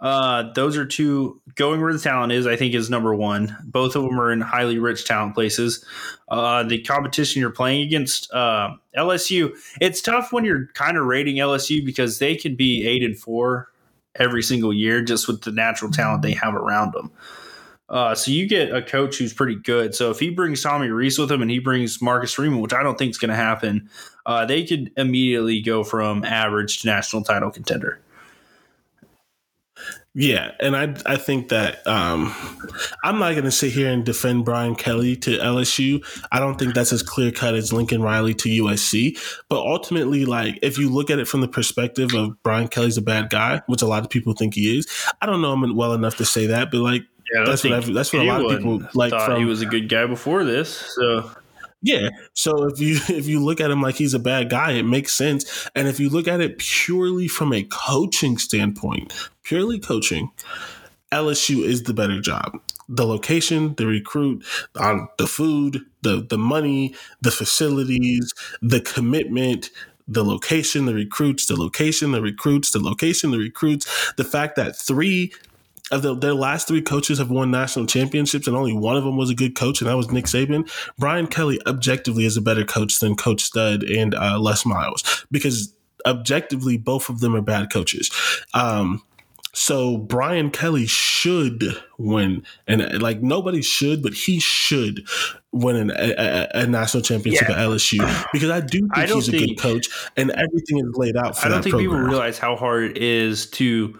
uh, 0.00 0.52
those 0.52 0.76
are 0.76 0.84
two 0.84 1.40
going 1.56 1.80
where 1.80 1.92
the 1.92 1.98
talent 1.98 2.32
is, 2.32 2.46
I 2.46 2.56
think, 2.56 2.74
is 2.74 2.90
number 2.90 3.14
one. 3.14 3.56
Both 3.64 3.96
of 3.96 4.02
them 4.02 4.20
are 4.20 4.30
in 4.30 4.40
highly 4.40 4.78
rich 4.78 5.06
talent 5.06 5.34
places. 5.34 5.84
Uh, 6.28 6.62
the 6.62 6.82
competition 6.82 7.40
you're 7.40 7.50
playing 7.50 7.82
against 7.82 8.32
uh, 8.32 8.70
LSU, 8.96 9.56
it's 9.80 10.00
tough 10.00 10.32
when 10.32 10.44
you're 10.44 10.66
kind 10.74 10.96
of 10.96 11.06
rating 11.06 11.36
LSU 11.36 11.84
because 11.84 12.18
they 12.18 12.36
can 12.36 12.54
be 12.54 12.86
eight 12.86 13.02
and 13.02 13.18
four 13.18 13.68
every 14.16 14.42
single 14.42 14.72
year 14.72 15.02
just 15.02 15.26
with 15.26 15.42
the 15.42 15.50
natural 15.50 15.90
talent 15.90 16.22
they 16.22 16.32
have 16.32 16.54
around 16.54 16.92
them. 16.92 17.10
Uh, 17.88 18.14
so 18.14 18.30
you 18.30 18.46
get 18.46 18.74
a 18.74 18.82
coach 18.82 19.18
who's 19.18 19.32
pretty 19.32 19.56
good. 19.56 19.94
So 19.94 20.10
if 20.10 20.18
he 20.18 20.30
brings 20.30 20.62
Tommy 20.62 20.88
Rees 20.88 21.18
with 21.18 21.30
him 21.30 21.42
and 21.42 21.50
he 21.50 21.58
brings 21.58 22.00
Marcus 22.00 22.32
Freeman, 22.32 22.60
which 22.60 22.72
I 22.72 22.82
don't 22.82 22.98
think 22.98 23.10
is 23.10 23.18
going 23.18 23.30
to 23.30 23.36
happen, 23.36 23.90
uh, 24.26 24.46
they 24.46 24.64
could 24.64 24.90
immediately 24.96 25.60
go 25.60 25.84
from 25.84 26.24
average 26.24 26.80
to 26.80 26.86
national 26.88 27.24
title 27.24 27.50
contender. 27.50 28.00
Yeah, 30.16 30.52
and 30.60 30.76
I 30.76 30.94
I 31.06 31.16
think 31.16 31.48
that 31.48 31.84
um, 31.88 32.32
I'm 33.02 33.18
not 33.18 33.32
going 33.32 33.44
to 33.44 33.50
sit 33.50 33.72
here 33.72 33.90
and 33.90 34.04
defend 34.04 34.44
Brian 34.44 34.76
Kelly 34.76 35.16
to 35.16 35.38
LSU. 35.38 36.06
I 36.30 36.38
don't 36.38 36.56
think 36.56 36.72
that's 36.72 36.92
as 36.92 37.02
clear 37.02 37.32
cut 37.32 37.56
as 37.56 37.72
Lincoln 37.72 38.00
Riley 38.00 38.32
to 38.34 38.48
USC. 38.62 39.18
But 39.48 39.58
ultimately, 39.58 40.24
like 40.24 40.60
if 40.62 40.78
you 40.78 40.88
look 40.88 41.10
at 41.10 41.18
it 41.18 41.26
from 41.26 41.40
the 41.40 41.48
perspective 41.48 42.14
of 42.14 42.40
Brian 42.44 42.68
Kelly's 42.68 42.96
a 42.96 43.02
bad 43.02 43.28
guy, 43.28 43.60
which 43.66 43.82
a 43.82 43.86
lot 43.86 44.04
of 44.04 44.10
people 44.10 44.34
think 44.34 44.54
he 44.54 44.78
is. 44.78 44.86
I 45.20 45.26
don't 45.26 45.42
know 45.42 45.52
him 45.52 45.74
well 45.74 45.94
enough 45.94 46.16
to 46.18 46.24
say 46.24 46.46
that, 46.46 46.70
but 46.70 46.78
like 46.78 47.02
Yeah, 47.34 47.42
that's 47.44 47.64
what 47.64 47.72
I've, 47.72 47.92
that's 47.92 48.12
what 48.12 48.22
a 48.22 48.24
lot 48.24 48.44
of 48.44 48.56
people 48.56 48.82
like 48.94 49.10
thought 49.10 49.26
from 49.26 49.40
he 49.40 49.44
was 49.44 49.62
a 49.62 49.66
good 49.66 49.88
guy 49.88 50.06
before 50.06 50.44
this. 50.44 50.68
So 50.94 51.28
Yeah. 51.84 52.08
So 52.32 52.64
if 52.64 52.80
you 52.80 52.98
if 53.14 53.28
you 53.28 53.44
look 53.44 53.60
at 53.60 53.70
him 53.70 53.82
like 53.82 53.96
he's 53.96 54.14
a 54.14 54.18
bad 54.18 54.50
guy, 54.50 54.72
it 54.72 54.84
makes 54.84 55.12
sense. 55.12 55.68
And 55.76 55.86
if 55.86 56.00
you 56.00 56.08
look 56.08 56.26
at 56.26 56.40
it 56.40 56.58
purely 56.58 57.28
from 57.28 57.52
a 57.52 57.62
coaching 57.64 58.38
standpoint, 58.38 59.12
purely 59.44 59.78
coaching, 59.78 60.30
LSU 61.12 61.62
is 61.62 61.84
the 61.84 61.94
better 61.94 62.20
job. 62.20 62.58
The 62.88 63.06
location, 63.06 63.74
the 63.76 63.86
recruit, 63.86 64.44
um, 64.76 65.08
the 65.18 65.26
food, 65.26 65.82
the 66.02 66.26
the 66.28 66.38
money, 66.38 66.94
the 67.20 67.30
facilities, 67.30 68.32
the 68.62 68.80
commitment, 68.80 69.70
the 70.08 70.24
location, 70.24 70.86
the 70.86 70.94
recruits, 70.94 71.46
the 71.46 71.56
location, 71.56 72.12
the 72.12 72.22
recruits, 72.22 72.70
the 72.70 72.80
location, 72.80 73.30
the 73.30 73.38
recruits. 73.38 74.12
The 74.16 74.24
fact 74.24 74.56
that 74.56 74.76
three 74.76 75.32
of 75.90 76.02
the, 76.02 76.14
their 76.14 76.34
last 76.34 76.66
three 76.66 76.80
coaches 76.80 77.18
have 77.18 77.30
won 77.30 77.50
national 77.50 77.86
championships, 77.86 78.46
and 78.46 78.56
only 78.56 78.72
one 78.72 78.96
of 78.96 79.04
them 79.04 79.16
was 79.16 79.30
a 79.30 79.34
good 79.34 79.54
coach, 79.54 79.80
and 79.80 79.90
that 79.90 79.96
was 79.96 80.10
Nick 80.10 80.24
Saban. 80.24 80.70
Brian 80.98 81.26
Kelly 81.26 81.60
objectively 81.66 82.24
is 82.24 82.36
a 82.36 82.42
better 82.42 82.64
coach 82.64 83.00
than 83.00 83.16
Coach 83.16 83.42
Stud 83.42 83.82
and 83.82 84.14
uh, 84.14 84.38
Les 84.38 84.64
Miles 84.64 85.26
because 85.30 85.74
objectively 86.06 86.76
both 86.76 87.08
of 87.08 87.20
them 87.20 87.34
are 87.34 87.42
bad 87.42 87.70
coaches. 87.72 88.10
Um, 88.54 89.02
so 89.52 89.96
Brian 89.98 90.50
Kelly 90.50 90.86
should 90.86 91.62
win, 91.96 92.42
and 92.66 93.00
like 93.00 93.22
nobody 93.22 93.62
should, 93.62 94.02
but 94.02 94.12
he 94.12 94.40
should 94.40 95.06
win 95.52 95.76
an, 95.76 95.90
a, 95.92 96.48
a, 96.54 96.66
national 96.66 97.04
championship 97.04 97.48
Yeah. 97.48 97.54
at 97.54 97.68
LSU 97.68 98.26
because 98.32 98.50
I 98.50 98.60
do 98.60 98.80
think 98.80 98.98
I 98.98 99.06
he's 99.06 99.28
a 99.28 99.32
good 99.32 99.58
coach, 99.58 99.88
and 100.16 100.32
everything 100.32 100.78
is 100.78 100.96
laid 100.96 101.16
out 101.16 101.38
for 101.38 101.46
him. 101.46 101.52
I 101.52 101.54
don't 101.54 101.62
think 101.62 101.76
people 101.76 101.96
realize 101.96 102.38
how 102.38 102.56
hard 102.56 102.96
it 102.96 102.98
is 102.98 103.46
to 103.50 103.96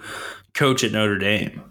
coach 0.55 0.83
at 0.83 0.91
Notre 0.91 1.19
Dame. 1.19 1.63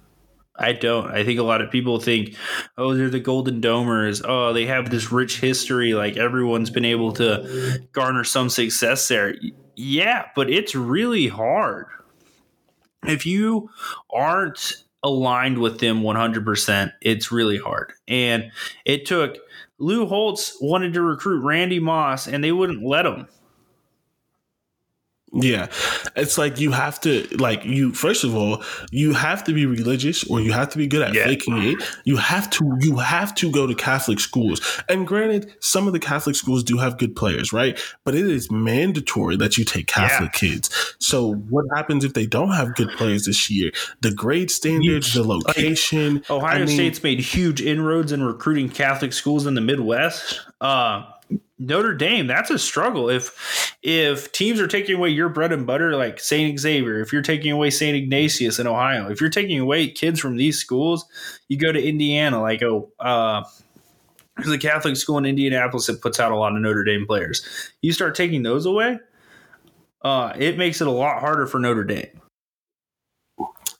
I 0.55 0.73
don't. 0.73 1.09
I 1.09 1.23
think 1.23 1.39
a 1.39 1.43
lot 1.43 1.61
of 1.61 1.71
people 1.71 1.99
think, 1.99 2.35
oh, 2.77 2.93
they're 2.93 3.09
the 3.09 3.19
Golden 3.19 3.59
Domers. 3.59 4.21
Oh, 4.23 4.53
they 4.53 4.67
have 4.67 4.89
this 4.89 5.11
rich 5.11 5.39
history. 5.39 5.93
Like 5.93 6.15
everyone's 6.15 6.69
been 6.69 6.85
able 6.85 7.11
to 7.13 7.79
garner 7.91 8.23
some 8.23 8.49
success 8.49 9.07
there. 9.07 9.35
Yeah, 9.75 10.27
but 10.35 10.49
it's 10.49 10.75
really 10.75 11.27
hard. 11.27 11.87
If 13.05 13.25
you 13.25 13.69
aren't 14.13 14.83
aligned 15.01 15.57
with 15.57 15.79
them 15.79 16.01
100%, 16.01 16.93
it's 17.01 17.31
really 17.31 17.57
hard. 17.57 17.93
And 18.07 18.51
it 18.85 19.05
took 19.05 19.37
Lou 19.79 20.05
Holtz 20.05 20.55
wanted 20.61 20.93
to 20.93 21.01
recruit 21.01 21.43
Randy 21.43 21.79
Moss, 21.79 22.27
and 22.27 22.43
they 22.43 22.51
wouldn't 22.51 22.85
let 22.85 23.05
him. 23.05 23.27
Yeah. 25.33 25.67
It's 26.15 26.37
like 26.37 26.59
you 26.59 26.71
have 26.71 27.01
to 27.01 27.25
like 27.37 27.65
you 27.65 27.91
first 27.93 28.23
of 28.23 28.35
all, 28.35 28.63
you 28.91 29.13
have 29.13 29.43
to 29.45 29.53
be 29.53 29.65
religious 29.65 30.23
or 30.29 30.39
you 30.39 30.51
have 30.51 30.69
to 30.69 30.77
be 30.77 30.85
good 30.85 31.01
at 31.01 31.13
Yeah. 31.13 31.25
faking 31.25 31.57
it. 31.57 31.83
You 32.05 32.17
have 32.17 32.49
to 32.51 32.77
you 32.81 32.97
have 32.97 33.33
to 33.35 33.49
go 33.51 33.65
to 33.65 33.73
Catholic 33.73 34.19
schools. 34.19 34.61
And 34.87 35.07
granted, 35.07 35.51
some 35.59 35.87
of 35.87 35.93
the 35.93 35.99
Catholic 35.99 36.35
schools 36.35 36.63
do 36.63 36.77
have 36.77 36.99
good 36.99 37.15
players, 37.15 37.51
right? 37.51 37.79
But 38.03 38.13
it 38.13 38.27
is 38.27 38.51
mandatory 38.51 39.35
that 39.37 39.57
you 39.57 39.65
take 39.65 39.87
Catholic 39.87 40.33
kids. 40.33 40.69
So 40.99 41.33
what 41.49 41.65
happens 41.75 42.05
if 42.05 42.13
they 42.13 42.27
don't 42.27 42.51
have 42.51 42.75
good 42.75 42.89
players 42.91 43.25
this 43.25 43.49
year? 43.49 43.71
The 44.01 44.11
grade 44.11 44.51
standards, 44.51 45.13
the 45.13 45.23
location. 45.23 46.23
Ohio 46.29 46.55
I 46.55 46.65
mean, 46.65 46.67
State's 46.67 47.01
made 47.01 47.19
huge 47.19 47.59
inroads 47.61 48.11
in 48.11 48.21
recruiting 48.23 48.69
Catholic 48.69 49.13
schools 49.13 49.47
in 49.47 49.55
the 49.55 49.61
Midwest. 49.61 50.41
Uh, 50.61 51.03
Notre 51.59 51.93
Dame, 51.93 52.27
that's 52.27 52.49
a 52.49 52.59
struggle. 52.59 53.09
If 53.09 53.77
if 53.83 54.31
teams 54.31 54.59
are 54.59 54.67
taking 54.67 54.95
away 54.95 55.09
your 55.09 55.29
bread 55.29 55.51
and 55.51 55.65
butter, 55.65 55.95
like 55.95 56.19
Saint 56.19 56.59
Xavier, 56.59 56.99
if 56.99 57.13
you're 57.13 57.21
taking 57.21 57.51
away 57.51 57.69
Saint 57.69 57.95
Ignatius 57.95 58.59
in 58.59 58.67
Ohio, 58.67 59.09
if 59.09 59.21
you're 59.21 59.29
taking 59.29 59.59
away 59.59 59.87
kids 59.87 60.19
from 60.19 60.37
these 60.37 60.59
schools, 60.59 61.05
you 61.47 61.57
go 61.57 61.71
to 61.71 61.81
Indiana, 61.81 62.41
like 62.41 62.61
oh, 62.63 62.91
uh, 62.99 63.43
there's 64.37 64.51
a 64.51 64.57
Catholic 64.57 64.97
school 64.97 65.17
in 65.17 65.25
Indianapolis 65.25 65.87
that 65.87 66.01
puts 66.01 66.19
out 66.19 66.31
a 66.31 66.35
lot 66.35 66.55
of 66.55 66.61
Notre 66.61 66.83
Dame 66.83 67.05
players. 67.05 67.45
You 67.81 67.93
start 67.93 68.15
taking 68.15 68.43
those 68.43 68.65
away, 68.65 68.99
uh, 70.01 70.33
it 70.37 70.57
makes 70.57 70.81
it 70.81 70.87
a 70.87 70.91
lot 70.91 71.19
harder 71.19 71.47
for 71.47 71.59
Notre 71.59 71.83
Dame. 71.83 72.21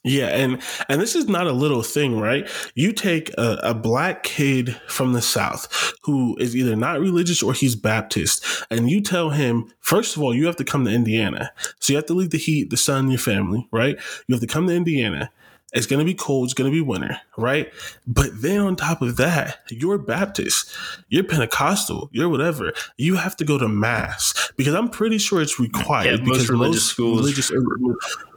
Yeah, 0.06 0.26
and 0.26 0.60
and 0.90 1.00
this 1.00 1.14
is 1.16 1.28
not 1.28 1.46
a 1.46 1.52
little 1.52 1.82
thing, 1.82 2.20
right? 2.20 2.46
You 2.74 2.92
take 2.92 3.30
a, 3.38 3.58
a, 3.62 3.74
black 3.74 4.22
kid 4.22 4.76
from 4.86 5.14
the 5.14 5.22
South 5.22 5.94
who 6.02 6.36
is 6.36 6.54
either 6.54 6.76
not 6.76 7.00
religious 7.00 7.42
or 7.42 7.54
he's 7.54 7.74
Baptist, 7.74 8.44
and 8.70 8.90
you 8.90 9.00
tell 9.00 9.30
him, 9.30 9.72
first 9.80 10.14
of 10.14 10.22
all, 10.22 10.34
you 10.34 10.44
have 10.44 10.56
to 10.56 10.64
come 10.64 10.84
to 10.84 10.90
Indiana. 10.90 11.50
So 11.80 11.94
you 11.94 11.96
have 11.96 12.04
to 12.06 12.14
leave 12.14 12.30
the 12.30 12.38
heat, 12.38 12.68
the 12.68 12.76
sun, 12.76 13.08
your 13.08 13.18
family, 13.18 13.66
right? 13.72 13.96
You 14.26 14.34
have 14.34 14.42
to 14.42 14.46
come 14.46 14.66
to 14.66 14.74
Indiana. 14.74 15.30
It's 15.74 15.86
going 15.86 15.98
to 15.98 16.04
be 16.04 16.14
cold. 16.14 16.46
It's 16.46 16.54
going 16.54 16.70
to 16.70 16.74
be 16.74 16.80
winter, 16.80 17.18
right? 17.36 17.72
But 18.06 18.30
then 18.40 18.60
on 18.60 18.76
top 18.76 19.02
of 19.02 19.16
that, 19.16 19.58
you're 19.70 19.98
Baptist, 19.98 20.70
you're 21.08 21.24
Pentecostal, 21.24 22.10
you're 22.12 22.28
whatever. 22.28 22.72
You 22.96 23.16
have 23.16 23.36
to 23.38 23.44
go 23.44 23.58
to 23.58 23.68
mass 23.68 24.52
because 24.56 24.74
I'm 24.74 24.88
pretty 24.88 25.18
sure 25.18 25.42
it's 25.42 25.58
required 25.58 26.20
yeah, 26.20 26.24
because 26.24 26.48
religious 26.48 26.74
most 26.74 26.86
schools. 26.92 27.20
religious 27.20 27.50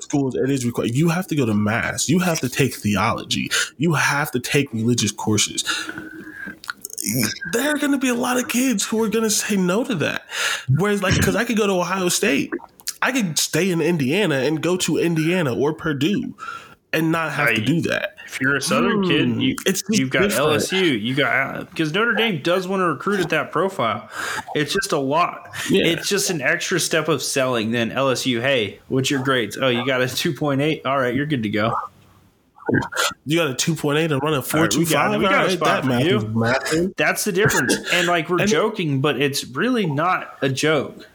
schools 0.07 0.35
it 0.35 0.49
is 0.49 0.65
required. 0.65 0.95
You 0.95 1.09
have 1.09 1.27
to 1.27 1.35
go 1.35 1.45
to 1.45 1.53
mass. 1.53 2.07
You 2.07 2.19
have 2.19 2.39
to 2.39 2.49
take 2.49 2.75
theology. 2.75 3.51
You 3.77 3.93
have 3.93 4.31
to 4.31 4.39
take 4.39 4.71
religious 4.73 5.11
courses. 5.11 5.63
There 7.53 7.69
are 7.69 7.77
going 7.77 7.91
to 7.91 7.97
be 7.97 8.09
a 8.09 8.15
lot 8.15 8.37
of 8.37 8.47
kids 8.47 8.85
who 8.85 9.01
are 9.03 9.09
going 9.09 9.23
to 9.23 9.29
say 9.29 9.55
no 9.55 9.83
to 9.83 9.95
that. 9.95 10.25
Whereas, 10.69 11.01
like, 11.01 11.15
because 11.15 11.35
I 11.35 11.45
could 11.45 11.57
go 11.57 11.67
to 11.67 11.73
Ohio 11.73 12.09
State, 12.09 12.51
I 13.01 13.11
could 13.11 13.37
stay 13.39 13.69
in 13.71 13.81
Indiana 13.81 14.35
and 14.35 14.61
go 14.61 14.77
to 14.77 14.97
Indiana 14.97 15.55
or 15.55 15.73
Purdue 15.73 16.35
and 16.91 17.11
not 17.11 17.31
have 17.31 17.55
to 17.55 17.61
do 17.61 17.81
that. 17.81 18.16
If 18.27 18.39
you're 18.41 18.57
a 18.57 18.61
Southern 18.61 19.03
Hmm. 19.03 19.09
kid, 19.09 19.41
you, 19.41 19.55
It's 19.65 19.83
you've 19.89 20.09
got 20.09 20.23
different. 20.29 20.51
LSU, 20.61 21.01
you 21.01 21.15
got 21.15 21.69
because 21.69 21.93
Notre 21.93 22.13
Dame 22.13 22.41
does 22.43 22.67
want 22.67 22.81
to 22.81 22.85
recruit 22.85 23.19
at 23.21 23.29
that 23.29 23.51
profile. 23.51 24.09
It's 24.53 24.73
just 24.73 24.91
a 24.91 24.97
lot. 24.99 25.49
Yeah. 25.69 25.87
It's 25.87 26.09
just 26.09 26.29
an 26.29 26.41
extra 26.41 26.79
step 26.79 27.07
of 27.07 27.23
selling 27.23 27.71
than 27.71 27.89
LSU. 27.91 28.41
Hey, 28.41 28.79
what's 28.89 29.09
your 29.09 29.23
grades? 29.23 29.57
Oh, 29.57 29.69
you 29.69 29.85
got 29.85 30.01
a 30.01 30.07
two 30.07 30.33
point 30.33 30.61
eight. 30.61 30.85
All 30.85 30.99
right, 30.99 31.15
you're 31.15 31.25
good 31.25 31.43
to 31.43 31.49
go. 31.49 31.73
You 33.25 33.37
got 33.37 33.49
a 33.49 33.53
2.8 33.53 34.11
and 34.11 34.21
run 34.21 34.33
a 34.33 34.37
All 34.37 34.41
right, 34.41 34.75
we 34.75 34.83
got- 34.85 35.11
4.25. 35.11 35.19
we 35.19 35.23
got 35.23 35.31
a 35.33 35.37
All 35.37 35.43
right, 35.45 35.51
spot 35.51 35.67
that 35.67 35.81
for 35.83 36.29
math 36.37 36.73
you. 36.73 36.93
That's 36.97 37.23
the 37.23 37.31
difference. 37.31 37.73
And 37.93 38.09
like 38.09 38.29
we're 38.29 38.41
And- 38.41 38.49
joking, 38.49 38.99
but 38.99 39.21
it's 39.21 39.45
really 39.45 39.85
not 39.85 40.35
a 40.41 40.49
joke. 40.49 41.07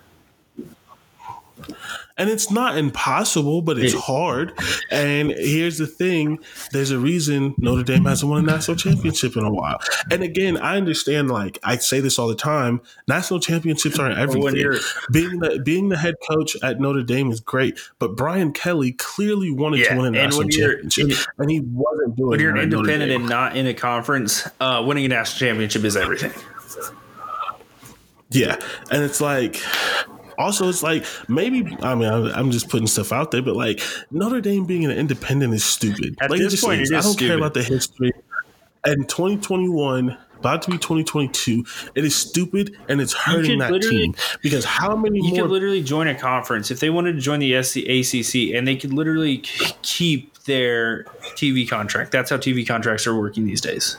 And 2.23 2.31
it's 2.31 2.53
not 2.53 2.79
impossible, 2.79 3.63
but 3.63 3.81
it's 3.81 3.95
hard. 3.95 4.57
And 4.93 5.33
here's 5.33 5.79
the 5.79 5.89
thing 5.89 6.39
there's 6.71 6.93
a 6.93 6.99
reason 6.99 7.57
Notre 7.59 7.83
Dame 7.83 8.05
hasn't 8.05 8.31
won 8.31 8.45
a 8.45 8.47
national 8.47 8.77
championship 8.77 9.37
in 9.37 9.43
a 9.43 9.51
while. 9.53 9.81
And 10.09 10.23
again, 10.23 10.57
I 10.57 10.77
understand, 10.77 11.33
like, 11.33 11.59
I 11.65 11.79
say 11.79 11.99
this 11.99 12.21
all 12.21 12.29
the 12.29 12.37
time 12.37 12.81
national 13.09 13.41
championships 13.41 13.99
aren't 13.99 14.21
everything. 14.21 14.79
Being 15.11 15.41
the, 15.41 15.61
being 15.65 15.89
the 15.89 15.97
head 15.97 16.15
coach 16.31 16.57
at 16.63 16.79
Notre 16.79 17.03
Dame 17.03 17.33
is 17.33 17.41
great, 17.41 17.77
but 17.99 18.17
Brian 18.17 18.53
Kelly 18.53 18.93
clearly 18.93 19.51
wanted 19.51 19.81
Yeah, 19.81 19.95
to 19.95 19.97
win 19.97 20.07
a 20.07 20.11
national 20.13 20.49
championship, 20.49 21.27
and 21.39 21.51
he 21.51 21.59
wasn't 21.59 22.15
doing 22.15 22.27
it. 22.27 22.31
When 22.31 22.39
you're 22.41 22.57
it 22.57 22.63
an 22.63 22.71
Notre 22.71 22.83
independent 22.83 23.11
and 23.11 23.29
not 23.29 23.57
in 23.57 23.67
a 23.67 23.75
conference, 23.75 24.49
uh, 24.61 24.85
winning 24.87 25.07
a 25.07 25.09
national 25.09 25.41
championship 25.49 25.83
is 25.83 25.97
everything. 25.97 26.31
Yeah, 28.31 28.61
and 28.93 29.03
it's 29.03 29.21
like, 29.21 29.61
also 30.39 30.69
it's 30.69 30.83
like 30.83 31.05
maybe 31.29 31.77
I 31.83 31.95
mean 31.95 32.09
I'm, 32.09 32.27
I'm 32.27 32.51
just 32.51 32.69
putting 32.69 32.87
stuff 32.87 33.13
out 33.13 33.31
there, 33.31 33.43
but 33.43 33.57
like 33.57 33.81
Notre 34.11 34.41
Dame 34.41 34.65
being 34.65 34.85
an 34.85 34.91
independent 34.91 35.55
is 35.55 35.65
stupid. 35.65 36.17
At 36.21 36.31
like 36.31 36.41
this 36.41 36.63
point, 36.63 36.83
is. 36.83 36.93
I 36.93 37.01
don't 37.01 37.19
care 37.19 37.37
about 37.37 37.55
the 37.55 37.63
history. 37.63 38.13
And 38.85 39.09
2021, 39.09 40.19
about 40.41 40.63
to 40.63 40.73
be 40.73 40.77
2022, 40.77 41.65
it 41.95 42.05
is 42.05 42.17
stupid 42.17 42.77
and 42.89 43.01
it's 43.01 43.13
hurting 43.13 43.61
that 43.61 43.81
team 43.81 44.13
because 44.43 44.65
how 44.65 44.97
many 44.97 45.19
You 45.19 45.35
more? 45.35 45.43
could 45.43 45.51
literally 45.53 45.85
join 45.85 46.09
a 46.09 46.17
conference 46.17 46.73
if 46.73 46.81
they 46.81 46.91
wanted 46.91 47.13
to 47.13 47.21
join 47.21 47.39
the 47.39 47.63
SC, 47.63 47.77
ACC, 47.77 48.55
and 48.57 48.67
they 48.67 48.75
could 48.75 48.93
literally 48.93 49.39
keep 49.83 50.37
their 50.45 51.05
TV 51.37 51.69
contract. 51.69 52.11
That's 52.11 52.29
how 52.29 52.39
TV 52.39 52.67
contracts 52.67 53.07
are 53.07 53.15
working 53.15 53.47
these 53.47 53.61
days. 53.61 53.99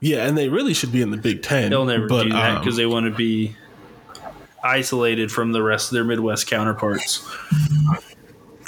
yeah, 0.00 0.26
and 0.26 0.36
they 0.36 0.48
really 0.48 0.74
should 0.74 0.90
be 0.90 1.02
in 1.02 1.12
the 1.12 1.16
Big 1.16 1.42
Ten. 1.42 1.70
They'll 1.70 1.84
never 1.84 2.08
but, 2.08 2.24
do 2.24 2.30
that 2.30 2.56
um, 2.56 2.58
because 2.60 2.76
they 2.76 2.86
want 2.86 3.06
to 3.06 3.12
be 3.12 3.54
isolated 4.66 5.30
from 5.32 5.52
the 5.52 5.62
rest 5.62 5.90
of 5.90 5.94
their 5.94 6.04
Midwest 6.04 6.46
counterparts. 6.48 7.26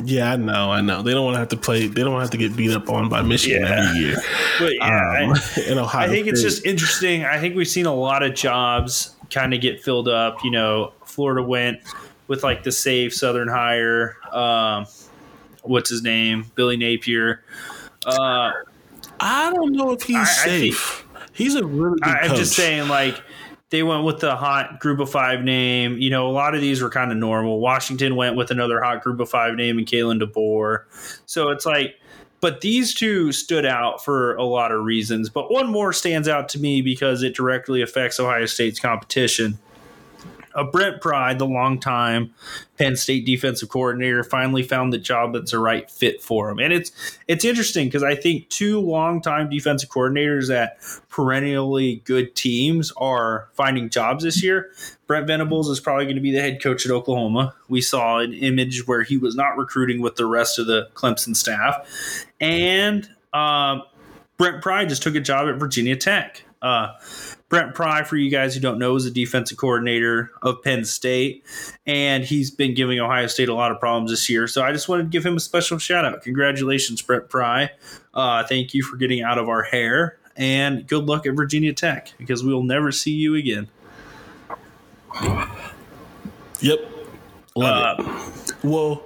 yeah, 0.04 0.32
I 0.32 0.36
know, 0.36 0.70
I 0.70 0.80
know. 0.80 1.02
They 1.02 1.12
don't 1.12 1.24
want 1.24 1.34
to 1.34 1.38
have 1.40 1.48
to 1.48 1.56
play. 1.56 1.86
They 1.88 2.02
don't 2.02 2.12
want 2.12 2.20
to 2.20 2.24
have 2.26 2.30
to 2.30 2.36
get 2.38 2.56
beat 2.56 2.72
up 2.72 2.88
on 2.88 3.08
by 3.08 3.22
Michigan 3.22 3.62
Yeah. 3.62 3.86
every 3.88 4.00
year. 4.00 4.16
But 4.58 4.74
yeah, 4.76 5.24
Um, 5.24 5.32
I- 5.32 5.60
in 5.68 5.78
Ohio 5.78 6.06
I 6.06 6.08
think 6.08 6.26
it's 6.28 6.40
just 6.42 6.64
interesting. 6.64 7.24
I 7.24 7.38
think 7.40 7.56
we've 7.56 7.66
seen 7.68 7.86
a 7.86 7.94
lot 7.94 8.22
of 8.22 8.34
jobs 8.34 9.16
kind 9.30 9.52
of 9.52 9.60
get 9.60 9.82
filled 9.82 10.08
up. 10.08 10.44
You 10.44 10.50
know, 10.52 10.92
Florida 11.04 11.42
went 11.42 11.80
with 12.28 12.42
like 12.44 12.62
the 12.62 12.72
safe 12.72 13.12
Southern 13.14 13.48
hire. 13.48 14.16
Um, 14.32 14.86
what's 15.62 15.90
his 15.90 16.02
name? 16.02 16.46
Billy 16.54 16.76
Napier. 16.76 17.42
Uh, 18.06 18.52
I 19.20 19.52
don't 19.52 19.72
know 19.72 19.90
if 19.92 20.02
he's 20.02 20.16
I- 20.16 20.20
I 20.20 20.24
think- 20.46 20.74
safe. 20.74 21.04
he's 21.32 21.56
a 21.56 21.66
really 21.66 21.98
good 22.00 22.08
I, 22.08 22.18
I'm 22.20 22.36
just 22.36 22.52
saying, 22.54 22.88
like, 22.88 23.20
they 23.70 23.82
went 23.82 24.05
with 24.05 24.20
the 24.20 24.35
hot 24.35 24.81
group 24.81 24.99
of 24.99 25.11
five 25.11 25.45
name. 25.45 25.99
You 25.99 26.11
know, 26.11 26.28
a 26.28 26.32
lot 26.32 26.55
of 26.55 26.61
these 26.61 26.81
were 26.81 26.90
kind 26.90 27.12
of 27.12 27.19
normal. 27.19 27.61
Washington 27.61 28.16
went 28.16 28.36
with 28.36 28.51
another 28.51 28.81
hot 28.82 29.03
group 29.03 29.20
of 29.20 29.28
five 29.28 29.55
name 29.55 29.78
and 29.78 29.86
Kalen 29.86 30.23
DeBoer. 30.23 30.85
So 31.27 31.51
it's 31.51 31.66
like, 31.66 31.97
but 32.40 32.61
these 32.61 32.95
two 32.95 33.32
stood 33.32 33.66
out 33.66 34.05
for 34.05 34.36
a 34.36 34.45
lot 34.45 34.73
of 34.73 34.85
reasons. 34.85 35.28
But 35.28 35.51
one 35.51 35.69
more 35.69 35.93
stands 35.93 36.28
out 36.28 36.49
to 36.51 36.59
me 36.61 36.82
because 36.82 37.23
it 37.23 37.35
directly 37.35 37.82
affects 37.82 38.20
Ohio 38.20 38.47
State's 38.47 38.81
competition. 38.81 39.59
Uh, 40.59 40.64
Brent 40.64 41.01
Pry, 41.01 41.35
the 41.35 41.47
longtime 41.47 42.35
Penn 42.78 42.97
State 42.97 43.24
defensive 43.24 43.68
coordinator, 43.68 44.24
finally 44.24 44.64
found 44.64 44.93
the 44.93 44.98
job 44.98 45.32
that's 45.32 45.52
the 45.52 45.59
right 45.60 45.89
fit 45.89 46.20
for 46.20 46.51
him. 46.51 46.59
And 46.59 46.72
it's 46.72 46.90
it's 47.28 47.44
interesting 47.44 47.86
because 47.86 48.02
I 48.02 48.16
think 48.16 48.48
two 48.48 48.80
longtime 48.80 49.51
defensive 49.51 49.89
coordinators 49.89 50.52
at 50.52 50.78
perennially 51.09 52.02
good 52.05 52.35
teams 52.35 52.93
are 52.97 53.48
finding 53.52 53.89
jobs 53.89 54.24
this 54.24 54.43
year. 54.43 54.72
Brent 55.06 55.28
Venables 55.28 55.68
is 55.70 55.78
probably 55.78 56.06
going 56.06 56.16
to 56.16 56.22
be 56.22 56.32
the 56.32 56.40
head 56.40 56.60
coach 56.60 56.85
at 56.85 56.90
Oklahoma. 56.90 57.55
We 57.68 57.80
saw 57.80 58.18
an 58.18 58.32
image 58.32 58.86
where 58.89 59.05
he 59.05 59.16
was 59.16 59.36
not 59.36 59.56
recruiting 59.56 60.01
with 60.01 60.16
the 60.16 60.26
rest 60.26 60.59
of 60.59 60.66
the 60.66 60.89
Clemson 60.94 61.36
staff. 61.36 62.26
And 62.40 63.09
um, 63.32 63.85
Brent 64.39 64.60
Pry 64.60 64.85
just 64.86 65.05
took 65.05 65.14
a 65.14 65.20
job 65.20 65.48
at 65.48 65.55
Virginia 65.55 65.94
Tech. 65.94 66.43
Uh, 66.60 66.89
Brent 67.48 67.74
Pry, 67.74 68.02
for 68.04 68.16
you 68.16 68.30
guys 68.30 68.54
who 68.54 68.60
don't 68.60 68.78
know, 68.78 68.94
is 68.96 69.06
a 69.06 69.10
defensive 69.10 69.56
coordinator 69.56 70.30
of 70.42 70.62
Penn 70.62 70.84
State, 70.84 71.44
and 71.86 72.22
he's 72.24 72.50
been 72.50 72.74
giving 72.74 72.98
Ohio 73.00 73.26
State 73.26 73.48
a 73.48 73.54
lot 73.54 73.70
of 73.72 73.80
problems 73.80 74.10
this 74.10 74.28
year. 74.28 74.46
So 74.46 74.62
I 74.62 74.72
just 74.72 74.86
wanted 74.88 75.04
to 75.04 75.08
give 75.08 75.24
him 75.24 75.36
a 75.36 75.40
special 75.40 75.78
shout 75.78 76.04
out. 76.04 76.22
Congratulations, 76.22 77.00
Brent 77.00 77.30
Pry. 77.30 77.70
Uh, 78.12 78.44
thank 78.44 78.74
you 78.74 78.82
for 78.82 78.96
getting 78.96 79.22
out 79.22 79.38
of 79.38 79.48
our 79.48 79.62
hair, 79.62 80.18
and 80.36 80.86
good 80.86 81.06
luck 81.06 81.26
at 81.26 81.34
Virginia 81.34 81.72
Tech 81.72 82.12
because 82.18 82.44
we 82.44 82.52
will 82.52 82.64
never 82.64 82.92
see 82.92 83.12
you 83.12 83.34
again. 83.34 83.68
Yep. 86.60 86.80
Love 87.56 87.98
Uh, 87.98 88.02
it. 88.46 88.54
Well, 88.64 89.04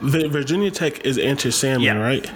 Virginia 0.00 0.70
Tech 0.70 1.04
is 1.06 1.18
Enter 1.18 1.50
Sandman, 1.52 1.96
Yeah. 1.96 2.02
right? 2.02 2.30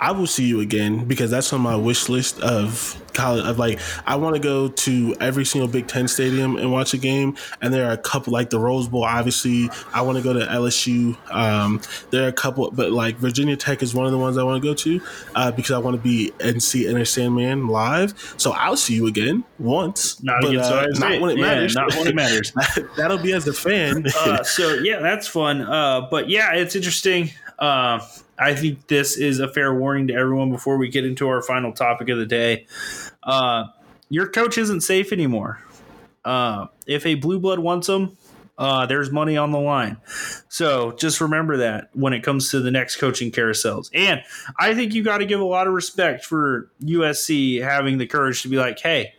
I 0.00 0.12
will 0.12 0.26
see 0.26 0.44
you 0.44 0.60
again 0.60 1.04
because 1.06 1.30
that's 1.30 1.52
on 1.52 1.60
my 1.60 1.76
wish 1.76 2.08
list 2.08 2.40
of 2.40 3.00
college. 3.14 3.44
Of 3.44 3.58
like, 3.58 3.78
I 4.06 4.16
want 4.16 4.36
to 4.36 4.40
go 4.40 4.68
to 4.68 5.14
every 5.20 5.44
single 5.44 5.68
Big 5.68 5.86
Ten 5.86 6.08
stadium 6.08 6.56
and 6.56 6.72
watch 6.72 6.94
a 6.94 6.98
game. 6.98 7.36
And 7.60 7.72
there 7.72 7.86
are 7.88 7.92
a 7.92 7.96
couple, 7.98 8.32
like 8.32 8.50
the 8.50 8.58
Rose 8.58 8.88
Bowl. 8.88 9.04
Obviously, 9.04 9.70
I 9.92 10.02
want 10.02 10.18
to 10.18 10.24
go 10.24 10.32
to 10.32 10.40
LSU. 10.46 11.16
Um, 11.32 11.80
there 12.10 12.24
are 12.24 12.28
a 12.28 12.32
couple, 12.32 12.70
but 12.70 12.90
like 12.92 13.16
Virginia 13.16 13.56
Tech 13.56 13.82
is 13.82 13.94
one 13.94 14.06
of 14.06 14.12
the 14.12 14.18
ones 14.18 14.38
I 14.38 14.42
want 14.42 14.62
to 14.62 14.68
go 14.68 14.74
to 14.74 15.00
uh, 15.34 15.50
because 15.52 15.70
I 15.72 15.78
want 15.78 15.96
to 15.96 16.02
be 16.02 16.32
and 16.40 16.62
see 16.62 16.88
Enter 16.88 17.04
Sandman 17.04 17.68
live. 17.68 18.14
So 18.38 18.52
I'll 18.52 18.76
see 18.76 18.94
you 18.94 19.06
again 19.06 19.44
once, 19.58 20.22
Not 20.22 20.42
but 20.42 20.50
against 20.50 20.70
uh, 20.70 20.86
not 20.98 21.20
when 21.20 21.30
it 21.32 21.38
Yeah, 21.38 21.46
matters. 21.46 21.74
not 21.74 21.94
when 21.94 22.06
it 22.08 22.14
matters. 22.14 22.52
That'll 22.96 23.18
be 23.18 23.32
as 23.32 23.46
a 23.46 23.52
fan. 23.52 24.04
uh, 24.18 24.42
so 24.42 24.74
yeah, 24.74 25.00
that's 25.00 25.26
fun. 25.26 25.62
Uh, 25.62 26.08
but 26.10 26.28
yeah, 26.28 26.54
it's 26.54 26.74
interesting. 26.76 27.30
Uh, 27.62 28.04
I 28.36 28.56
think 28.56 28.88
this 28.88 29.16
is 29.16 29.38
a 29.38 29.46
fair 29.46 29.72
warning 29.72 30.08
to 30.08 30.14
everyone 30.14 30.50
before 30.50 30.78
we 30.78 30.88
get 30.88 31.06
into 31.06 31.28
our 31.28 31.40
final 31.40 31.72
topic 31.72 32.08
of 32.08 32.18
the 32.18 32.26
day. 32.26 32.66
Uh, 33.22 33.66
your 34.08 34.26
coach 34.26 34.58
isn't 34.58 34.80
safe 34.80 35.12
anymore. 35.12 35.62
Uh, 36.24 36.66
if 36.88 37.06
a 37.06 37.14
blue 37.14 37.38
blood 37.38 37.60
wants 37.60 37.88
him, 37.88 38.16
uh, 38.58 38.84
there's 38.86 39.12
money 39.12 39.36
on 39.36 39.52
the 39.52 39.60
line. 39.60 39.96
So 40.48 40.90
just 40.92 41.20
remember 41.20 41.58
that 41.58 41.90
when 41.92 42.12
it 42.12 42.24
comes 42.24 42.50
to 42.50 42.58
the 42.58 42.72
next 42.72 42.96
coaching 42.96 43.30
carousels. 43.30 43.90
And 43.94 44.22
I 44.58 44.74
think 44.74 44.92
you 44.92 45.04
got 45.04 45.18
to 45.18 45.24
give 45.24 45.40
a 45.40 45.44
lot 45.44 45.68
of 45.68 45.72
respect 45.72 46.24
for 46.24 46.68
USC 46.82 47.62
having 47.62 47.98
the 47.98 48.08
courage 48.08 48.42
to 48.42 48.48
be 48.48 48.56
like, 48.56 48.80
hey, 48.80 49.14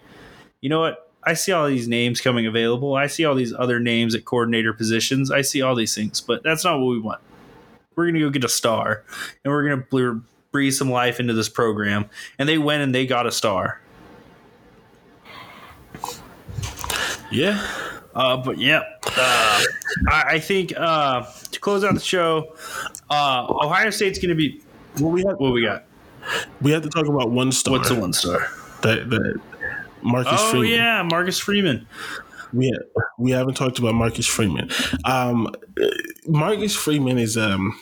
you 0.60 0.68
know 0.68 0.82
what? 0.82 1.10
I 1.24 1.36
see 1.36 1.54
all 1.54 1.68
these 1.68 1.88
names 1.88 2.20
coming 2.20 2.46
available. 2.46 2.94
I 2.94 3.08
see 3.08 3.24
all 3.24 3.36
these 3.36 3.54
other 3.54 3.80
names 3.80 4.16
at 4.16 4.26
coordinator 4.26 4.74
positions. 4.74 5.32
I 5.32 5.44
see 5.44 5.62
all 5.62 5.76
these 5.76 5.96
things, 5.96 6.20
but 6.20 6.44
that's 6.44 6.66
not 6.66 6.82
what 6.82 6.88
we 6.88 7.00
want. 7.00 7.22
We're 7.96 8.06
going 8.06 8.16
to 8.16 8.20
go 8.22 8.30
get 8.30 8.44
a 8.44 8.50
star 8.50 9.04
and 9.44 9.54
we're 9.54 9.68
going 9.68 9.84
to 9.84 10.24
breathe 10.52 10.74
some 10.74 10.90
life 10.90 11.20
into 11.20 11.34
this 11.34 11.50
program. 11.50 12.10
And 12.40 12.48
they 12.48 12.58
went 12.58 12.84
and 12.84 12.94
they 12.94 13.06
got 13.06 13.28
a 13.28 13.32
star. 13.32 13.82
Yeah. 17.32 17.66
Uh, 18.16 18.38
but 18.38 18.60
yeah, 18.60 18.84
uh, 19.18 19.64
I, 20.08 20.24
I, 20.28 20.40
think 20.40 20.72
uh, 20.78 21.26
to 21.52 21.60
close 21.60 21.84
out 21.84 21.96
the 21.96 22.00
show, 22.00 22.56
uh, 23.10 23.48
Ohio 23.50 23.90
State's 23.90 24.20
going 24.20 24.30
to 24.30 24.36
be. 24.36 24.62
What 25.00 25.10
we 25.10 25.24
have, 25.24 25.40
what 25.40 25.52
we 25.52 25.64
got? 25.64 25.86
We 26.62 26.70
have 26.72 26.84
to 26.84 26.90
talk 26.90 27.08
about 27.08 27.32
one 27.32 27.52
star. 27.52 27.74
What's 27.74 27.90
the 27.90 27.96
one 27.96 28.14
star? 28.14 28.48
That 28.84 29.10
that 29.10 29.42
Marcus 30.04 30.34
oh, 30.36 30.52
Freeman. 30.52 30.70
yeah, 30.70 31.02
Marcus 31.02 31.40
Freeman. 31.40 31.88
We 32.54 32.78
we 33.18 33.32
haven't 33.32 33.56
talked 33.56 33.80
about 33.80 33.96
Marcus 33.96 34.28
Freeman. 34.28 34.70
Um, 35.06 35.50
Marcus 36.28 36.76
Freeman 36.76 37.18
is 37.18 37.38
um. 37.38 37.80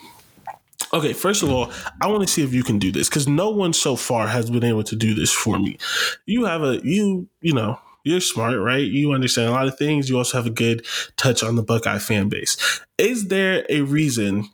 Okay, 0.94 1.14
first 1.14 1.42
of 1.42 1.50
all, 1.50 1.70
I 2.02 2.06
want 2.08 2.20
to 2.20 2.28
see 2.28 2.42
if 2.42 2.52
you 2.52 2.62
can 2.62 2.78
do 2.78 2.92
this 2.92 3.08
because 3.08 3.26
no 3.26 3.48
one 3.48 3.72
so 3.72 3.96
far 3.96 4.28
has 4.28 4.50
been 4.50 4.64
able 4.64 4.82
to 4.84 4.96
do 4.96 5.14
this 5.14 5.32
for 5.32 5.58
me. 5.58 5.78
You 6.26 6.44
have 6.44 6.62
a 6.62 6.80
you 6.84 7.28
you 7.40 7.54
know 7.54 7.78
you're 8.04 8.20
smart, 8.20 8.58
right? 8.58 8.84
You 8.84 9.12
understand 9.12 9.48
a 9.48 9.52
lot 9.52 9.68
of 9.68 9.78
things. 9.78 10.08
You 10.08 10.18
also 10.18 10.36
have 10.36 10.46
a 10.46 10.50
good 10.50 10.86
touch 11.16 11.42
on 11.42 11.56
the 11.56 11.62
Buckeye 11.62 11.98
fan 11.98 12.28
base. 12.28 12.80
Is 12.98 13.28
there 13.28 13.64
a 13.68 13.82
reason 13.82 14.48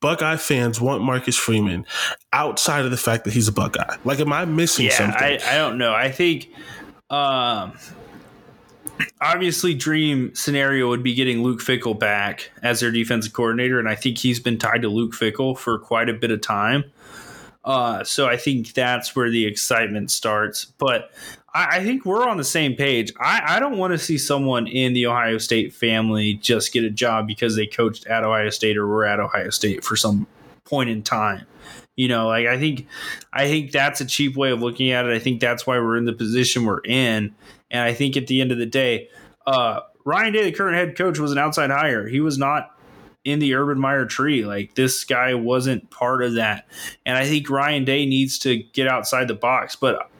Buckeye 0.00 0.36
fans 0.36 0.80
want 0.80 1.02
Marcus 1.02 1.36
Freeman 1.36 1.86
outside 2.32 2.84
of 2.84 2.90
the 2.90 2.96
fact 2.96 3.24
that 3.24 3.32
he's 3.32 3.48
a 3.48 3.52
Buckeye? 3.52 3.96
Like, 4.04 4.20
am 4.20 4.32
I 4.32 4.44
missing 4.44 4.86
yeah, 4.86 4.96
something? 4.96 5.22
I, 5.22 5.38
I 5.46 5.56
don't 5.56 5.78
know. 5.78 5.92
I 5.92 6.10
think, 6.10 6.48
um, 7.10 7.72
obviously, 9.20 9.74
dream 9.74 10.34
scenario 10.34 10.88
would 10.88 11.02
be 11.02 11.14
getting 11.14 11.42
Luke 11.42 11.60
Fickell 11.60 11.98
back 11.98 12.50
as 12.62 12.80
their 12.80 12.90
defensive 12.90 13.32
coordinator, 13.32 13.78
and 13.78 13.88
I 13.88 13.94
think 13.94 14.18
he's 14.18 14.40
been 14.40 14.58
tied 14.58 14.82
to 14.82 14.88
Luke 14.88 15.12
Fickell 15.12 15.56
for 15.56 15.78
quite 15.78 16.08
a 16.08 16.14
bit 16.14 16.30
of 16.30 16.40
time. 16.40 16.84
Uh, 17.64 18.02
so 18.02 18.26
I 18.26 18.36
think 18.36 18.72
that's 18.72 19.14
where 19.14 19.30
the 19.30 19.46
excitement 19.46 20.10
starts. 20.10 20.64
But 20.64 21.12
I, 21.54 21.78
I 21.78 21.84
think 21.84 22.04
we're 22.04 22.28
on 22.28 22.36
the 22.36 22.44
same 22.44 22.74
page. 22.74 23.12
I, 23.20 23.56
I 23.56 23.60
don't 23.60 23.78
want 23.78 23.92
to 23.92 23.98
see 23.98 24.18
someone 24.18 24.66
in 24.66 24.92
the 24.92 25.06
Ohio 25.06 25.38
State 25.38 25.72
family 25.72 26.34
just 26.34 26.72
get 26.72 26.84
a 26.84 26.90
job 26.90 27.26
because 27.26 27.56
they 27.56 27.66
coached 27.66 28.06
at 28.06 28.24
Ohio 28.24 28.50
State 28.50 28.76
or 28.76 28.86
were 28.86 29.04
at 29.04 29.20
Ohio 29.20 29.50
State 29.50 29.84
for 29.84 29.96
some 29.96 30.26
point 30.64 30.90
in 30.90 31.02
time. 31.02 31.46
You 31.94 32.08
know, 32.08 32.28
like 32.28 32.46
I 32.46 32.58
think 32.58 32.86
I 33.32 33.46
think 33.46 33.70
that's 33.70 34.00
a 34.00 34.06
cheap 34.06 34.34
way 34.34 34.50
of 34.50 34.62
looking 34.62 34.90
at 34.92 35.04
it. 35.04 35.14
I 35.14 35.18
think 35.18 35.40
that's 35.40 35.66
why 35.66 35.78
we're 35.78 35.98
in 35.98 36.06
the 36.06 36.14
position 36.14 36.64
we're 36.64 36.80
in. 36.84 37.34
And 37.72 37.82
I 37.82 37.94
think 37.94 38.16
at 38.16 38.28
the 38.28 38.40
end 38.40 38.52
of 38.52 38.58
the 38.58 38.66
day, 38.66 39.08
uh, 39.46 39.80
Ryan 40.04 40.32
Day, 40.32 40.44
the 40.44 40.52
current 40.52 40.76
head 40.76 40.96
coach, 40.96 41.18
was 41.18 41.32
an 41.32 41.38
outside 41.38 41.70
hire. 41.70 42.06
He 42.06 42.20
was 42.20 42.38
not 42.38 42.70
in 43.24 43.38
the 43.38 43.54
Urban 43.54 43.80
Meyer 43.80 44.06
tree. 44.06 44.44
Like 44.44 44.74
this 44.74 45.04
guy 45.04 45.34
wasn't 45.34 45.90
part 45.90 46.22
of 46.22 46.34
that. 46.34 46.68
And 47.06 47.16
I 47.16 47.24
think 47.24 47.48
Ryan 47.48 47.84
Day 47.84 48.06
needs 48.06 48.38
to 48.40 48.56
get 48.56 48.88
outside 48.88 49.28
the 49.28 49.34
box. 49.34 49.76
But 49.76 50.10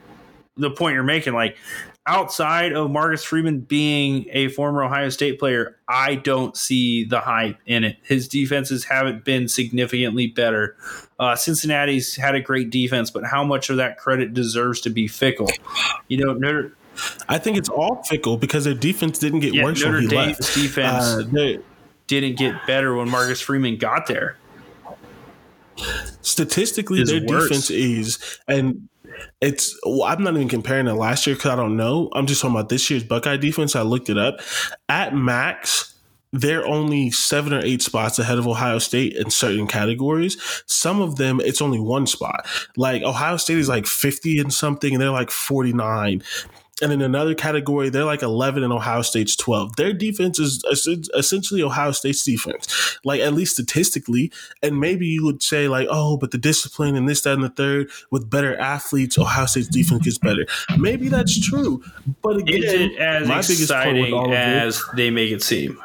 the 0.57 0.71
point 0.71 0.95
you're 0.95 1.03
making, 1.03 1.33
like 1.33 1.57
outside 2.05 2.73
of 2.73 2.91
Marcus 2.91 3.23
Freeman 3.23 3.61
being 3.61 4.25
a 4.31 4.49
former 4.49 4.83
Ohio 4.83 5.09
State 5.09 5.39
player, 5.39 5.77
I 5.87 6.15
don't 6.15 6.55
see 6.55 7.03
the 7.05 7.19
hype 7.19 7.57
in 7.65 7.83
it. 7.83 7.97
His 8.03 8.27
defenses 8.27 8.85
haven't 8.85 9.23
been 9.23 9.47
significantly 9.47 10.27
better. 10.27 10.75
Uh, 11.19 11.35
Cincinnati's 11.35 12.15
had 12.15 12.35
a 12.35 12.41
great 12.41 12.69
defense, 12.69 13.11
but 13.11 13.23
how 13.25 13.43
much 13.43 13.69
of 13.69 13.77
that 13.77 13.97
credit 13.97 14.33
deserves 14.33 14.81
to 14.81 14.89
be 14.89 15.07
Fickell? 15.07 15.51
You 16.07 16.25
know, 16.25 16.33
Notre, 16.33 16.75
I 17.27 17.37
think 17.37 17.57
it's 17.57 17.69
all 17.69 18.03
Fickell 18.09 18.39
because 18.39 18.65
their 18.65 18.73
defense 18.73 19.19
didn't 19.19 19.39
get 19.39 19.53
yeah, 19.53 19.63
worse 19.63 19.81
Notre 19.81 19.93
when 19.93 20.01
he 20.03 20.07
Dame's 20.07 20.39
left. 20.39 20.55
defense 20.55 21.03
uh, 21.03 21.57
didn't 22.07 22.37
get 22.37 22.65
better 22.67 22.95
when 22.95 23.09
Marcus 23.09 23.41
Freeman 23.41 23.77
got 23.77 24.07
there. 24.07 24.37
Statistically, 26.21 27.03
their 27.03 27.25
worse. 27.25 27.47
defense 27.47 27.71
is, 27.71 28.39
and 28.47 28.87
it's 29.41 29.77
well, 29.85 30.03
I'm 30.03 30.23
not 30.23 30.35
even 30.35 30.47
comparing 30.47 30.85
to 30.85 30.93
last 30.93 31.25
year 31.25 31.35
because 31.35 31.51
I 31.51 31.55
don't 31.55 31.77
know. 31.77 32.09
I'm 32.13 32.27
just 32.27 32.41
talking 32.41 32.55
about 32.55 32.69
this 32.69 32.89
year's 32.89 33.03
Buckeye 33.03 33.37
defense. 33.37 33.75
I 33.75 33.81
looked 33.81 34.09
it 34.09 34.17
up. 34.17 34.39
At 34.87 35.15
max, 35.15 35.93
they're 36.33 36.65
only 36.65 37.11
seven 37.11 37.53
or 37.53 37.59
eight 37.59 37.81
spots 37.81 38.17
ahead 38.17 38.39
of 38.39 38.47
Ohio 38.47 38.79
State 38.79 39.15
in 39.15 39.29
certain 39.29 39.67
categories. 39.67 40.35
Some 40.65 40.99
of 40.99 41.17
them, 41.17 41.39
it's 41.39 41.61
only 41.61 41.79
one 41.79 42.07
spot. 42.07 42.47
Like 42.75 43.03
Ohio 43.03 43.37
State 43.37 43.59
is 43.59 43.69
like 43.69 43.85
50 43.85 44.39
and 44.39 44.51
something, 44.51 44.93
and 44.93 45.01
they're 45.01 45.11
like 45.11 45.29
49. 45.29 46.23
And 46.81 46.91
in 46.91 47.01
another 47.01 47.35
category, 47.35 47.89
they're 47.89 48.03
like 48.03 48.23
11 48.23 48.63
and 48.63 48.73
Ohio 48.73 49.03
State's 49.03 49.35
12. 49.35 49.75
Their 49.75 49.93
defense 49.93 50.39
is 50.39 50.63
essentially 51.13 51.61
Ohio 51.61 51.91
State's 51.91 52.23
defense, 52.23 52.97
like 53.03 53.21
at 53.21 53.33
least 53.33 53.53
statistically. 53.53 54.31
And 54.63 54.79
maybe 54.79 55.05
you 55.05 55.23
would 55.23 55.43
say, 55.43 55.67
like, 55.67 55.87
oh, 55.91 56.17
but 56.17 56.31
the 56.31 56.39
discipline 56.39 56.95
and 56.95 57.07
this, 57.07 57.21
that, 57.21 57.35
and 57.35 57.43
the 57.43 57.49
third 57.49 57.89
with 58.09 58.29
better 58.29 58.57
athletes, 58.59 59.19
Ohio 59.19 59.45
State's 59.45 59.67
defense 59.67 60.03
gets 60.03 60.17
better. 60.17 60.47
Maybe 60.77 61.09
that's 61.09 61.39
true. 61.39 61.83
But 62.23 62.37
again, 62.37 62.63
is 62.63 62.73
it 62.73 62.97
as 62.97 63.27
my 63.27 63.39
exciting 63.39 64.33
as 64.33 64.79
it, 64.79 64.83
they 64.95 65.11
make 65.11 65.31
it 65.31 65.43
seem? 65.43 65.79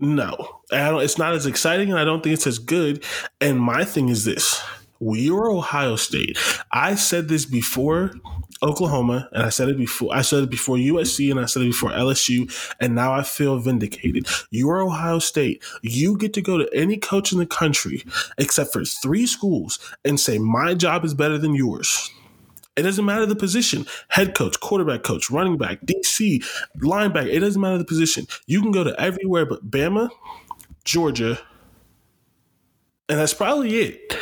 No, 0.00 0.60
it's 0.70 1.16
not 1.16 1.32
as 1.32 1.46
exciting, 1.46 1.90
and 1.90 1.98
I 1.98 2.04
don't 2.04 2.22
think 2.22 2.34
it's 2.34 2.46
as 2.46 2.58
good. 2.58 3.04
And 3.40 3.58
my 3.58 3.84
thing 3.84 4.10
is 4.10 4.24
this 4.24 4.62
we 5.00 5.30
are 5.30 5.50
Ohio 5.50 5.96
State. 5.96 6.38
I 6.72 6.94
said 6.94 7.28
this 7.28 7.44
before 7.44 8.12
Oklahoma, 8.62 9.28
and 9.32 9.42
I 9.42 9.50
said 9.50 9.68
it 9.68 9.76
before. 9.76 10.14
I 10.14 10.22
said 10.22 10.44
it 10.44 10.50
before 10.50 10.76
USC, 10.76 11.30
and 11.30 11.38
I 11.40 11.46
said 11.46 11.62
it 11.62 11.66
before 11.66 11.90
LSU, 11.90 12.50
and 12.80 12.94
now 12.94 13.12
I 13.12 13.22
feel 13.22 13.58
vindicated. 13.58 14.26
You 14.50 14.70
are 14.70 14.80
Ohio 14.80 15.18
State. 15.18 15.62
You 15.82 16.16
get 16.16 16.32
to 16.34 16.42
go 16.42 16.58
to 16.58 16.68
any 16.74 16.96
coach 16.96 17.32
in 17.32 17.38
the 17.38 17.46
country, 17.46 18.04
except 18.38 18.72
for 18.72 18.84
three 18.84 19.26
schools, 19.26 19.78
and 20.04 20.18
say 20.18 20.38
my 20.38 20.74
job 20.74 21.04
is 21.04 21.14
better 21.14 21.38
than 21.38 21.54
yours. 21.54 22.10
It 22.76 22.82
doesn't 22.82 23.04
matter 23.04 23.24
the 23.24 23.36
position 23.36 23.86
head 24.08 24.34
coach, 24.34 24.60
quarterback 24.60 25.02
coach, 25.02 25.30
running 25.30 25.56
back, 25.56 25.80
DC, 25.82 26.44
linebacker. 26.78 27.32
It 27.32 27.40
doesn't 27.40 27.60
matter 27.60 27.78
the 27.78 27.84
position. 27.84 28.26
You 28.46 28.60
can 28.60 28.70
go 28.70 28.84
to 28.84 28.98
everywhere 29.00 29.46
but 29.46 29.70
Bama, 29.70 30.10
Georgia, 30.84 31.38
and 33.08 33.18
that's 33.18 33.34
probably 33.34 33.76
it. 33.76 34.16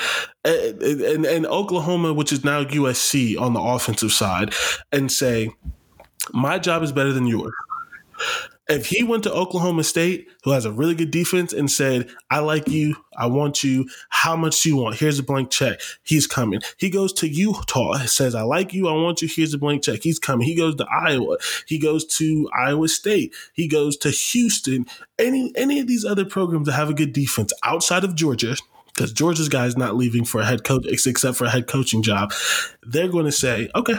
And, 0.44 0.82
and, 0.82 1.26
and, 1.26 1.46
Oklahoma, 1.46 2.12
which 2.12 2.32
is 2.32 2.44
now 2.44 2.64
USC 2.64 3.40
on 3.40 3.54
the 3.54 3.60
offensive 3.60 4.12
side, 4.12 4.52
and 4.92 5.10
say, 5.10 5.50
my 6.32 6.58
job 6.58 6.82
is 6.82 6.92
better 6.92 7.12
than 7.12 7.26
yours. 7.26 7.52
If 8.66 8.86
he 8.86 9.02
went 9.02 9.24
to 9.24 9.32
Oklahoma 9.32 9.84
State, 9.84 10.28
who 10.42 10.52
has 10.52 10.64
a 10.64 10.72
really 10.72 10.94
good 10.94 11.10
defense, 11.10 11.52
and 11.52 11.70
said, 11.70 12.08
I 12.30 12.38
like 12.38 12.66
you, 12.66 12.96
I 13.16 13.26
want 13.26 13.62
you, 13.62 13.86
how 14.08 14.36
much 14.36 14.62
do 14.62 14.70
you 14.70 14.76
want? 14.78 14.96
Here's 14.96 15.18
a 15.18 15.22
blank 15.22 15.50
check. 15.50 15.80
He's 16.02 16.26
coming. 16.26 16.60
He 16.78 16.88
goes 16.88 17.12
to 17.14 17.28
Utah, 17.28 17.98
says, 18.06 18.34
I 18.34 18.42
like 18.42 18.72
you, 18.72 18.88
I 18.88 18.92
want 18.92 19.20
you, 19.20 19.28
here's 19.28 19.52
a 19.52 19.58
blank 19.58 19.82
check. 19.82 20.02
He's 20.02 20.18
coming. 20.18 20.46
He 20.46 20.54
goes 20.54 20.76
to 20.76 20.86
Iowa. 20.90 21.36
He 21.66 21.78
goes 21.78 22.06
to 22.16 22.48
Iowa 22.58 22.88
State. 22.88 23.34
He 23.52 23.68
goes 23.68 23.98
to 23.98 24.10
Houston. 24.10 24.86
Any 25.18 25.52
any 25.56 25.78
of 25.78 25.86
these 25.86 26.04
other 26.04 26.24
programs 26.24 26.66
that 26.66 26.72
have 26.72 26.88
a 26.88 26.94
good 26.94 27.12
defense 27.12 27.52
outside 27.64 28.02
of 28.02 28.14
Georgia, 28.14 28.56
because 28.94 29.12
Georgia's 29.12 29.48
guy 29.48 29.66
is 29.66 29.76
not 29.76 29.96
leaving 29.96 30.24
for 30.24 30.40
a 30.40 30.44
head 30.44 30.64
coach 30.64 30.86
except 30.86 31.36
for 31.36 31.44
a 31.44 31.50
head 31.50 31.66
coaching 31.66 32.02
job. 32.02 32.32
They're 32.82 33.08
going 33.08 33.24
to 33.24 33.32
say, 33.32 33.68
okay. 33.74 33.96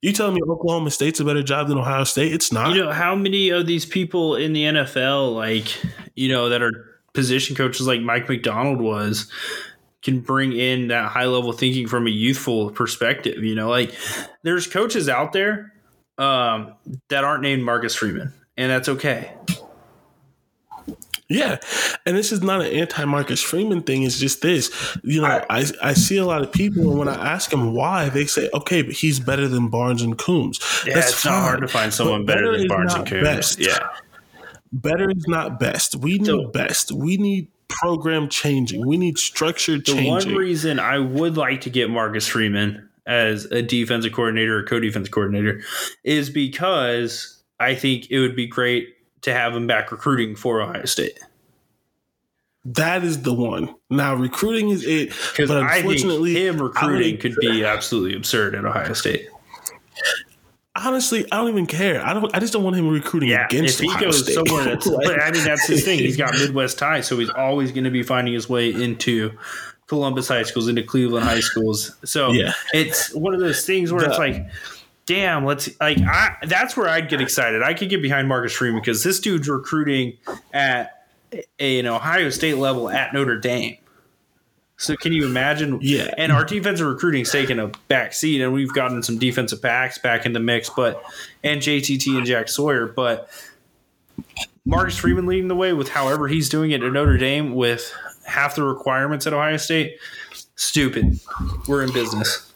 You 0.00 0.12
telling 0.12 0.34
me 0.34 0.40
Oklahoma 0.42 0.90
State's 0.90 1.20
a 1.20 1.24
better 1.24 1.44
job 1.44 1.68
than 1.68 1.78
Ohio 1.78 2.02
State? 2.04 2.32
It's 2.32 2.52
not. 2.52 2.74
You 2.74 2.84
know 2.84 2.92
how 2.92 3.14
many 3.14 3.50
of 3.50 3.66
these 3.66 3.86
people 3.86 4.34
in 4.34 4.52
the 4.52 4.64
NFL, 4.64 5.34
like 5.34 5.80
you 6.16 6.28
know, 6.28 6.48
that 6.48 6.60
are 6.60 7.00
position 7.12 7.54
coaches, 7.54 7.86
like 7.86 8.00
Mike 8.00 8.28
Macdonald 8.28 8.80
was, 8.80 9.30
can 10.02 10.18
bring 10.18 10.52
in 10.52 10.88
that 10.88 11.10
high 11.10 11.26
level 11.26 11.52
thinking 11.52 11.86
from 11.86 12.08
a 12.08 12.10
youthful 12.10 12.70
perspective. 12.70 13.44
You 13.44 13.54
know, 13.54 13.68
like 13.68 13.94
there's 14.42 14.66
coaches 14.66 15.08
out 15.08 15.32
there 15.32 15.72
um, 16.18 16.74
that 17.08 17.22
aren't 17.22 17.42
named 17.42 17.62
Marcus 17.62 17.94
Freeman, 17.94 18.32
and 18.56 18.72
that's 18.72 18.88
okay. 18.88 19.32
Yeah, 21.32 21.58
and 22.04 22.16
this 22.16 22.30
is 22.32 22.42
not 22.42 22.60
an 22.60 22.72
anti-Marcus 22.72 23.40
Freeman 23.40 23.82
thing. 23.82 24.02
It's 24.02 24.18
just 24.18 24.42
this, 24.42 24.70
you 25.02 25.20
know. 25.20 25.44
I, 25.48 25.66
I 25.82 25.94
see 25.94 26.18
a 26.18 26.26
lot 26.26 26.42
of 26.42 26.52
people, 26.52 26.90
and 26.90 26.98
when 26.98 27.08
I 27.08 27.32
ask 27.32 27.50
them 27.50 27.72
why, 27.72 28.08
they 28.10 28.26
say, 28.26 28.50
"Okay, 28.52 28.82
but 28.82 28.94
he's 28.94 29.18
better 29.18 29.48
than 29.48 29.68
Barnes 29.68 30.02
and 30.02 30.18
Coombs." 30.18 30.60
Yeah, 30.86 30.94
That's 30.94 31.12
it's 31.12 31.22
fine. 31.22 31.32
not 31.32 31.42
hard 31.42 31.60
to 31.62 31.68
find 31.68 31.94
someone 31.94 32.26
better, 32.26 32.52
better, 32.52 32.58
than 32.58 32.68
Barnes 32.68 32.94
and 32.94 33.06
Coombs. 33.06 33.24
Best. 33.24 33.58
Yeah, 33.58 33.78
better 34.72 35.10
is 35.10 35.26
not 35.26 35.58
best. 35.58 35.96
We 35.96 36.18
need 36.18 36.26
so, 36.26 36.48
best. 36.48 36.92
We 36.92 37.16
need 37.16 37.48
program 37.68 38.28
changing. 38.28 38.86
We 38.86 38.98
need 38.98 39.18
structure 39.18 39.80
changing. 39.80 40.04
The 40.04 40.10
one 40.10 40.34
reason 40.34 40.78
I 40.78 40.98
would 40.98 41.36
like 41.36 41.62
to 41.62 41.70
get 41.70 41.90
Marcus 41.90 42.28
Freeman 42.28 42.88
as 43.06 43.46
a 43.46 43.62
defensive 43.62 44.12
coordinator 44.12 44.58
or 44.58 44.62
co-defensive 44.62 45.12
coordinator 45.12 45.62
is 46.04 46.30
because 46.30 47.42
I 47.58 47.74
think 47.74 48.10
it 48.10 48.20
would 48.20 48.36
be 48.36 48.46
great 48.46 48.94
to 49.22 49.32
have 49.32 49.54
him 49.54 49.66
back 49.66 49.90
recruiting 49.92 50.34
for 50.36 50.60
Ohio 50.60 50.84
State. 50.84 51.18
That 52.64 53.02
is 53.02 53.22
the 53.22 53.32
one. 53.34 53.74
Now 53.90 54.14
recruiting 54.14 54.68
is 54.68 54.84
it, 54.84 55.08
Because 55.08 55.48
but 55.48 55.62
I 55.64 55.74
think 55.82 55.86
unfortunately, 55.86 56.46
him 56.46 56.62
recruiting 56.62 57.18
could 57.18 57.34
be 57.40 57.64
absolutely 57.64 58.16
absurd 58.16 58.54
at 58.54 58.64
Ohio 58.64 58.92
State. 58.92 59.28
honestly, 60.76 61.24
I 61.32 61.36
don't 61.38 61.48
even 61.48 61.66
care. 61.66 62.04
I 62.04 62.14
don't. 62.14 62.34
I 62.34 62.38
just 62.40 62.52
don't 62.52 62.64
want 62.64 62.76
him 62.76 62.88
recruiting 62.88 63.28
Yeah, 63.30 63.46
against 63.46 63.80
if 63.80 63.80
he 63.80 63.90
Ohio 63.90 64.04
goes 64.06 64.22
State. 64.22 64.34
somewhere 64.34 64.64
that's, 64.64 64.88
but 65.04 65.20
I 65.20 65.30
mean 65.32 65.44
that's 65.44 65.66
his 65.66 65.84
thing. 65.84 65.98
He's 65.98 66.16
got 66.16 66.34
Midwest 66.38 66.78
ties, 66.78 67.06
so 67.06 67.18
he's 67.18 67.30
always 67.30 67.72
going 67.72 67.84
to 67.84 67.90
be 67.90 68.02
finding 68.02 68.34
his 68.34 68.48
way 68.48 68.70
into 68.72 69.36
Columbus 69.88 70.28
high 70.28 70.42
schools, 70.44 70.68
into 70.68 70.82
Cleveland 70.82 71.24
high 71.26 71.40
schools. 71.40 71.96
So 72.04 72.32
Yeah. 72.32 72.52
it's 72.72 73.12
one 73.14 73.34
of 73.34 73.40
those 73.40 73.66
things 73.66 73.92
where 73.92 74.04
it's 74.08 74.18
like, 74.18 74.46
damn, 75.12 75.44
let's 75.44 75.68
like 75.78 75.98
I. 76.00 76.36
That's 76.42 76.76
where 76.76 76.88
I'd 76.88 77.08
get 77.08 77.20
excited. 77.20 77.62
I 77.62 77.74
could 77.74 77.90
get 77.90 78.00
behind 78.00 78.28
Marcus 78.28 78.52
Freeman 78.52 78.80
because 78.80 79.04
this 79.04 79.20
dude's 79.20 79.48
recruiting 79.48 80.16
at 80.52 81.06
a, 81.32 81.80
an 81.80 81.86
Ohio 81.86 82.30
State 82.30 82.56
level 82.56 82.88
at 82.88 83.12
Notre 83.12 83.38
Dame. 83.38 83.76
So 84.78 84.96
can 84.96 85.12
you 85.12 85.26
imagine? 85.26 85.78
Yeah. 85.82 86.12
And 86.16 86.32
our 86.32 86.44
defensive 86.44 86.86
recruiting's 86.86 87.30
taken 87.30 87.58
a 87.60 87.68
back 87.88 88.14
seat, 88.14 88.40
and 88.40 88.52
we've 88.52 88.72
gotten 88.72 89.02
some 89.02 89.18
defensive 89.18 89.60
backs 89.60 89.98
back 89.98 90.24
in 90.24 90.32
the 90.32 90.40
mix, 90.40 90.70
but 90.70 91.02
and 91.44 91.60
JTT 91.60 92.16
and 92.16 92.26
Jack 92.26 92.48
Sawyer, 92.48 92.86
but 92.86 93.28
Marcus 94.64 94.96
Freeman 94.96 95.26
leading 95.26 95.48
the 95.48 95.56
way 95.56 95.74
with 95.74 95.90
however 95.90 96.26
he's 96.26 96.48
doing 96.48 96.70
it 96.70 96.82
at 96.82 96.92
Notre 96.92 97.18
Dame 97.18 97.54
with 97.54 97.94
half 98.26 98.54
the 98.54 98.62
requirements 98.62 99.26
at 99.26 99.34
Ohio 99.34 99.58
State. 99.58 99.98
Stupid. 100.56 101.20
We're 101.68 101.82
in 101.82 101.92
business. 101.92 102.51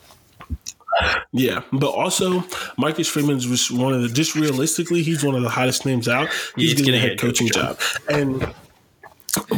Yeah, 1.33 1.63
but 1.73 1.91
also 1.91 2.43
Marcus 2.79 3.09
Freeman's 3.09 3.45
just 3.47 3.71
one 3.71 3.93
of 3.93 4.03
the 4.03 4.09
just 4.09 4.35
realistically, 4.35 5.03
he's 5.03 5.23
one 5.25 5.35
of 5.35 5.43
the 5.43 5.51
hottest 5.51 5.85
names 5.85 6.09
out. 6.09 6.29
He's, 6.57 6.73
He's 6.73 6.83
getting 6.83 6.95
a 6.95 6.99
head 6.99 7.19
coaching 7.19 7.49
job, 7.49 7.79
and 8.09 8.41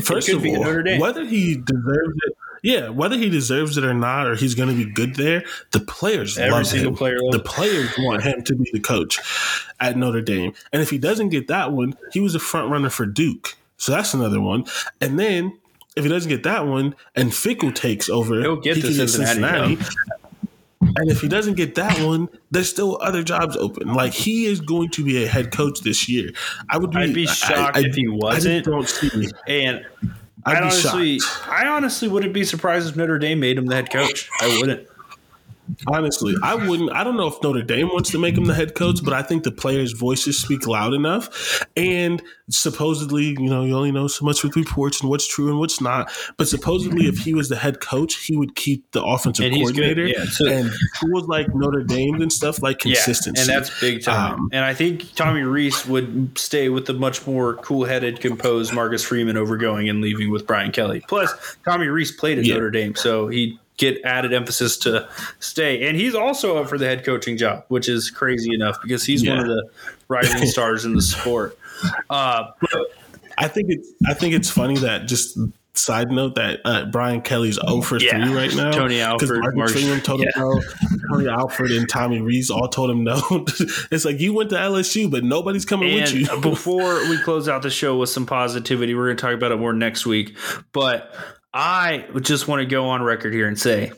first 0.02 0.28
of 0.28 0.44
all, 0.44 0.62
whether 0.98 1.24
he 1.24 1.56
deserves 1.56 2.16
it, 2.26 2.36
yeah, 2.62 2.88
whether 2.88 3.16
he 3.16 3.30
deserves 3.30 3.78
it 3.78 3.84
or 3.84 3.94
not, 3.94 4.26
or 4.26 4.34
he's 4.34 4.56
going 4.56 4.68
to 4.68 4.74
be 4.74 4.90
good 4.90 5.14
there, 5.14 5.44
the 5.70 5.80
players 5.80 6.36
Every 6.36 6.50
love 6.50 6.66
single 6.66 6.90
him. 6.90 6.96
player 6.96 7.18
the 7.30 7.38
players 7.38 7.90
want 7.98 8.24
him 8.24 8.42
to 8.42 8.56
be 8.56 8.68
the 8.72 8.80
coach 8.80 9.20
at 9.78 9.96
Notre 9.96 10.22
Dame, 10.22 10.52
and 10.72 10.82
if 10.82 10.90
he 10.90 10.98
doesn't 10.98 11.28
get 11.28 11.46
that 11.48 11.72
one, 11.72 11.96
he 12.12 12.18
was 12.20 12.34
a 12.34 12.40
front 12.40 12.70
runner 12.70 12.90
for 12.90 13.06
Duke, 13.06 13.56
so 13.76 13.92
that's 13.92 14.14
another 14.14 14.40
one, 14.40 14.64
and 15.00 15.18
then. 15.18 15.56
If 15.96 16.04
he 16.04 16.10
doesn't 16.10 16.28
get 16.28 16.44
that 16.44 16.64
one, 16.64 16.94
and 17.16 17.30
Fickell 17.32 17.74
takes 17.74 18.08
over, 18.08 18.40
He'll 18.40 18.54
get 18.54 18.76
he 18.76 18.82
to 18.82 18.94
can 18.94 19.08
Cincinnati, 19.08 19.78
and 20.80 21.10
if 21.10 21.20
he 21.20 21.28
doesn't 21.28 21.54
get 21.54 21.74
that 21.74 21.98
one, 22.06 22.28
there's 22.50 22.68
still 22.68 22.98
other 23.00 23.22
jobs 23.22 23.56
open. 23.56 23.92
Like 23.94 24.12
he 24.12 24.46
is 24.46 24.60
going 24.60 24.90
to 24.90 25.04
be 25.04 25.24
a 25.24 25.26
head 25.26 25.50
coach 25.52 25.80
this 25.80 26.08
year. 26.08 26.30
I 26.68 26.78
would 26.78 26.90
be, 26.90 26.98
I'd 26.98 27.14
be 27.14 27.26
shocked 27.26 27.76
I- 27.76 27.80
if 27.86 27.94
he 27.94 28.06
wasn't. 28.08 28.64
don't 28.64 28.88
see. 28.88 29.28
And 29.46 29.84
I'd 30.46 30.56
I 30.56 30.60
honestly, 30.62 31.18
shocked. 31.18 31.48
I 31.48 31.66
honestly 31.66 32.08
wouldn't 32.08 32.32
be 32.32 32.44
surprised 32.44 32.88
if 32.88 32.96
Notre 32.96 33.18
Dame 33.18 33.40
made 33.40 33.58
him 33.58 33.66
the 33.66 33.74
head 33.74 33.90
coach. 33.90 34.28
I 34.40 34.58
wouldn't. 34.60 34.86
Honestly, 35.86 36.34
I 36.42 36.54
wouldn't. 36.54 36.92
I 36.92 37.04
don't 37.04 37.16
know 37.16 37.26
if 37.28 37.42
Notre 37.42 37.62
Dame 37.62 37.88
wants 37.88 38.10
to 38.10 38.18
make 38.18 38.36
him 38.36 38.44
the 38.46 38.54
head 38.54 38.74
coach, 38.74 39.00
but 39.04 39.12
I 39.12 39.22
think 39.22 39.44
the 39.44 39.52
players' 39.52 39.92
voices 39.92 40.38
speak 40.40 40.66
loud 40.66 40.94
enough. 40.94 41.64
And 41.76 42.22
supposedly, 42.50 43.26
you 43.38 43.48
know, 43.48 43.64
you 43.64 43.76
only 43.76 43.92
know 43.92 44.06
so 44.08 44.24
much 44.24 44.42
with 44.42 44.56
reports 44.56 45.00
and 45.00 45.10
what's 45.10 45.26
true 45.26 45.48
and 45.48 45.58
what's 45.58 45.80
not. 45.80 46.10
But 46.36 46.48
supposedly, 46.48 47.06
if 47.06 47.18
he 47.18 47.34
was 47.34 47.48
the 47.48 47.56
head 47.56 47.80
coach, 47.80 48.14
he 48.24 48.36
would 48.36 48.54
keep 48.56 48.90
the 48.92 49.02
offensive 49.02 49.46
And 49.46 49.54
coordinator 49.54 50.06
yeah, 50.06 50.24
so- 50.24 50.46
and 50.46 50.70
tools 51.00 51.26
like 51.28 51.54
Notre 51.54 51.82
Dame 51.82 52.20
and 52.22 52.32
stuff 52.32 52.62
like 52.62 52.78
consistency. 52.78 53.40
Yeah, 53.46 53.54
and 53.56 53.62
that's 53.64 53.80
big 53.80 54.02
time. 54.02 54.34
Um, 54.34 54.48
and 54.52 54.64
I 54.64 54.74
think 54.74 55.14
Tommy 55.14 55.42
Rees 55.42 55.86
would 55.86 56.36
stay 56.38 56.68
with 56.68 56.86
the 56.86 56.94
much 56.94 57.26
more 57.26 57.54
cool-headed, 57.56 58.20
composed 58.20 58.72
Marcus 58.72 59.04
Freeman 59.04 59.36
over 59.36 59.56
going 59.56 59.88
and 59.88 60.00
leaving 60.00 60.30
with 60.30 60.46
Brian 60.46 60.72
Kelly. 60.72 61.02
Plus, 61.08 61.32
Tommy 61.64 61.86
Rees 61.86 62.12
played 62.12 62.38
at 62.38 62.44
Yeah. 62.44 62.54
Notre 62.54 62.70
Dame, 62.70 62.94
so 62.94 63.28
he 63.28 63.58
get 63.78 64.04
added 64.04 64.34
emphasis 64.34 64.76
to 64.76 65.08
stay. 65.40 65.88
And 65.88 65.96
he's 65.96 66.14
also 66.14 66.58
up 66.58 66.68
for 66.68 66.76
the 66.76 66.86
head 66.86 67.04
coaching 67.04 67.36
job, 67.36 67.64
which 67.68 67.88
is 67.88 68.10
crazy 68.10 68.52
enough 68.52 68.76
because 68.82 69.04
he's 69.04 69.26
one 69.26 69.38
of 69.38 69.46
the 69.46 69.70
rising 70.08 70.46
stars 70.46 70.84
in 70.84 70.94
the 70.94 71.02
sport. 71.02 71.58
Uh, 72.10 72.50
I 73.38 73.48
think 73.48 73.70
it's 73.70 73.88
I 74.06 74.14
think 74.14 74.34
it's 74.34 74.50
funny 74.50 74.76
that 74.78 75.06
just 75.06 75.38
side 75.74 76.10
note 76.10 76.34
that 76.34 76.60
uh, 76.64 76.86
Brian 76.86 77.20
Kelly's 77.22 77.58
0 77.64 77.82
for 77.82 77.98
Yeah. 78.00 78.26
3 78.26 78.34
right 78.34 78.54
now. 78.54 78.72
Tony 78.72 79.00
Alford, 79.00 79.40
Marcus 79.40 79.74
Marsh- 79.84 80.02
told 80.02 80.20
him 80.20 80.28
yeah. 80.34 80.42
no. 80.42 80.60
Tony 81.12 81.28
Alford 81.28 81.70
and 81.70 81.88
Tommy 81.88 82.20
Rees 82.20 82.50
all 82.50 82.68
told 82.68 82.90
him 82.90 83.04
no. 83.04 83.22
it's 83.90 84.04
like 84.04 84.18
you 84.18 84.34
went 84.34 84.50
to 84.50 84.56
LSU, 84.56 85.10
but 85.10 85.22
nobody's 85.24 85.64
coming 85.64 85.94
with 85.94 86.12
you. 86.12 86.26
Before 86.40 87.08
we 87.08 87.16
close 87.18 87.48
out 87.48 87.62
the 87.62 87.70
show 87.70 87.96
with 87.96 88.10
some 88.10 88.26
positivity, 88.26 88.94
we're 88.94 89.06
going 89.06 89.16
to 89.16 89.20
talk 89.20 89.34
about 89.34 89.52
it 89.52 89.56
more 89.56 89.72
next 89.72 90.04
week. 90.04 90.36
But 90.72 91.14
I 91.60 92.04
just 92.20 92.46
want 92.46 92.60
to 92.60 92.66
go 92.66 92.86
on 92.86 93.02
record 93.02 93.34
here 93.34 93.48
and 93.48 93.58
say 93.58 93.90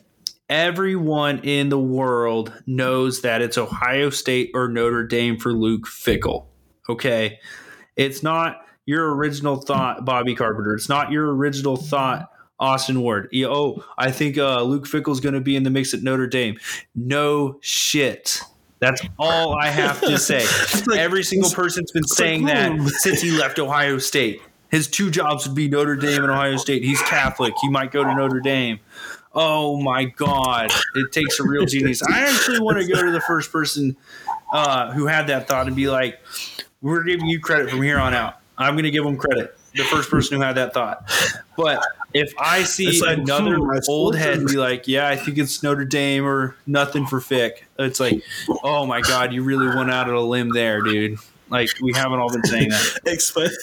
everyone 0.49 1.41
in 1.43 1.69
the 1.69 1.77
world 1.77 2.51
knows 2.65 3.21
that 3.21 3.43
it's 3.43 3.55
Ohio 3.55 4.09
State 4.09 4.49
or 4.55 4.67
Notre 4.67 5.05
Dame 5.05 5.37
for 5.37 5.53
Luke 5.53 5.85
Fickell. 5.85 6.47
Okay. 6.89 7.37
It's 7.95 8.23
not 8.23 8.65
your 8.87 9.13
original 9.13 9.57
thought, 9.57 10.05
Bobby 10.05 10.33
Carpenter. 10.33 10.73
It's 10.73 10.89
not 10.89 11.11
your 11.11 11.35
original 11.35 11.77
thought. 11.77 12.31
Austin 12.59 13.01
Ward. 13.01 13.29
Oh, 13.43 13.83
I 13.97 14.11
think 14.11 14.39
uh, 14.39 14.61
Luke 14.63 14.87
Fickell's 14.87 15.19
going 15.19 15.33
to 15.33 15.41
be 15.41 15.55
in 15.55 15.61
the 15.61 15.69
mix 15.71 15.93
at 15.93 16.01
Notre 16.01 16.27
Dame. 16.27 16.57
No 16.95 17.57
shit. 17.61 18.39
That's 18.79 19.01
all 19.19 19.55
I 19.55 19.67
have 19.67 20.01
to 20.01 20.17
say. 20.19 20.45
like- 20.87 20.99
Every 20.99 21.23
single 21.23 21.51
person's 21.51 21.91
been 21.91 22.07
saying 22.07 22.43
like, 22.43 22.53
that 22.55 22.71
hmm. 22.71 22.87
since 22.87 23.21
he 23.21 23.31
left 23.31 23.59
Ohio 23.59 23.99
State. 23.99 24.41
His 24.71 24.87
two 24.87 25.11
jobs 25.11 25.45
would 25.45 25.55
be 25.55 25.67
Notre 25.67 25.97
Dame 25.97 26.23
and 26.23 26.31
Ohio 26.31 26.55
State. 26.57 26.83
He's 26.83 27.01
Catholic. 27.01 27.53
He 27.61 27.69
might 27.69 27.91
go 27.91 28.03
to 28.03 28.15
Notre 28.15 28.39
Dame. 28.39 28.79
Oh 29.33 29.79
my 29.81 30.05
God. 30.05 30.71
It 30.95 31.11
takes 31.11 31.39
a 31.39 31.43
real 31.43 31.65
genius. 31.65 32.01
I 32.01 32.21
actually 32.21 32.59
want 32.59 32.79
to 32.79 32.87
go 32.87 33.03
to 33.03 33.11
the 33.11 33.21
first 33.21 33.51
person 33.51 33.97
uh, 34.53 34.91
who 34.91 35.07
had 35.07 35.27
that 35.27 35.47
thought 35.47 35.67
and 35.67 35.75
be 35.75 35.89
like, 35.89 36.19
we're 36.81 37.03
giving 37.03 37.27
you 37.27 37.39
credit 37.39 37.69
from 37.69 37.81
here 37.81 37.99
on 37.99 38.13
out. 38.13 38.37
I'm 38.57 38.73
going 38.75 38.83
to 38.83 38.91
give 38.91 39.05
him 39.05 39.17
credit. 39.17 39.57
The 39.73 39.83
first 39.83 40.09
person 40.09 40.37
who 40.37 40.43
had 40.43 40.57
that 40.57 40.73
thought. 40.73 41.09
But 41.55 41.81
if 42.13 42.33
I 42.37 42.63
see 42.63 43.01
like, 43.01 43.19
another 43.19 43.55
hmm, 43.55 43.77
old 43.87 44.15
head 44.15 44.45
be 44.45 44.57
like, 44.57 44.87
yeah, 44.87 45.07
I 45.07 45.15
think 45.15 45.37
it's 45.37 45.63
Notre 45.63 45.85
Dame 45.85 46.25
or 46.25 46.57
nothing 46.67 47.05
for 47.05 47.21
Fick, 47.21 47.65
it's 47.79 47.99
like, 47.99 48.21
oh 48.63 48.85
my 48.85 48.99
God, 48.99 49.31
you 49.31 49.43
really 49.43 49.67
went 49.67 49.89
out 49.89 50.09
on 50.09 50.15
a 50.15 50.21
limb 50.21 50.49
there, 50.49 50.81
dude. 50.81 51.19
Like, 51.51 51.69
we 51.81 51.91
haven't 51.93 52.19
all 52.19 52.31
been 52.31 52.43
saying 52.45 52.69
that. 52.69 52.99
Expect, 53.05 53.53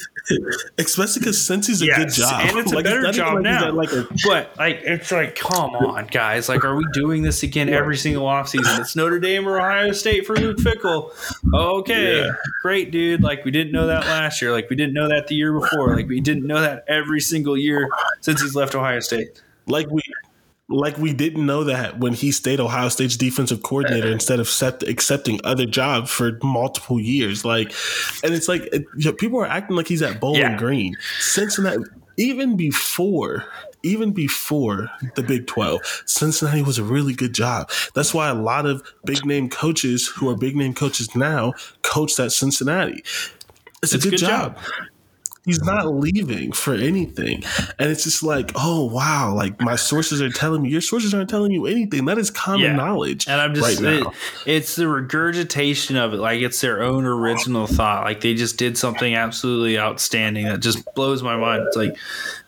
especially 0.79 1.21
because 1.21 1.45
since 1.45 1.67
he's 1.67 1.81
a 1.83 1.87
Yes, 1.87 1.97
good 1.99 2.23
job, 2.23 2.41
and 2.47 2.59
it's 2.59 2.71
a 2.73 2.75
Like, 2.77 2.85
better 2.85 3.01
not 3.03 3.15
job 3.15 3.35
like 3.35 3.43
now. 3.43 3.71
Like 3.73 3.93
a, 3.93 4.07
But 4.25 4.57
like, 4.59 4.81
it's 4.85 5.11
like, 5.11 5.35
come 5.37 5.71
on, 5.71 6.07
guys! 6.07 6.49
Like, 6.49 6.65
are 6.65 6.77
we 6.77 6.85
doing 6.93 7.23
this 7.23 7.43
again 7.43 7.69
every 7.69 7.97
single 7.97 8.25
offseason? 8.27 8.79
It's 8.79 8.95
Notre 8.95 9.19
Dame 9.19 9.49
or 9.49 9.59
Ohio 9.59 9.93
State 9.93 10.27
for 10.27 10.37
Luke 10.37 10.59
Fickell. 10.59 11.13
Okay, 11.55 12.21
Yeah. 12.27 12.33
great, 12.63 12.91
dude. 12.91 13.23
Like, 13.23 13.45
we 13.45 13.51
didn't 13.51 13.73
know 13.73 13.87
that 13.87 14.05
last 14.07 14.43
year. 14.43 14.53
Like, 14.53 14.69
we 14.71 14.77
didn't 14.77 14.93
know 14.93 15.09
that 15.09 15.27
the 15.29 15.35
year 15.35 15.53
before. 15.59 15.97
Like, 15.97 16.09
we 16.09 16.21
didn't 16.21 16.47
know 16.47 16.61
that 16.61 16.85
every 16.89 17.21
single 17.21 17.57
year 17.57 17.89
since 18.21 18.43
he's 18.43 18.55
left 18.55 18.75
Ohio 18.75 19.01
State. 19.01 19.41
like 19.67 19.89
we 19.91 20.03
like 20.69 20.99
we 20.99 21.13
didn't 21.13 21.47
know 21.47 21.65
that 21.65 21.99
when 21.99 22.13
he 22.13 22.31
stayed 22.31 22.61
Ohio 22.61 22.89
State's 22.89 23.17
defensive 23.17 23.63
coordinator 23.63 24.11
instead 24.13 24.39
of 24.39 24.49
set, 24.49 24.83
accepting 24.83 25.41
other 25.45 25.65
jobs 25.65 26.11
for 26.11 26.39
multiple 26.43 27.01
years. 27.01 27.45
Like, 27.45 27.73
and 28.23 28.35
it's 28.35 28.49
like 28.49 28.63
it, 28.73 28.85
you 28.97 29.07
know, 29.07 29.13
people 29.13 29.41
are 29.41 29.47
acting 29.47 29.77
like 29.77 29.89
he's 29.89 30.03
at 30.03 30.21
Bowling 30.21 30.41
Yeah. 30.43 30.59
Green. 30.59 30.95
Cincinnati, 31.21 31.85
even 32.17 32.57
before. 32.57 33.45
Even 33.85 34.11
before 34.11 34.91
the 35.15 35.23
Big 35.23 35.47
12, 35.47 36.03
Cincinnati 36.05 36.63
was 36.63 36.79
a 36.79 36.83
really 36.83 37.15
good 37.15 37.33
job. 37.33 37.71
That's 37.95 38.13
why 38.13 38.29
a 38.29 38.35
lot 38.35 38.67
of 38.67 38.83
big 39.05 39.25
name 39.25 39.49
coaches 39.49 40.09
who 40.09 40.29
are 40.29 40.37
big 40.37 40.57
name 40.57 40.75
coaches 40.75 41.15
now 41.15 41.53
coach 41.83 42.19
at 42.19 42.33
Cincinnati. 42.33 43.05
It's, 43.81 43.95
a 43.95 43.99
good, 43.99 44.19
job 44.19 44.59
he's 45.49 45.63
not 45.65 45.93
leaving 45.93 46.53
for 46.53 46.75
anything. 46.75 47.43
And 47.79 47.91
it's 47.91 48.05
just 48.05 48.23
like, 48.23 48.53
oh 48.55 48.85
wow, 48.85 49.35
like 49.35 49.61
my 49.61 49.75
sources 49.77 50.23
are 50.23 50.31
telling 50.31 50.63
me. 50.63 50.69
Your 50.69 50.81
sources 50.81 51.13
aren't 51.15 51.29
telling 51.31 51.51
you 51.51 51.67
anything. 51.67 52.05
That 52.05 52.19
is 52.19 52.31
common 52.31 52.61
Yeah. 52.61 52.77
knowledge. 52.77 53.27
And 53.27 53.41
I'm 53.41 53.55
just, 53.55 53.81
right 53.83 53.95
it- 54.03 54.07
it's 54.47 54.77
the 54.77 54.87
regurgitation 54.87 55.97
of 55.97 56.15
it. 56.15 56.19
Like 56.19 56.41
it's 56.41 56.61
their 56.61 56.83
own 56.83 57.05
original 57.05 57.67
thought. 57.67 58.05
Like 58.05 58.21
they 58.21 58.35
just 58.35 58.57
did 58.59 58.79
something 58.79 59.15
absolutely 59.15 59.79
outstanding 59.79 60.47
that 60.47 60.61
just 60.61 60.85
blows 60.95 61.23
my 61.23 61.37
mind. 61.37 61.65
It's 61.67 61.77
like, 61.77 61.97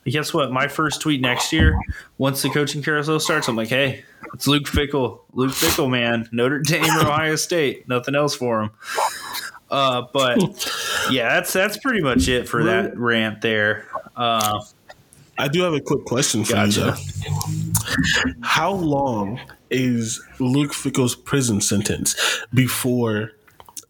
guess 0.04 0.32
what? 0.34 0.50
My 0.52 0.68
first 0.68 1.00
tweet 1.00 1.20
next 1.20 1.52
year, 1.52 1.78
once 2.18 2.42
the 2.42 2.50
coaching 2.50 2.82
carousel 2.82 3.18
starts, 3.20 3.48
I'm 3.48 3.56
like, 3.56 3.68
hey, 3.68 4.04
it's 4.34 4.46
Luke 4.46 4.64
Fickell. 4.64 5.20
Luke 5.32 5.52
Fickell, 5.52 5.90
man. 5.90 6.28
Notre 6.32 6.58
Dame 6.60 6.84
or 6.84 7.00
Ohio 7.00 7.36
State. 7.36 7.88
Nothing 7.88 8.14
else 8.14 8.34
for 8.34 8.62
him. 8.62 8.70
Uh, 9.70 10.02
but 10.12 10.38
yeah, 11.10 11.34
that's 11.34 11.52
that's 11.52 11.78
pretty 11.78 12.00
much 12.00 12.28
it 12.28 12.48
for 12.48 12.64
that 12.64 12.96
rant 12.98 13.40
there. 13.40 13.86
Uh, 14.16 14.60
I 15.38 15.48
do 15.48 15.62
have 15.62 15.72
a 15.72 15.80
quick 15.80 16.04
question 16.04 16.44
for 16.44 16.52
Gotcha. 16.54 16.80
you 16.80 16.86
though. 16.92 18.32
How 18.42 18.72
long 18.72 19.40
is 19.70 20.22
Luke 20.38 20.72
Fickell's 20.72 21.14
prison 21.16 21.60
sentence 21.60 22.14
before 22.52 23.32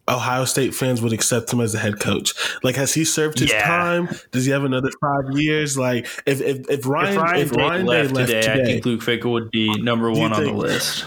Ohio 0.07 0.45
State 0.45 0.73
fans 0.73 1.01
would 1.01 1.11
accept 1.13 1.51
him 1.51 1.59
as 1.59 1.73
a 1.75 1.79
head 1.79 1.99
coach? 1.99 2.33
Like, 2.63 2.75
has 2.75 2.93
he 2.93 3.03
served 3.03 3.39
his 3.39 3.51
Yeah. 3.51 3.65
time? 3.67 4.09
Does 4.31 4.45
he 4.45 4.51
have 4.51 4.63
another 4.63 4.91
five 5.01 5.37
years? 5.37 5.77
Like, 5.77 6.05
if 6.25 6.39
if, 6.41 6.69
if 6.69 6.85
Ryan 6.85 7.13
if 7.13 7.17
Ryan, 7.21 7.39
if 7.41 7.51
Ryan 7.51 7.85
left, 7.85 8.13
left 8.13 8.27
today, 8.29 8.41
today, 8.41 8.61
I 8.61 8.65
think 8.65 8.85
Luke 8.85 9.01
Fickell 9.01 9.31
would 9.31 9.51
be 9.51 9.81
number 9.81 10.09
one 10.11 10.31
on 10.33 10.43
the 10.43 10.53
list. 10.53 11.05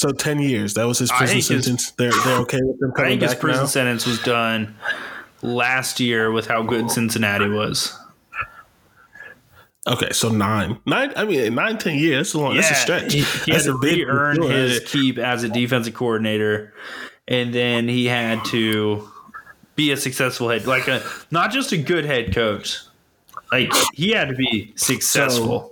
So 0.00 0.12
ten 0.12 0.38
years. 0.40 0.74
That 0.74 0.84
was 0.86 0.98
his 0.98 1.10
I 1.10 1.16
prison 1.18 1.40
think 1.40 1.48
his- 1.48 1.64
sentence. 1.64 1.90
they're 1.92 2.12
they're 2.24 2.38
okay 2.40 2.58
with 2.62 2.80
him 2.82 2.92
I 2.92 2.96
coming 2.96 3.10
think 3.18 3.22
his 3.22 3.34
prison 3.34 3.62
now. 3.64 3.66
sentence 3.68 4.06
was 4.06 4.22
done 4.22 4.74
last 5.42 6.00
year 6.00 6.30
with 6.32 6.46
how 6.46 6.62
good 6.62 6.90
Cincinnati 6.90 7.48
was. 7.48 7.96
Okay, 9.86 10.10
so 10.12 10.28
nine, 10.28 10.78
nine. 10.86 11.12
I 11.16 11.24
mean, 11.24 11.54
nine, 11.54 11.78
ten 11.78 11.96
years. 11.96 12.28
That's 12.28 12.34
a 12.34 12.38
long. 12.38 12.54
that's 12.54 12.70
a 12.70 12.74
stretch. 12.74 13.12
He, 13.14 13.20
he 13.20 13.52
that's 13.52 13.64
had 13.64 13.72
to 13.72 13.78
re-earn 13.78 14.36
deal. 14.36 14.48
his 14.48 14.80
keep 14.80 15.16
as 15.18 15.42
a 15.42 15.48
defensive 15.48 15.94
coordinator, 15.94 16.74
and 17.26 17.52
then 17.54 17.88
he 17.88 18.04
had 18.06 18.44
to 18.46 19.08
be 19.76 19.90
a 19.90 19.96
successful 19.96 20.50
head, 20.50 20.66
like 20.66 20.86
a 20.86 21.02
not 21.30 21.50
just 21.50 21.72
a 21.72 21.78
good 21.78 22.04
head 22.04 22.34
coach. 22.34 22.78
Like 23.50 23.72
he 23.94 24.10
had 24.10 24.28
to 24.28 24.34
be 24.34 24.72
successful. 24.76 25.46
So 25.60 25.69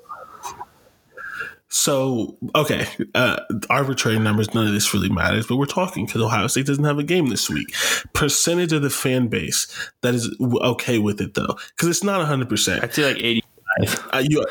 okay, 2.54 2.86
uh, 3.14 3.40
arbitrary 3.68 4.18
numbers. 4.18 4.52
None 4.54 4.66
of 4.66 4.72
this 4.72 4.92
really 4.94 5.10
matters, 5.10 5.46
but 5.46 5.56
we're 5.56 5.66
talking 5.66 6.06
because 6.06 6.22
Ohio 6.22 6.46
State 6.46 6.66
doesn't 6.66 6.84
have 6.84 6.98
a 6.98 7.04
game 7.04 7.26
this 7.26 7.50
week. 7.50 7.74
Percentage 8.12 8.72
of 8.72 8.82
the 8.82 8.90
fan 8.90 9.28
base 9.28 9.66
that 10.00 10.14
is 10.14 10.34
okay 10.40 10.98
with 10.98 11.20
it 11.20 11.34
though, 11.34 11.58
because 11.76 11.88
it's 11.88 12.04
not 12.04 12.24
hundred 12.26 12.48
percent. 12.48 12.82
I'd 12.82 12.94
say 12.94 13.12
like 13.12 13.22
eighty-five. 13.22 14.08
Uh, 14.12 14.22
you. 14.26 14.44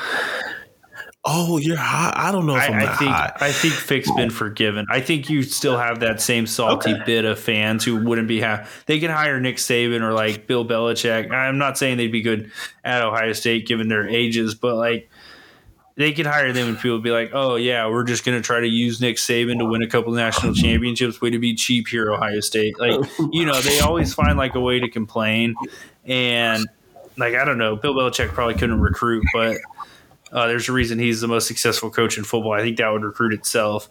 Oh, 1.29 1.57
you're 1.57 1.75
high. 1.75 2.13
I 2.15 2.31
don't 2.31 2.45
know 2.45 2.55
if 2.55 2.61
I, 2.61 2.67
am 2.67 2.73
I, 2.75 2.85
I 2.85 2.95
think 2.95 3.11
high. 3.11 3.33
I 3.41 3.51
think 3.51 3.73
Fick's 3.73 4.09
been 4.11 4.29
forgiven. 4.29 4.85
I 4.89 5.01
think 5.01 5.29
you 5.29 5.43
still 5.43 5.77
have 5.77 5.99
that 5.99 6.21
same 6.21 6.47
salty 6.47 6.93
Okay. 6.93 7.03
bit 7.05 7.25
of 7.25 7.37
fans 7.37 7.83
who 7.83 8.01
wouldn't 8.01 8.29
be 8.29 8.39
happy. 8.39 8.69
They 8.85 8.99
can 8.99 9.11
hire 9.11 9.37
Nick 9.41 9.57
Saban 9.57 10.01
or 10.01 10.13
like 10.13 10.47
Bill 10.47 10.65
Belichick. 10.65 11.29
I'm 11.29 11.57
not 11.57 11.77
saying 11.77 11.97
they'd 11.97 12.13
be 12.13 12.21
good 12.21 12.49
at 12.85 13.01
Ohio 13.01 13.33
State 13.33 13.67
given 13.67 13.89
their 13.89 14.07
ages, 14.07 14.55
but 14.55 14.75
like 14.75 15.09
they 15.97 16.13
could 16.13 16.27
hire 16.27 16.53
them 16.53 16.69
and 16.69 16.77
people 16.77 16.93
would 16.93 17.03
be 17.03 17.11
like, 17.11 17.31
"Oh 17.33 17.55
yeah, 17.55 17.89
we're 17.89 18.03
just 18.03 18.23
going 18.23 18.37
to 18.37 18.43
try 18.43 18.59
to 18.59 18.67
use 18.67 19.01
Nick 19.01 19.17
Saban 19.17 19.57
to 19.57 19.65
win 19.65 19.81
a 19.81 19.87
couple 19.87 20.13
national 20.13 20.53
championships. 20.53 21.19
Way 21.19 21.31
to 21.31 21.39
be 21.39 21.55
cheap 21.55 21.87
here, 21.87 22.13
Ohio 22.13 22.39
State." 22.39 22.79
Like 22.79 23.03
you 23.31 23.45
know, 23.45 23.59
they 23.59 23.79
always 23.79 24.13
find 24.13 24.37
like 24.37 24.55
a 24.55 24.59
way 24.59 24.79
to 24.79 24.89
complain, 24.89 25.55
and 26.05 26.65
like 27.17 27.33
I 27.33 27.43
don't 27.43 27.57
know, 27.57 27.75
Bill 27.75 27.95
Belichick 27.95 28.29
probably 28.29 28.53
couldn't 28.53 28.79
recruit, 28.79 29.25
but 29.33 29.57
uh, 30.31 30.47
there's 30.47 30.69
a 30.69 30.71
reason 30.71 30.99
he's 30.99 31.19
the 31.19 31.27
most 31.27 31.47
successful 31.47 31.89
coach 31.89 32.17
in 32.17 32.23
football. 32.23 32.53
I 32.53 32.61
think 32.61 32.77
that 32.77 32.89
would 32.89 33.03
recruit 33.03 33.33
itself. 33.33 33.89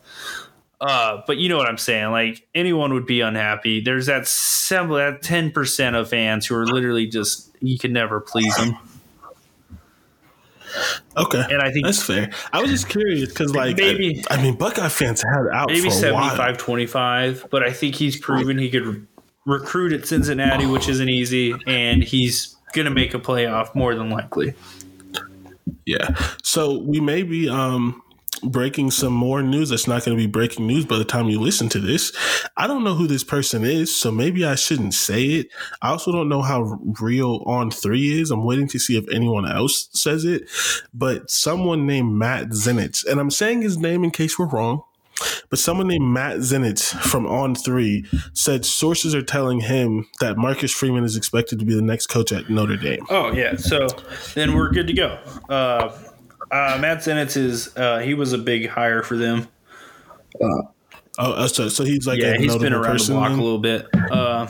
Uh, 0.81 1.23
but 1.27 1.39
you 1.39 1.49
know 1.49 1.57
what 1.57 1.67
I'm 1.67 1.79
saying? 1.79 2.13
Like 2.13 2.47
anyone 2.55 2.93
would 2.95 3.07
be 3.07 3.21
unhappy. 3.21 3.81
There's 3.81 4.07
that 4.07 4.29
sem- 4.29 4.91
that 4.91 5.23
ten 5.23 5.51
percent 5.51 5.97
of 5.97 6.09
fans 6.09 6.47
who 6.47 6.55
are 6.55 6.67
literally 6.67 7.07
just 7.07 7.51
you 7.61 7.79
can 7.79 7.93
never 7.93 8.21
please 8.21 8.55
them. 8.57 8.77
Okay, 11.17 11.45
And 11.51 11.61
I 11.63 11.71
think 11.73 11.87
that's 11.87 12.03
fair. 12.03 12.31
I 12.53 12.61
was 12.61 12.71
just 12.71 12.89
curious 12.89 13.29
because, 13.29 13.55
like, 13.55 13.77
Maybe- 13.77 14.23
I, 14.31 14.35
I 14.35 14.43
mean, 14.43 14.57
Buckeye 14.57 14.89
fans 14.89 15.23
had 15.23 15.47
out 15.55 15.69
maybe 15.69 15.91
for 15.91 16.07
a 16.09 16.13
while. 16.15 16.31
75 16.31 16.59
25 16.59 17.47
but 17.51 17.63
i 17.63 17.73
think 17.73 17.95
he's 17.95 18.19
proven 18.19 18.59
he 18.59 18.71
could 18.71 18.87
re- 18.87 19.03
recruit 19.47 19.93
at 19.93 20.07
cincinnati 20.07 20.67
which 20.67 20.89
isn't 20.89 21.09
easy 21.09 21.55
and 21.67 22.03
he's 22.03 22.57
gonna 22.75 22.91
make 22.91 23.15
a 23.15 23.19
playoff 23.19 23.75
more 23.75 23.95
than 23.95 24.11
likely 24.11 24.55
Yeah. 25.85 26.15
So 26.43 26.79
we 26.79 27.01
may 27.01 27.23
be 27.23 27.49
um 27.49 28.03
breaking 28.43 28.91
some 28.91 29.13
more 29.13 29.43
news 29.43 29.71
that's 29.71 29.87
not 29.87 30.05
going 30.05 30.17
to 30.17 30.23
be 30.23 30.31
breaking 30.31 30.67
news 30.67 30.85
by 30.85 30.99
the 30.99 31.05
time 31.05 31.29
you 31.29 31.41
listen 31.41 31.69
to 31.71 31.81
this. 31.81 32.13
I 32.57 32.67
don't 32.67 32.85
know 32.85 32.95
who 32.95 33.07
this 33.07 33.25
person 33.25 33.65
is, 33.65 33.95
so 33.95 34.11
maybe 34.11 34.45
I 34.45 34.55
shouldn't 34.55 34.95
say 34.95 35.25
it. 35.25 35.49
I 35.83 35.91
also 35.91 36.13
don't 36.13 36.29
know 36.29 36.43
how 36.43 36.79
real 37.01 37.43
on 37.47 37.71
3 37.71 38.21
is. 38.21 38.31
I'm 38.31 38.45
waiting 38.45 38.69
to 38.69 38.79
see 38.79 38.97
if 38.97 39.09
anyone 39.11 39.49
else 39.51 39.89
says 39.93 40.25
it, 40.25 40.49
but 40.93 41.31
someone 41.31 41.87
named 41.87 42.13
Matt 42.13 42.49
Zenitz, 42.49 43.07
and 43.07 43.21
I'm 43.21 43.31
saying 43.31 43.63
his 43.63 43.79
name 43.79 44.05
in 44.05 44.11
case 44.11 44.39
we're 44.39 44.47
wrong. 44.47 44.83
But 45.49 45.59
someone 45.59 45.89
named 45.89 46.05
Matt 46.05 46.39
Zenitz 46.39 46.95
from 47.01 47.27
On 47.27 47.55
Three 47.55 48.05
said 48.35 48.67
sources 48.67 49.15
are 49.15 49.23
telling 49.23 49.61
him 49.61 50.07
that 50.21 50.37
Marcus 50.37 50.71
Freeman 50.73 51.05
is 51.05 51.17
expected 51.17 51.59
to 51.59 51.65
be 51.65 51.75
the 51.75 51.81
next 51.81 52.09
coach 52.09 52.33
at 52.33 52.51
Notre 52.51 52.77
Dame. 52.77 53.07
oh 53.09 53.33
yeah 53.33 53.57
so 53.57 53.87
then 54.35 54.55
we're 54.55 54.71
good 54.71 54.87
to 54.87 54.93
go 54.93 55.19
uh, 55.49 55.97
uh, 56.51 56.79
Matt 56.81 56.99
Zenitz 56.99 57.37
is 57.37 57.77
uh, 57.77 57.99
he 57.99 58.15
was 58.15 58.33
a 58.33 58.39
big 58.39 58.69
hire 58.69 59.03
for 59.03 59.17
them. 59.17 59.49
Oh, 61.19 61.33
uh, 61.33 61.49
so, 61.49 61.69
so 61.69 61.85
he's 61.85 62.07
like 62.07 62.21
Yeah, 62.21 62.35
a 62.35 62.39
he's 62.39 62.57
been 62.57 62.73
around 62.73 63.01
the 63.01 63.13
block 63.13 63.31
then? 63.31 63.39
a 63.39 63.43
little 63.43 63.59
bit. 63.59 63.87
Uh, 64.11 64.47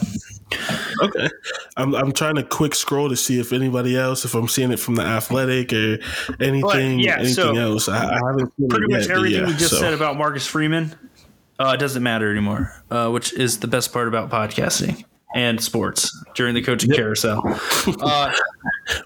Okay. 1.02 1.28
I'm 1.76 1.94
I'm 1.94 2.12
trying 2.12 2.36
to 2.36 2.42
quick 2.42 2.74
scroll 2.74 3.08
to 3.08 3.16
see 3.16 3.38
if 3.40 3.52
anybody 3.52 3.96
else, 3.98 4.24
if 4.24 4.34
I'm 4.34 4.48
seeing 4.48 4.72
it 4.72 4.78
from 4.78 4.94
the 4.94 5.02
athletic 5.02 5.72
or 5.72 5.98
anything, 6.40 7.00
yeah, 7.00 7.16
anything 7.16 7.34
so 7.34 7.56
else. 7.56 7.88
I, 7.88 7.98
I 8.14 8.20
haven't 8.26 8.52
seen 8.56 8.68
pretty 8.68 8.86
it 8.86 8.90
much 8.92 9.08
yet, 9.08 9.16
everything 9.16 9.40
yeah, 9.42 9.46
we 9.46 9.52
just 9.54 9.70
so. 9.70 9.76
said 9.76 9.92
about 9.92 10.16
Marcus 10.16 10.46
Freeman 10.46 10.94
uh, 11.58 11.76
doesn't 11.76 12.02
matter 12.02 12.30
anymore, 12.30 12.72
uh, 12.90 13.10
which 13.10 13.32
is 13.34 13.58
the 13.60 13.66
best 13.68 13.92
part 13.92 14.08
about 14.08 14.30
podcasting 14.30 15.04
and 15.36 15.60
sports 15.62 16.16
during 16.34 16.54
the 16.54 16.62
coaching 16.62 16.90
carousel. 16.90 17.42
Uh, 18.00 18.32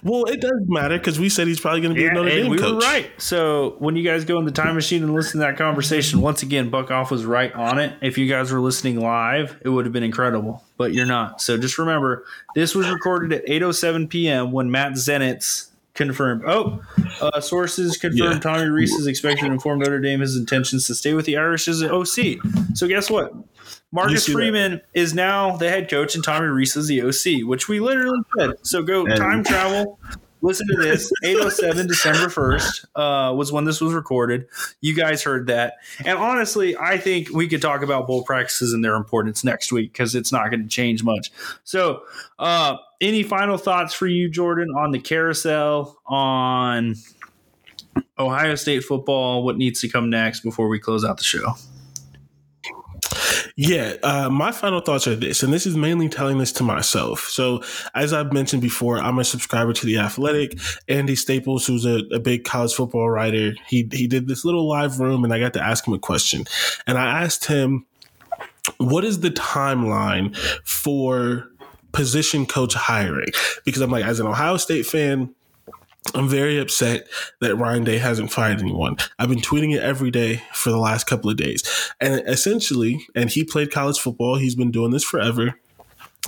Well, 0.02 0.24
it 0.24 0.40
does 0.42 0.52
matter 0.66 0.98
because 0.98 1.18
we 1.18 1.28
said 1.30 1.46
he's 1.46 1.58
probably 1.60 1.80
going 1.80 1.94
to 1.94 1.98
be 1.98 2.02
Yeah, 2.04 2.10
a 2.10 2.14
Notre 2.14 2.28
Dame 2.30 2.50
we 2.50 2.58
coach. 2.58 2.72
were 2.74 2.78
right. 2.80 3.10
So 3.20 3.76
when 3.78 3.96
you 3.96 4.02
guys 4.04 4.24
go 4.26 4.38
in 4.38 4.44
the 4.44 4.50
time 4.52 4.74
machine 4.74 5.02
and 5.02 5.14
listen 5.14 5.40
to 5.40 5.46
that 5.46 5.56
conversation, 5.56 6.20
once 6.20 6.42
again, 6.42 6.68
Buck 6.68 6.90
Off 6.90 7.10
was 7.10 7.24
right 7.24 7.52
on 7.54 7.78
it. 7.78 7.94
If 8.02 8.18
you 8.18 8.26
guys 8.28 8.52
were 8.52 8.60
listening 8.60 9.00
live, 9.00 9.56
it 9.62 9.70
would 9.70 9.86
have 9.86 9.92
been 9.92 10.02
incredible, 10.02 10.62
but 10.76 10.92
you're 10.92 11.06
not. 11.06 11.40
So 11.40 11.56
just 11.56 11.78
remember, 11.78 12.24
this 12.54 12.74
was 12.74 12.90
recorded 12.90 13.32
at 13.32 13.46
8:07 13.46 14.08
p.m. 14.10 14.52
when 14.52 14.70
Matt 14.70 14.92
Zenitz 14.92 15.68
confirmed. 15.94 16.42
Oh, 16.46 16.82
uh, 17.22 17.40
sources 17.40 17.96
confirmed 17.96 18.34
Yeah. 18.34 18.38
Tommy 18.38 18.66
Rees 18.66 18.92
is 18.92 19.06
expected 19.06 19.46
to 19.46 19.52
inform 19.52 19.78
Notre 19.78 20.00
Dame 20.00 20.20
his 20.20 20.36
intentions 20.36 20.86
to 20.88 20.94
stay 20.94 21.14
with 21.14 21.24
the 21.24 21.38
Irish 21.38 21.68
as 21.68 21.80
an 21.80 21.90
OC. 21.90 22.38
So 22.74 22.86
guess 22.86 23.10
what? 23.10 23.32
Marcus? 23.92 24.26
Freeman 24.28 24.80
is 24.94 25.14
now 25.14 25.56
the 25.56 25.68
head 25.68 25.90
coach, 25.90 26.14
and 26.14 26.22
Tommy 26.22 26.46
Rees 26.46 26.76
is 26.76 26.86
the 26.86 27.02
OC, 27.02 27.46
which 27.48 27.68
we 27.68 27.80
literally 27.80 28.20
said. 28.38 28.50
So 28.62 28.82
go 28.82 29.04
And- 29.06 29.16
time 29.16 29.44
travel. 29.44 29.98
Listen 30.42 30.66
to 30.68 30.76
this. 30.80 31.12
807 31.22 31.86
December 31.86 32.28
1st 32.28 32.84
uh, 32.94 33.34
was 33.34 33.52
when 33.52 33.64
this 33.66 33.78
was 33.78 33.92
recorded. 33.92 34.46
You 34.80 34.94
guys 34.94 35.22
heard 35.22 35.48
that. 35.48 35.74
And 36.02 36.16
honestly, 36.16 36.74
I 36.78 36.96
think 36.96 37.28
we 37.28 37.46
could 37.46 37.60
talk 37.60 37.82
about 37.82 38.06
bowl 38.06 38.24
practices 38.24 38.72
and 38.72 38.82
their 38.82 38.94
importance 38.94 39.44
next 39.44 39.70
week 39.70 39.92
because 39.92 40.14
it's 40.14 40.32
not 40.32 40.48
going 40.50 40.62
to 40.62 40.68
change 40.68 41.02
much. 41.04 41.30
So, 41.64 42.04
uh, 42.38 42.76
any 43.02 43.22
final 43.22 43.58
thoughts 43.58 43.92
for 43.92 44.06
you, 44.06 44.30
Jordan, 44.30 44.68
on 44.74 44.92
the 44.92 44.98
carousel, 44.98 45.98
on 46.06 46.94
Ohio 48.18 48.54
State 48.54 48.82
football, 48.84 49.42
what 49.44 49.58
needs 49.58 49.80
to 49.82 49.88
come 49.88 50.08
next 50.08 50.40
before 50.40 50.68
we 50.68 50.78
close 50.78 51.04
out 51.04 51.18
the 51.18 51.24
show? 51.24 51.52
Yeah, 53.62 53.96
uh, 54.02 54.30
my 54.30 54.52
final 54.52 54.80
thoughts 54.80 55.06
are 55.06 55.14
this, 55.14 55.42
and 55.42 55.52
this 55.52 55.66
is 55.66 55.76
mainly 55.76 56.08
telling 56.08 56.38
this 56.38 56.50
to 56.52 56.62
myself. 56.62 57.28
So, 57.28 57.62
as 57.94 58.14
I've 58.14 58.32
mentioned 58.32 58.62
before, 58.62 58.96
I'm 58.96 59.18
a 59.18 59.24
subscriber 59.24 59.74
to 59.74 59.84
the 59.84 59.98
Athletic. 59.98 60.58
Andy 60.88 61.14
Staples, 61.14 61.66
who's 61.66 61.84
a, 61.84 61.98
a 62.10 62.18
big 62.18 62.44
college 62.44 62.72
football 62.72 63.10
writer, 63.10 63.52
he 63.66 63.86
he 63.92 64.06
did 64.06 64.28
this 64.28 64.46
little 64.46 64.66
live 64.66 64.98
room, 64.98 65.24
and 65.24 65.34
I 65.34 65.38
got 65.38 65.52
to 65.52 65.62
ask 65.62 65.86
him 65.86 65.92
a 65.92 65.98
question, 65.98 66.44
and 66.86 66.96
I 66.96 67.22
asked 67.22 67.44
him, 67.44 67.84
"What 68.78 69.04
is 69.04 69.20
the 69.20 69.30
timeline 69.30 70.34
for 70.64 71.46
position 71.92 72.46
coach 72.46 72.72
hiring?" 72.72 73.28
Because 73.66 73.82
I'm 73.82 73.90
like, 73.90 74.06
as 74.06 74.20
an 74.20 74.26
Ohio 74.26 74.56
State 74.56 74.86
fan. 74.86 75.34
I'm 76.14 76.28
very 76.28 76.58
upset 76.58 77.06
that 77.40 77.56
Ryan 77.56 77.84
Day 77.84 77.98
hasn't 77.98 78.32
fired 78.32 78.60
anyone. 78.60 78.96
I've 79.18 79.28
been 79.28 79.40
tweeting 79.40 79.74
it 79.74 79.82
every 79.82 80.10
day 80.10 80.42
for 80.52 80.70
the 80.70 80.78
last 80.78 81.06
couple 81.06 81.30
of 81.30 81.36
days. 81.36 81.62
And 82.00 82.22
essentially, 82.26 83.06
and 83.14 83.30
he 83.30 83.44
played 83.44 83.70
college 83.70 83.98
football, 83.98 84.36
he's 84.36 84.54
been 84.54 84.70
doing 84.70 84.90
this 84.90 85.04
forever. 85.04 85.54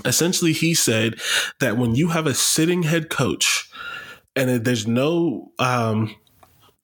Essentially, 0.05 0.53
he 0.53 0.75
said 0.75 1.21
that 1.61 1.77
when 1.79 1.95
you 1.95 2.09
have 2.09 2.27
a 2.27 2.35
sitting 2.35 2.83
head 2.83 3.11
coach 3.11 3.71
and 4.37 4.65
there's 4.65 4.87
no, 4.87 5.53
um, 5.59 6.15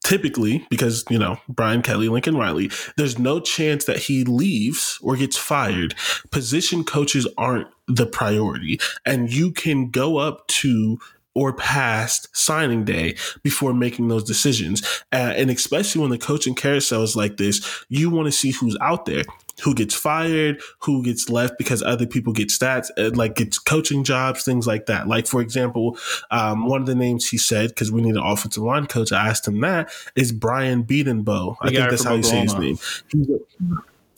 typically, 0.03 0.67
because, 0.71 1.05
you 1.11 1.19
know, 1.19 1.39
Brian 1.49 1.83
Kelly, 1.83 2.09
Lincoln 2.09 2.37
Riley, 2.37 2.71
there's 2.97 3.19
no 3.19 3.41
chance 3.41 3.85
that 3.85 3.99
he 3.99 4.25
leaves 4.25 4.99
or 5.03 5.17
gets 5.17 5.37
fired. 5.37 5.95
Position 6.31 6.85
coaches 6.85 7.27
aren't 7.37 7.69
the 7.87 8.07
priority. 8.07 8.81
And 9.05 9.33
you 9.33 9.53
can 9.53 9.91
go 9.91 10.17
up 10.19 10.47
to 10.49 10.99
or 11.35 11.53
past 11.53 12.29
signing 12.37 12.85
day 12.85 13.17
before 13.43 13.73
making 13.73 14.09
those 14.09 14.25
decisions. 14.25 14.83
Uh, 15.13 15.33
and 15.37 15.51
especially 15.51 16.01
when 16.01 16.11
the 16.11 16.19
coaching 16.19 16.55
carousel 16.55 17.03
is 17.03 17.15
like 17.15 17.37
this, 17.37 17.85
you 17.89 18.11
want 18.11 18.27
to 18.27 18.33
see 18.33 18.51
who's 18.51 18.77
out 18.81 19.07
there, 19.07 19.23
who 19.63 19.75
gets 19.75 19.95
fired, 19.95 20.61
who 20.81 21.03
gets 21.03 21.29
left 21.29 21.57
because 21.59 21.83
other 21.83 22.07
people 22.07 22.33
get 22.33 22.49
stats, 22.49 22.89
uh, 22.97 23.11
like 23.15 23.37
gets 23.37 23.59
coaching 23.59 24.03
jobs, 24.05 24.45
things 24.45 24.67
like 24.67 24.87
that. 24.87 25.07
Like, 25.07 25.27
for 25.27 25.41
example, 25.41 25.97
um, 26.31 26.67
one 26.67 26.81
of 26.81 26.87
the 26.87 26.95
names 26.95 27.29
he 27.29 27.39
said, 27.39 27.69
because 27.69 27.93
we 27.93 28.03
need 28.03 28.17
an 28.17 28.23
offensive 28.23 28.63
line 28.63 28.87
coach, 28.87 29.13
I 29.13 29.29
asked 29.29 29.47
him 29.47 29.61
that, 29.61 29.91
is 30.17 30.33
Brian 30.33 30.85
Bedenbaugh. 30.85 31.57
I 31.61 31.69
think 31.69 31.91
that's 31.91 32.05
how 32.05 32.15
you 32.15 32.23
say 32.23 32.41
his 32.41 32.55
name. 32.55 32.79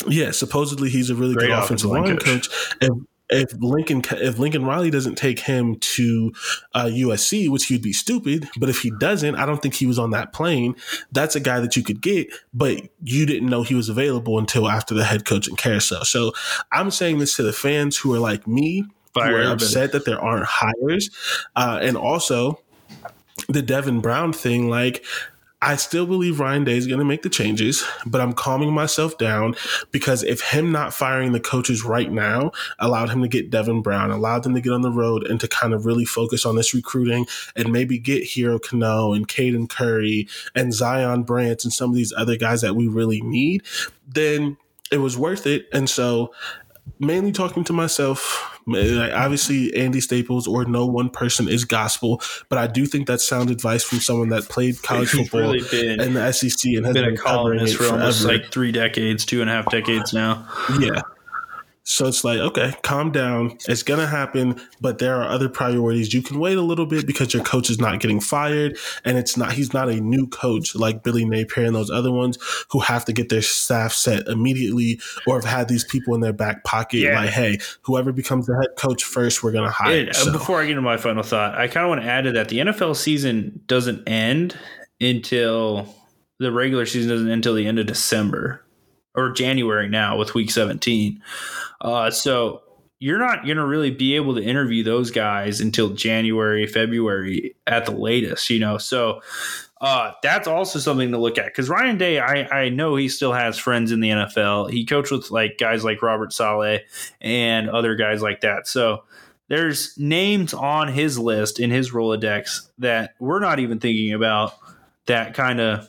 Yeah, 0.06 0.30
supposedly 0.30 0.88
he's 0.88 1.10
a 1.10 1.14
really 1.14 1.34
Great 1.34 1.48
good 1.48 1.58
offensive 1.58 1.90
line 1.90 2.16
coach. 2.16 2.48
coach. 2.50 2.76
If, 2.80 2.90
if 3.30 3.52
Lincoln 3.54 4.02
if 4.12 4.38
Lincoln 4.38 4.64
Riley 4.64 4.90
doesn't 4.90 5.16
take 5.16 5.40
him 5.40 5.76
to 5.76 6.32
uh, 6.74 6.84
USC, 6.84 7.48
which 7.48 7.66
he'd 7.66 7.82
be 7.82 7.92
stupid, 7.92 8.48
but 8.58 8.68
if 8.68 8.80
he 8.80 8.90
doesn't, 8.98 9.36
I 9.36 9.46
don't 9.46 9.62
think 9.62 9.74
he 9.74 9.86
was 9.86 9.98
on 9.98 10.10
that 10.10 10.32
plane. 10.32 10.74
That's 11.12 11.36
a 11.36 11.40
guy 11.40 11.60
that 11.60 11.76
you 11.76 11.82
could 11.82 12.00
get, 12.00 12.28
but 12.52 12.82
you 13.02 13.26
didn't 13.26 13.48
know 13.48 13.62
he 13.62 13.74
was 13.74 13.88
available 13.88 14.38
until 14.38 14.68
after 14.68 14.94
the 14.94 15.04
head 15.04 15.24
coaching 15.24 15.56
carousel. 15.56 16.04
So 16.04 16.32
I'm 16.72 16.90
saying 16.90 17.18
this 17.18 17.36
to 17.36 17.42
the 17.42 17.52
fans 17.52 17.96
who 17.96 18.14
are 18.14 18.20
like 18.20 18.46
me, 18.46 18.84
Fire 19.14 19.42
who 19.42 19.48
are 19.48 19.52
upset 19.52 19.92
that 19.92 20.04
there 20.04 20.20
aren't 20.20 20.46
hires, 20.46 21.10
uh, 21.56 21.78
and 21.80 21.96
also 21.96 22.60
the 23.48 23.62
Devin 23.62 24.00
Brown 24.00 24.32
thing. 24.32 24.68
Like 24.68 25.04
I 25.62 25.76
still 25.76 26.06
believe 26.06 26.40
Ryan 26.40 26.64
Day 26.64 26.78
is 26.78 26.86
going 26.86 27.00
to 27.00 27.04
make 27.04 27.22
the 27.22 27.28
changes, 27.28 27.84
but 28.06 28.20
I'm 28.20 28.32
calming 28.32 28.72
myself 28.72 29.18
down 29.18 29.54
because 29.90 30.22
if 30.22 30.40
him 30.40 30.72
not 30.72 30.94
firing 30.94 31.32
the 31.32 31.40
coaches 31.40 31.84
right 31.84 32.10
now 32.10 32.52
allowed 32.78 33.10
him 33.10 33.20
to 33.20 33.28
get 33.28 33.50
Devin 33.50 33.82
Brown, 33.82 34.10
allowed 34.10 34.42
them 34.42 34.54
to 34.54 34.62
get 34.62 34.72
on 34.72 34.80
the 34.80 34.90
road 34.90 35.26
and 35.26 35.38
to 35.40 35.48
kind 35.48 35.74
of 35.74 35.84
really 35.84 36.06
focus 36.06 36.46
on 36.46 36.56
this 36.56 36.72
recruiting 36.72 37.26
and 37.56 37.72
maybe 37.72 37.98
get 37.98 38.24
Hero 38.24 38.58
Kanu 38.58 39.14
and 39.14 39.28
Caden 39.28 39.68
Curry 39.68 40.28
and 40.54 40.72
Zion 40.72 41.24
Branch 41.24 41.62
and 41.62 41.72
some 41.72 41.90
of 41.90 41.96
these 41.96 42.12
other 42.16 42.36
guys 42.36 42.62
that 42.62 42.74
we 42.74 42.88
really 42.88 43.20
need, 43.20 43.62
then 44.08 44.56
it 44.90 44.98
was 44.98 45.16
worth 45.16 45.46
it. 45.46 45.68
And 45.72 45.88
so 45.88 46.32
mainly 46.98 47.32
talking 47.32 47.64
to 47.64 47.72
myself. 47.72 48.58
Eh, 48.68 48.92
like 48.92 49.12
obviously, 49.12 49.74
Andy 49.74 50.00
Staples 50.00 50.46
or 50.46 50.64
no 50.64 50.86
one 50.86 51.10
person 51.10 51.48
is 51.48 51.64
gospel, 51.64 52.20
but 52.48 52.58
I 52.58 52.66
do 52.66 52.86
think 52.86 53.06
that's 53.06 53.26
sound 53.26 53.50
advice 53.50 53.82
from 53.82 54.00
someone 54.00 54.28
that 54.28 54.48
played 54.48 54.80
college 54.82 55.08
football 55.10 55.40
really 55.40 55.62
been, 55.70 56.00
in 56.00 56.14
the 56.14 56.32
SEC 56.32 56.72
and 56.74 56.86
has 56.86 56.94
been, 56.94 57.04
been 57.04 57.14
a 57.14 57.16
columnist 57.16 57.76
for 57.76 57.86
almost 57.86 58.24
like 58.24 58.52
three 58.52 58.70
decades, 58.70 59.24
two 59.24 59.40
and 59.40 59.50
a 59.50 59.52
half 59.54 59.70
decades 59.70 60.12
now. 60.12 60.46
Yeah, 60.78 61.00
so 61.90 62.06
it's 62.06 62.22
like, 62.22 62.38
okay, 62.38 62.72
calm 62.82 63.10
down. 63.10 63.58
It's 63.68 63.82
going 63.82 63.98
to 63.98 64.06
happen, 64.06 64.60
but 64.80 64.98
there 64.98 65.16
are 65.16 65.28
other 65.28 65.48
priorities. 65.48 66.14
You 66.14 66.22
can 66.22 66.38
wait 66.38 66.56
a 66.56 66.62
little 66.62 66.86
bit 66.86 67.04
because 67.04 67.34
your 67.34 67.42
coach 67.42 67.68
is 67.68 67.80
not 67.80 67.98
getting 67.98 68.20
fired 68.20 68.78
and 69.04 69.18
it's 69.18 69.36
not, 69.36 69.54
he's 69.54 69.74
not 69.74 69.88
a 69.88 70.00
new 70.00 70.28
coach 70.28 70.76
like 70.76 71.02
Billy 71.02 71.24
Napier 71.24 71.64
and 71.64 71.74
those 71.74 71.90
other 71.90 72.12
ones 72.12 72.38
who 72.70 72.78
have 72.78 73.04
to 73.06 73.12
get 73.12 73.28
their 73.28 73.42
staff 73.42 73.92
set 73.92 74.28
immediately 74.28 75.00
or 75.26 75.34
have 75.34 75.44
had 75.44 75.66
these 75.66 75.82
people 75.82 76.14
in 76.14 76.20
their 76.20 76.32
back 76.32 76.62
pocket. 76.62 76.98
Yeah. 76.98 77.18
Like, 77.18 77.30
hey, 77.30 77.58
whoever 77.82 78.12
becomes 78.12 78.46
the 78.46 78.54
head 78.54 78.76
coach 78.78 79.02
first, 79.02 79.42
we're 79.42 79.50
going 79.50 79.66
to 79.66 79.72
hire. 79.72 79.96
It, 79.96 80.10
uh, 80.10 80.12
so. 80.12 80.32
Before 80.32 80.60
I 80.60 80.66
get 80.66 80.70
into 80.70 80.82
my 80.82 80.96
final 80.96 81.24
thought, 81.24 81.58
I 81.58 81.66
kind 81.66 81.84
of 81.84 81.88
want 81.88 82.02
to 82.02 82.06
add 82.06 82.22
to 82.22 82.32
that 82.32 82.50
the 82.50 82.58
NFL 82.58 82.94
season 82.94 83.62
doesn't 83.66 84.08
end 84.08 84.56
until 85.00 85.92
the 86.38 86.52
regular 86.52 86.86
season 86.86 87.10
doesn't 87.10 87.26
end 87.26 87.34
until 87.34 87.54
the 87.54 87.66
end 87.66 87.80
of 87.80 87.86
December 87.86 88.64
or 89.16 89.32
January 89.32 89.88
now 89.88 90.16
with 90.16 90.34
week 90.34 90.52
17. 90.52 91.20
Uh, 91.80 92.10
so 92.10 92.62
you're 92.98 93.18
not 93.18 93.44
going 93.44 93.56
to 93.56 93.64
really 93.64 93.90
be 93.90 94.14
able 94.16 94.34
to 94.34 94.42
interview 94.42 94.82
those 94.82 95.10
guys 95.10 95.60
until 95.60 95.90
January, 95.90 96.66
February 96.66 97.56
at 97.66 97.86
the 97.86 97.92
latest, 97.92 98.50
you 98.50 98.60
know. 98.60 98.76
So 98.76 99.22
uh, 99.80 100.12
that's 100.22 100.46
also 100.46 100.78
something 100.78 101.10
to 101.10 101.18
look 101.18 101.38
at 101.38 101.46
because 101.46 101.70
Ryan 101.70 101.96
Day, 101.96 102.20
I, 102.20 102.64
I 102.64 102.68
know 102.68 102.96
he 102.96 103.08
still 103.08 103.32
has 103.32 103.56
friends 103.56 103.90
in 103.90 104.00
the 104.00 104.10
NFL. 104.10 104.70
He 104.70 104.84
coached 104.84 105.10
with 105.10 105.30
like 105.30 105.56
guys 105.58 105.82
like 105.82 106.02
Robert 106.02 106.34
Saleh 106.34 106.82
and 107.22 107.70
other 107.70 107.94
guys 107.94 108.20
like 108.20 108.42
that. 108.42 108.68
So 108.68 109.04
there's 109.48 109.98
names 109.98 110.52
on 110.52 110.88
his 110.88 111.18
list 111.18 111.58
in 111.58 111.70
his 111.70 111.92
Rolodex 111.92 112.68
that 112.78 113.14
we're 113.18 113.40
not 113.40 113.58
even 113.58 113.80
thinking 113.80 114.12
about 114.12 114.54
that 115.06 115.32
kind 115.32 115.60
of 115.60 115.88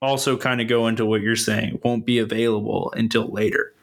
also 0.00 0.36
kind 0.36 0.60
of 0.60 0.68
go 0.68 0.86
into 0.86 1.04
what 1.04 1.20
you're 1.20 1.34
saying 1.34 1.80
won't 1.82 2.06
be 2.06 2.18
available 2.18 2.92
until 2.96 3.26
later. 3.26 3.73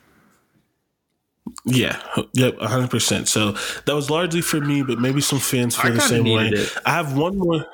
Yeah, 1.65 2.01
yep, 2.33 2.57
hundred 2.59 2.89
percent. 2.89 3.27
So 3.27 3.53
that 3.85 3.93
was 3.95 4.09
largely 4.09 4.41
for 4.41 4.61
me, 4.61 4.83
but 4.83 4.99
maybe 4.99 5.21
some 5.21 5.39
fans 5.39 5.75
feel 5.75 5.93
the 5.93 6.01
same 6.01 6.25
way. 6.25 6.49
It. 6.49 6.77
I 6.85 6.91
have 6.91 7.17
one 7.17 7.37
more. 7.37 7.65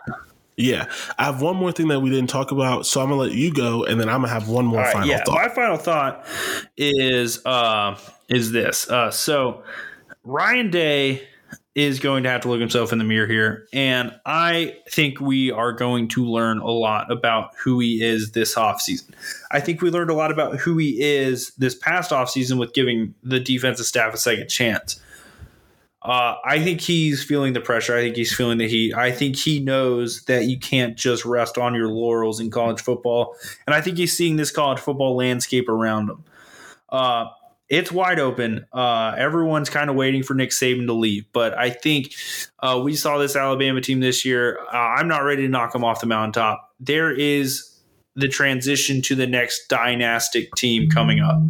Yeah, 0.56 0.90
I 1.20 1.26
have 1.26 1.42
one 1.42 1.56
more 1.56 1.72
thing 1.72 1.88
that 1.90 2.00
we 2.00 2.10
didn't 2.10 2.32
talk 2.32 2.52
about, 2.52 2.88
so 2.88 3.02
I'm 3.02 3.10
gonna 3.10 3.22
let 3.22 3.32
you 3.34 3.54
go, 3.54 3.86
and 3.86 4.00
then 4.00 4.10
I'm 4.10 4.22
gonna 4.22 4.34
have 4.34 4.50
one 4.50 4.66
more 4.66 4.80
right, 4.80 4.94
final 4.94 5.08
yeah, 5.08 5.24
thought. 5.24 5.36
My 5.36 5.50
final 5.50 5.78
thought 5.78 6.26
is 6.76 7.46
uh, 7.46 7.98
is 8.28 8.52
this. 8.52 8.90
Uh, 8.90 9.12
so 9.12 9.64
Ryan 10.24 10.72
Day 10.72 11.28
is 11.78 12.00
going 12.00 12.24
to 12.24 12.30
have 12.30 12.42
to 12.42 12.50
look 12.50 12.60
himself 12.60 12.92
in 12.92 12.98
the 12.98 13.04
mirror 13.04 13.28
here. 13.28 13.68
And 13.72 14.12
I 14.26 14.78
think 14.90 15.22
we 15.22 15.52
are 15.52 15.72
going 15.72 16.08
to 16.10 16.26
learn 16.26 16.58
a 16.58 16.72
lot 16.72 17.12
about 17.12 17.54
who 17.64 17.78
he 17.78 18.04
is 18.04 18.32
this 18.32 18.56
offseason. 18.56 19.12
I 19.52 19.60
think 19.60 19.84
we 19.84 19.92
learned 19.92 20.10
a 20.10 20.16
lot 20.16 20.32
about 20.32 20.58
who 20.58 20.80
he 20.80 21.00
is 21.00 21.52
this 21.60 21.76
past 21.76 22.10
offseason 22.10 22.58
with 22.58 22.74
giving 22.74 23.14
the 23.22 23.40
defensive 23.40 23.86
staff 23.86 24.12
a 24.12 24.18
second 24.18 24.50
chance. 24.50 25.00
Uh, 26.02 26.36
I 26.44 26.64
think 26.64 26.82
he's 26.82 27.24
feeling 27.24 27.54
the 27.54 27.62
pressure. 27.62 27.96
I 27.96 28.02
think 28.02 28.16
he's 28.16 28.34
feeling 28.34 28.58
the 28.58 28.68
heat. 28.68 28.96
I 28.96 29.12
think 29.12 29.36
he 29.36 29.60
knows 29.60 30.24
that 30.24 30.46
you 30.46 30.58
can't 30.58 30.98
just 30.98 31.26
rest 31.26 31.60
on 31.60 31.76
your 31.76 31.90
laurels 31.90 32.40
in 32.40 32.50
college 32.50 32.82
football. 32.82 33.36
And 33.68 33.76
I 33.76 33.82
think 33.82 33.98
he's 33.98 34.18
seeing 34.18 34.38
this 34.38 34.50
college 34.50 34.80
football 34.80 35.16
landscape 35.16 35.70
around 35.70 36.10
him. 36.10 36.24
Uh, 36.90 37.26
it's 37.70 37.92
wide 37.92 38.20
open. 38.20 38.66
Uh, 38.72 39.14
everyone's 39.18 39.70
kind 39.70 39.90
of 39.90 39.96
waiting 39.96 40.24
for 40.24 40.34
Nick 40.34 40.52
Saban 40.52 40.86
to 40.88 40.94
leave, 40.94 41.26
but 41.34 41.58
I 41.58 41.70
think 41.70 42.14
uh, 42.60 42.80
we 42.84 42.96
saw 42.96 43.18
this 43.18 43.36
Alabama 43.36 43.82
team 43.82 44.00
this 44.00 44.24
year. 44.24 44.60
Uh, 44.72 44.78
I'm 44.78 45.08
not 45.08 45.24
ready 45.24 45.44
to 45.44 45.50
knock 45.50 45.74
them 45.74 45.84
off 45.84 46.00
the 46.00 46.08
mountaintop. 46.08 46.74
There 46.80 47.12
is 47.12 47.78
the 48.16 48.28
transition 48.28 49.02
to 49.04 49.16
the 49.16 49.28
next 49.28 49.68
dynastic 49.68 50.54
team 50.56 50.90
coming 50.90 51.20
up. 51.20 51.42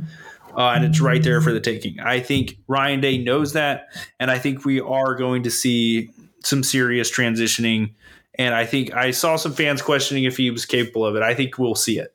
Uh, 0.55 0.73
and 0.75 0.83
it's 0.83 0.99
right 0.99 1.21
there 1.21 1.39
for 1.39 1.53
the 1.53 1.59
taking. 1.59 1.99
I 1.99 2.19
think 2.19 2.57
Ryan 2.67 2.99
Day 2.99 3.19
knows 3.19 3.53
that, 3.53 3.89
and 4.19 4.31
I 4.31 4.39
think 4.39 4.65
we 4.65 4.81
are 4.81 5.13
going 5.13 5.43
to 5.43 5.51
see 5.51 6.09
some 6.43 6.63
serious 6.63 7.11
transitioning. 7.11 7.93
And 8.39 8.55
I 8.55 8.65
think 8.65 8.93
I 8.93 9.11
saw 9.11 9.35
some 9.35 9.53
fans 9.53 9.83
questioning 9.83 10.23
if 10.23 10.35
he 10.35 10.49
was 10.49 10.65
capable 10.65 11.05
of 11.05 11.15
it. 11.15 11.21
I 11.21 11.35
think 11.35 11.59
we'll 11.59 11.75
see 11.75 11.99
it. 11.99 12.13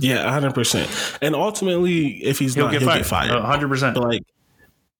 Yeah, 0.00 0.30
hundred 0.30 0.54
percent. 0.54 0.90
And 1.22 1.34
ultimately, 1.34 2.22
if 2.24 2.38
he's 2.38 2.54
he'll 2.54 2.66
not, 2.66 2.72
get 2.72 2.82
he'll 2.82 2.90
fired. 2.90 2.98
get 2.98 3.06
fired. 3.06 3.42
hundred 3.42 3.68
percent. 3.68 3.94
But 3.94 4.04
like, 4.04 4.22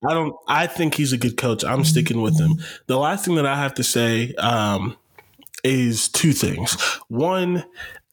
I 0.09 0.15
don't. 0.15 0.35
I 0.49 0.67
think 0.67 0.95
he's 0.95 1.13
a 1.13 1.19
good 1.19 1.37
coach. 1.37 1.65
I'm 1.65 1.85
sticking 1.85 2.23
with 2.23 2.39
him. 2.39 2.63
The 2.87 2.97
last 2.99 3.25
thing 3.25 3.35
that 3.37 3.47
I 3.47 3.57
have 3.57 3.75
to 3.75 3.85
say 3.85 4.33
um, 4.35 4.97
is 5.65 6.09
two 6.09 6.33
things. 6.33 6.75
One, 7.09 7.65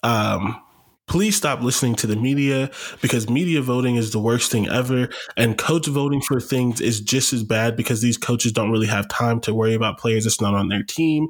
um, 0.01 0.61
please 1.07 1.35
stop 1.35 1.61
listening 1.61 1.95
to 1.95 2.07
the 2.07 2.15
media 2.15 2.71
because 3.01 3.29
media 3.29 3.61
voting 3.61 3.95
is 3.95 4.11
the 4.11 4.19
worst 4.19 4.51
thing 4.51 4.67
ever. 4.69 5.09
And 5.37 5.57
coach 5.57 5.87
voting 5.87 6.21
for 6.21 6.39
things 6.39 6.81
is 6.81 7.01
just 7.01 7.33
as 7.33 7.43
bad 7.43 7.75
because 7.75 8.01
these 8.01 8.17
coaches 8.17 8.51
don't 8.51 8.71
really 8.71 8.87
have 8.87 9.07
time 9.09 9.39
to 9.41 9.53
worry 9.53 9.73
about 9.73 9.99
players 9.99 10.23
that's 10.23 10.41
not 10.41 10.53
on 10.53 10.69
their 10.69 10.83
team. 10.83 11.27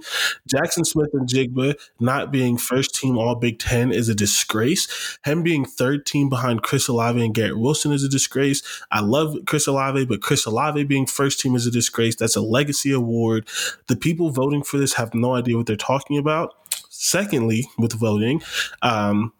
Jaxon 0.48 0.86
Smith-Njigba 0.86 1.76
not 2.00 2.32
being 2.32 2.58
first 2.58 2.96
team 2.96 3.18
All 3.18 3.36
Big 3.36 3.60
Ten 3.60 3.92
is 3.92 4.10
a 4.10 4.16
disgrace. 4.16 5.18
Him 5.26 5.44
being 5.44 5.66
third 5.66 6.06
team 6.06 6.30
behind 6.30 6.62
Chris 6.62 6.88
Olave 6.88 7.24
and 7.24 7.34
Garrett 7.34 7.60
Wilson 7.60 7.92
is 7.92 8.04
a 8.04 8.10
disgrace. 8.10 8.62
I 8.92 9.02
love 9.02 9.36
Chris 9.48 9.68
Olave, 9.68 10.06
but 10.06 10.22
Chris 10.22 10.46
Olave 10.46 10.84
being 10.86 11.06
first 11.06 11.40
team 11.40 11.56
is 11.56 11.66
a 11.66 11.72
disgrace. 11.72 12.16
That's 12.16 12.36
a 12.36 12.42
legacy 12.42 12.92
award. 12.92 13.48
The 13.88 13.96
people 13.96 14.30
voting 14.30 14.64
for 14.64 14.78
this 14.78 14.94
have 14.94 15.14
no 15.14 15.36
idea 15.36 15.58
what 15.58 15.66
they're 15.66 15.76
talking 15.76 16.18
about. 16.18 16.54
Secondly, 16.90 17.66
with 17.78 17.94
voting, 17.94 18.42
um, 18.82 19.34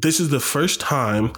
this 0.00 0.20
is 0.20 0.28
the 0.28 0.40
first 0.40 0.80
time, 0.80 1.32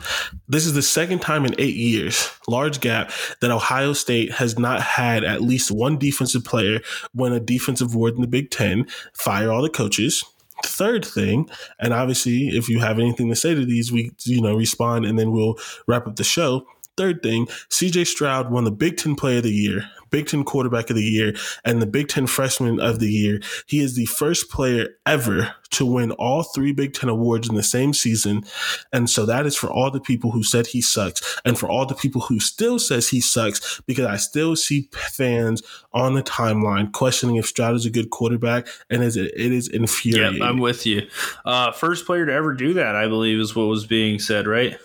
this 0.48 0.66
is 0.66 0.74
the 0.74 0.82
second 0.82 1.20
time 1.20 1.44
in 1.46 1.54
eight 1.58 1.76
years, 1.76 2.30
large 2.46 2.80
gap, 2.80 3.10
that 3.40 3.50
Ohio 3.50 3.92
State 3.92 4.32
has 4.32 4.58
not 4.58 4.82
had 4.82 5.24
at 5.24 5.40
least 5.40 5.70
one 5.70 5.96
defensive 5.96 6.44
player 6.44 6.80
win 7.14 7.32
a 7.32 7.40
defensive 7.40 7.94
award 7.94 8.14
in 8.14 8.20
the 8.20 8.26
Big 8.26 8.50
Ten, 8.50 8.86
fire 9.14 9.50
all 9.50 9.62
the 9.62 9.70
coaches. 9.70 10.24
Third 10.62 11.06
thing, 11.06 11.48
and 11.78 11.94
obviously, 11.94 12.48
if 12.48 12.68
you 12.68 12.80
have 12.80 12.98
anything 12.98 13.30
to 13.30 13.36
say 13.36 13.54
to 13.54 13.64
these, 13.64 13.90
we 13.90 14.12
you 14.24 14.42
know 14.42 14.54
respond, 14.54 15.06
and 15.06 15.18
then 15.18 15.32
we'll 15.32 15.56
wrap 15.86 16.06
up 16.06 16.16
the 16.16 16.24
show. 16.24 16.66
Third 16.98 17.22
thing, 17.22 17.46
CJ 17.70 18.06
Stroud 18.06 18.50
won 18.50 18.64
the 18.64 18.70
Big 18.70 18.98
Ten 18.98 19.14
Player 19.14 19.38
of 19.38 19.44
the 19.44 19.54
Year, 19.54 19.88
Big 20.10 20.26
Ten 20.26 20.44
Quarterback 20.44 20.90
of 20.90 20.96
the 20.96 21.02
Year, 21.02 21.34
and 21.64 21.80
the 21.80 21.86
Big 21.86 22.08
Ten 22.08 22.26
Freshman 22.26 22.80
of 22.80 22.98
the 22.98 23.10
Year. 23.10 23.40
He 23.66 23.80
is 23.80 23.94
the 23.94 24.06
first 24.06 24.50
player 24.50 24.88
ever 25.06 25.54
to 25.70 25.86
win 25.86 26.10
all 26.12 26.42
three 26.42 26.72
Big 26.72 26.94
Ten 26.94 27.08
awards 27.08 27.48
in 27.48 27.54
the 27.54 27.62
same 27.62 27.94
season. 27.94 28.44
And 28.92 29.08
so 29.08 29.24
that 29.26 29.46
is 29.46 29.56
for 29.56 29.70
all 29.70 29.90
the 29.90 30.00
people 30.00 30.32
who 30.32 30.42
said 30.42 30.66
he 30.68 30.82
sucks 30.82 31.40
and 31.44 31.58
for 31.58 31.68
all 31.68 31.86
the 31.86 31.94
people 31.94 32.22
who 32.22 32.40
still 32.40 32.78
says 32.78 33.08
he 33.08 33.20
sucks 33.20 33.80
because 33.86 34.06
I 34.06 34.16
still 34.16 34.56
see 34.56 34.88
fans 34.92 35.62
on 35.92 36.14
the 36.14 36.22
timeline 36.22 36.92
questioning 36.92 37.36
if 37.36 37.46
Stroud 37.46 37.76
is 37.76 37.86
a 37.86 37.90
good 37.90 38.10
quarterback 38.10 38.66
and 38.88 39.02
is 39.02 39.16
it 39.16 39.32
is 39.34 39.68
infuriating. 39.68 40.38
Yeah, 40.38 40.48
I'm 40.48 40.58
with 40.58 40.86
you. 40.86 41.08
Uh, 41.44 41.72
first 41.72 42.06
player 42.06 42.26
to 42.26 42.32
ever 42.32 42.52
do 42.52 42.74
that, 42.74 42.96
I 42.96 43.06
believe, 43.06 43.38
is 43.38 43.54
what 43.54 43.64
was 43.64 43.86
being 43.86 44.18
said, 44.18 44.46
right? 44.46 44.78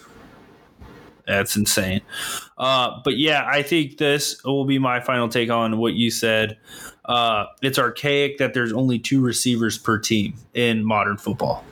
That's 1.28 1.56
insane. 1.56 2.02
Uh, 2.58 3.02
but 3.04 3.18
yeah, 3.18 3.46
I 3.48 3.64
think 3.64 3.98
this 3.98 4.44
will 4.44 4.66
be 4.66 4.78
my 4.78 5.00
final 5.00 5.28
take 5.28 5.50
on 5.50 5.78
what 5.78 5.94
you 5.94 6.12
said. 6.12 6.58
Uh, 7.04 7.46
it's 7.62 7.80
archaic 7.80 8.38
that 8.38 8.54
there's 8.54 8.74
only 8.74 9.00
two 9.00 9.22
receivers 9.22 9.78
per 9.78 9.98
team 9.98 10.36
in 10.54 10.84
modern 10.84 11.18
football. 11.18 11.64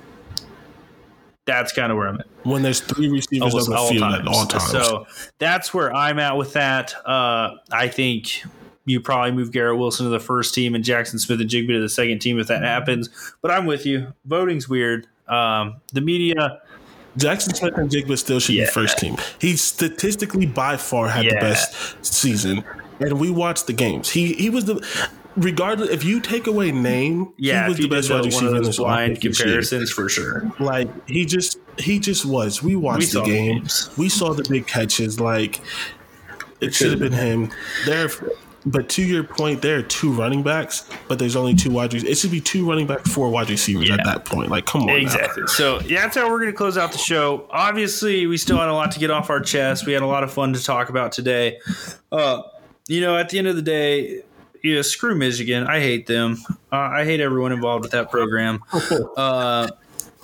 That's 1.45 1.73
kind 1.73 1.91
of 1.91 1.97
where 1.97 2.07
I'm 2.07 2.19
at. 2.19 2.27
When 2.43 2.61
there's 2.61 2.79
three 2.79 3.09
receivers 3.09 3.53
on 3.53 3.69
the 3.69 3.89
field 3.89 4.01
times. 4.01 4.19
at 4.19 4.27
all 4.27 4.45
times. 4.45 4.71
So 4.71 5.05
that's 5.39 5.73
where 5.73 5.93
I'm 5.93 6.17
at 6.19 6.37
with 6.37 6.53
that. 6.53 6.95
Uh, 7.05 7.55
I 7.71 7.89
think 7.89 8.43
you 8.85 9.01
probably 9.01 9.31
move 9.31 9.51
Garrett 9.51 9.77
Wilson 9.77 10.05
to 10.05 10.09
the 10.09 10.19
first 10.19 10.53
team 10.53 10.73
and 10.73 10.83
Jaxon 10.83 11.19
Smith-Njigba 11.19 11.67
to 11.67 11.81
the 11.81 11.89
second 11.89 12.19
team 12.19 12.39
if 12.39 12.47
that 12.47 12.63
happens. 12.63 13.09
But 13.41 13.51
I'm 13.51 13.65
with 13.65 13.85
you. 13.85 14.13
Voting's 14.27 14.67
weird. 14.69 15.07
Um, 15.27 15.81
the 15.91 16.01
media. 16.01 16.61
Jaxon 17.17 17.55
Smith-Njigba 17.55 18.17
still 18.17 18.39
should 18.39 18.55
yeah. 18.55 18.65
be 18.65 18.71
first 18.71 18.97
team. 18.97 19.17
He 19.39 19.55
statistically 19.55 20.45
by 20.45 20.77
far 20.77 21.09
had 21.09 21.25
yeah. 21.25 21.35
the 21.35 21.39
best 21.39 22.05
season, 22.05 22.63
and 22.99 23.19
we 23.19 23.29
watched 23.29 23.67
the 23.67 23.73
games. 23.73 24.09
He 24.09 24.33
he 24.33 24.49
was 24.49 24.65
the 24.65 24.85
regardless 25.35 25.89
if 25.89 26.03
you 26.03 26.19
take 26.19 26.47
away 26.47 26.71
name, 26.71 27.33
yeah, 27.37 27.63
he 27.63 27.69
was 27.69 27.77
the 27.77 27.87
best 27.87 28.09
wide 28.09 28.25
receiver 28.25 28.57
in 28.57 28.63
this 28.63 28.77
blind 28.77 29.21
comparisons 29.21 29.91
for 29.91 30.09
sure. 30.09 30.51
Like 30.59 30.89
he 31.07 31.25
just 31.25 31.59
he 31.77 31.99
just 31.99 32.25
was. 32.25 32.63
We 32.63 32.75
watched 32.75 33.13
we 33.13 33.21
the 33.21 33.25
games. 33.25 33.89
We 33.97 34.09
saw 34.09 34.33
the 34.33 34.47
big 34.49 34.67
catches. 34.67 35.19
Like 35.19 35.61
it 36.61 36.73
should 36.73 36.91
have 36.91 36.99
been 36.99 37.13
him. 37.13 37.51
There 37.85 38.09
but 38.65 38.89
to 38.89 39.03
your 39.03 39.23
point, 39.23 39.61
there 39.61 39.77
are 39.77 39.81
two 39.81 40.11
running 40.11 40.43
backs, 40.43 40.89
but 41.07 41.19
there's 41.19 41.35
only 41.35 41.53
two 41.53 41.71
wide 41.71 41.93
receivers. 41.93 42.17
It 42.17 42.21
should 42.21 42.31
be 42.31 42.41
two 42.41 42.67
running 42.67 42.87
backs, 42.87 43.11
four 43.11 43.29
wide 43.29 43.49
receivers 43.49 43.89
yeah. 43.89 43.95
at 43.95 44.05
that 44.05 44.25
point. 44.25 44.49
Like, 44.49 44.65
come 44.65 44.83
on. 44.83 44.89
Exactly. 44.89 45.41
Now. 45.41 45.47
So, 45.47 45.79
yeah, 45.81 46.01
that's 46.01 46.15
how 46.15 46.29
we're 46.29 46.39
going 46.39 46.51
to 46.51 46.57
close 46.57 46.77
out 46.77 46.91
the 46.91 46.97
show. 46.97 47.47
Obviously, 47.51 48.25
we 48.25 48.37
still 48.37 48.57
had 48.57 48.69
a 48.69 48.73
lot 48.73 48.91
to 48.93 48.99
get 48.99 49.11
off 49.11 49.29
our 49.29 49.41
chest. 49.41 49.85
We 49.85 49.93
had 49.93 50.01
a 50.01 50.07
lot 50.07 50.23
of 50.23 50.31
fun 50.31 50.53
to 50.53 50.63
talk 50.63 50.89
about 50.89 51.11
today. 51.11 51.59
Uh, 52.11 52.43
you 52.87 53.01
know, 53.01 53.17
at 53.17 53.29
the 53.29 53.37
end 53.37 53.47
of 53.47 53.55
the 53.55 53.61
day, 53.61 54.23
yeah, 54.63 54.81
screw 54.81 55.13
Michigan. 55.15 55.67
I 55.67 55.79
hate 55.79 56.07
them. 56.07 56.37
Uh, 56.71 56.77
I 56.77 57.03
hate 57.03 57.19
everyone 57.19 57.51
involved 57.51 57.83
with 57.83 57.91
that 57.91 58.11
program. 58.11 58.59
Uh, 59.17 59.67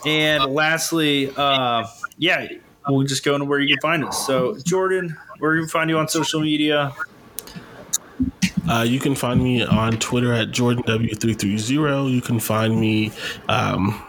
and 0.06 0.46
lastly, 0.54 1.32
uh, 1.36 1.86
yeah, 2.18 2.48
we'll 2.88 3.06
just 3.06 3.24
go 3.24 3.36
into 3.36 3.46
where 3.46 3.60
you 3.60 3.68
can 3.68 3.82
find 3.82 4.04
us. 4.04 4.26
So, 4.26 4.58
Jordan, 4.64 5.18
where 5.40 5.54
can 5.54 5.64
we 5.64 5.68
find 5.68 5.90
you 5.90 5.98
on 5.98 6.08
social 6.08 6.40
media? 6.40 6.94
Uh, 8.68 8.84
you 8.84 9.00
can 9.00 9.16
find 9.16 9.42
me 9.42 9.64
on 9.64 9.94
Twitter 9.98 10.34
at 10.34 10.50
JordanW330. 10.50 12.12
You 12.12 12.22
can 12.22 12.40
find 12.40 12.80
me. 12.80 13.12
Um, 13.48 14.04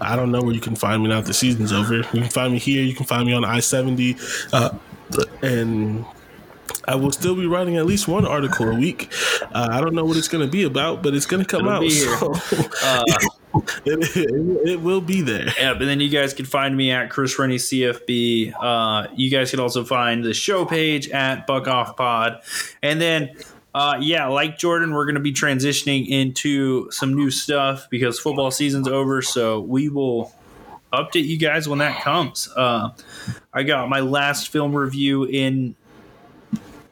I 0.00 0.16
don't 0.16 0.30
know 0.30 0.42
where 0.42 0.54
you 0.54 0.60
can 0.60 0.76
find 0.76 1.02
me 1.02 1.08
now 1.08 1.20
that 1.20 1.26
the 1.26 1.34
season's 1.34 1.72
over. 1.72 1.96
You 1.96 2.02
can 2.02 2.28
find 2.28 2.52
me 2.52 2.58
here. 2.58 2.82
You 2.82 2.94
can 2.94 3.06
find 3.06 3.26
me 3.26 3.32
on 3.32 3.44
I 3.44 3.60
70. 3.60 4.16
Uh, 4.52 4.70
and 5.42 6.04
I 6.86 6.94
will 6.94 7.12
still 7.12 7.34
be 7.34 7.46
writing 7.46 7.76
at 7.76 7.86
least 7.86 8.06
one 8.08 8.26
article 8.26 8.68
a 8.68 8.74
week. 8.74 9.12
Uh, 9.42 9.68
I 9.70 9.80
don't 9.80 9.94
know 9.94 10.04
what 10.04 10.16
it's 10.16 10.28
going 10.28 10.44
to 10.44 10.50
be 10.50 10.64
about, 10.64 11.02
but 11.02 11.14
it's 11.14 11.26
going 11.26 11.44
to 11.44 11.48
come 11.48 11.66
It'll 11.66 11.84
out. 11.84 11.90
So. 11.90 12.34
Uh, 12.82 13.02
it, 13.86 14.16
it, 14.16 14.68
it, 14.68 14.80
will 14.82 15.00
be 15.00 15.22
there. 15.22 15.46
Yeah, 15.58 15.72
and 15.72 15.80
then 15.80 15.98
you 15.98 16.10
guys 16.10 16.34
can 16.34 16.44
find 16.44 16.76
me 16.76 16.90
at 16.90 17.08
Chris 17.08 17.38
Rennie 17.38 17.56
CFB. 17.56 18.52
Uh, 18.60 19.08
you 19.14 19.30
guys 19.30 19.50
can 19.50 19.60
also 19.60 19.82
find 19.82 20.22
the 20.22 20.34
show 20.34 20.66
page 20.66 21.08
at 21.08 21.46
Buck 21.46 21.66
Off 21.66 21.96
Pod. 21.96 22.42
And 22.82 23.00
then 23.00 23.30
uh, 23.76 23.98
yeah, 24.00 24.26
like 24.28 24.56
Jordan, 24.56 24.94
we're 24.94 25.04
going 25.04 25.16
to 25.16 25.20
be 25.20 25.34
transitioning 25.34 26.08
into 26.08 26.90
some 26.90 27.12
new 27.12 27.30
stuff 27.30 27.88
because 27.90 28.18
football 28.18 28.50
season's 28.50 28.88
over. 28.88 29.20
So 29.20 29.60
we 29.60 29.90
will 29.90 30.32
update 30.94 31.26
you 31.26 31.38
guys 31.38 31.68
when 31.68 31.80
that 31.80 32.00
comes. 32.00 32.48
Uh, 32.56 32.92
I 33.52 33.64
got 33.64 33.90
my 33.90 34.00
last 34.00 34.48
film 34.48 34.74
review 34.74 35.24
in 35.24 35.76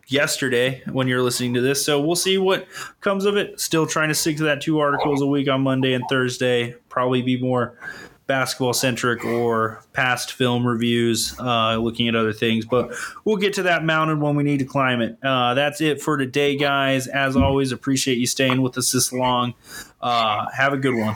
yesterday 0.09 0.82
when 0.93 1.09
you're 1.09 1.23
listening 1.23 1.55
to 1.55 1.62
this. 1.62 1.82
So 1.82 2.02
we'll 2.02 2.16
see 2.16 2.36
what 2.36 2.69
comes 3.01 3.24
of 3.24 3.39
it. 3.39 3.59
Still 3.59 3.86
trying 3.86 4.09
to 4.09 4.15
stick 4.15 4.36
to 4.36 4.43
that 4.43 4.61
two 4.61 4.78
articles 4.78 5.23
a 5.23 5.27
week 5.27 5.48
on 5.48 5.62
Monday 5.62 5.94
and 5.94 6.05
Thursday. 6.11 6.74
Probably 6.90 7.23
be 7.23 7.40
more 7.40 7.78
basketball 8.27 8.73
centric 8.73 9.25
or 9.25 9.83
past 9.93 10.33
film 10.33 10.67
reviews, 10.67 11.39
uh, 11.39 11.77
looking 11.77 12.09
at 12.09 12.15
other 12.15 12.33
things. 12.33 12.65
But 12.65 12.95
we'll 13.25 13.37
get 13.37 13.55
to 13.55 13.65
that 13.65 13.85
mountain 13.85 14.21
when 14.21 14.37
we 14.37 14.43
need 14.43 14.59
to 14.59 14.65
climb 14.65 15.01
it. 15.01 15.19
Uh, 15.23 15.55
that's 15.55 15.81
it 15.81 16.01
for 16.01 16.17
today, 16.17 16.57
guys. 16.57 17.07
As 17.07 17.37
always, 17.37 17.73
appreciate 17.73 18.19
you 18.19 18.27
staying 18.27 18.63
with 18.63 18.79
us 18.79 18.93
this 18.93 19.13
long. 19.13 19.55
Uh, 20.01 20.47
have 20.51 20.73
a 20.73 20.79
good 20.79 20.95
one. 20.95 21.15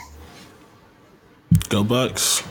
Go 1.69 1.83
Bucks. 1.83 2.43